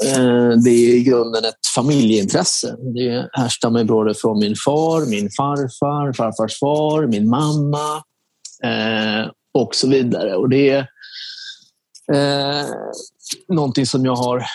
Eh, 0.06 0.58
det 0.64 0.70
är 0.70 0.96
i 0.96 1.04
grunden 1.04 1.46
ett 1.46 1.68
familjeintresse. 1.76 2.76
Det 2.94 3.30
härstammar 3.34 3.84
både 3.84 4.14
från 4.14 4.40
min 4.40 4.56
far, 4.66 5.10
min 5.10 5.30
farfar, 5.38 6.14
farfars 6.14 6.60
far, 6.60 7.08
min 7.08 7.30
mamma 7.30 8.04
och 9.54 9.76
så 9.76 9.88
vidare. 9.88 10.36
Och 10.36 10.50
det 10.50 10.86
är 12.14 12.66
någonting 13.54 13.86
som 13.86 14.06
jag 14.06 14.16
har 14.16 14.46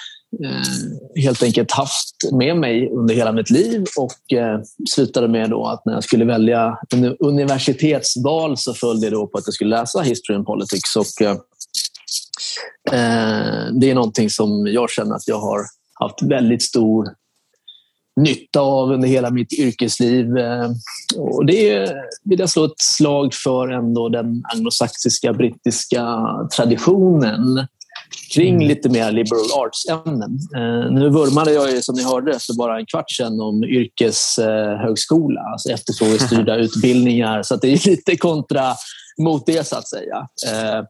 Eh, 0.42 1.22
helt 1.22 1.42
enkelt 1.42 1.72
haft 1.72 2.32
med 2.32 2.56
mig 2.56 2.90
under 2.90 3.14
hela 3.14 3.32
mitt 3.32 3.50
liv 3.50 3.84
och 3.98 4.32
eh, 4.32 4.60
slutade 4.90 5.28
med 5.28 5.50
då 5.50 5.66
att 5.66 5.84
när 5.84 5.92
jag 5.92 6.04
skulle 6.04 6.24
välja 6.24 6.78
universitetsval 7.18 8.56
så 8.56 8.74
föll 8.74 9.00
det 9.00 9.10
då 9.10 9.26
på 9.26 9.38
att 9.38 9.46
jag 9.46 9.54
skulle 9.54 9.76
läsa 9.76 10.00
History 10.00 10.36
and 10.36 10.46
Politics. 10.46 10.96
Och, 10.96 11.22
eh, 11.22 11.36
eh, 12.92 13.72
det 13.80 13.90
är 13.90 13.94
någonting 13.94 14.30
som 14.30 14.66
jag 14.66 14.90
känner 14.90 15.14
att 15.14 15.28
jag 15.28 15.40
har 15.40 15.60
haft 16.00 16.22
väldigt 16.22 16.62
stor 16.62 17.08
nytta 18.16 18.60
av 18.60 18.90
under 18.90 19.08
hela 19.08 19.30
mitt 19.30 19.52
yrkesliv. 19.52 20.36
Eh, 20.36 20.70
och 21.16 21.46
det 21.46 21.92
vill 22.24 22.38
jag 22.38 22.50
slå 22.50 22.64
ett 22.64 22.80
slag 22.80 23.34
för 23.34 23.68
ändå 23.68 24.08
den 24.08 24.42
anglosaxiska 24.54 25.32
brittiska 25.32 26.06
traditionen 26.56 27.66
kring 28.34 28.54
mm. 28.54 28.68
lite 28.68 28.88
mer 28.88 29.12
liberal 29.12 29.50
arts-ämnen. 29.54 30.38
Eh, 30.56 30.92
nu 30.92 31.10
vurmade 31.10 31.52
jag 31.52 31.70
ju, 31.70 31.82
som 31.82 31.94
ni 31.94 32.04
hörde 32.04 32.38
för 32.38 32.54
bara 32.54 32.78
en 32.78 32.86
kvart 32.86 33.10
sedan 33.10 33.40
om 33.40 33.64
yrkeshögskola, 33.64 35.40
alltså 35.40 35.70
efterfrågestyrda 35.70 36.56
utbildningar. 36.66 37.42
Så 37.42 37.56
det 37.56 37.68
är 37.68 37.88
lite 37.88 38.16
kontra 38.16 38.74
mot 39.18 39.46
det, 39.46 39.66
så 39.66 39.76
att 39.76 39.88
säga. 39.88 40.28
Eh, 40.46 40.84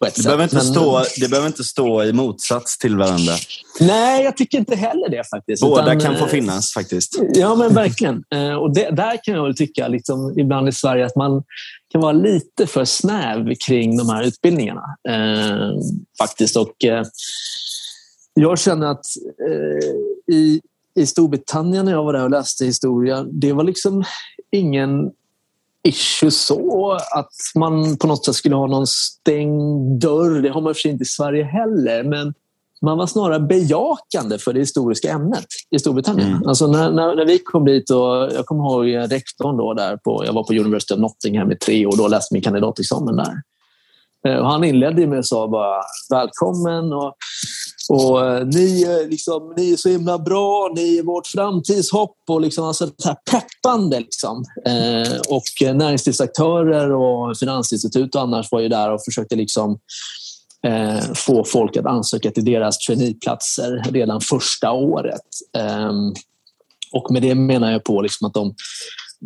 det, 0.00 0.22
behöver 0.22 0.44
inte 0.44 0.56
Men, 0.56 0.64
stå, 0.64 1.04
det 1.20 1.28
behöver 1.28 1.46
inte 1.46 1.64
stå 1.64 2.04
i 2.04 2.12
motsats 2.12 2.78
till 2.78 2.96
varandra. 2.96 3.32
Nej, 3.80 4.24
jag 4.24 4.36
tycker 4.36 4.58
inte 4.58 4.76
heller 4.76 5.08
det 5.08 5.24
faktiskt. 5.30 5.62
Båda 5.62 5.82
Utan, 5.82 6.00
kan 6.00 6.18
få 6.18 6.24
eh, 6.24 6.30
finnas 6.30 6.72
faktiskt. 6.72 7.18
Ja, 7.34 7.54
men 7.54 7.74
verkligen. 7.74 8.24
Eh, 8.34 8.54
och 8.54 8.74
det, 8.74 8.90
där 8.90 9.24
kan 9.24 9.34
jag 9.34 9.42
väl 9.42 9.56
tycka 9.56 9.88
liksom, 9.88 10.38
ibland 10.38 10.68
i 10.68 10.72
Sverige 10.72 11.06
att 11.06 11.16
man 11.16 11.42
kan 11.92 12.00
vara 12.00 12.12
lite 12.12 12.66
för 12.66 12.84
snäv 12.84 13.54
kring 13.66 13.96
de 13.96 14.08
här 14.08 14.22
utbildningarna. 14.22 14.96
Eh, 15.08 15.80
faktiskt. 16.18 16.56
Och, 16.56 16.84
eh, 16.84 17.04
jag 18.34 18.58
känner 18.58 18.86
att 18.86 19.06
eh, 19.48 20.34
i, 20.34 20.60
i 20.96 21.06
Storbritannien 21.06 21.84
när 21.84 21.92
jag 21.92 22.04
var 22.04 22.12
där 22.12 22.24
och 22.24 22.30
läste 22.30 22.64
historia, 22.64 23.26
det 23.32 23.52
var 23.52 23.64
liksom 23.64 24.04
ingen 24.52 25.10
issue 25.88 26.30
så 26.30 26.92
att 26.92 27.32
man 27.54 27.96
på 27.96 28.06
något 28.06 28.24
sätt 28.24 28.34
skulle 28.34 28.56
ha 28.56 28.66
någon 28.66 28.86
stängd 28.86 30.00
dörr. 30.00 30.42
Det 30.42 30.48
har 30.48 30.60
man 30.60 30.74
för 30.74 30.80
sig 30.80 30.90
inte 30.90 31.02
i 31.02 31.06
Sverige 31.06 31.44
heller. 31.44 32.04
Men 32.04 32.34
man 32.82 32.98
var 32.98 33.06
snarare 33.06 33.40
bejakande 33.40 34.38
för 34.38 34.52
det 34.52 34.60
historiska 34.60 35.10
ämnet 35.10 35.46
i 35.70 35.78
Storbritannien. 35.78 36.28
Mm. 36.28 36.48
Alltså 36.48 36.66
när, 36.66 36.90
när, 36.90 37.16
när, 37.16 37.26
vi 37.26 37.38
kom 37.38 37.64
dit, 37.64 37.90
och 37.90 38.32
jag 38.32 38.46
kommer 38.46 38.64
ihåg 38.64 39.12
rektorn 39.12 39.56
då 39.56 39.74
där 39.74 39.96
på, 39.96 40.22
jag 40.26 40.32
var 40.32 40.44
på 40.44 40.52
University 40.52 40.94
of 40.94 41.00
Nottingham 41.00 41.52
i 41.52 41.56
tre 41.56 41.86
år 41.86 42.02
och 42.02 42.10
läste 42.10 42.34
min 42.34 42.42
kandidatexamen 42.42 43.16
där. 43.16 43.34
Eh, 44.28 44.36
och 44.36 44.46
han 44.46 44.64
inledde 44.64 45.06
med 45.06 45.18
att 45.18 45.26
säga 45.26 45.48
bara 45.48 45.82
välkommen 46.10 46.92
och, 46.92 47.14
och 47.88 48.26
eh, 48.26 48.46
ni, 48.46 48.86
liksom, 49.10 49.54
ni 49.56 49.72
är 49.72 49.76
så 49.76 49.88
himla 49.88 50.18
bra, 50.18 50.72
ni 50.74 50.98
är 50.98 51.02
vårt 51.02 51.26
framtidshopp 51.26 52.16
och 52.28 52.40
liksom, 52.40 52.64
alltså, 52.64 52.86
det 52.86 53.04
här 53.04 53.16
peppande. 53.30 54.00
Liksom. 54.00 54.44
Eh, 54.66 55.20
och 55.28 55.76
näringslivsaktörer 55.76 56.92
och 56.92 57.38
finansinstitut 57.38 58.14
och 58.14 58.22
annars 58.22 58.52
var 58.52 58.60
ju 58.60 58.68
där 58.68 58.90
och 58.90 59.04
försökte 59.04 59.36
liksom 59.36 59.78
eh, 60.66 61.00
få 61.14 61.44
folk 61.44 61.76
att 61.76 61.86
ansöka 61.86 62.30
till 62.30 62.44
deras 62.44 62.78
traineeplatser 62.78 63.82
redan 63.90 64.20
första 64.20 64.72
året. 64.72 65.20
Eh, 65.56 65.92
och 66.92 67.10
med 67.10 67.22
det 67.22 67.34
menar 67.34 67.72
jag 67.72 67.84
på 67.84 68.02
liksom 68.02 68.26
att 68.26 68.34
de, 68.34 68.54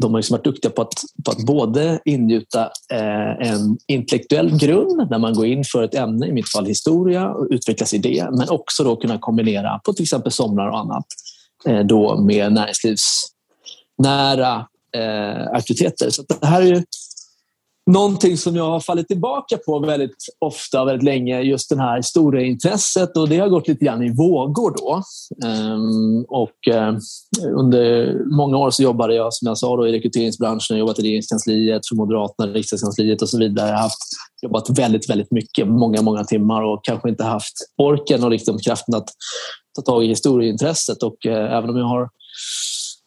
de 0.01 0.15
har 0.15 0.19
liksom 0.19 0.35
varit 0.35 0.45
duktiga 0.45 0.71
på 0.71 0.83
att, 0.83 0.95
på 1.25 1.31
att 1.31 1.47
både 1.47 2.01
ingjuta 2.05 2.63
eh, 2.93 3.51
en 3.51 3.79
intellektuell 3.87 4.59
grund 4.59 5.11
när 5.11 5.19
man 5.19 5.35
går 5.35 5.47
in 5.47 5.65
för 5.65 5.83
ett 5.83 5.95
ämne, 5.95 6.27
i 6.27 6.33
mitt 6.33 6.49
fall 6.49 6.67
historia, 6.67 7.31
och 7.31 7.47
utvecklas 7.51 7.95
i 7.95 7.99
det, 7.99 8.29
men 8.31 8.49
också 8.49 8.85
då 8.85 8.97
kunna 8.97 9.19
kombinera 9.19 9.79
på 9.79 9.93
till 9.93 10.03
exempel 10.03 10.33
somrar 10.33 10.69
och 10.69 10.79
annat 10.79 11.07
eh, 11.67 11.81
då 11.81 12.21
med 12.21 12.53
näringslivsnära 12.53 14.67
eh, 14.97 15.47
aktiviteter. 15.53 16.11
Så 16.11 16.23
det 16.41 16.47
här 16.47 16.63
är 16.63 16.67
ju 16.67 16.83
någonting 17.89 18.37
som 18.37 18.57
jag 18.57 18.65
har 18.65 18.81
fallit 18.81 19.09
tillbaka 19.09 19.57
på 19.57 19.79
väldigt 19.79 20.17
ofta, 20.39 20.85
väldigt 20.85 21.05
länge, 21.05 21.41
just 21.41 21.71
det 21.71 21.79
här 21.79 21.97
historieintresset 21.97 23.17
och 23.17 23.29
det 23.29 23.39
har 23.39 23.49
gått 23.49 23.69
lite 23.69 23.85
grann 23.85 24.03
i 24.03 24.15
vågor 24.15 24.75
då. 24.79 25.03
Um, 25.49 26.25
och 26.29 26.75
um, 26.75 27.01
under 27.59 28.15
många 28.37 28.57
år 28.57 28.71
så 28.71 28.83
jobbade 28.83 29.15
jag, 29.15 29.35
som 29.35 29.47
jag 29.49 29.59
sa, 29.59 29.77
då, 29.77 29.89
i 29.89 29.93
rekryteringsbranschen, 29.93 30.77
jag 30.77 30.79
jobbat 30.79 30.99
i 30.99 31.03
regeringskansliet, 31.03 31.89
för 31.89 31.97
Moderaterna, 31.97 32.53
riksdagskansliet 32.53 33.23
och 33.23 33.29
så 33.29 33.39
vidare. 33.39 33.69
Jag 33.69 33.77
har 33.77 33.83
haft, 33.83 34.03
jobbat 34.43 34.79
väldigt, 34.79 35.11
väldigt 35.11 35.31
mycket, 35.31 35.69
många, 35.69 36.03
många 36.03 36.25
timmar 36.25 36.63
och 36.63 36.85
kanske 36.85 37.09
inte 37.09 37.25
haft 37.25 37.55
orken 37.83 38.25
och 38.25 38.31
liksom 38.31 38.59
kraften 38.59 38.95
att 38.95 39.09
ta 39.77 39.83
tag 39.83 40.05
i 40.05 40.09
historieintresset. 40.09 41.03
Och 41.03 41.17
uh, 41.27 41.33
även 41.33 41.71
om 41.71 41.77
jag 41.77 41.87
har 41.87 42.09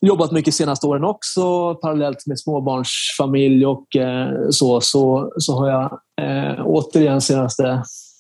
jobbat 0.02 0.32
mycket 0.32 0.54
senaste 0.54 0.88
åren 0.88 1.04
också, 1.04 1.76
parallellt 1.76 2.28
med 2.28 2.40
småbarnsfamilj 2.40 3.66
och 3.66 3.96
eh, 3.96 4.30
så, 4.50 4.82
så, 4.82 5.34
så 5.38 5.60
har 5.60 5.70
jag 5.70 6.00
eh, 6.22 6.66
återigen 6.66 7.22
senaste, 7.22 7.64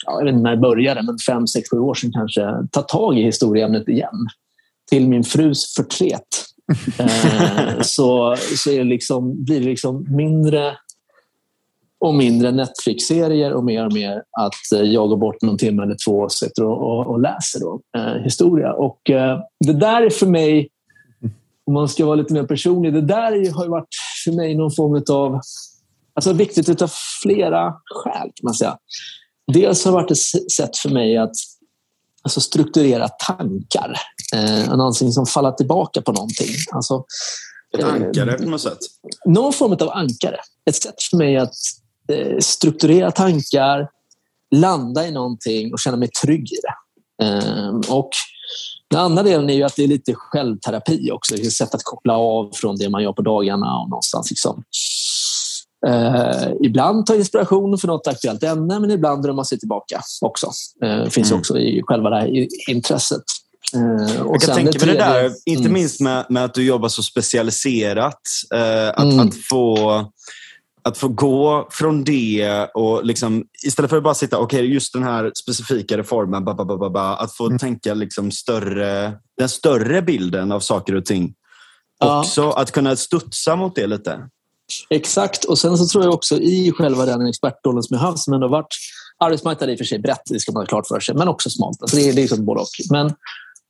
ja, 0.05 0.19
jag 0.19 0.25
vet 0.25 0.33
inte 0.33 0.43
när 0.43 0.55
det 0.55 0.61
började, 0.61 1.03
men 1.03 1.17
fem, 1.27 1.47
sex, 1.47 1.69
sju 1.69 1.79
år 1.79 1.93
sedan 1.93 2.11
kanske, 2.13 2.41
tagit 2.71 2.87
tag 2.87 3.19
i 3.19 3.23
historieämnet 3.23 3.89
igen. 3.89 4.27
Till 4.89 5.07
min 5.07 5.23
frus 5.23 5.73
förtret. 5.75 6.27
eh, 6.99 7.81
så 7.81 8.35
så 8.57 8.71
är 8.71 8.77
det 8.77 8.83
liksom, 8.83 9.43
blir 9.43 9.59
det 9.59 9.65
liksom 9.65 10.05
mindre 10.09 10.75
och 11.99 12.15
mindre 12.15 12.51
Netflix-serier 12.51 13.53
och 13.53 13.63
mer 13.63 13.85
och 13.85 13.93
mer 13.93 14.23
att 14.39 14.79
eh, 14.79 14.81
jag 14.81 15.09
går 15.09 15.17
bort 15.17 15.41
någon 15.41 15.57
timme 15.57 15.83
eller 15.83 15.97
två 16.05 16.19
och 16.19 16.31
sitter 16.31 16.63
och, 16.63 16.77
och, 16.77 17.07
och 17.07 17.19
läser 17.19 17.59
då, 17.59 17.81
eh, 17.97 18.23
historia. 18.23 18.73
Och, 18.73 19.09
eh, 19.09 19.39
det 19.65 19.73
där 19.73 20.01
är 20.01 20.09
för 20.09 20.27
mig 20.27 20.69
om 21.67 21.73
man 21.73 21.89
ska 21.89 22.05
vara 22.05 22.15
lite 22.15 22.33
mer 22.33 22.43
personlig, 22.43 22.93
det 22.93 23.01
där 23.01 23.53
har 23.53 23.63
ju 23.63 23.69
varit 23.69 23.95
för 24.23 24.31
mig 24.31 24.55
någon 24.55 24.71
form 24.71 25.03
av... 25.09 25.39
Alltså 26.13 26.33
viktigt 26.33 26.81
av 26.81 26.91
flera 27.23 27.73
skäl, 27.85 28.21
kan 28.35 28.43
man 28.43 28.53
säga. 28.53 28.77
Dels 29.53 29.85
har 29.85 29.91
det 29.91 29.95
varit 29.95 30.11
ett 30.11 30.51
sätt 30.51 30.77
för 30.77 30.89
mig 30.89 31.17
att 31.17 31.33
alltså 32.21 32.41
strukturera 32.41 33.07
tankar. 33.07 33.95
Eh, 34.35 34.75
någonting 34.77 35.11
som 35.11 35.25
faller 35.25 35.51
tillbaka 35.51 36.01
på 36.01 36.11
någonting. 36.11 36.55
Alltså, 36.71 37.05
ett 37.77 37.83
ankare 37.83 38.37
på 38.37 38.49
något 38.49 38.61
sätt? 38.61 38.77
Någon 39.25 39.53
form 39.53 39.71
av 39.71 39.89
ankare. 39.89 40.37
Ett 40.65 40.75
sätt 40.75 41.03
för 41.09 41.17
mig 41.17 41.37
att 41.37 41.55
eh, 42.11 42.37
strukturera 42.39 43.11
tankar, 43.11 43.89
landa 44.55 45.07
i 45.07 45.11
någonting 45.11 45.73
och 45.73 45.79
känna 45.79 45.97
mig 45.97 46.07
trygg 46.07 46.51
i 46.51 46.57
det. 46.61 46.75
Eh, 47.25 47.69
och 47.89 48.09
den 48.91 48.99
andra 48.99 49.23
delen 49.23 49.49
är 49.49 49.53
ju 49.53 49.63
att 49.63 49.75
det 49.75 49.83
är 49.83 49.87
lite 49.87 50.13
självterapi 50.15 51.11
också. 51.11 51.35
Det 51.35 51.41
är 51.41 51.47
ett 51.47 51.53
sätt 51.53 51.75
att 51.75 51.83
koppla 51.83 52.17
av 52.17 52.51
från 52.53 52.77
det 52.77 52.89
man 52.89 53.03
gör 53.03 53.13
på 53.13 53.21
dagarna 53.21 53.79
och 53.79 53.89
någonstans 53.89 54.29
liksom. 54.29 54.63
Eh, 55.87 56.51
ibland 56.63 57.05
ta 57.05 57.15
inspiration 57.15 57.77
för 57.77 57.87
något 57.87 58.07
aktuellt 58.07 58.43
ämne, 58.43 58.79
men 58.79 58.91
ibland 58.91 59.23
drar 59.23 59.33
man 59.33 59.45
sig 59.45 59.59
tillbaka 59.59 60.01
också. 60.21 60.51
Eh, 60.83 61.05
finns 61.05 61.31
mm. 61.31 61.39
också 61.39 61.57
i 61.59 61.81
själva 61.83 62.09
det 62.09 62.15
här 62.15 62.47
intresset. 62.69 63.23
Eh, 63.75 64.21
och 64.21 64.35
jag 64.35 64.41
kan 64.41 64.55
tänka 64.55 64.85
mig 64.85 64.95
det 64.95 65.01
där, 65.01 65.31
inte 65.45 65.61
mm. 65.61 65.73
minst 65.73 66.01
med, 66.01 66.25
med, 66.29 66.45
att 66.45 66.53
du 66.53 66.65
jobbar 66.65 66.89
så 66.89 67.03
specialiserat. 67.03 68.21
Eh, 68.53 68.89
att, 68.89 69.13
mm. 69.13 69.19
att 69.19 69.35
få 69.49 70.05
att 70.83 70.97
få 70.97 71.07
gå 71.07 71.67
från 71.71 72.03
det 72.03 72.67
och 72.73 73.05
liksom, 73.05 73.43
istället 73.65 73.89
för 73.89 73.97
att 73.97 74.03
bara 74.03 74.13
sitta, 74.13 74.37
okej, 74.37 74.59
okay, 74.59 74.73
just 74.73 74.93
den 74.93 75.03
här 75.03 75.31
specifika 75.43 75.97
reformen, 75.97 76.45
ba, 76.45 76.53
ba, 76.53 76.89
ba, 76.89 77.15
att 77.15 77.35
få 77.35 77.45
mm. 77.45 77.59
tänka 77.59 77.93
liksom 77.93 78.31
större, 78.31 79.13
den 79.37 79.49
större 79.49 80.01
bilden 80.01 80.51
av 80.51 80.59
saker 80.59 80.95
och 80.95 81.05
ting. 81.05 81.33
Ja. 81.99 82.19
Också 82.19 82.49
att 82.49 82.71
kunna 82.71 82.95
studsa 82.95 83.55
mot 83.55 83.75
det 83.75 83.87
lite. 83.87 84.19
Exakt, 84.89 85.45
och 85.45 85.57
sen 85.57 85.77
så 85.77 85.87
tror 85.87 86.03
jag 86.03 86.13
också 86.13 86.35
i 86.35 86.71
själva 86.71 87.05
den 87.05 87.27
expertrollen 87.27 87.83
som 87.83 87.95
jag 87.95 88.01
haft, 88.01 88.19
som 88.23 88.33
ändå 88.33 88.47
varit 88.47 88.75
arbetsmarknaden 89.23 89.73
i 89.73 89.75
och 89.75 89.77
för 89.77 89.85
sig 89.85 89.99
brett, 89.99 90.21
det 90.25 90.39
ska 90.39 90.51
man 90.51 90.61
ha 90.61 90.65
klart 90.65 90.87
för 90.87 90.99
sig, 90.99 91.15
men 91.15 91.27
också 91.27 91.49
smalt. 91.49 91.81
Alltså 91.81 91.97
det, 91.97 92.09
är, 92.09 92.13
liksom 92.13 92.45
både 92.45 92.61
och. 92.61 92.67
Men 92.91 93.13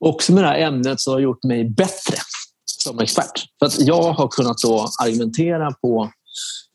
också 0.06 0.34
med 0.34 0.44
det 0.44 0.48
här 0.48 0.60
ämnet 0.60 1.02
så 1.02 1.12
har 1.12 1.20
gjort 1.20 1.44
mig 1.44 1.70
bättre 1.70 2.18
som 2.66 3.00
expert. 3.00 3.46
För 3.60 3.66
att 3.66 3.80
jag 3.80 4.14
har 4.14 4.28
kunnat 4.28 4.58
då 4.58 4.88
argumentera 5.04 5.72
på 5.72 6.12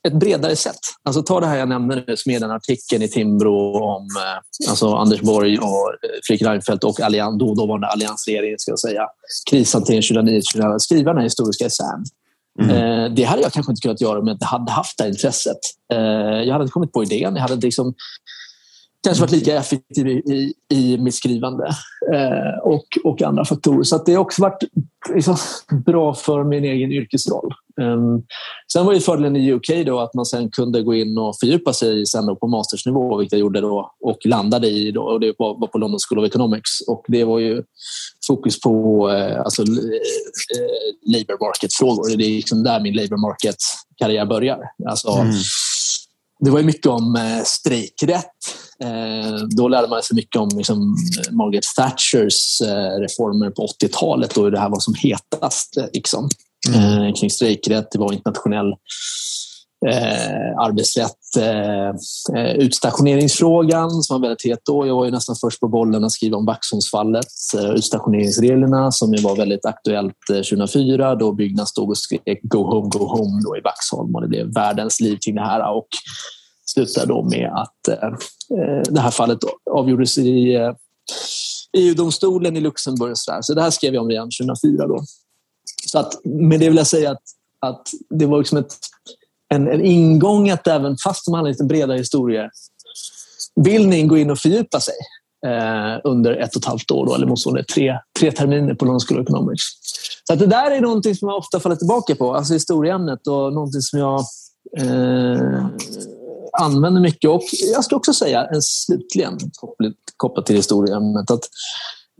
ett 0.07 0.13
bredare 0.13 0.57
sätt. 0.57 0.79
Alltså 1.03 1.23
ta 1.23 1.41
det 1.41 1.47
här 1.47 1.57
jag 1.57 1.69
nämnde 1.69 2.05
nu, 2.07 2.17
som 2.17 2.33
är 2.33 2.41
den 2.41 2.51
artikeln 2.51 3.03
i 3.03 3.09
Timbro 3.09 3.79
om 3.79 4.07
eh, 4.17 4.69
alltså 4.71 4.95
Anders 4.95 5.21
Borg 5.21 5.59
och 5.59 5.67
eh, 5.67 6.11
Fredrik 6.27 6.49
Reinfeldt 6.49 6.85
och 6.85 7.01
allian, 7.01 7.39
då, 7.39 7.55
dåvarande 7.55 7.87
alliansregeringen, 7.87 8.59
ska 8.59 8.73
jag 8.73 8.79
säga. 8.79 9.03
Krishantering 9.51 10.01
2009-2011. 10.01 10.79
Skriva 10.79 11.11
den 11.11 11.17
här 11.17 11.25
historiska 11.25 11.67
essän. 11.67 12.05
Mm. 12.63 12.77
Eh, 12.77 13.15
det 13.15 13.23
hade 13.23 13.43
jag 13.43 13.53
kanske 13.53 13.73
inte 13.73 13.83
kunnat 13.83 14.01
göra 14.01 14.19
om 14.19 14.27
jag 14.27 14.35
inte 14.35 14.47
hade 14.47 14.73
haft 14.73 14.99
det 14.99 15.05
här 15.05 15.11
intresset. 15.11 15.59
Jag 16.47 16.53
hade 16.53 16.63
inte 16.63 16.73
kommit 16.73 16.93
på 16.93 17.03
idén. 17.03 17.35
Jag 17.37 17.43
hade 17.43 17.57
liksom 17.57 17.95
kanske 19.05 19.21
varit 19.21 19.33
lika 19.33 19.57
effektiv 19.57 20.09
i, 20.09 20.13
i, 20.13 20.55
i 20.69 20.99
mitt 20.99 21.15
skrivande 21.15 21.71
och, 22.63 22.85
och 23.05 23.23
andra 23.23 23.45
faktorer. 23.45 23.83
Så 23.83 24.03
det 24.07 24.15
har 24.15 24.21
också 24.21 24.43
varit 24.43 24.63
liksom, 25.15 25.37
bra 25.87 26.15
för 26.15 26.45
min 26.45 26.65
egen 26.65 26.93
yrkesroll. 26.93 27.55
Um, 27.81 28.23
sen 28.73 28.87
var 28.87 28.93
ju 28.93 29.01
fördelen 29.01 29.37
i 29.37 29.53
UK 29.53 29.87
då 29.87 30.01
att 30.01 30.15
man 30.15 30.27
sen 30.27 30.51
kunde 30.51 30.83
gå 30.83 30.95
in 30.95 31.19
och 31.19 31.39
fördjupa 31.41 31.73
sig 31.73 32.07
sen 32.07 32.27
då 32.27 32.37
på 32.37 32.47
mastersnivå, 32.47 33.17
vilket 33.17 33.33
jag 33.33 33.41
gjorde 33.41 33.61
då 33.61 33.91
och 34.01 34.27
landade 34.27 34.69
i. 34.69 34.91
Då, 34.91 35.03
och 35.03 35.21
det 35.21 35.35
var, 35.39 35.67
på 35.67 35.79
London 35.79 35.99
School 36.09 36.19
of 36.19 36.27
Economics. 36.27 36.81
Och 36.89 37.05
det 37.09 37.25
var 37.25 37.39
ju 37.39 37.63
fokus 38.27 38.61
på 38.61 39.09
eh, 39.11 39.41
alltså, 39.41 39.63
eh, 39.63 39.69
labour 41.07 41.47
market-frågor. 41.47 42.17
Det 42.17 42.25
är 42.25 42.31
liksom 42.31 42.63
där 42.63 42.81
min 42.81 42.95
labour 42.95 43.21
market-karriär 43.21 44.27
börjar. 44.27 44.59
Alltså, 44.89 45.09
mm. 45.09 45.35
Det 46.41 46.51
var 46.51 46.63
mycket 46.63 46.87
om 46.87 47.17
eh, 47.17 47.43
strejkrätt. 47.45 48.33
Eh, 48.83 49.37
då 49.57 49.69
lärde 49.69 49.89
man 49.89 50.03
sig 50.03 50.15
mycket 50.15 50.41
om 50.41 50.49
liksom, 50.57 50.97
Margaret 51.31 51.65
Thatchers 51.77 52.61
reformer 53.01 53.51
på 53.51 53.67
80-talet 53.67 54.35
då 54.35 54.51
det 54.51 54.59
här 54.59 54.69
var 54.69 54.81
som 54.81 54.95
hetast. 54.95 55.77
Liksom. 55.93 56.29
Mm. 56.69 57.03
eh, 57.03 57.15
kring 57.15 57.31
strejkrätt. 57.31 57.91
Det 57.91 57.99
var 57.99 58.13
internationell 58.13 58.73
eh, 59.87 60.59
arbetsrätt. 60.59 61.37
Eh, 61.39 61.89
eh, 62.39 62.57
utstationeringsfrågan 62.57 63.91
som 63.91 64.15
var 64.15 64.29
väldigt 64.29 64.47
het 64.47 64.61
då. 64.65 64.87
Jag 64.87 64.95
var 64.95 65.05
ju 65.05 65.11
nästan 65.11 65.37
först 65.41 65.61
på 65.61 65.69
bollen 65.69 66.05
att 66.05 66.13
skriva 66.13 66.37
om 66.37 66.47
Vaxholmsfallet. 66.47 67.27
Eh, 67.59 67.71
utstationeringsreglerna 67.71 68.93
som 68.93 69.15
ju 69.15 69.23
var 69.23 69.37
väldigt 69.37 69.67
aktuellt 69.67 70.31
eh, 70.31 70.37
2004 70.37 71.15
då 71.15 71.33
Byggnads 71.33 71.71
stod 71.71 71.91
och 71.91 71.99
skrek 71.99 72.41
Go 72.43 72.59
home, 72.59 72.89
go 72.89 73.07
home 73.07 73.43
då 73.45 73.57
i 73.57 73.61
Vaxholm 73.61 74.15
och 74.15 74.23
det 74.23 74.29
blev 74.29 74.55
världens 74.55 75.01
liv 75.01 75.19
kring 75.25 75.35
det 75.35 75.45
här. 75.45 75.77
Och 75.77 75.89
slutade 76.65 77.07
då 77.07 77.23
med 77.23 77.51
att 77.55 77.89
eh, 77.89 78.09
eh 78.59 78.83
det 78.91 79.01
här 79.01 79.11
fallet 79.11 79.39
avgjordes 79.71 80.19
i 80.19 80.59
EU-domstolen 81.77 82.57
i 82.57 82.61
Luxemburg. 82.61 83.13
Så, 83.15 83.39
så 83.41 83.55
det 83.55 83.63
här 83.63 83.71
skrev 83.71 83.95
jag 83.95 84.03
om 84.03 84.09
redan 84.09 84.31
2004. 84.41 84.87
Då. 84.87 85.05
Så 85.87 85.99
att, 85.99 86.25
med 86.25 86.61
det 86.61 86.69
vill 86.69 86.77
jag 86.77 86.87
säga 86.87 87.11
att, 87.11 87.23
att 87.61 87.89
det 88.11 88.27
var 88.27 88.39
liksom 88.39 88.59
ett, 88.59 88.75
en, 89.55 89.69
en 89.69 89.85
ingång 89.85 90.51
att 90.51 90.67
även 90.67 90.97
fast 91.05 91.29
man 91.29 91.39
hade 91.39 91.51
lite 91.51 91.65
bredare 91.65 91.99
historiebildning 91.99 94.09
gå 94.09 94.19
in 94.19 94.31
och 94.31 94.39
fördjupa 94.39 94.81
sig 94.81 94.95
eh, 95.47 96.01
under 96.05 96.33
ett 96.33 96.57
och 96.57 96.63
ett 96.63 96.69
halvt 96.69 96.91
år, 96.91 97.07
då, 97.07 97.15
eller 97.15 97.27
motsvarande 97.27 97.65
tre, 97.65 97.99
tre 98.19 98.33
terminer 98.33 98.75
på 98.75 98.85
London 98.85 99.01
School 99.01 99.21
of 99.21 99.23
Economics. 99.23 99.63
Så 100.25 100.33
att 100.33 100.39
det 100.39 100.47
där 100.47 100.71
är 100.71 100.81
någonting 100.81 101.15
som 101.15 101.29
jag 101.29 101.39
ofta 101.39 101.61
faller 101.61 101.77
tillbaka 101.77 102.15
på, 102.15 102.35
alltså 102.35 102.53
historieämnet 102.53 103.27
och 103.27 103.53
någonting 103.53 103.81
som 103.81 103.99
jag 103.99 104.21
eh, 104.79 105.67
använder 106.61 107.01
mycket. 107.01 107.31
Och 107.31 107.43
jag 107.73 107.85
ska 107.85 107.97
också 107.97 108.13
säga, 108.13 108.47
en 108.47 108.63
slutligen 108.63 109.39
kopplat 110.17 110.47
till 110.47 110.57
historieämnet, 110.57 111.31
att 111.31 111.49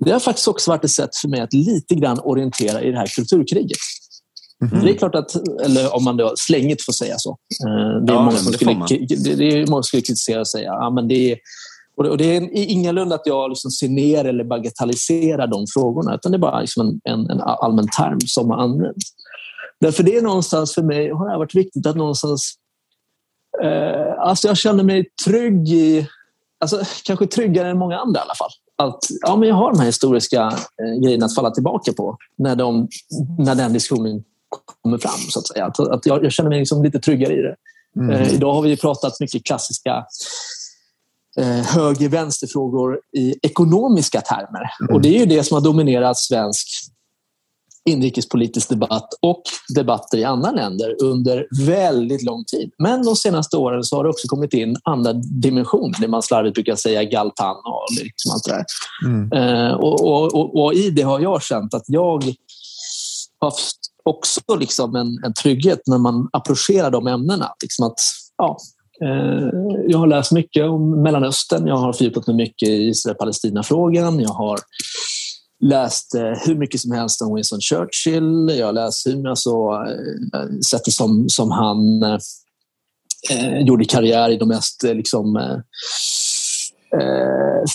det 0.05 0.11
har 0.13 0.21
faktiskt 0.21 0.49
också 0.49 0.71
varit 0.71 0.85
ett 0.85 0.91
sätt 0.91 1.17
för 1.17 1.29
mig 1.29 1.41
att 1.41 1.53
lite 1.53 1.95
grann 1.95 2.21
orientera 2.21 2.83
i 2.83 2.91
det 2.91 2.99
här 2.99 3.07
kulturkriget. 3.07 3.79
Mm. 4.65 4.85
Det 4.85 4.91
är 4.91 4.97
klart 4.97 5.15
att, 5.15 5.37
eller 5.65 5.95
om 5.95 6.05
man 6.05 6.17
då 6.17 6.35
slängigt 6.37 6.85
får 6.85 6.93
säga 6.93 7.15
så. 7.19 7.31
Eh, 7.67 8.05
det 8.05 8.13
är, 8.13 8.17
ja, 8.17 8.23
många, 8.23 8.37
som 8.37 8.53
skulle, 8.53 8.87
det, 8.89 9.35
det 9.35 9.45
är 9.45 9.67
många 9.67 9.83
som 9.83 9.83
skulle 9.83 10.03
kritisera 10.03 10.41
och 10.41 10.49
säga 10.49 10.69
ja, 10.69 10.91
men 10.91 11.09
det 11.09 11.33
är, 11.33 11.39
och 11.97 12.19
det 12.19 12.37
är 12.37 12.49
ingalunda 12.53 13.15
att 13.15 13.27
jag 13.27 13.51
liksom 13.51 13.71
ser 13.71 13.89
ner 13.89 14.25
eller 14.25 14.45
bagatelliserar 14.45 15.47
de 15.47 15.67
frågorna 15.75 16.15
utan 16.15 16.33
det 16.33 16.37
är 16.37 16.41
bara 16.41 16.61
liksom 16.61 17.01
en, 17.05 17.13
en, 17.13 17.31
en 17.31 17.41
allmän 17.41 17.89
term 17.89 18.21
som 18.21 18.51
har 18.51 18.57
använts. 18.57 19.13
Därför 19.81 20.03
det 20.03 20.17
är 20.17 20.23
någonstans 20.23 20.75
för 20.75 20.83
mig 20.83 21.11
har 21.11 21.31
det 21.31 21.39
varit 21.39 21.55
viktigt 21.55 21.87
att 21.87 21.97
någonstans... 21.97 22.55
Eh, 23.63 24.19
alltså 24.19 24.49
jag 24.49 24.57
känner 24.57 24.85
mig 24.85 25.05
trygg 25.25 25.69
i... 25.69 26.09
Alltså 26.61 26.83
kanske 27.05 27.27
tryggare 27.27 27.71
än 27.71 27.79
många 27.79 27.99
andra 27.99 28.21
i 28.21 28.23
alla 28.23 28.35
fall. 28.35 28.51
Att 28.77 28.99
ja, 29.21 29.37
men 29.37 29.49
jag 29.49 29.57
har 29.57 29.73
de 29.73 29.79
här 29.79 29.87
historiska 29.87 30.43
eh, 30.83 31.03
grejerna 31.03 31.27
att 31.27 31.35
falla 31.35 31.51
tillbaka 31.51 31.93
på 31.93 32.17
när, 32.39 32.57
de, 32.57 32.89
när 33.39 33.55
den 33.55 33.73
diskussionen 33.73 34.25
kommer 34.83 34.99
fram. 34.99 35.19
så 35.31 35.39
Att 35.39 35.47
säga. 35.47 35.67
Att, 35.67 35.81
att 35.81 36.07
jag, 36.07 36.25
jag 36.25 36.33
känner 36.33 36.51
mig 36.51 36.59
liksom 36.59 36.83
lite 36.83 36.99
tryggare 36.99 37.33
i 37.33 37.43
det. 37.43 37.57
Mm. 37.97 38.11
Eh, 38.11 38.35
idag 38.35 38.53
har 38.55 38.63
vi 38.63 38.77
pratat 38.77 39.21
mycket 39.21 39.45
klassiska 39.45 40.05
eh, 41.39 41.47
höger-vänsterfrågor 41.47 43.01
i 43.13 43.35
ekonomiska 43.43 44.21
termer. 44.21 44.71
Mm. 44.81 44.95
Och 44.95 45.03
Det 45.03 45.09
är 45.09 45.19
ju 45.19 45.27
det 45.27 45.45
som 45.45 45.55
har 45.55 45.63
dominerat 45.63 46.19
svensk 46.19 46.69
inrikespolitisk 47.87 48.69
debatt 48.69 49.09
och 49.23 49.43
debatter 49.75 50.19
i 50.19 50.25
andra 50.25 50.51
länder 50.51 50.97
under 51.03 51.47
väldigt 51.67 52.23
lång 52.23 52.45
tid. 52.45 52.71
Men 52.79 53.05
de 53.05 53.17
senaste 53.17 53.57
åren 53.57 53.85
så 53.85 53.97
har 53.97 54.05
det 54.05 54.11
också 54.11 54.29
kommit 54.29 54.55
in 54.55 54.77
andra 54.85 55.13
dimensioner, 55.13 56.01
det 56.01 56.09
man 56.09 56.23
slarvigt 56.23 56.55
brukar 56.55 56.77
säga 56.77 57.05
galtan 57.05 57.57
och 57.57 57.87
liksom 57.91 58.31
allt 58.33 58.45
det 58.45 58.53
där. 58.53 58.65
Mm. 59.05 59.33
Eh, 59.33 59.73
och, 59.73 60.01
och, 60.01 60.35
och, 60.35 60.65
och, 60.65 60.75
i 60.75 60.91
det 60.91 61.03
har 61.03 61.21
jag 61.21 61.43
känt 61.43 61.75
att 61.75 61.85
jag 61.87 62.25
har 63.41 63.53
också 64.05 64.41
liksom 64.61 64.97
en, 64.97 65.25
en 65.25 65.35
trygghet 65.35 65.81
när 65.87 65.99
man 65.99 66.29
approcherar 66.33 66.91
de 66.91 67.07
ämnena. 67.07 67.53
Liksom 67.63 67.87
att, 67.87 68.01
ja, 68.39 68.57
eh, 69.03 69.49
jag 69.89 69.99
har 69.99 70.07
läst 70.07 70.33
mycket 70.33 70.65
om 70.65 71.03
Mellanöstern, 71.03 71.67
jag 71.67 71.77
har 71.77 71.93
fördjupat 71.93 72.27
mig 72.27 72.37
mycket 72.37 72.69
i 72.69 72.89
Israel-Palestina-frågan, 72.89 74.21
jag 74.21 74.29
har 74.29 74.59
läst 75.61 76.15
eh, 76.15 76.33
hur 76.47 76.55
mycket 76.55 76.81
som 76.81 76.93
helst 76.93 77.23
om 77.23 77.35
Winston 77.35 77.61
Churchill. 77.61 78.59
Jag 78.59 78.67
har 78.67 78.73
läst 78.73 79.07
hur 79.07 79.29
alltså, 79.29 79.51
sättet 80.71 80.93
som, 80.93 81.29
som 81.29 81.51
han 81.51 82.03
eh, 82.03 82.19
eh, 83.31 83.59
gjorde 83.59 83.85
karriär 83.85 84.31
i 84.31 84.37
de 84.37 84.49
mest 84.49 84.83
liksom, 84.83 85.37
eh, 85.37 85.59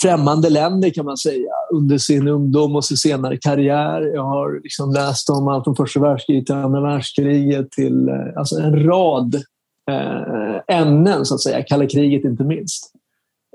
främmande 0.02 0.50
länder 0.50 0.90
kan 0.90 1.06
man 1.06 1.18
säga 1.18 1.52
under 1.74 1.98
sin 1.98 2.28
ungdom 2.28 2.76
och 2.76 2.86
sin 2.86 2.98
senare 2.98 3.38
karriär. 3.38 4.02
Jag 4.02 4.24
har 4.24 4.64
liksom 4.64 4.94
läst 4.94 5.30
om 5.30 5.48
allt 5.48 5.64
från 5.64 5.76
första 5.76 6.00
världskriget 6.00 6.46
till 6.46 6.56
andra 6.56 6.82
världskriget 6.82 7.72
till 7.72 8.10
alltså 8.36 8.56
en 8.56 8.84
rad 8.84 9.36
eh, 9.92 10.78
ämnen, 10.78 11.26
så 11.26 11.36
att 11.36 11.42
säga. 11.42 11.64
Kalla 11.64 11.88
kriget 11.88 12.24
inte 12.24 12.44
minst. 12.44 12.92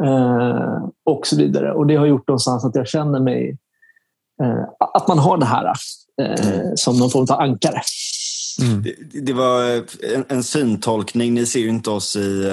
Eh, 0.02 0.88
och 1.04 1.26
så 1.26 1.36
vidare. 1.36 1.72
Och 1.72 1.86
det 1.86 1.96
har 1.96 2.06
gjort 2.06 2.28
någonstans 2.28 2.64
att 2.64 2.74
jag 2.74 2.88
känner 2.88 3.20
mig 3.20 3.58
att 4.94 5.08
man 5.08 5.18
har 5.18 5.38
det 5.38 5.46
här 5.46 5.72
eh, 6.22 6.46
mm. 6.46 6.76
som 6.76 6.98
någon 6.98 7.10
form 7.10 7.26
av 7.30 7.40
ankare. 7.40 7.82
Mm. 8.60 8.82
Det, 8.82 8.94
det, 9.20 9.32
var 9.32 9.62
en, 10.14 10.24
en 10.28 10.44
syntolkning. 10.44 11.34
Ni 11.34 11.46
ser 11.46 11.60
ju 11.60 11.68
inte 11.68 11.90
oss 11.90 12.16
i, 12.16 12.50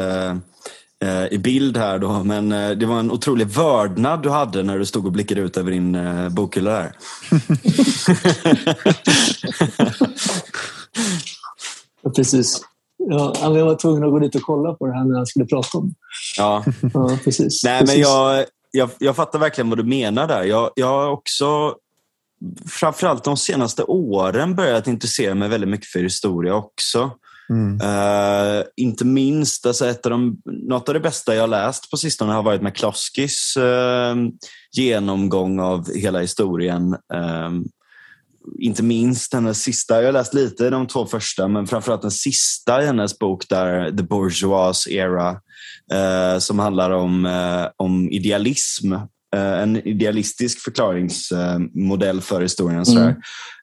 uh, 1.04 1.28
i 1.32 1.38
bild 1.38 1.78
här 1.78 2.00
då, 2.00 2.24
men 2.24 2.50
det 2.80 2.86
var 2.86 3.00
en 3.00 3.12
otrolig 3.12 3.48
vördnad 3.48 4.24
du 4.24 4.30
hade 4.30 4.64
när 4.64 4.80
du 4.80 4.86
stod 4.86 5.06
och 5.06 5.12
blickade 5.12 5.42
ut 5.42 5.58
över 5.58 5.72
din 5.72 5.96
uh, 5.96 6.30
bokhylla 6.30 6.72
där. 6.72 6.92
Precis. 12.16 12.62
Ja, 13.10 13.34
jag 13.58 13.66
var 13.66 13.76
tvungen 13.76 14.04
att 14.04 14.12
gå 14.12 14.20
dit 14.20 14.36
och 14.36 14.42
kolla 14.42 14.74
på 14.74 14.88
det 14.88 14.94
här 14.94 15.06
när 15.06 15.18
jag 15.18 15.28
skulle 15.28 15.46
prata 15.46 15.78
om 15.78 15.90
det. 15.90 15.96
Ja. 16.38 16.64
ja 16.94 17.18
precis. 17.24 17.64
Nej, 17.64 17.80
precis. 17.80 17.96
Men 17.96 18.00
jag, 18.00 18.46
jag, 18.76 18.90
jag 19.00 19.16
fattar 19.16 19.40
verkligen 19.40 19.70
vad 19.70 19.80
du 19.80 19.84
menar 19.84 20.28
där. 20.28 20.44
Jag, 20.44 20.72
jag 20.76 20.88
har 20.88 21.10
också 21.10 21.76
framförallt 22.68 23.24
de 23.24 23.38
senaste 23.38 23.84
åren 23.84 24.56
börjat 24.56 24.88
intressera 24.88 25.36
mig 25.36 25.50
väldigt 25.50 25.70
mycket 25.70 25.88
för 25.88 26.00
historia 26.00 26.56
också. 26.56 27.12
Mm. 27.50 27.82
Uh, 27.82 28.64
inte 28.76 29.06
minst, 29.06 29.66
alltså 29.66 29.86
ett 29.88 30.06
av 30.06 30.10
de, 30.10 30.42
något 30.46 30.90
av 30.90 30.94
det 30.94 31.00
bästa 31.00 31.36
jag 31.36 31.50
läst 31.50 31.92
på 31.92 31.98
sistone 31.98 32.34
har 32.34 32.44
varit 32.44 32.62
McCloskeys 32.62 33.58
uh, 33.58 34.16
genomgång 34.72 35.60
av 35.60 35.94
hela 35.96 36.20
historien. 36.20 36.94
Uh, 37.14 37.62
inte 38.60 38.84
minst 38.84 39.34
hennes 39.34 39.62
sista, 39.62 39.98
jag 40.00 40.06
har 40.06 40.14
läst 40.14 40.34
lite 40.34 40.70
de 40.70 40.88
två 40.88 41.06
första, 41.06 41.48
men 41.48 41.68
framförallt 41.68 42.02
den 42.02 42.12
sista 42.12 42.84
i 42.84 42.86
hennes 42.86 43.20
bok 43.20 43.50
där, 43.50 43.92
The 43.92 44.04
Bourgeois 44.04 44.88
Era, 44.88 45.38
som 46.40 46.60
handlar 46.60 46.92
om, 46.92 47.26
eh, 47.26 47.68
om 47.78 48.10
idealism. 48.10 48.94
Eh, 49.36 49.62
en 49.62 49.88
idealistisk 49.88 50.60
förklaringsmodell 50.60 52.22
för 52.22 52.42
historien. 52.42 52.84
Mm. 52.84 53.16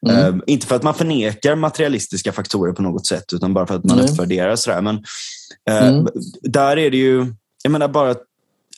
Mm. 0.09 0.35
Eh, 0.35 0.41
inte 0.47 0.67
för 0.67 0.75
att 0.75 0.83
man 0.83 0.93
förnekar 0.93 1.55
materialistiska 1.55 2.31
faktorer 2.31 2.73
på 2.73 2.81
något 2.81 3.07
sätt, 3.07 3.33
utan 3.33 3.53
bara 3.53 3.67
för 3.67 3.75
att 3.75 3.83
man 3.83 3.99
mm. 3.99 4.11
uppvärderar. 4.11 4.55
Sådär. 4.55 4.81
Men, 4.81 4.95
eh, 5.69 5.87
mm. 5.87 6.07
Där 6.41 6.77
är 6.77 6.91
det 6.91 6.97
ju, 6.97 7.33
jag 7.63 7.71
menar 7.71 7.87
bara 7.87 8.15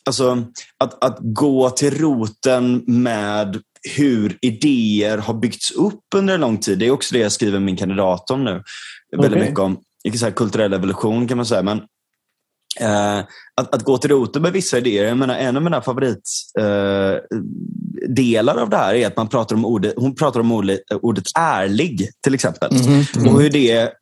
alltså, 0.06 0.46
att, 0.78 1.04
att 1.04 1.18
gå 1.22 1.70
till 1.70 1.98
roten 1.98 2.84
med 2.88 3.62
hur 3.96 4.38
idéer 4.42 5.18
har 5.18 5.34
byggts 5.34 5.72
upp 5.72 6.04
under 6.16 6.34
en 6.34 6.42
lång 6.42 6.58
tid. 6.58 6.80
Det 6.80 6.88
är 6.88 6.92
också 6.92 7.14
det 7.14 7.20
jag 7.20 7.32
skriver 7.32 7.60
min 7.60 7.78
kandidat 7.78 8.32
om 8.32 8.44
nu. 8.44 8.52
Okay. 8.52 9.30
Väldigt 9.30 9.40
mycket 9.40 9.60
om 9.60 9.78
så 10.20 10.32
kulturell 10.32 10.74
evolution 10.74 11.28
kan 11.28 11.38
man 11.38 11.46
säga. 11.46 11.64
Men, 11.64 11.82
eh, 12.80 13.20
att, 13.56 13.76
att, 13.76 13.84
gå 13.84 13.98
till 13.98 14.10
roten 14.10 14.42
med 14.42 14.54
vissa 14.54 14.78
idéer. 14.78 15.08
Jag 15.08 15.18
menar, 15.18 15.36
en 15.36 15.58
av 15.58 15.64
mina 15.64 15.82
favoritdelar 15.82 18.58
eh, 18.58 18.64
av 18.64 18.70
det 18.70 18.78
här 18.78 18.94
är 18.94 19.08
att 19.08 19.18
man 19.18 19.28
pratar 19.28 19.56
om 19.56 19.66
ordet, 19.66 19.94
hon 19.98 20.16
pratar 20.16 20.40
om 20.40 20.52
ordet, 20.52 20.80
ordet 21.02 21.24
ärlig 21.40 22.10
till 22.24 22.34
exempel. 22.34 22.72
Mm 22.72 23.02
-hmm. 23.02 23.34
Och 23.34 23.42
hur 23.42 23.50
det 23.50 23.94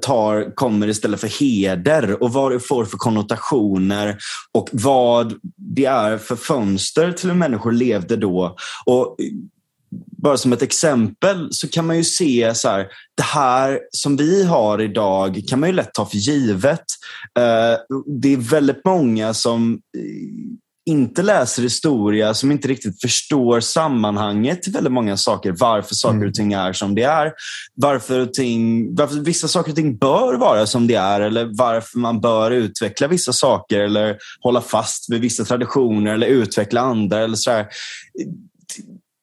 tar, 0.00 0.54
kommer 0.54 0.88
istället 0.88 1.20
för 1.20 1.40
heder 1.40 2.22
och 2.22 2.32
vad 2.32 2.52
det 2.52 2.60
får 2.60 2.84
för 2.84 2.96
konnotationer 2.96 4.18
och 4.52 4.68
vad 4.72 5.34
det 5.56 5.84
är 5.84 6.18
för 6.18 6.36
fönster 6.36 7.12
till 7.12 7.28
hur 7.28 7.36
människor 7.36 7.72
levde 7.72 8.16
då. 8.16 8.56
Och 8.86 9.16
bara 10.22 10.36
som 10.36 10.52
ett 10.52 10.62
exempel 10.62 11.48
så 11.50 11.68
kan 11.68 11.86
man 11.86 11.96
ju 11.96 12.04
se 12.04 12.54
så 12.54 12.68
här, 12.68 12.86
det 13.16 13.22
här 13.22 13.80
som 13.90 14.16
vi 14.16 14.44
har 14.44 14.80
idag 14.80 15.42
kan 15.48 15.60
man 15.60 15.68
ju 15.68 15.74
lätt 15.74 15.94
ta 15.94 16.06
för 16.06 16.16
givet. 16.16 16.84
Eh, 17.38 17.78
det 18.20 18.32
är 18.32 18.36
väldigt 18.36 18.84
många 18.84 19.34
som 19.34 19.80
inte 20.86 21.22
läser 21.22 21.62
historia, 21.62 22.34
som 22.34 22.50
inte 22.52 22.68
riktigt 22.68 23.00
förstår 23.00 23.60
sammanhanget 23.60 24.62
till 24.62 24.72
väldigt 24.72 24.92
många 24.92 25.16
saker. 25.16 25.54
Varför 25.58 25.94
saker 25.94 26.16
och 26.16 26.22
mm. 26.22 26.32
ting 26.32 26.52
är 26.52 26.72
som 26.72 26.94
det 26.94 27.02
är. 27.02 27.32
Varför, 27.74 28.26
ting, 28.26 28.94
varför 28.94 29.16
vissa 29.16 29.48
saker 29.48 29.70
och 29.70 29.76
ting 29.76 29.96
bör 29.96 30.34
vara 30.34 30.66
som 30.66 30.86
det 30.86 30.94
är 30.94 31.20
eller 31.20 31.48
varför 31.52 31.98
man 31.98 32.20
bör 32.20 32.50
utveckla 32.50 33.08
vissa 33.08 33.32
saker 33.32 33.80
eller 33.80 34.16
hålla 34.40 34.60
fast 34.60 35.12
vid 35.12 35.20
vissa 35.20 35.44
traditioner 35.44 36.14
eller 36.14 36.26
utveckla 36.26 36.80
andra. 36.80 37.18
Eller 37.18 37.36
så 37.36 37.64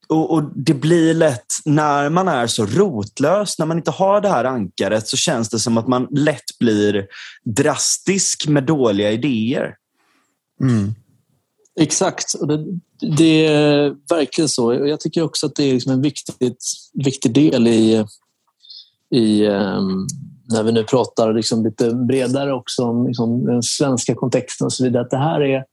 och, 0.09 0.31
och, 0.31 0.43
Det 0.55 0.73
blir 0.73 1.13
lätt, 1.13 1.45
när 1.65 2.09
man 2.09 2.27
är 2.27 2.47
så 2.47 2.65
rotlös, 2.65 3.59
när 3.59 3.65
man 3.65 3.77
inte 3.77 3.91
har 3.91 4.21
det 4.21 4.29
här 4.29 4.45
ankaret, 4.45 5.07
så 5.07 5.17
känns 5.17 5.49
det 5.49 5.59
som 5.59 5.77
att 5.77 5.87
man 5.87 6.07
lätt 6.11 6.59
blir 6.59 7.07
drastisk 7.43 8.47
med 8.47 8.63
dåliga 8.63 9.11
idéer. 9.11 9.75
Mm. 10.61 10.93
Exakt. 11.79 12.33
Och 12.33 12.47
det, 12.47 12.65
det, 13.17 13.45
är 13.45 13.95
verkligen 14.09 14.49
så. 14.49 14.73
Jag 14.73 14.99
tycker 14.99 15.23
också 15.23 15.45
att 15.45 15.55
det 15.55 15.63
är 15.63 15.73
liksom 15.73 15.91
en 15.91 16.01
viktigt, 16.01 16.63
viktig 16.93 17.33
del 17.33 17.67
i, 17.67 18.05
i 19.11 19.45
um, 19.45 20.07
när 20.49 20.63
vi 20.63 20.71
nu 20.71 20.83
pratar 20.83 21.33
liksom 21.33 21.63
lite 21.65 21.91
bredare 21.91 22.53
också 22.53 22.83
om 22.83 23.07
liksom 23.07 23.45
den 23.45 23.63
svenska 23.63 24.15
kontexten 24.15 24.65
och 24.65 24.73
så 24.73 24.83
vidare. 24.83 25.03
Att 25.03 25.09
det 25.09 25.17
här 25.17 25.41
är 25.41 25.63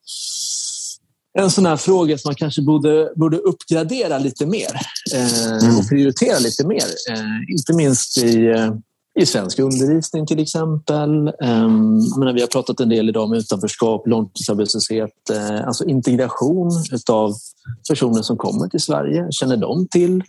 en 1.39 1.51
sån 1.51 1.67
här 1.67 1.77
fråga 1.77 2.19
som 2.19 2.29
man 2.29 2.35
kanske 2.35 2.63
borde, 2.63 3.13
borde 3.17 3.37
uppgradera 3.37 4.19
lite 4.19 4.47
mer 4.47 4.81
eh, 5.15 5.79
och 5.79 5.89
prioritera 5.89 6.39
lite 6.39 6.67
mer. 6.67 6.85
Eh, 7.11 7.53
inte 7.53 7.73
minst 7.73 8.19
i 8.19 8.47
eh, 8.47 8.75
i 9.21 9.27
svensk 9.27 9.59
undervisning 9.59 10.27
till 10.27 10.39
exempel. 10.39 11.11
Um, 11.29 12.19
menar, 12.19 12.33
vi 12.33 12.41
har 12.41 12.49
pratat 12.49 12.81
en 12.81 12.89
del 12.89 13.09
idag 13.09 13.25
om 13.25 13.33
utanförskap, 13.33 14.07
långtidsarbetslöshet, 14.07 15.11
uh, 15.33 15.67
alltså 15.67 15.85
integration 15.85 16.71
av 17.11 17.35
personer 17.89 18.23
som 18.23 18.37
kommer 18.37 18.69
till 18.69 18.81
Sverige. 18.81 19.27
Känner 19.31 19.57
de 19.57 19.89
till 19.89 20.23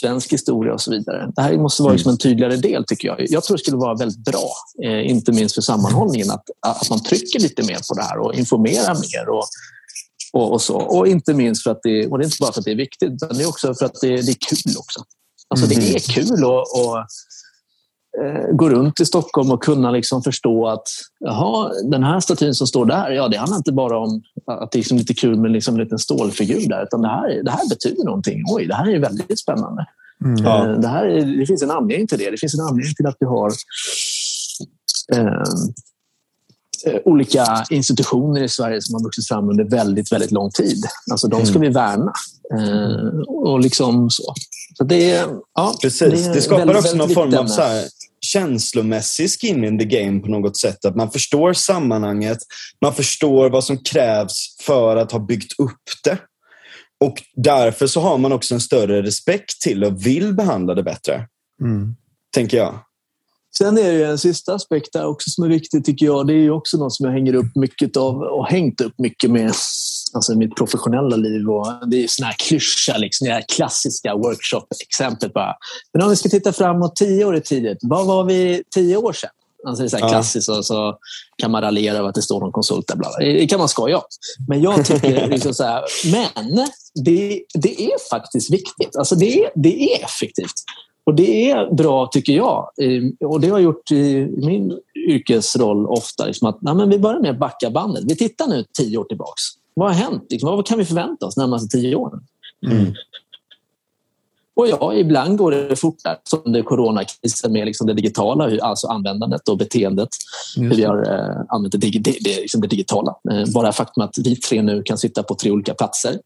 svensk 0.00 0.32
historia 0.32 0.74
och 0.74 0.80
så 0.80 0.90
vidare. 0.90 1.32
Det 1.36 1.42
här 1.42 1.58
måste 1.58 1.82
vara 1.82 1.92
liksom 1.92 2.12
en 2.12 2.18
tydligare 2.18 2.56
del 2.56 2.84
tycker 2.84 3.08
jag. 3.08 3.30
Jag 3.30 3.44
tror 3.44 3.56
det 3.56 3.62
skulle 3.62 3.76
vara 3.76 3.94
väldigt 3.94 4.24
bra, 4.24 4.50
eh, 4.84 5.10
inte 5.10 5.32
minst 5.32 5.54
för 5.54 5.62
sammanhållningen, 5.62 6.30
att, 6.30 6.44
att 6.66 6.90
man 6.90 7.02
trycker 7.02 7.40
lite 7.40 7.62
mer 7.62 7.78
på 7.88 7.94
det 7.94 8.02
här 8.02 8.18
och 8.18 8.34
informerar 8.34 8.94
mer. 8.94 9.28
Och, 9.28 9.44
och, 10.32 10.52
och, 10.52 10.62
så. 10.62 10.76
och 10.76 11.08
inte 11.08 11.34
minst 11.34 11.62
för 11.62 11.70
att 11.70 11.80
det, 11.82 12.06
och 12.06 12.18
det 12.18 12.22
är 12.22 12.26
inte 12.26 12.36
bara 12.40 12.52
för 12.52 12.60
att 12.60 12.64
det 12.64 12.70
är 12.70 12.76
viktigt, 12.76 13.12
utan 13.12 13.36
det 13.36 13.42
är 13.42 13.48
också 13.48 13.74
för 13.74 13.86
att 13.86 14.00
det, 14.00 14.08
det 14.08 14.32
är 14.32 14.36
kul 14.48 14.74
också. 14.78 15.00
Alltså 15.48 15.66
mm. 15.66 15.78
Det 15.78 15.94
är 15.94 16.14
kul 16.14 16.44
att, 16.44 17.08
eh, 18.22 18.56
gå 18.56 18.68
runt 18.68 19.00
i 19.00 19.06
Stockholm 19.06 19.50
och 19.50 19.62
kunna 19.62 19.90
liksom 19.90 20.22
förstå 20.22 20.68
att 20.68 20.88
jaha, 21.18 21.72
den 21.90 22.02
här 22.02 22.20
statyn 22.20 22.54
som 22.54 22.66
står 22.66 22.86
där, 22.86 23.10
ja, 23.10 23.28
det 23.28 23.36
handlar 23.36 23.56
inte 23.56 23.72
bara 23.72 23.98
om 23.98 24.22
att 24.46 24.72
det 24.72 24.76
är 24.76 24.80
liksom 24.80 24.98
lite 24.98 25.14
kul 25.14 25.40
med 25.40 25.50
liksom 25.50 25.74
en 25.74 25.80
liten 25.80 25.98
stålfigur 25.98 26.68
där, 26.68 26.82
utan 26.82 27.02
det 27.02 27.08
här, 27.08 27.42
det 27.42 27.50
här 27.50 27.68
betyder 27.68 28.04
någonting. 28.04 28.42
Oj, 28.48 28.66
det 28.66 28.74
här 28.74 28.88
är 28.88 28.98
väldigt 28.98 29.38
spännande. 29.38 29.86
Mm. 30.24 30.46
Eh, 30.46 30.80
det, 30.80 30.88
här 30.88 31.04
är, 31.04 31.38
det 31.38 31.46
finns 31.46 31.62
en 31.62 31.70
anledning 31.70 32.06
till 32.06 32.18
det. 32.18 32.30
Det 32.30 32.38
finns 32.40 32.54
en 32.54 32.60
anledning 32.60 32.94
till 32.94 33.06
att 33.06 33.16
vi 33.20 33.26
har 33.26 33.52
Eh, 35.12 35.42
olika 37.04 37.64
institutioner 37.70 38.42
i 38.42 38.48
Sverige 38.48 38.82
som 38.82 38.94
har 38.94 39.02
vuxit 39.02 39.28
fram 39.28 39.48
under 39.48 39.64
väldigt, 39.64 40.12
väldigt 40.12 40.30
lång 40.30 40.50
tid. 40.50 40.84
Alltså 41.10 41.28
de 41.28 41.46
ska 41.46 41.56
mm. 41.56 41.68
vi 41.68 41.74
värna. 41.74 42.12
Eh, 42.54 43.20
och 43.28 43.60
liksom 43.60 44.10
så. 44.10 44.34
så 44.78 44.84
det, 44.84 45.26
ja, 45.54 45.74
Precis. 45.82 46.26
Det, 46.26 46.32
det 46.32 46.40
skapar 46.40 46.66
väldigt, 46.66 46.84
också 46.84 46.96
någon 46.96 47.10
form 47.10 47.34
av 47.34 47.46
så 47.46 47.62
här, 47.62 47.84
känslomässig 48.20 49.30
skin 49.30 49.64
in 49.64 49.78
the 49.78 49.84
game 49.84 50.20
på 50.20 50.28
något 50.28 50.56
sätt. 50.56 50.84
Att 50.84 50.96
man 50.96 51.10
förstår 51.10 51.52
sammanhanget, 51.52 52.38
man 52.82 52.94
förstår 52.94 53.50
vad 53.50 53.64
som 53.64 53.78
krävs 53.78 54.56
för 54.62 54.96
att 54.96 55.12
ha 55.12 55.18
byggt 55.18 55.60
upp 55.60 55.82
det. 56.04 56.18
Och 57.04 57.22
därför 57.36 57.86
så 57.86 58.00
har 58.00 58.18
man 58.18 58.32
också 58.32 58.54
en 58.54 58.60
större 58.60 59.02
respekt 59.02 59.60
till 59.60 59.84
och 59.84 60.06
vill 60.06 60.34
behandla 60.34 60.74
det 60.74 60.82
bättre. 60.82 61.26
Mm. 61.62 61.96
Tänker 62.34 62.56
jag. 62.56 62.74
Sen 63.56 63.78
är 63.78 63.92
det 63.92 64.06
en 64.06 64.18
sista 64.18 64.54
aspekt 64.54 64.92
där 64.92 65.06
också 65.06 65.30
som 65.30 65.44
är 65.44 65.48
viktig 65.48 65.84
tycker 65.84 66.06
jag. 66.06 66.26
Det 66.26 66.34
är 66.34 66.50
också 66.50 66.76
något 66.76 66.94
som 66.94 67.06
jag 67.06 67.12
hänger 67.12 67.34
upp 67.34 67.56
mycket 67.56 67.96
av 67.96 68.16
och 68.16 68.46
hängt 68.46 68.80
upp 68.80 68.94
mycket 68.98 69.30
med 69.30 69.52
alltså 70.14 70.34
mitt 70.34 70.56
professionella 70.56 71.16
liv. 71.16 71.48
Och 71.50 71.88
det 71.90 72.04
är 72.04 72.08
sån 72.08 72.26
här 72.26 72.36
klyscha, 72.38 72.98
liksom, 72.98 73.26
det 73.26 73.32
här 73.32 73.44
klassiska 73.56 74.14
workshop-exemplet. 74.14 75.32
Bara. 75.32 75.54
Men 75.92 76.02
om 76.02 76.10
vi 76.10 76.16
ska 76.16 76.28
titta 76.28 76.52
framåt 76.52 76.96
tio 76.96 77.24
år 77.24 77.36
i 77.36 77.40
tidigt, 77.40 77.78
vad 77.80 78.06
var 78.06 78.24
vi 78.24 78.62
tio 78.74 78.96
år 78.96 79.12
sedan? 79.12 79.30
Alltså 79.66 79.82
det 79.82 79.86
är 79.86 79.90
så 79.90 79.96
här 79.96 80.08
klassiskt 80.08 80.48
och 80.48 80.66
så 80.66 80.98
kan 81.42 81.50
man 81.50 81.62
raljera 81.62 81.96
över 81.96 82.08
att 82.08 82.14
det 82.14 82.22
står 82.22 82.40
någon 82.40 82.52
konsult 82.52 82.86
där. 82.86 82.96
Bla 82.96 83.08
bla. 83.18 83.26
Det 83.26 83.46
kan 83.46 83.58
man 83.58 83.68
skoja 83.68 83.96
om. 83.96 84.04
Men 84.48 84.62
jag 84.62 84.86
tycker 84.86 85.26
liksom 85.30 85.54
så 85.54 85.64
här, 85.64 85.84
men 86.12 86.66
det, 87.04 87.42
det 87.54 87.82
är 87.82 88.08
faktiskt 88.10 88.52
viktigt. 88.52 88.96
Alltså 88.96 89.14
det, 89.14 89.50
det 89.54 89.94
är 89.94 90.04
effektivt. 90.04 90.54
Och 91.08 91.14
det 91.14 91.50
är 91.50 91.74
bra, 91.74 92.06
tycker 92.06 92.32
jag. 92.32 92.68
Och 93.24 93.40
det 93.40 93.48
har 93.48 93.58
jag 93.58 93.64
gjort 93.64 93.90
i 93.90 94.26
min 94.36 94.78
yrkesroll 95.08 95.86
ofta. 95.86 96.26
Liksom 96.26 96.48
att, 96.48 96.62
nej, 96.62 96.74
men 96.74 96.90
vi 96.90 96.98
börjar 96.98 97.20
med 97.20 97.30
att 97.30 97.38
backa 97.38 97.70
bandet. 97.70 98.04
Vi 98.06 98.16
tittar 98.16 98.46
nu 98.46 98.64
tio 98.78 98.98
år 98.98 99.04
tillbaks. 99.04 99.42
Vad 99.74 99.88
har 99.88 99.94
hänt? 99.94 100.26
Liksom, 100.30 100.56
vad 100.56 100.66
kan 100.66 100.78
vi 100.78 100.84
förvänta 100.84 101.26
oss 101.26 101.36
närmaste 101.36 101.78
tio 101.78 101.96
åren? 101.96 102.20
Mm. 102.66 102.94
Och 104.56 104.68
ja, 104.68 104.94
ibland 104.94 105.38
går 105.38 105.50
det 105.50 105.76
fortare 105.76 106.18
som 106.24 106.42
under 106.44 106.62
coronakrisen 106.62 107.52
med 107.52 107.66
liksom 107.66 107.86
det 107.86 107.94
digitala, 107.94 108.58
alltså 108.62 108.86
användandet 108.86 109.48
och 109.48 109.58
beteendet. 109.58 110.08
Hur 110.56 110.74
vi 110.74 110.84
har 110.84 110.96
eh, 110.96 111.36
använt 111.48 111.72
det, 111.72 111.78
det, 111.78 112.16
det, 112.20 112.40
liksom 112.40 112.60
det 112.60 112.66
digitala. 112.66 113.14
Eh, 113.30 113.52
bara 113.54 113.72
faktum 113.72 114.04
att 114.04 114.14
vi 114.18 114.36
tre 114.36 114.62
nu 114.62 114.82
kan 114.82 114.98
sitta 114.98 115.22
på 115.22 115.34
tre 115.34 115.50
olika 115.50 115.74
platser 115.74 116.18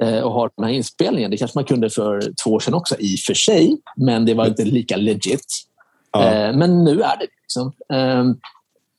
och 0.00 0.32
har 0.32 0.50
den 0.56 0.64
här 0.64 0.72
inspelningen. 0.72 1.30
Det 1.30 1.36
kanske 1.36 1.58
man 1.58 1.64
kunde 1.64 1.90
för 1.90 2.32
två 2.44 2.50
år 2.50 2.60
sedan 2.60 2.74
också 2.74 2.96
i 2.98 3.14
och 3.16 3.20
för 3.26 3.34
sig, 3.34 3.76
men 3.96 4.24
det 4.24 4.34
var 4.34 4.46
inte 4.46 4.64
lika 4.64 4.96
legit. 4.96 5.66
Ja. 6.12 6.32
Eh, 6.32 6.56
men 6.56 6.84
nu 6.84 7.02
är 7.02 7.18
det 7.18 7.26
liksom. 7.42 7.72
Ehm, 7.92 8.36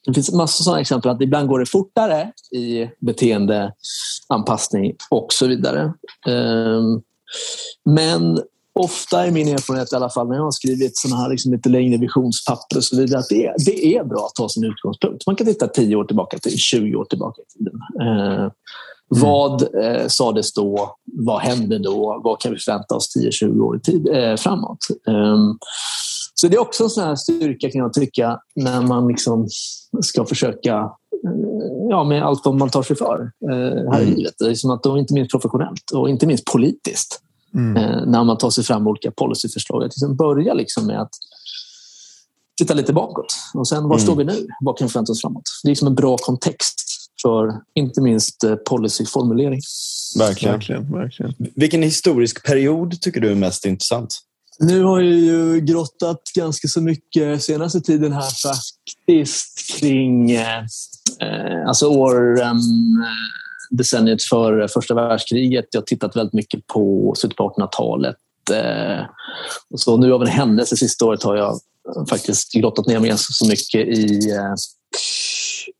det 0.05 0.13
finns 0.13 0.31
massor 0.31 0.63
sådana 0.63 0.81
exempel 0.81 1.11
att 1.11 1.21
ibland 1.21 1.47
går 1.47 1.59
det 1.59 1.65
fortare 1.65 2.31
i 2.51 2.89
beteendeanpassning 2.99 4.93
och 5.09 5.33
så 5.33 5.47
vidare. 5.47 5.93
Ehm, 6.27 7.01
men 7.85 8.39
ofta 8.73 9.25
är 9.25 9.31
min 9.31 9.47
erfarenhet 9.47 9.93
i 9.93 9.95
alla 9.95 10.09
fall 10.09 10.27
när 10.27 10.35
jag 10.35 10.43
har 10.43 10.51
skrivit 10.51 10.97
såna 10.97 11.15
här 11.15 11.29
liksom 11.29 11.53
lite 11.53 11.69
längre 11.69 11.97
visionspapper 11.97 12.77
och 12.77 12.83
så 12.83 12.97
vidare 12.97 13.19
att 13.19 13.29
det 13.29 13.45
är, 13.45 13.55
det 13.65 13.95
är 13.95 14.03
bra 14.03 14.25
att 14.25 14.35
ta 14.35 14.49
som 14.49 14.63
utgångspunkt. 14.63 15.27
Man 15.27 15.35
kan 15.35 15.47
titta 15.47 15.67
10 15.67 15.95
år 15.95 16.03
tillbaka 16.03 16.37
till 16.37 16.57
20 16.57 16.95
år 16.95 17.05
tillbaka 17.05 17.41
i 17.41 17.57
tiden. 17.57 17.73
Mm. 19.15 19.23
Vad 19.23 19.61
eh, 19.61 20.07
sades 20.07 20.53
då? 20.53 20.95
Vad 21.13 21.41
hände 21.41 21.79
då? 21.79 22.21
Vad 22.23 22.39
kan 22.39 22.53
vi 22.53 22.59
förvänta 22.59 22.95
oss 22.95 23.17
10-20 23.17 23.61
år 23.61 23.77
tid, 23.77 24.07
eh, 24.07 24.35
framåt? 24.35 24.77
Um, 25.07 25.57
så 26.33 26.47
det 26.47 26.55
är 26.55 26.61
också 26.61 26.83
en 26.83 26.89
sån 26.89 27.03
här 27.03 27.15
styrka 27.15 27.71
kan 27.71 27.81
jag 27.81 27.93
tycka 27.93 28.39
när 28.55 28.81
man 28.81 29.07
liksom 29.07 29.47
ska 30.01 30.25
försöka 30.25 30.75
eh, 31.25 31.31
ja, 31.89 32.03
med 32.03 32.23
allt 32.23 32.45
vad 32.45 32.55
man 32.55 32.69
tar 32.69 32.83
sig 32.83 32.95
för 32.95 33.31
eh, 33.51 33.91
här 33.91 34.01
mm. 34.01 34.13
i 34.13 34.15
livet. 34.15 34.33
Det 34.39 34.49
är 34.49 34.55
som 34.55 34.71
att 34.71 34.83
då, 34.83 34.97
inte 34.97 35.13
minst 35.13 35.31
professionellt 35.31 35.91
och 35.93 36.09
inte 36.09 36.27
minst 36.27 36.45
politiskt. 36.45 37.21
Mm. 37.53 37.77
Eh, 37.77 38.05
när 38.05 38.23
man 38.23 38.37
tar 38.37 38.49
sig 38.49 38.63
fram 38.63 38.87
olika 38.87 39.11
policyförslag. 39.11 39.83
Att 39.83 39.87
liksom 39.87 40.15
börja 40.15 40.53
liksom 40.53 40.87
med 40.87 41.01
att 41.01 41.11
titta 42.57 42.73
lite 42.73 42.93
bakåt 42.93 43.35
och 43.53 43.67
sen 43.67 43.83
var 43.83 43.95
mm. 43.95 43.99
står 43.99 44.15
vi 44.15 44.23
nu? 44.23 44.47
Vad 44.61 44.77
kan 44.77 44.87
vi 44.87 44.91
förvänta 44.91 45.11
oss 45.11 45.21
framåt? 45.21 45.43
Det 45.63 45.67
är 45.67 45.71
liksom 45.71 45.87
en 45.87 45.95
bra 45.95 46.17
kontext 46.17 46.86
för 47.21 47.61
inte 47.75 48.01
minst 48.01 48.43
eh, 48.43 48.55
policyformulering. 48.55 49.61
Verkligen. 50.17 50.53
verkligen, 50.53 50.91
verkligen. 50.91 51.33
Vilken 51.55 51.83
historisk 51.83 52.45
period 52.45 53.01
tycker 53.01 53.21
du 53.21 53.31
är 53.31 53.35
mest 53.35 53.65
intressant? 53.65 54.19
Nu 54.59 54.83
har 54.83 55.01
jag 55.01 55.13
ju 55.13 55.59
grottat 55.59 56.21
ganska 56.35 56.67
så 56.67 56.81
mycket 56.81 57.43
senaste 57.43 57.81
tiden 57.81 58.13
här 58.13 58.49
faktiskt 58.49 59.79
kring 59.79 60.31
eh, 60.31 60.57
eh 61.19 61.67
alltså 61.67 61.87
åren 61.87 62.59
decenniet 63.69 64.23
för 64.23 64.67
första 64.67 64.93
världskriget. 64.93 65.65
Jag 65.71 65.81
har 65.81 65.85
tittat 65.85 66.15
väldigt 66.15 66.33
mycket 66.33 66.67
på 66.67 67.13
slutet 67.17 67.37
på 67.37 67.49
1800-talet. 67.49 68.15
Eh, 68.51 69.05
och 69.69 69.79
så 69.79 69.97
nu 69.97 70.13
av 70.13 70.21
en 70.21 70.27
händelse 70.27 70.77
sista 70.77 71.05
året 71.05 71.23
har 71.23 71.35
jag 71.35 71.59
faktiskt 72.09 72.53
grottat 72.53 72.87
ner 72.87 72.99
mig 72.99 73.13
så 73.17 73.47
mycket 73.47 73.87
i 73.87 74.31
eh, 74.31 74.53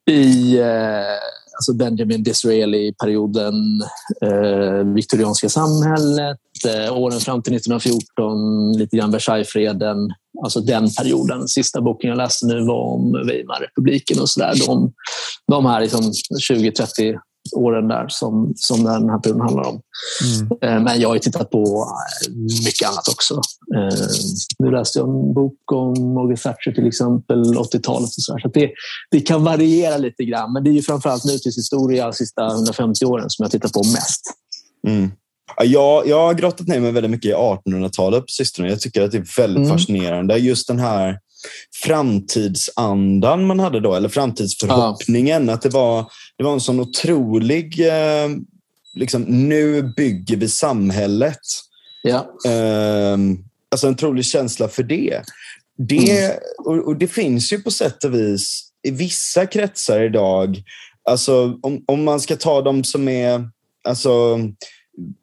i 0.09 0.57
eh, 0.59 1.17
alltså 1.57 1.73
Benjamin 1.73 2.23
Disraeli-perioden, 2.23 3.53
eh, 4.21 4.93
viktorianska 4.93 5.49
samhället, 5.49 6.37
eh, 6.65 6.97
åren 6.97 7.19
fram 7.19 7.43
till 7.43 7.55
1914, 7.55 8.73
lite 8.77 8.97
grann 8.97 9.11
Versaillesfreden, 9.11 9.97
alltså 10.43 10.59
den 10.59 10.93
perioden. 10.93 11.47
Sista 11.47 11.81
boken 11.81 12.09
jag 12.09 12.17
läste 12.17 12.45
nu 12.45 12.65
var 12.65 12.83
om 12.83 13.11
Weimarrepubliken 13.27 14.19
och 14.21 14.29
sådär. 14.29 14.53
De, 14.67 14.93
de 15.47 15.65
här 15.65 15.81
liksom 15.81 16.11
20-30 16.51 17.19
åren 17.53 17.87
där 17.87 18.05
som, 18.07 18.53
som 18.55 18.83
den 18.83 19.09
här 19.09 19.19
perioden 19.19 19.41
handlar 19.41 19.67
om. 19.67 19.81
Mm. 20.23 20.51
Eh, 20.61 20.83
men 20.83 21.01
jag 21.01 21.09
har 21.09 21.17
tittat 21.17 21.49
på 21.49 21.87
eh, 22.25 22.33
mycket 22.65 22.89
annat 22.89 23.07
också. 23.07 23.33
Eh, 23.75 23.97
nu 24.59 24.71
läste 24.71 24.99
jag 24.99 25.07
en 25.07 25.33
bok 25.33 25.71
om 25.71 26.13
Margaret 26.13 26.41
Thatcher 26.41 26.71
till 26.71 26.87
exempel, 26.87 27.43
80-talet 27.43 28.03
och 28.03 28.23
så, 28.23 28.37
så 28.41 28.47
det, 28.47 28.71
det 29.11 29.19
kan 29.19 29.43
variera 29.43 29.97
lite 29.97 30.23
grann. 30.23 30.53
Men 30.53 30.63
det 30.63 30.69
är 30.69 30.73
ju 30.73 30.81
framförallt 30.81 31.25
nutidshistoria 31.25 32.05
de 32.05 32.13
sista 32.13 32.47
150 32.47 33.05
åren 33.05 33.29
som 33.29 33.43
jag 33.43 33.51
tittar 33.51 33.69
på 33.69 33.79
mest. 33.79 34.21
Mm. 34.87 35.11
Jag, 35.63 36.07
jag 36.07 36.25
har 36.25 36.33
grottat 36.33 36.67
ner 36.67 36.79
mig 36.79 36.91
väldigt 36.91 37.11
mycket 37.11 37.31
i 37.31 37.33
1800-talet 37.33 38.21
på 38.21 38.27
sistone. 38.27 38.69
Jag 38.69 38.79
tycker 38.79 39.01
att 39.01 39.11
det 39.11 39.17
är 39.17 39.41
väldigt 39.41 39.65
mm. 39.65 39.69
fascinerande. 39.69 40.37
Just 40.37 40.67
den 40.67 40.79
här 40.79 41.19
framtidsandan 41.83 43.45
man 43.45 43.59
hade 43.59 43.79
då, 43.79 43.95
eller 43.95 44.09
framtidsförhoppningen. 44.09 45.47
Ja. 45.47 45.53
Att 45.53 45.61
det 45.61 45.69
var, 45.69 46.11
det 46.37 46.43
var 46.43 46.53
en 46.53 46.61
sån 46.61 46.79
otrolig... 46.79 47.87
Eh, 47.87 48.29
liksom, 48.93 49.21
nu 49.21 49.83
bygger 49.83 50.37
vi 50.37 50.49
samhället. 50.49 51.39
Ja. 52.03 52.17
Eh, 52.45 53.17
alltså 53.71 53.87
en 53.87 53.93
otrolig 53.93 54.25
känsla 54.25 54.67
för 54.67 54.83
det. 54.83 55.21
Det, 55.77 56.25
mm. 56.25 56.37
och, 56.57 56.87
och, 56.87 56.97
det 56.97 57.07
finns 57.07 57.53
ju 57.53 57.61
på 57.61 57.71
sätt 57.71 58.03
och 58.03 58.13
vis 58.13 58.63
i 58.83 58.91
vissa 58.91 59.45
kretsar 59.45 60.01
idag. 60.01 60.63
Alltså, 61.09 61.59
om, 61.61 61.83
om 61.87 62.03
man 62.03 62.19
ska 62.19 62.35
ta 62.35 62.61
de 62.61 62.83
som 62.83 63.07
är 63.07 63.49
alltså, 63.83 64.39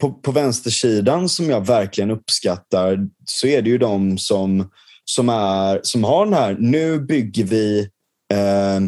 på, 0.01 0.13
på 0.13 0.33
vänstersidan 0.33 1.29
som 1.29 1.51
jag 1.51 1.67
verkligen 1.67 2.11
uppskattar 2.11 2.99
så 3.25 3.47
är 3.47 3.63
det 3.63 3.71
ju 3.71 3.79
de 3.79 4.19
som 4.19 4.71
som, 5.05 5.29
är, 5.29 5.81
som 5.83 6.05
har 6.05 6.25
den 6.25 6.35
här, 6.35 6.57
nu 6.59 7.01
bygger 7.01 7.45
vi 7.45 7.89
eh, 8.33 8.81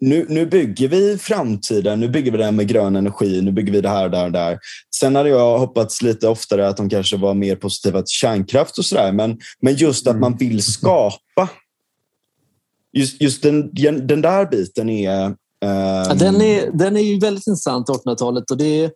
nu, 0.00 0.26
nu 0.28 0.46
bygger 0.46 0.88
vi 0.88 1.18
framtiden, 1.18 2.00
nu 2.00 2.08
bygger 2.08 2.32
vi 2.32 2.38
det 2.38 2.44
här 2.44 2.52
med 2.52 2.68
grön 2.68 2.96
energi, 2.96 3.42
nu 3.42 3.52
bygger 3.52 3.72
vi 3.72 3.80
det 3.80 3.88
här 3.88 4.04
och 4.04 4.10
där 4.10 4.30
där. 4.30 4.58
Sen 4.96 5.16
hade 5.16 5.28
jag 5.28 5.58
hoppats 5.58 6.02
lite 6.02 6.28
oftare 6.28 6.68
att 6.68 6.76
de 6.76 6.88
kanske 6.88 7.16
var 7.16 7.34
mer 7.34 7.56
positiva 7.56 8.02
till 8.02 8.08
kärnkraft 8.08 8.78
och 8.78 8.84
sådär, 8.84 9.12
men, 9.12 9.38
men 9.60 9.74
just 9.74 10.06
att 10.06 10.18
man 10.18 10.36
vill 10.36 10.50
mm. 10.50 10.60
skapa. 10.60 11.48
Just, 12.92 13.22
just 13.22 13.42
den, 13.42 13.70
den 14.06 14.22
där 14.22 14.46
biten 14.46 14.88
är... 14.88 15.26
Um... 15.26 15.34
Ja, 15.60 16.14
den, 16.14 16.40
är 16.40 16.70
den 16.72 16.96
är 16.96 17.00
ju 17.00 17.18
väldigt 17.18 17.46
intressant, 17.46 17.88
1800-talet. 17.88 18.50
Och 18.50 18.56
det 18.56 18.84
är 18.84 18.90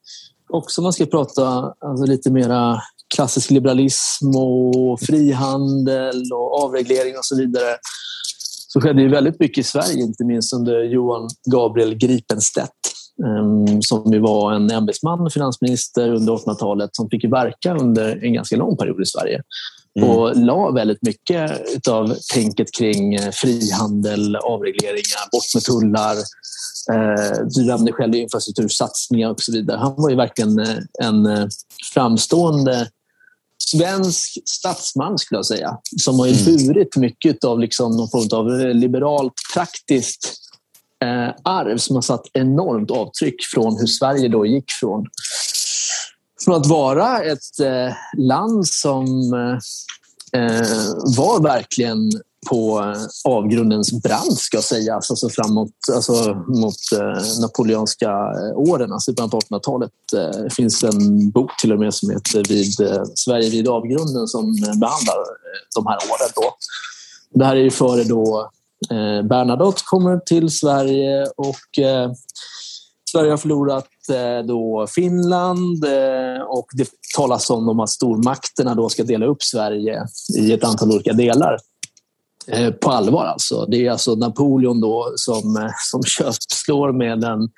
också, 0.48 0.81
om 0.81 0.82
man 0.82 0.93
ska 0.93 1.06
prata 1.06 1.74
alltså, 1.81 2.06
lite 2.06 2.31
mera 2.31 2.81
klassisk 3.14 3.50
liberalism 3.50 4.36
och 4.36 5.00
frihandel 5.00 6.22
och 6.32 6.64
avreglering 6.64 7.18
och 7.18 7.24
så 7.24 7.36
vidare 7.36 7.76
så 8.72 8.80
skedde 8.80 9.02
ju 9.02 9.08
väldigt 9.08 9.40
mycket 9.40 9.58
i 9.58 9.62
Sverige, 9.62 10.02
inte 10.02 10.24
minst 10.24 10.52
under 10.52 10.82
Johan 10.82 11.28
Gabriel 11.52 11.94
Gripenstedt 11.94 12.70
ehm, 13.26 13.82
som 13.82 14.12
ju 14.12 14.18
var 14.18 14.52
en 14.52 14.70
ämbetsman, 14.70 15.30
finansminister 15.30 16.14
under 16.14 16.32
1800-talet 16.32 16.90
som 16.92 17.10
fick 17.10 17.24
verka 17.24 17.74
under 17.74 18.24
en 18.24 18.32
ganska 18.32 18.56
lång 18.56 18.76
period 18.76 19.02
i 19.02 19.06
Sverige. 19.06 19.42
Mm. 19.98 20.10
och 20.10 20.36
la 20.36 20.70
väldigt 20.70 21.02
mycket 21.02 21.88
av 21.88 22.14
tänket 22.34 22.74
kring 22.78 23.14
eh, 23.14 23.30
frihandel, 23.32 24.36
avregleringar, 24.36 25.30
bort 25.32 25.54
med 25.54 25.62
tullar. 25.62 26.16
Eh, 26.92 27.46
du 27.54 27.64
nämnde 27.64 27.92
själv 27.92 28.14
infrastruktursatsningar 28.14 29.30
och 29.30 29.40
så 29.40 29.52
vidare. 29.52 29.78
Han 29.78 29.94
var 29.96 30.10
ju 30.10 30.16
verkligen 30.16 30.58
eh, 30.58 30.76
en 31.04 31.50
framstående 31.94 32.88
svensk 33.68 34.38
statsman 34.44 35.18
skulle 35.18 35.38
jag 35.38 35.46
säga, 35.46 35.78
som 35.96 36.18
har 36.18 36.26
ju 36.26 36.34
mm. 36.34 36.66
burit 36.66 36.96
mycket 36.96 37.44
av 37.44 37.58
liksom 37.58 37.96
någon 37.96 38.10
form 38.10 38.38
av 38.38 38.74
liberalt 38.74 39.32
praktiskt 39.54 40.34
eh, 41.04 41.34
arv 41.44 41.78
som 41.78 41.96
har 41.96 42.02
satt 42.02 42.22
enormt 42.32 42.90
avtryck 42.90 43.42
från 43.54 43.78
hur 43.78 43.86
Sverige 43.86 44.28
då 44.28 44.46
gick 44.46 44.70
från 44.80 45.06
från 46.44 46.54
att 46.54 46.66
vara 46.66 47.22
ett 47.22 47.60
eh, 47.60 47.94
land 48.18 48.68
som 48.68 49.32
eh, 50.36 50.62
var 51.16 51.42
verkligen 51.42 52.10
på 52.48 52.80
eh, 52.80 53.32
avgrundens 53.32 54.02
brant 54.02 54.38
ska 54.38 54.62
sägas, 54.62 55.10
alltså 55.10 55.28
framåt 55.28 55.70
alltså 55.94 56.34
mot 56.34 56.74
eh, 56.92 57.40
napoleonska 57.40 58.10
eh, 58.10 58.58
åren, 58.58 58.92
alltså 58.92 59.10
i 59.10 59.14
början 59.14 59.30
på 59.30 59.38
1800-talet. 59.38 59.90
Eh, 60.16 60.42
det 60.42 60.54
finns 60.54 60.84
en 60.84 61.30
bok 61.30 61.50
till 61.60 61.72
och 61.72 61.78
med 61.78 61.94
som 61.94 62.10
heter 62.10 62.44
vid, 62.48 62.80
eh, 62.80 63.02
Sverige 63.14 63.50
vid 63.50 63.68
avgrunden 63.68 64.28
som 64.28 64.44
eh, 64.44 64.78
behandlar 64.78 65.16
de 65.74 65.86
här 65.86 65.96
åren. 65.96 66.30
Då. 66.34 66.56
Det 67.38 67.44
här 67.44 67.56
är 67.56 67.60
ju 67.60 67.70
före 67.70 68.04
då 68.04 68.50
eh, 68.90 69.26
Bernadotte 69.26 69.82
kommer 69.84 70.18
till 70.18 70.50
Sverige 70.50 71.26
och 71.36 71.78
Sverige 73.12 73.30
har 73.30 73.36
förlorat 73.36 73.88
då 74.44 74.86
Finland 74.90 75.84
och 76.48 76.66
det 76.72 76.88
talas 77.16 77.50
om 77.50 77.80
att 77.80 77.90
stormakterna 77.90 78.74
då 78.74 78.88
ska 78.88 79.02
dela 79.02 79.26
upp 79.26 79.42
Sverige 79.42 80.06
i 80.38 80.52
ett 80.52 80.64
antal 80.64 80.92
olika 80.92 81.12
delar. 81.12 81.58
Eh, 82.52 82.70
på 82.70 82.90
allvar 82.90 83.24
alltså. 83.24 83.66
Det 83.66 83.86
är 83.86 83.90
alltså 83.90 84.14
Napoleon 84.14 84.81
då 84.81 85.12
som, 85.16 85.56
eh, 85.56 85.70
som 85.90 86.02
köpslår 86.02 86.93
med 86.93 87.20
den 87.20 87.48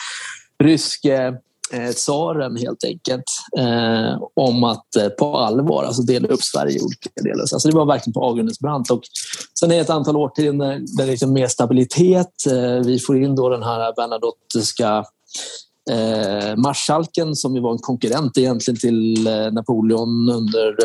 ryske 0.65 1.35
eh, 1.73 1.91
tsaren 1.91 2.57
helt 2.57 2.85
enkelt 2.85 3.25
eh, 3.59 4.23
om 4.35 4.65
att 4.65 4.97
eh, 4.97 5.09
på 5.09 5.37
allvar 5.37 5.85
alltså 5.85 6.03
dela 6.03 6.29
upp 6.29 6.43
Sverige 6.43 6.79
i 6.79 6.83
olika 6.83 7.23
delar. 7.23 7.41
Alltså 7.41 7.69
det 7.69 7.77
var 7.77 7.87
verkligen 7.87 8.15
på 8.15 8.25
avgrundens 8.25 8.61
brant. 8.61 8.91
Och 8.91 9.03
sen 9.61 9.71
är 9.71 9.75
det 9.75 9.81
ett 9.81 9.91
antal 9.91 10.17
årtionden 10.17 10.69
där 10.69 10.97
det 10.97 11.03
är 11.03 11.07
liksom 11.07 11.33
mer 11.33 11.47
stabilitet. 11.47 12.47
Eh, 12.51 12.87
vi 12.87 12.99
får 12.99 13.23
in 13.23 13.37
då 13.37 13.49
den 13.49 13.63
här 13.63 13.93
Bernadotteska 13.97 15.05
eh, 15.91 16.57
marskalken 16.57 17.37
som 17.37 17.55
ju 17.55 17.61
var 17.61 17.73
en 17.73 17.79
konkurrent 17.79 18.39
egentligen 18.39 18.81
till 18.81 19.27
eh, 19.27 19.53
Napoleon 19.53 20.31
under 20.31 20.77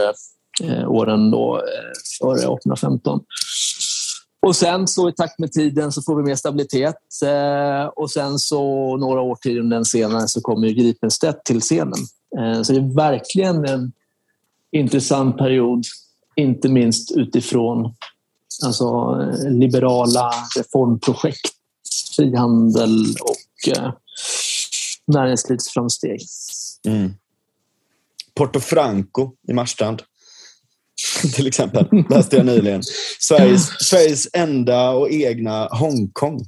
eh, 0.64 0.92
åren 0.92 1.32
då, 1.32 1.58
eh, 1.58 2.22
före 2.22 2.38
1815. 2.38 3.20
Och 4.48 4.56
sen 4.56 4.88
så 4.88 5.10
i 5.10 5.14
takt 5.14 5.40
med 5.40 5.52
tiden 5.52 5.92
så 5.92 6.02
får 6.02 6.16
vi 6.16 6.24
mer 6.24 6.36
stabilitet 6.36 6.96
eh, 7.24 7.86
och 7.86 8.12
sen 8.12 8.40
så 8.40 8.62
några 8.98 9.22
årtionden 9.22 9.86
senare 9.86 10.28
så 10.28 10.42
kommer 10.42 10.68
ju 10.68 10.74
Gripenstedt 10.74 11.46
till 11.46 11.62
scenen. 11.62 12.00
Eh, 12.38 12.62
så 12.62 12.74
det 12.74 12.80
är 12.80 12.96
verkligen 12.96 13.66
en 13.66 13.92
intressant 14.72 15.38
period, 15.38 15.84
inte 16.36 16.70
minst 16.70 17.12
utifrån 17.12 17.96
alltså, 18.66 18.86
eh, 18.86 19.52
liberala 19.52 20.32
reformprojekt, 20.58 21.52
frihandel 22.16 23.06
och 23.22 23.78
eh, 23.78 23.94
näringslivsframsteg. 25.06 26.22
Mm. 26.88 27.14
Porto 28.34 28.60
Franco 28.60 29.32
i 29.48 29.54
Marstrand 29.54 30.02
till 31.34 31.48
exempel, 31.48 31.86
läste 32.10 32.36
jag 32.36 32.46
nyligen. 32.46 32.84
Sveriges, 33.20 33.70
Sveriges 33.80 34.28
enda 34.34 34.90
och 34.90 35.12
egna 35.12 35.66
Hongkong. 35.66 36.46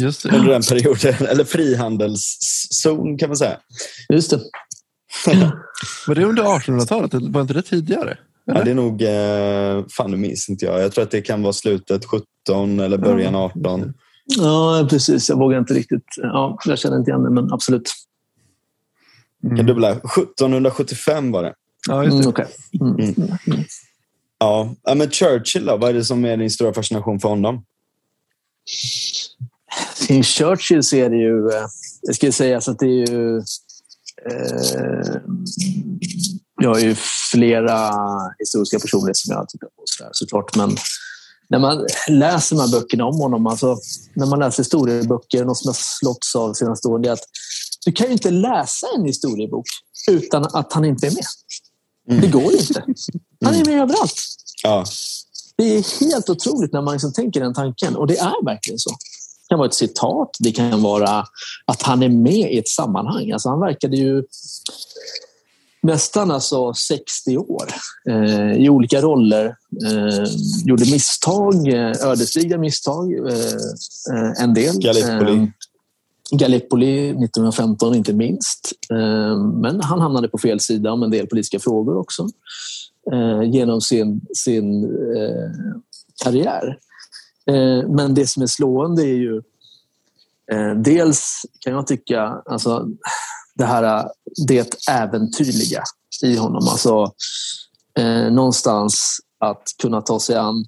Just 0.00 0.22
det. 0.22 0.36
Under 0.36 0.52
den 0.52 0.62
perioden. 0.62 1.26
Eller 1.28 1.44
frihandelszon 1.44 3.18
kan 3.18 3.28
man 3.28 3.36
säga. 3.36 3.56
Just 4.12 4.30
det. 4.30 4.40
var 6.06 6.14
det 6.14 6.24
under 6.24 6.42
1800-talet? 6.42 7.14
Var 7.14 7.40
inte 7.40 7.54
det 7.54 7.62
tidigare? 7.62 8.18
Ja, 8.44 8.64
det 8.64 8.70
är 8.70 8.74
nog... 8.74 9.02
Eh, 9.02 9.86
fan, 9.90 10.10
det 10.10 10.16
minns 10.16 10.48
inte 10.48 10.64
jag. 10.64 10.82
Jag 10.82 10.92
tror 10.92 11.04
att 11.04 11.10
det 11.10 11.20
kan 11.20 11.42
vara 11.42 11.52
slutet 11.52 12.04
17 12.04 12.80
eller 12.80 12.98
början 12.98 13.34
18. 13.34 13.94
Ja, 14.36 14.86
precis. 14.90 15.28
Jag 15.28 15.38
vågar 15.38 15.58
inte 15.58 15.74
riktigt. 15.74 16.06
Ja, 16.16 16.58
jag 16.64 16.78
känner 16.78 16.96
inte 16.96 17.10
igen 17.10 17.22
det, 17.22 17.30
men 17.30 17.52
absolut. 17.52 17.92
Mm. 19.44 19.56
Kan 19.56 19.66
dubbla. 19.66 19.90
1775 19.90 21.32
var 21.32 21.42
det. 21.42 21.54
Ja, 21.88 22.04
just 22.04 22.16
det. 22.16 22.46
Mm, 22.80 22.94
okay. 22.94 23.14
mm. 23.46 23.64
Ja, 24.38 24.74
men 24.94 25.10
Churchill 25.10 25.66
då? 25.66 25.76
Vad 25.76 25.90
är 25.90 25.94
det 25.94 26.04
som 26.04 26.24
är 26.24 26.36
din 26.36 26.50
stora 26.50 26.74
fascination 26.74 27.20
för 27.20 27.28
honom? 27.28 27.64
Kring 30.06 30.22
Churchill 30.22 30.82
så 30.82 30.96
är 30.96 31.10
det 31.10 31.16
ju... 31.16 31.48
Eh, 31.48 31.66
jag 32.02 32.14
skulle 32.14 32.32
säga 32.32 32.60
så 32.60 32.70
att 32.70 32.78
det 32.78 32.86
är 32.86 33.10
ju... 33.10 33.36
Eh, 34.30 35.20
jag 36.60 36.70
har 36.70 36.78
ju 36.78 36.96
flera 37.32 37.90
historiska 38.38 38.78
personer 38.78 39.12
som 39.14 39.34
jag 39.34 39.48
tittar 39.48 39.66
på 39.66 39.82
sådär, 39.84 40.10
såklart. 40.12 40.56
Men 40.56 40.76
när 41.48 41.58
man 41.58 41.86
läser 42.08 42.56
de 42.56 42.62
här 42.62 42.80
böckerna 42.80 43.04
om 43.04 43.20
honom, 43.20 43.46
alltså, 43.46 43.78
när 44.14 44.26
man 44.26 44.38
läser 44.38 44.62
historieböcker, 44.62 45.44
något 45.44 45.58
som 45.58 45.68
jag 45.68 45.76
slåtts 45.76 46.36
av 46.36 46.52
senaste 46.52 46.88
åren, 46.88 47.02
det 47.02 47.08
är 47.08 47.12
att 47.12 47.24
du 47.86 47.92
kan 47.92 48.06
ju 48.06 48.12
inte 48.12 48.30
läsa 48.30 48.86
en 48.96 49.04
historiebok 49.04 49.66
utan 50.10 50.44
att 50.44 50.72
han 50.72 50.84
inte 50.84 51.06
är 51.06 51.10
med. 51.10 51.24
Mm. 52.08 52.20
Det 52.20 52.26
går 52.26 52.52
inte. 52.52 52.84
Han 53.44 53.54
är 53.54 53.64
med 53.64 53.80
överallt. 53.82 54.20
Ja. 54.62 54.84
Det 55.56 55.64
är 55.64 56.00
helt 56.00 56.30
otroligt 56.30 56.72
när 56.72 56.82
man 56.82 56.92
liksom 56.92 57.12
tänker 57.12 57.40
den 57.40 57.54
tanken 57.54 57.96
och 57.96 58.06
det 58.06 58.18
är 58.18 58.44
verkligen 58.44 58.78
så. 58.78 58.90
Det 58.90 59.48
kan 59.48 59.58
vara 59.58 59.68
ett 59.68 59.74
citat, 59.74 60.36
det 60.38 60.52
kan 60.52 60.82
vara 60.82 61.24
att 61.64 61.82
han 61.82 62.02
är 62.02 62.08
med 62.08 62.52
i 62.52 62.58
ett 62.58 62.68
sammanhang. 62.68 63.32
Alltså 63.32 63.48
han 63.48 63.60
verkade 63.60 63.96
ju 63.96 64.22
nästan 65.82 66.30
alltså 66.30 66.74
60 66.74 67.38
år 67.38 67.66
eh, 68.08 68.52
i 68.52 68.68
olika 68.68 69.00
roller. 69.00 69.56
Eh, 69.86 70.24
gjorde 70.64 70.90
misstag, 70.90 71.68
eh, 71.68 72.08
ödesdigra 72.08 72.58
misstag, 72.58 73.12
eh, 73.12 73.34
eh 74.14 74.42
en 74.42 74.54
del. 74.54 74.78
Gallipoli. 74.78 75.52
Gallipoli 76.30 77.08
1915 77.08 77.94
inte 77.94 78.12
minst. 78.12 78.72
Eh, 78.90 79.36
men 79.36 79.80
han 79.80 80.00
hamnade 80.00 80.28
på 80.28 80.38
fel 80.38 80.60
sida 80.60 80.92
om 80.92 81.02
en 81.02 81.10
del 81.10 81.26
politiska 81.26 81.58
frågor 81.58 81.96
också 81.96 82.28
eh, 83.12 83.42
genom 83.42 83.80
sin, 83.80 84.20
sin 84.34 84.84
eh, 84.84 85.50
karriär. 86.24 86.78
Men 87.88 88.14
det 88.14 88.26
som 88.26 88.42
är 88.42 88.46
slående 88.46 89.02
är 89.02 89.16
ju 89.16 89.42
dels 90.76 91.42
kan 91.60 91.72
jag 91.72 91.86
tycka 91.86 92.42
alltså, 92.46 92.86
det 93.54 93.64
här 93.64 94.08
det 94.46 94.88
äventyrliga 94.90 95.82
i 96.24 96.36
honom. 96.36 96.68
Alltså, 96.68 97.12
någonstans 98.30 99.18
att 99.40 99.62
kunna 99.82 100.00
ta 100.00 100.20
sig 100.20 100.36
an 100.36 100.64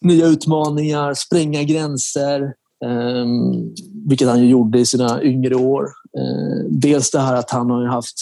nya 0.00 0.26
utmaningar, 0.26 1.14
spränga 1.14 1.62
gränser, 1.62 2.54
Ehm, 2.84 3.74
vilket 4.08 4.28
han 4.28 4.40
ju 4.42 4.48
gjorde 4.48 4.78
i 4.78 4.86
sina 4.86 5.22
yngre 5.22 5.54
år. 5.54 5.88
Ehm, 6.18 6.80
dels 6.80 7.10
det 7.10 7.20
här 7.20 7.34
att 7.34 7.50
han 7.50 7.70
har 7.70 7.86
haft 7.86 8.14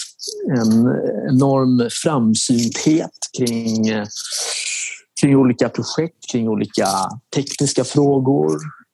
en 0.59 0.87
enorm 1.31 1.91
framsynthet 1.91 3.11
kring, 3.39 3.91
kring 5.21 5.37
olika 5.37 5.69
projekt, 5.69 6.31
kring 6.33 6.49
olika 6.49 6.89
tekniska 7.35 7.85
frågor. 7.85 8.53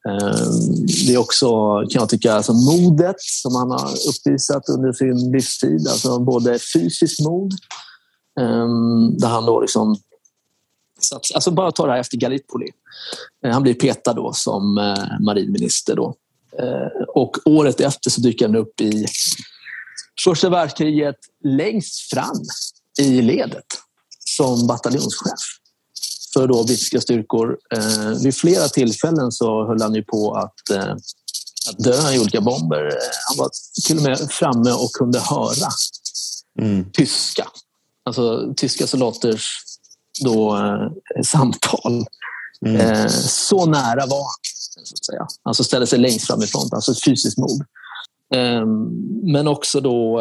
Ehm, 0.09 0.87
det 1.07 1.15
är 1.15 1.19
också, 1.19 1.47
kan 1.91 2.01
jag 2.01 2.09
tycka, 2.09 2.33
alltså 2.33 2.53
modet 2.53 3.17
som 3.19 3.55
han 3.55 3.71
har 3.71 3.89
uppvisat 4.09 4.69
under 4.69 4.93
sin 4.93 5.31
livstid. 5.31 5.89
Alltså 5.89 6.19
både 6.19 6.59
fysiskt 6.75 7.21
mod, 7.21 7.55
där 9.19 9.29
han 9.29 9.47
då 9.47 9.61
liksom 9.61 9.97
Alltså 11.13 11.51
bara 11.51 11.73
ta 11.73 11.87
det 11.87 11.93
här 11.93 12.01
efter 12.01 12.17
Gallipoli. 12.17 12.71
Eh, 13.45 13.53
han 13.53 13.63
blir 13.63 13.75
petad 13.75 14.13
då 14.13 14.33
som 14.33 14.79
eh, 14.79 15.21
marinminister. 15.21 15.97
Då. 15.97 16.15
Eh, 16.59 17.03
och 17.15 17.37
året 17.45 17.81
efter 17.81 18.11
så 18.11 18.21
dyker 18.21 18.47
han 18.47 18.57
upp 18.57 18.81
i 18.81 19.07
första 20.25 20.49
världskriget 20.49 21.17
längst 21.45 22.11
fram 22.11 22.43
i 23.01 23.23
ledet 23.23 23.67
som 24.19 24.67
bataljonschef 24.67 25.41
för 26.35 26.47
då 26.47 26.65
brittiska 26.65 27.01
styrkor. 27.01 27.59
vid 28.23 28.37
flera 28.37 28.69
tillfällen 28.69 29.33
så 29.33 29.67
höll 29.67 29.83
han 29.83 29.95
ju 29.95 30.03
på 30.03 30.35
att, 30.35 30.71
att 31.69 31.79
dö 31.79 32.13
i 32.13 32.19
olika 32.19 32.41
bomber. 32.41 32.91
Han 33.29 33.37
var 33.37 33.51
till 33.87 33.97
och 33.97 34.03
med 34.03 34.31
framme 34.31 34.73
och 34.73 34.93
kunde 34.93 35.21
höra 35.21 35.69
mm. 36.61 36.91
tyska 36.93 37.49
alltså 38.05 38.55
tyska 38.57 38.87
soldaters 38.87 39.59
då, 40.21 40.57
eh, 40.57 41.23
samtal. 41.23 42.07
Mm. 42.67 42.81
Eh, 42.81 43.07
så 43.09 43.67
nära 43.67 44.07
var 44.07 44.23
han, 44.23 44.85
så 44.85 44.95
att 44.95 45.05
säga. 45.05 45.27
Alltså 45.43 45.65
ställde 45.65 45.87
sig 45.87 45.99
längst 45.99 46.27
fram 46.27 46.43
i 46.43 46.47
front, 46.47 46.73
alltså 46.73 46.93
ett 46.93 47.05
fysiskt 47.05 47.39
mord. 47.39 47.65
Eh, 48.35 48.67
men 49.23 49.49
också 49.49 49.81
då 49.81 50.21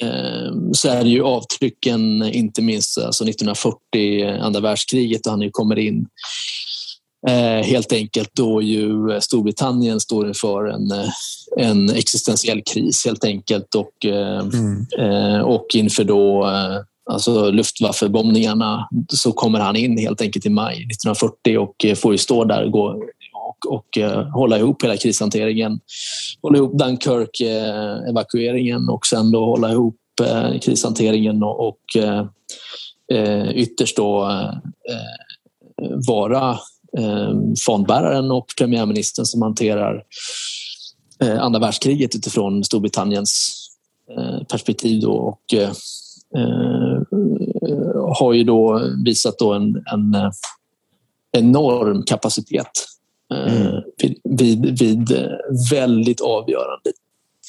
eh, 0.00 0.52
så 0.72 0.88
är 0.88 1.04
det 1.04 1.10
ju 1.10 1.22
avtrycken, 1.22 2.22
inte 2.22 2.62
minst 2.62 2.98
alltså 2.98 3.24
1940, 3.24 4.38
andra 4.40 4.60
världskriget, 4.60 5.24
då 5.24 5.30
han 5.30 5.50
kommer 5.50 5.78
in 5.78 6.06
helt 7.64 7.92
enkelt 7.92 8.30
då 8.32 8.62
ju 8.62 9.20
Storbritannien 9.20 10.00
står 10.00 10.28
inför 10.28 10.66
en, 10.66 10.88
en 11.58 11.90
existentiell 11.90 12.62
kris 12.62 13.04
helt 13.06 13.24
enkelt 13.24 13.74
och, 13.74 14.04
mm. 14.04 15.44
och 15.44 15.66
inför 15.74 16.04
då 16.04 16.46
alltså 17.12 17.50
Luftwaffe-bombningarna 17.50 18.88
så 19.08 19.32
kommer 19.32 19.58
han 19.58 19.76
in 19.76 19.98
helt 19.98 20.20
enkelt 20.20 20.46
i 20.46 20.50
maj 20.50 20.74
1940 20.74 21.58
och 21.58 21.84
eh, 21.84 21.94
får 21.94 22.12
ju 22.12 22.18
stå 22.18 22.44
där 22.44 22.64
och, 22.64 22.70
gå, 22.70 23.04
och, 23.34 23.72
och 23.72 23.98
eh, 23.98 24.28
hålla 24.28 24.58
ihop 24.58 24.84
hela 24.84 24.96
krishanteringen. 24.96 25.80
Hålla 26.42 26.58
ihop 26.58 26.78
Dunkirk-evakueringen 26.78 28.88
eh, 28.88 28.94
och 28.94 29.06
sen 29.06 29.30
då 29.30 29.44
hålla 29.44 29.72
ihop 29.72 29.96
krishanteringen 30.62 31.42
och, 31.42 31.68
och 31.68 31.80
ytterst 33.54 33.96
då 33.96 34.30
vara 36.08 36.58
fondbäraren 37.66 38.30
och 38.30 38.46
premiärministern 38.58 39.26
som 39.26 39.42
hanterar 39.42 40.02
andra 41.40 41.60
världskriget 41.60 42.14
utifrån 42.14 42.64
Storbritanniens 42.64 43.58
perspektiv. 44.48 45.00
Då, 45.00 45.12
och 45.12 45.54
har 48.18 48.32
ju 48.32 48.44
då 48.44 48.80
visat 49.04 49.38
då 49.38 49.52
en, 49.52 49.82
en 49.92 50.14
eh, 50.14 50.30
enorm 51.32 52.02
kapacitet 52.02 52.70
mm. 53.34 53.82
vid, 54.02 54.18
vid, 54.24 54.78
vid, 54.78 55.28
väldigt 55.70 56.20
avgörande 56.20 56.92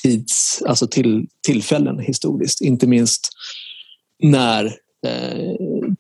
tids, 0.04 0.64
alltså 0.68 0.88
till, 0.88 1.28
tillfällen 1.48 2.00
historiskt. 2.00 2.62
Inte 2.62 2.88
minst 2.88 3.30
när 4.24 4.66
eh, 5.08 5.56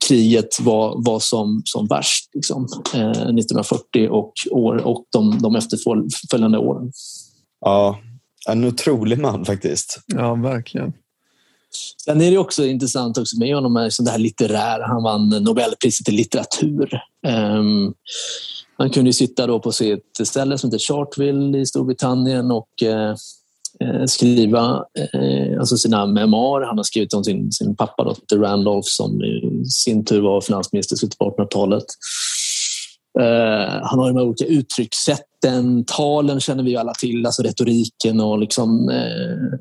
kriget 0.07 0.59
var, 0.59 1.05
var 1.05 1.19
som, 1.19 1.61
som 1.65 1.87
värst 1.87 2.29
liksom, 2.33 2.67
eh, 2.93 3.09
1940 3.09 4.09
och, 4.09 4.33
år, 4.51 4.75
och 4.75 5.05
de, 5.09 5.39
de 5.41 5.55
efterföljande 5.55 6.57
åren. 6.57 6.91
Ja, 7.61 7.99
en 8.49 8.63
otrolig 8.63 9.19
man 9.19 9.45
faktiskt. 9.45 9.99
Ja, 10.07 10.35
verkligen. 10.35 10.93
Sen 12.05 12.21
är 12.21 12.31
det 12.31 12.37
också 12.37 12.65
intressant 12.65 13.17
också 13.17 13.39
med 13.39 13.55
honom, 13.55 13.77
eh, 13.77 13.83
liksom 13.83 14.05
det 14.05 14.11
här 14.11 14.19
litterära. 14.19 14.87
Han 14.87 15.03
vann 15.03 15.29
Nobelpriset 15.29 16.09
i 16.09 16.11
litteratur. 16.11 16.99
Um, 17.27 17.93
han 18.77 18.89
kunde 18.89 19.13
sitta 19.13 19.47
då 19.47 19.59
på 19.59 19.71
sitt 19.71 20.19
ställe 20.23 20.57
som 20.57 20.67
heter 20.67 20.85
Chartville 20.85 21.57
i 21.57 21.65
Storbritannien 21.65 22.51
och 22.51 22.69
uh, 22.83 23.15
Eh, 23.79 24.05
skriva 24.05 24.85
eh, 25.13 25.59
alltså 25.59 25.77
sina 25.77 26.05
memoarer. 26.05 26.65
Han 26.65 26.77
har 26.77 26.83
skrivit 26.83 27.13
om 27.13 27.23
sin, 27.23 27.51
sin 27.51 27.75
pappa, 27.75 28.03
då, 28.03 28.37
Randolph, 28.37 28.87
som 28.87 29.23
i 29.23 29.65
sin 29.65 30.05
tur 30.05 30.21
var 30.21 30.41
finansminister 30.41 30.95
i 30.95 30.97
slutet 30.97 31.17
på 31.17 31.29
1800-talet. 31.29 31.85
Uh, 33.19 33.25
eh, 33.25 33.79
han 33.83 33.99
har 33.99 34.07
de 34.07 34.17
här 34.17 34.25
olika 34.25 34.45
uttryckssätten. 34.45 35.85
Talen 35.85 36.39
känner 36.39 36.63
vi 36.63 36.75
alla 36.75 36.93
till, 36.93 37.25
alltså 37.25 37.43
retoriken 37.43 38.19
och, 38.19 38.39
liksom, 38.39 38.89
uh, 38.89 39.53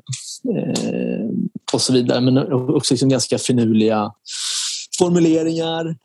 uh, 0.57 1.29
och 1.73 1.81
så 1.81 1.93
vidare. 1.93 2.21
Men 2.21 2.53
också 2.53 2.93
liksom 2.93 3.09
ganska 3.09 3.37
finurliga 3.37 4.11
formuleringar 4.97 5.95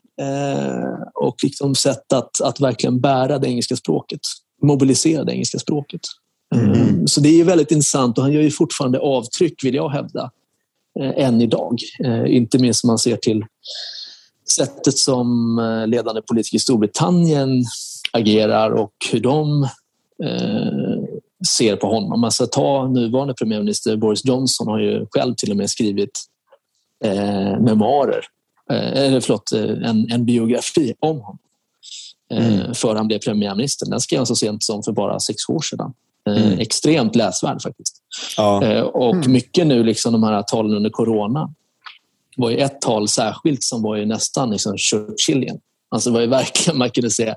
och 1.13 1.35
liksom 1.43 1.75
sätt 1.75 2.13
att, 2.13 2.41
att 2.41 2.59
verkligen 2.59 2.99
bära 2.99 3.39
det 3.39 3.47
engelska 3.47 3.75
språket. 3.75 4.19
Mobilisera 4.61 5.23
det 5.23 5.33
engelska 5.33 5.59
språket. 5.59 6.01
Mm. 6.55 7.07
Så 7.07 7.21
det 7.21 7.39
är 7.39 7.43
väldigt 7.43 7.71
intressant 7.71 8.17
och 8.17 8.23
han 8.23 8.33
gör 8.33 8.41
ju 8.41 8.51
fortfarande 8.51 8.99
avtryck, 8.99 9.63
vill 9.63 9.75
jag 9.75 9.89
hävda, 9.89 10.31
eh, 10.99 11.25
än 11.25 11.41
idag. 11.41 11.79
Eh, 12.05 12.35
inte 12.35 12.57
minst 12.57 12.83
om 12.83 12.87
man 12.87 12.97
ser 12.97 13.17
till 13.17 13.45
sättet 14.55 14.97
som 14.97 15.59
eh, 15.59 15.87
ledande 15.87 16.21
politiker 16.21 16.55
i 16.55 16.59
Storbritannien 16.59 17.63
agerar 18.11 18.71
och 18.71 18.93
hur 19.11 19.19
de 19.19 19.67
ser 21.47 21.75
på 21.75 21.87
honom. 21.87 22.23
Alltså 22.23 22.47
ta 22.47 22.87
nuvarande 22.87 23.33
premiärminister 23.33 23.97
Boris 23.97 24.25
Johnson 24.25 24.67
har 24.67 24.79
ju 24.79 25.05
själv 25.11 25.35
till 25.35 25.51
och 25.51 25.57
med 25.57 25.69
skrivit 25.69 26.19
eh, 27.05 27.59
memoarer, 27.59 28.21
eh, 28.71 29.03
eller 29.03 29.19
förlåt, 29.19 29.51
en, 29.51 30.11
en 30.11 30.25
biografi 30.25 30.93
om 30.99 31.19
honom. 31.19 31.37
Mm. 32.31 32.73
för 32.73 32.95
han 32.95 33.07
blev 33.07 33.19
premiärminister. 33.19 33.85
Den 33.89 34.01
skrev 34.01 34.19
han 34.19 34.25
så 34.25 34.35
sent 34.35 34.63
som 34.63 34.83
för 34.83 34.91
bara 34.91 35.19
sex 35.19 35.49
år 35.49 35.61
sedan. 35.61 35.93
Eh, 36.27 36.47
mm. 36.47 36.59
Extremt 36.59 37.15
läsvärd 37.15 37.61
faktiskt. 37.61 37.95
Ja. 38.37 38.63
Eh, 38.63 38.81
och 38.81 39.15
mm. 39.15 39.31
mycket 39.31 39.67
nu, 39.67 39.83
liksom 39.83 40.13
de 40.13 40.23
här 40.23 40.43
talen 40.43 40.73
under 40.73 40.89
corona, 40.89 41.53
var 42.37 42.49
ju 42.49 42.57
ett 42.57 42.81
tal 42.81 43.07
särskilt 43.07 43.63
som 43.63 43.81
var 43.81 43.95
ju 43.95 44.05
nästan 44.05 44.51
liksom 44.51 44.77
Churchillian. 44.77 45.59
Alltså 45.89 46.09
det 46.09 46.13
var 46.13 46.21
ju 46.21 46.27
verkligen, 46.27 46.77
man 46.77 46.89
kunde 46.89 47.09
säga, 47.09 47.35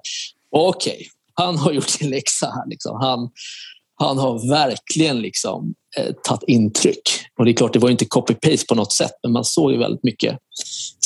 okej, 0.50 0.92
okay, 0.92 1.06
han 1.34 1.58
har 1.58 1.72
gjort 1.72 1.88
sin 1.88 2.10
läxa 2.10 2.46
här. 2.46 2.70
Liksom. 2.70 3.00
Han, 3.00 3.30
han 4.00 4.18
har 4.18 4.48
verkligen 4.48 5.20
liksom, 5.20 5.74
eh, 5.98 6.12
tagit 6.24 6.42
intryck. 6.46 7.02
Och 7.38 7.44
det 7.44 7.50
är 7.50 7.54
klart, 7.54 7.72
det 7.72 7.78
var 7.78 7.90
inte 7.90 8.04
copy-paste 8.04 8.66
på 8.68 8.74
något 8.74 8.92
sätt, 8.92 9.12
men 9.22 9.32
man 9.32 9.44
såg 9.44 9.72
ju 9.72 9.78
väldigt 9.78 10.04
mycket 10.04 10.38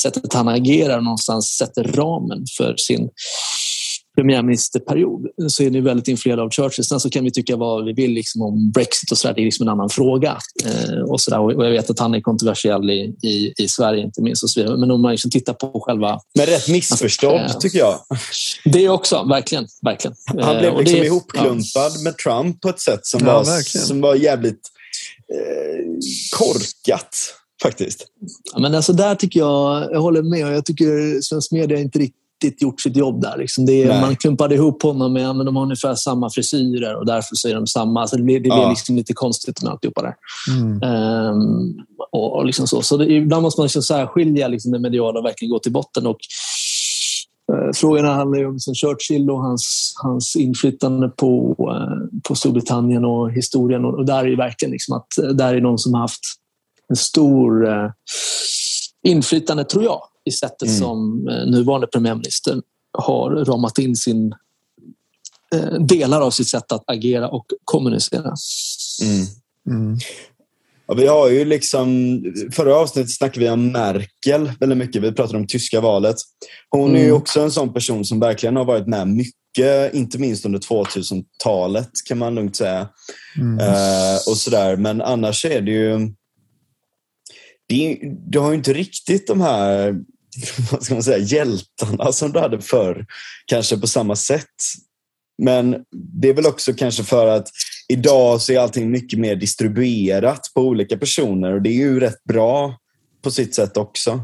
sättet 0.01 0.33
han 0.33 0.47
agerar 0.47 1.01
någonstans 1.01 1.47
sätter 1.47 1.83
ramen 1.83 2.45
för 2.57 2.75
sin 2.77 3.09
premiärministerperiod 4.17 5.27
så 5.47 5.63
är 5.63 5.69
ni 5.69 5.81
väldigt 5.81 6.07
influerade 6.07 6.41
av 6.41 6.49
Churchill. 6.49 6.85
Sen 6.85 6.99
så 6.99 7.09
kan 7.09 7.23
vi 7.23 7.31
tycka 7.31 7.55
vad 7.55 7.85
vi 7.85 7.93
vill 7.93 8.11
liksom 8.11 8.41
om 8.41 8.71
Brexit 8.71 9.11
och 9.11 9.17
så 9.17 9.27
där. 9.27 9.35
Det 9.35 9.41
är 9.41 9.45
liksom 9.45 9.67
en 9.67 9.73
annan 9.73 9.89
fråga. 9.89 10.37
Eh, 10.65 10.99
och, 10.99 11.21
så 11.21 11.31
där. 11.31 11.39
och 11.39 11.65
jag 11.65 11.71
vet 11.71 11.89
att 11.89 11.99
han 11.99 12.15
är 12.15 12.21
kontroversiell 12.21 12.89
i, 12.89 13.15
i, 13.23 13.53
i 13.57 13.67
Sverige 13.67 14.03
inte 14.03 14.21
minst. 14.21 14.43
Och 14.43 14.49
så 14.49 14.59
vidare. 14.59 14.77
Men 14.77 14.91
om 14.91 15.01
man 15.01 15.11
liksom 15.11 15.31
tittar 15.31 15.53
på 15.53 15.79
själva... 15.79 16.19
Men 16.35 16.45
rätt 16.45 16.69
missförstådd 16.69 17.41
alltså, 17.41 17.59
tycker 17.59 17.79
jag. 17.79 17.99
Det 18.65 18.89
också, 18.89 19.23
verkligen. 19.29 19.67
verkligen. 19.81 20.15
Han 20.41 20.57
blev 20.57 20.77
liksom 20.77 20.99
det, 20.99 21.05
ihopklumpad 21.05 21.91
ja. 21.95 22.01
med 22.03 22.17
Trump 22.17 22.61
på 22.61 22.69
ett 22.69 22.81
sätt 22.81 23.05
som, 23.05 23.19
ja, 23.25 23.33
var, 23.33 23.79
som 23.85 24.01
var 24.01 24.15
jävligt 24.15 24.61
eh, 25.33 25.85
korkat 26.37 27.15
faktiskt. 27.63 28.05
Ja, 28.53 28.59
men 28.59 28.75
alltså 28.75 28.93
där 28.93 29.15
tycker 29.15 29.39
jag, 29.39 29.91
jag 29.91 30.01
håller 30.01 30.21
med. 30.21 30.55
Jag 30.55 30.65
tycker 30.65 31.21
svensk 31.21 31.51
media 31.51 31.79
inte 31.79 31.99
riktigt 31.99 32.26
riktigt 32.43 32.61
gjort 32.61 32.81
sitt 32.81 32.97
jobb 32.97 33.21
där. 33.21 33.37
Liksom 33.37 33.65
det 33.65 33.83
är, 33.83 34.01
man 34.01 34.15
klumpade 34.15 34.55
ihop 34.55 34.83
honom 34.83 35.13
med 35.13 35.35
men 35.35 35.45
de 35.45 35.55
har 35.55 35.63
ungefär 35.63 35.95
samma 35.95 36.29
frisyrer 36.29 36.95
och 36.95 37.05
därför 37.05 37.35
så 37.35 37.47
är 37.47 37.55
de 37.55 37.67
samma. 37.67 38.01
Alltså 38.01 38.17
det 38.17 38.23
blir, 38.23 38.35
det 38.35 38.41
blir 38.41 38.61
ja. 38.61 38.69
liksom 38.69 38.95
lite 38.95 39.13
konstigt 39.13 39.63
med 39.63 39.71
alltihopa 39.71 40.01
där. 40.01 40.15
Mm. 40.49 40.83
Um, 40.83 41.75
och, 42.11 42.35
och 42.35 42.45
liksom 42.45 42.67
så. 42.67 42.81
så 42.81 42.97
det, 42.97 43.13
ibland 43.13 43.41
måste 43.41 43.61
man 43.61 43.65
liksom 43.65 43.81
särskilja 43.81 44.47
liksom 44.47 44.71
det 44.71 44.79
mediala 44.79 45.19
och 45.19 45.25
verkligen 45.25 45.51
gå 45.51 45.59
till 45.59 45.71
botten. 45.71 46.07
Och, 46.07 46.17
uh, 47.53 47.71
frågorna 47.75 48.13
handlar 48.13 48.39
ju 48.39 48.45
om 48.45 48.53
liksom 48.53 48.75
Churchill 48.75 49.29
och 49.29 49.41
hans, 49.41 49.93
hans 50.03 50.35
inflytande 50.35 51.09
på, 51.09 51.55
uh, 51.59 52.19
på 52.27 52.35
Storbritannien 52.35 53.05
och 53.05 53.31
historien. 53.31 53.85
Och, 53.85 53.93
och 53.93 54.05
där 54.05 54.27
är 54.27 54.37
verkligen 54.37 54.71
liksom 54.71 54.97
att 54.97 55.07
uh, 55.23 55.29
där 55.29 55.53
är 55.53 55.61
någon 55.61 55.77
som 55.77 55.93
har 55.93 56.01
haft 56.01 56.21
en 56.89 56.95
stor 56.95 57.67
inflytande, 59.07 59.63
tror 59.63 59.83
jag, 59.83 60.01
i 60.27 60.31
sättet 60.31 60.67
mm. 60.67 60.79
som 60.79 61.27
eh, 61.27 61.45
nuvarande 61.45 61.87
premiärminister 61.87 62.61
har 62.97 63.29
ramat 63.29 63.77
in 63.77 63.95
sin 63.95 64.35
eh, 65.55 65.73
delar 65.79 66.21
av 66.21 66.31
sitt 66.31 66.49
sätt 66.49 66.71
att 66.71 66.83
agera 66.87 67.29
och 67.29 67.45
kommunicera. 67.63 68.33
Mm. 69.03 69.25
Mm. 69.69 69.97
Ja, 70.87 70.93
vi 70.93 71.07
har 71.07 71.29
ju 71.29 71.45
liksom, 71.45 72.21
förra 72.51 72.75
avsnittet 72.75 73.15
snackade 73.15 73.45
vi 73.45 73.49
om 73.49 73.71
Merkel 73.71 74.51
väldigt 74.59 74.77
mycket. 74.77 75.01
Vi 75.01 75.11
pratade 75.11 75.37
om 75.37 75.47
tyska 75.47 75.81
valet. 75.81 76.15
Hon 76.69 76.95
är 76.95 76.99
ju 76.99 77.05
mm. 77.05 77.17
också 77.17 77.41
en 77.41 77.51
sån 77.51 77.73
person 77.73 78.05
som 78.05 78.19
verkligen 78.19 78.55
har 78.55 78.65
varit 78.65 78.87
med 78.87 79.07
mycket, 79.07 79.93
inte 79.93 80.17
minst 80.17 80.45
under 80.45 80.59
2000-talet 80.59 81.89
kan 82.07 82.17
man 82.17 82.35
lugnt 82.35 82.55
säga. 82.55 82.89
Mm. 83.37 83.59
Uh, 83.59 84.15
och 84.29 84.37
sådär. 84.37 84.77
Men 84.77 85.01
annars 85.01 85.45
är 85.45 85.61
det 85.61 85.71
ju... 85.71 86.13
Det, 87.69 87.99
du 88.27 88.39
har 88.39 88.49
ju 88.49 88.55
inte 88.57 88.73
riktigt 88.73 89.27
de 89.27 89.41
här 89.41 89.95
vad 90.71 90.83
ska 90.83 90.93
man 90.93 91.03
säga, 91.03 91.17
hjältarna 91.17 92.11
som 92.11 92.31
du 92.31 92.39
hade 92.39 92.61
förr, 92.61 93.05
kanske 93.45 93.77
på 93.77 93.87
samma 93.87 94.15
sätt. 94.15 94.55
Men 95.43 95.75
det 96.21 96.29
är 96.29 96.33
väl 96.33 96.45
också 96.45 96.73
kanske 96.73 97.03
för 97.03 97.27
att 97.27 97.47
idag 97.87 98.41
så 98.41 98.53
är 98.53 98.59
allting 98.59 98.91
mycket 98.91 99.19
mer 99.19 99.35
distribuerat 99.35 100.41
på 100.55 100.61
olika 100.61 100.97
personer 100.97 101.53
och 101.53 101.61
det 101.61 101.69
är 101.69 101.73
ju 101.73 101.99
rätt 101.99 102.23
bra 102.23 102.77
på 103.21 103.31
sitt 103.31 103.55
sätt 103.55 103.77
också. 103.77 104.21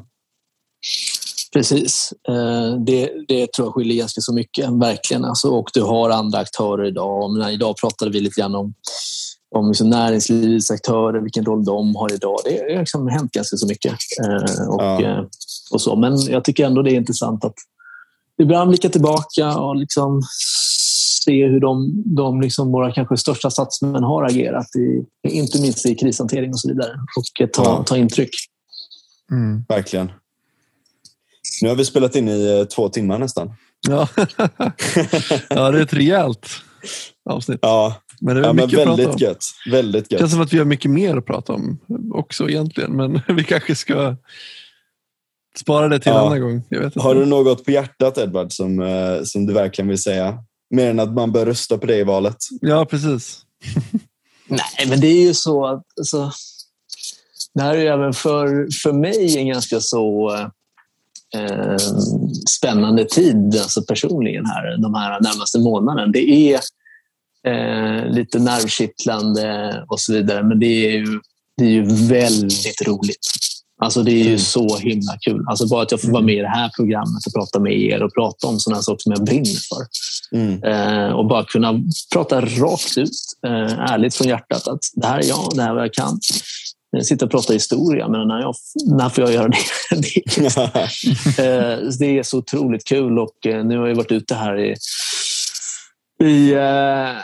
Precis. 1.53 2.14
Eh, 2.30 2.77
det, 2.85 3.11
det 3.27 3.52
tror 3.52 3.68
jag 3.68 3.73
skiljer 3.73 3.98
ganska 3.98 4.22
så 4.22 4.34
mycket, 4.34 4.69
verkligen. 4.69 5.26
Alltså, 5.26 5.48
och 5.49 5.69
du 5.73 5.81
har 5.81 6.10
andra 6.10 6.40
aktörer 6.40 6.85
idag. 6.85 7.31
Men 7.31 7.49
idag 7.49 7.77
pratade 7.77 8.11
vi 8.11 8.19
lite 8.19 8.41
grann 8.41 8.56
om 8.56 8.73
om 9.53 9.67
liksom 9.67 9.89
näringslivets 9.89 10.71
aktörer, 10.71 11.19
vilken 11.21 11.45
roll 11.45 11.65
de 11.65 11.95
har 11.95 12.13
idag. 12.13 12.38
Det 12.45 12.73
har 12.73 12.80
liksom 12.80 13.07
hänt 13.07 13.31
ganska 13.31 13.57
så 13.57 13.67
mycket. 13.67 13.93
Eh, 14.25 14.67
och, 14.67 14.81
Ja. 14.84 15.01
eh, 15.01 15.23
och 15.71 15.81
så. 15.81 15.95
Men 15.95 16.17
jag 16.21 16.43
tycker 16.43 16.65
ändå 16.65 16.81
det 16.81 16.91
är 16.91 16.95
intressant 16.95 17.45
att 17.45 17.55
ibland 18.41 18.69
blicka 18.69 18.89
tillbaka 18.89 19.57
och 19.57 19.75
liksom 19.75 20.21
se 21.25 21.45
hur 21.47 21.59
de, 21.59 22.03
de 22.05 22.41
liksom 22.41 22.71
våra 22.71 22.91
kanske 22.91 23.17
största 23.17 23.49
statsmän 23.49 24.03
har 24.03 24.23
agerat, 24.23 24.67
i, 24.75 25.05
inte 25.30 25.61
minst 25.61 25.85
i 25.85 25.95
krishantering 25.95 26.51
och 26.51 26.59
så 26.59 26.67
vidare. 26.67 26.91
Och 27.17 27.41
eh, 27.41 27.47
ta, 27.49 27.63
Ja. 27.63 27.84
ta 27.84 27.97
intryck. 27.97 28.30
Mm. 29.31 29.65
Verkligen. 29.69 30.11
Nu 31.61 31.69
har 31.69 31.75
vi 31.75 31.85
spelat 31.85 32.15
in 32.15 32.30
i 32.30 32.59
eh, 32.59 32.65
två 32.65 32.89
timmar 32.89 33.17
nästan. 33.19 33.53
Ja. 33.88 34.07
ja, 35.49 35.71
det 35.71 35.80
är 35.80 35.81
ett 35.84 35.93
rejält 35.93 36.47
avsnitt. 37.30 37.59
Ja, 37.61 37.95
Men 38.26 38.36
det 38.36 38.41
är 38.41 38.45
ja 38.45 38.54
men 38.54 38.66
mycket 38.66 38.80
att 38.80 38.86
prata 38.86 38.91
om. 38.91 38.98
väldigt 39.08 39.22
gött. 39.22 39.44
Väldigt 39.72 40.10
Det 40.10 40.18
känns 40.20 40.32
som 40.32 40.41
att 40.41 40.54
vi 40.54 40.58
har 40.58 40.66
mycket 40.66 40.91
mer 40.91 41.18
att 41.18 41.26
prata 41.26 41.54
om 41.54 41.80
också 42.14 42.50
egentligen. 42.50 42.95
Men 42.95 43.22
vi 43.38 43.44
kanske 43.44 43.76
ska 43.76 44.16
spara 45.58 45.88
det 45.88 46.00
till 46.00 46.12
en 46.12 46.18
Ja. 46.18 46.26
annan 46.28 46.41
gång. 46.41 46.64
Jag 46.70 46.80
vet 46.80 46.86
inte. 46.86 47.00
Har 47.00 47.16
du 47.16 47.26
något 47.26 47.66
på 47.66 47.72
hjärtat 47.72 48.18
Edvard 48.18 48.52
som, 48.52 48.80
eh, 48.82 49.24
som 49.24 49.45
du 49.45 49.54
verkligen 49.54 49.88
vill 49.90 50.02
säga? 50.02 50.38
Mer 50.70 50.90
än 50.90 51.00
att 51.00 51.14
man 51.14 51.32
bör 51.32 51.45
rösta 51.45 51.78
på 51.78 51.86
dig 51.86 52.00
i 52.00 52.04
valet. 52.04 52.38
Ja, 52.62 52.86
precis. 52.86 53.41
Nej, 54.48 54.88
men 54.90 55.00
det 55.00 55.08
är 55.08 55.22
ju 55.22 55.34
så 55.34 55.66
att 55.66 55.84
alltså, 55.98 56.32
det 57.54 57.62
här 57.62 57.74
är 57.74 57.82
ju 57.82 57.88
även 57.88 58.14
för, 58.14 58.68
för 58.84 58.94
mig 58.94 59.38
en 59.38 59.48
ganska 59.48 59.80
så 59.80 60.32
eh, 61.36 61.78
spännande 62.50 63.06
tid 63.06 63.56
alltså 63.62 63.82
personligen 63.84 64.45
här 64.45 64.78
de 64.82 64.94
här 64.94 65.22
närmaste 65.22 65.60
månaderna. 65.60 66.08
Det 66.12 66.30
är 66.54 66.60
eh, 67.48 68.11
lite 68.11 68.40
nervkittlande 68.40 69.84
och 69.90 69.99
så 69.99 70.14
vidare, 70.14 70.44
men 70.44 70.60
det 70.60 70.65
är 70.88 70.91
ju, 70.98 71.20
det 71.57 71.64
är 71.65 71.70
ju 71.70 71.84
väldigt 72.07 72.88
roligt. 72.88 73.28
Alltså 73.82 74.03
det 74.03 74.11
är 74.11 74.24
ju 74.24 74.26
Mm. 74.26 74.40
så 74.40 74.78
himla 74.78 75.18
kul. 75.22 75.44
Alltså 75.48 75.68
bara 75.68 75.84
att 75.84 75.91
jag 75.91 76.02
får 76.02 76.11
vara 76.11 76.24
med 76.24 76.36
i 76.36 76.40
det 76.40 76.48
här 76.48 76.72
programmet 76.76 77.26
och 77.28 77.34
prata 77.34 77.60
med 77.60 77.74
er 77.74 78.03
och 78.03 78.14
prata 78.14 78.48
om 78.48 78.60
sådana 78.60 78.82
saker 78.82 78.99
som 78.99 79.11
jag 79.11 79.24
brinner 79.24 79.60
för. 79.70 79.86
Mm. 80.38 80.64
Eh, 80.64 81.11
och 81.14 81.26
bara 81.28 81.45
kunna 81.45 81.82
prata 82.14 82.41
rakt 82.41 82.98
ut, 82.98 83.11
eh, 83.48 83.80
ärligt 83.94 84.15
från 84.15 84.28
hjärtat 84.28 84.68
att 84.68 84.80
det 84.94 85.07
här 85.07 85.20
är 85.20 85.24
jag, 85.28 85.52
det 85.56 85.61
här 85.61 85.70
är 85.70 85.74
vad 85.74 85.84
jag 85.84 85.94
kan. 85.94 86.20
Eh, 86.98 87.02
Sitta 87.02 87.26
och 87.26 87.32
prata 87.32 87.53
historia, 87.53 88.07
men 88.07 88.28
när, 88.28 88.40
jag, 88.40 88.56
när 88.86 89.10
får 89.10 89.24
jag 89.24 89.34
göra 89.34 89.48
det? 89.48 89.57
det, 90.02 90.38
eh, 91.44 91.80
det 91.99 92.20
är 92.20 92.24
så 92.24 92.38
otroligt 92.38 92.88
kul 92.88 93.20
och 93.20 93.48
eh, 93.48 93.65
nu 93.65 93.78
har 93.78 93.88
jag 93.88 93.95
varit 93.95 94.11
ute 94.11 94.36
här 94.36 94.60
i 94.60 94.76
i, 96.26 96.54
eh, 96.54 96.60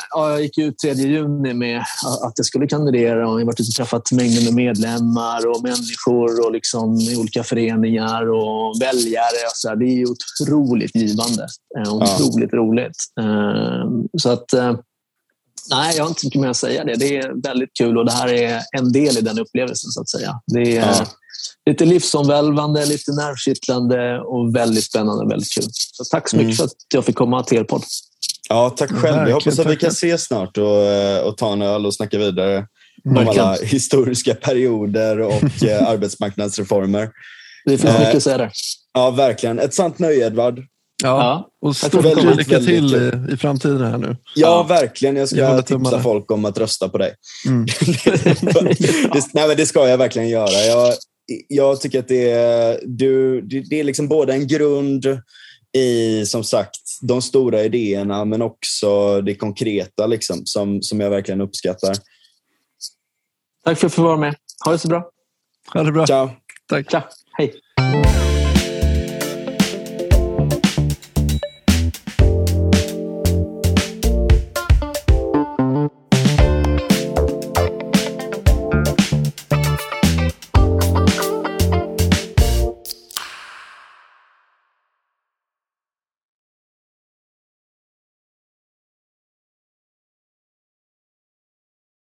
ja, 0.10 0.30
jag 0.32 0.42
gick 0.42 0.58
ut 0.58 0.80
3 0.80 0.94
juni 0.94 1.54
med 1.54 1.80
att 2.24 2.34
jag 2.36 2.46
skulle 2.46 2.68
kandidera 2.68 3.16
och 3.16 3.22
jag 3.22 3.40
har 3.40 3.46
varit 3.46 3.60
ute 3.60 3.70
och 3.70 3.76
träffat 3.76 4.12
mängder 4.12 4.44
med 4.46 4.54
medlemmar 4.54 5.48
och 5.48 5.64
människor 5.64 6.46
och 6.46 6.52
liksom 6.52 6.96
i 6.96 7.18
olika 7.18 7.44
föreningar 7.44 8.30
och 8.30 8.82
väljare. 8.82 9.46
Och 9.48 9.56
så 9.56 9.70
här. 9.70 9.76
Det 9.76 9.86
är 9.86 10.06
otroligt 10.10 10.96
givande 10.96 11.48
eh, 11.78 11.94
och 11.96 12.04
Ja. 12.04 12.16
otroligt 12.16 12.54
roligt. 12.54 12.98
Eh, 13.20 13.90
Så 14.18 14.30
att, 14.30 14.54
eh, 14.54 14.76
nej, 15.72 15.94
jag 15.98 16.04
har 16.04 16.10
inte 16.10 16.26
mycket 16.26 16.42
mer 16.42 16.50
att 16.50 16.58
säga. 16.58 16.84
Det. 16.84 16.96
det 16.96 17.18
är 17.18 17.42
väldigt 17.44 17.70
kul 17.78 17.98
och 17.98 18.06
det 18.06 18.12
här 18.12 18.34
är 18.34 18.62
en 18.78 18.92
del 18.92 19.18
i 19.18 19.22
den 19.22 19.40
upplevelsen 19.40 19.92
så 19.92 20.02
att 20.02 20.10
säga. 20.10 20.42
Det 20.48 20.78
är 20.78 20.88
Ja. 20.88 21.06
Lite 21.70 21.86
livsomvälvande, 21.86 22.86
lite 22.86 23.12
nervkittlande 23.12 24.20
och 24.20 24.56
väldigt 24.56 24.84
spännande 24.84 25.24
och 25.24 25.32
väldigt 25.32 25.54
kul. 25.54 25.64
Så 25.74 26.04
tack 26.04 26.30
så 26.30 26.36
mycket 26.36 26.46
Mm. 26.48 26.56
för 26.58 26.64
att 26.66 26.72
jag 26.94 27.06
fick 27.06 27.16
komma 27.16 27.44
till 27.44 27.58
er 27.58 27.64
podd. 27.64 27.84
Ja, 28.50 28.70
tack 28.70 28.90
själv. 28.90 29.02
Verkligen, 29.02 29.28
Jag 29.28 29.34
hoppas 29.36 29.60
att 29.60 29.68
vi 29.72 29.76
kan 29.76 29.90
ses 29.90 30.24
snart 30.26 30.58
och, 30.58 30.78
eh, 30.86 31.20
och 31.22 31.38
ta 31.38 31.54
en 31.54 31.62
öl 31.62 31.86
och 31.86 31.94
snacka 31.94 32.18
vidare 32.18 32.66
om 33.06 33.18
alla 33.18 33.54
historiska 33.64 34.36
perioder 34.36 35.20
och 35.20 35.64
eh, 35.64 35.88
arbetsmarknadsreformer. 35.90 37.10
Det 37.66 37.78
finns 37.78 37.94
Eh, 37.94 38.00
mycket 38.00 38.16
att 38.16 38.24
säga 38.24 38.38
där. 38.38 38.52
Ja, 38.94 39.12
verkligen. 39.12 39.60
Ett 39.60 39.74
sant 39.74 40.00
nöje, 40.00 40.26
Edvard. 40.28 40.60
Ja. 41.04 41.48
Och 41.66 41.76
stort 41.76 41.92
kom. 41.92 42.04
lycka 42.38 42.60
Väldigt 42.60 42.66
till 42.66 42.96
i, 43.30 43.34
i 43.34 43.38
framtiden 43.38 43.82
här 43.82 43.98
nu. 43.98 44.08
Ja, 44.36 44.48
Ja. 44.48 44.64
verkligen. 44.64 45.16
Jag 45.16 45.22
Jag 45.22 45.30
ska 45.30 45.48
håller 45.48 45.62
tipsa 45.62 46.00
folk 46.02 46.32
om 46.32 46.46
att 46.46 46.58
rösta 46.58 46.90
på 46.90 46.98
dig. 46.98 47.14
Mm. 47.48 47.66
det, 49.14 49.26
nej, 49.34 49.48
men 49.48 49.58
det 49.58 49.66
ska 49.66 49.88
jag 49.88 49.98
verkligen 49.98 50.30
göra. 50.30 50.52
Jag, 50.52 50.94
jag 51.48 51.82
tycker 51.82 52.00
att 52.00 52.08
det 52.08 52.32
är, 52.32 52.80
du, 52.86 53.42
det, 53.42 53.80
är 53.80 53.84
liksom 53.84 54.08
både 54.08 54.34
en 54.34 54.48
grund 54.48 55.06
i 55.78 56.26
som 56.26 56.44
sagt 56.44 56.80
de 57.02 57.22
stora 57.22 57.64
idéerna 57.64 58.26
men 58.26 58.42
också 58.42 59.22
det 59.22 59.36
konkreta 59.36 60.08
liksom, 60.08 60.42
som, 60.46 60.82
som 60.82 61.00
jag 61.00 61.10
verkligen 61.10 61.42
uppskattar. 61.42 61.96
Tack 63.64 63.64
för 63.64 63.72
att 63.72 63.82
jag 63.82 63.92
fick 63.92 64.00
vara 64.00 64.18
med. 64.18 64.36
Ha 64.66 64.72
det 64.72 64.80
så 64.80 64.88
bra. 64.88 65.10
Ha 65.74 65.84
det 65.84 65.92
bra. 65.92 66.08
Ciao! 66.08 66.30
Tack. 66.70 66.92
Tja. 66.92 67.04
Hej. 67.38 67.54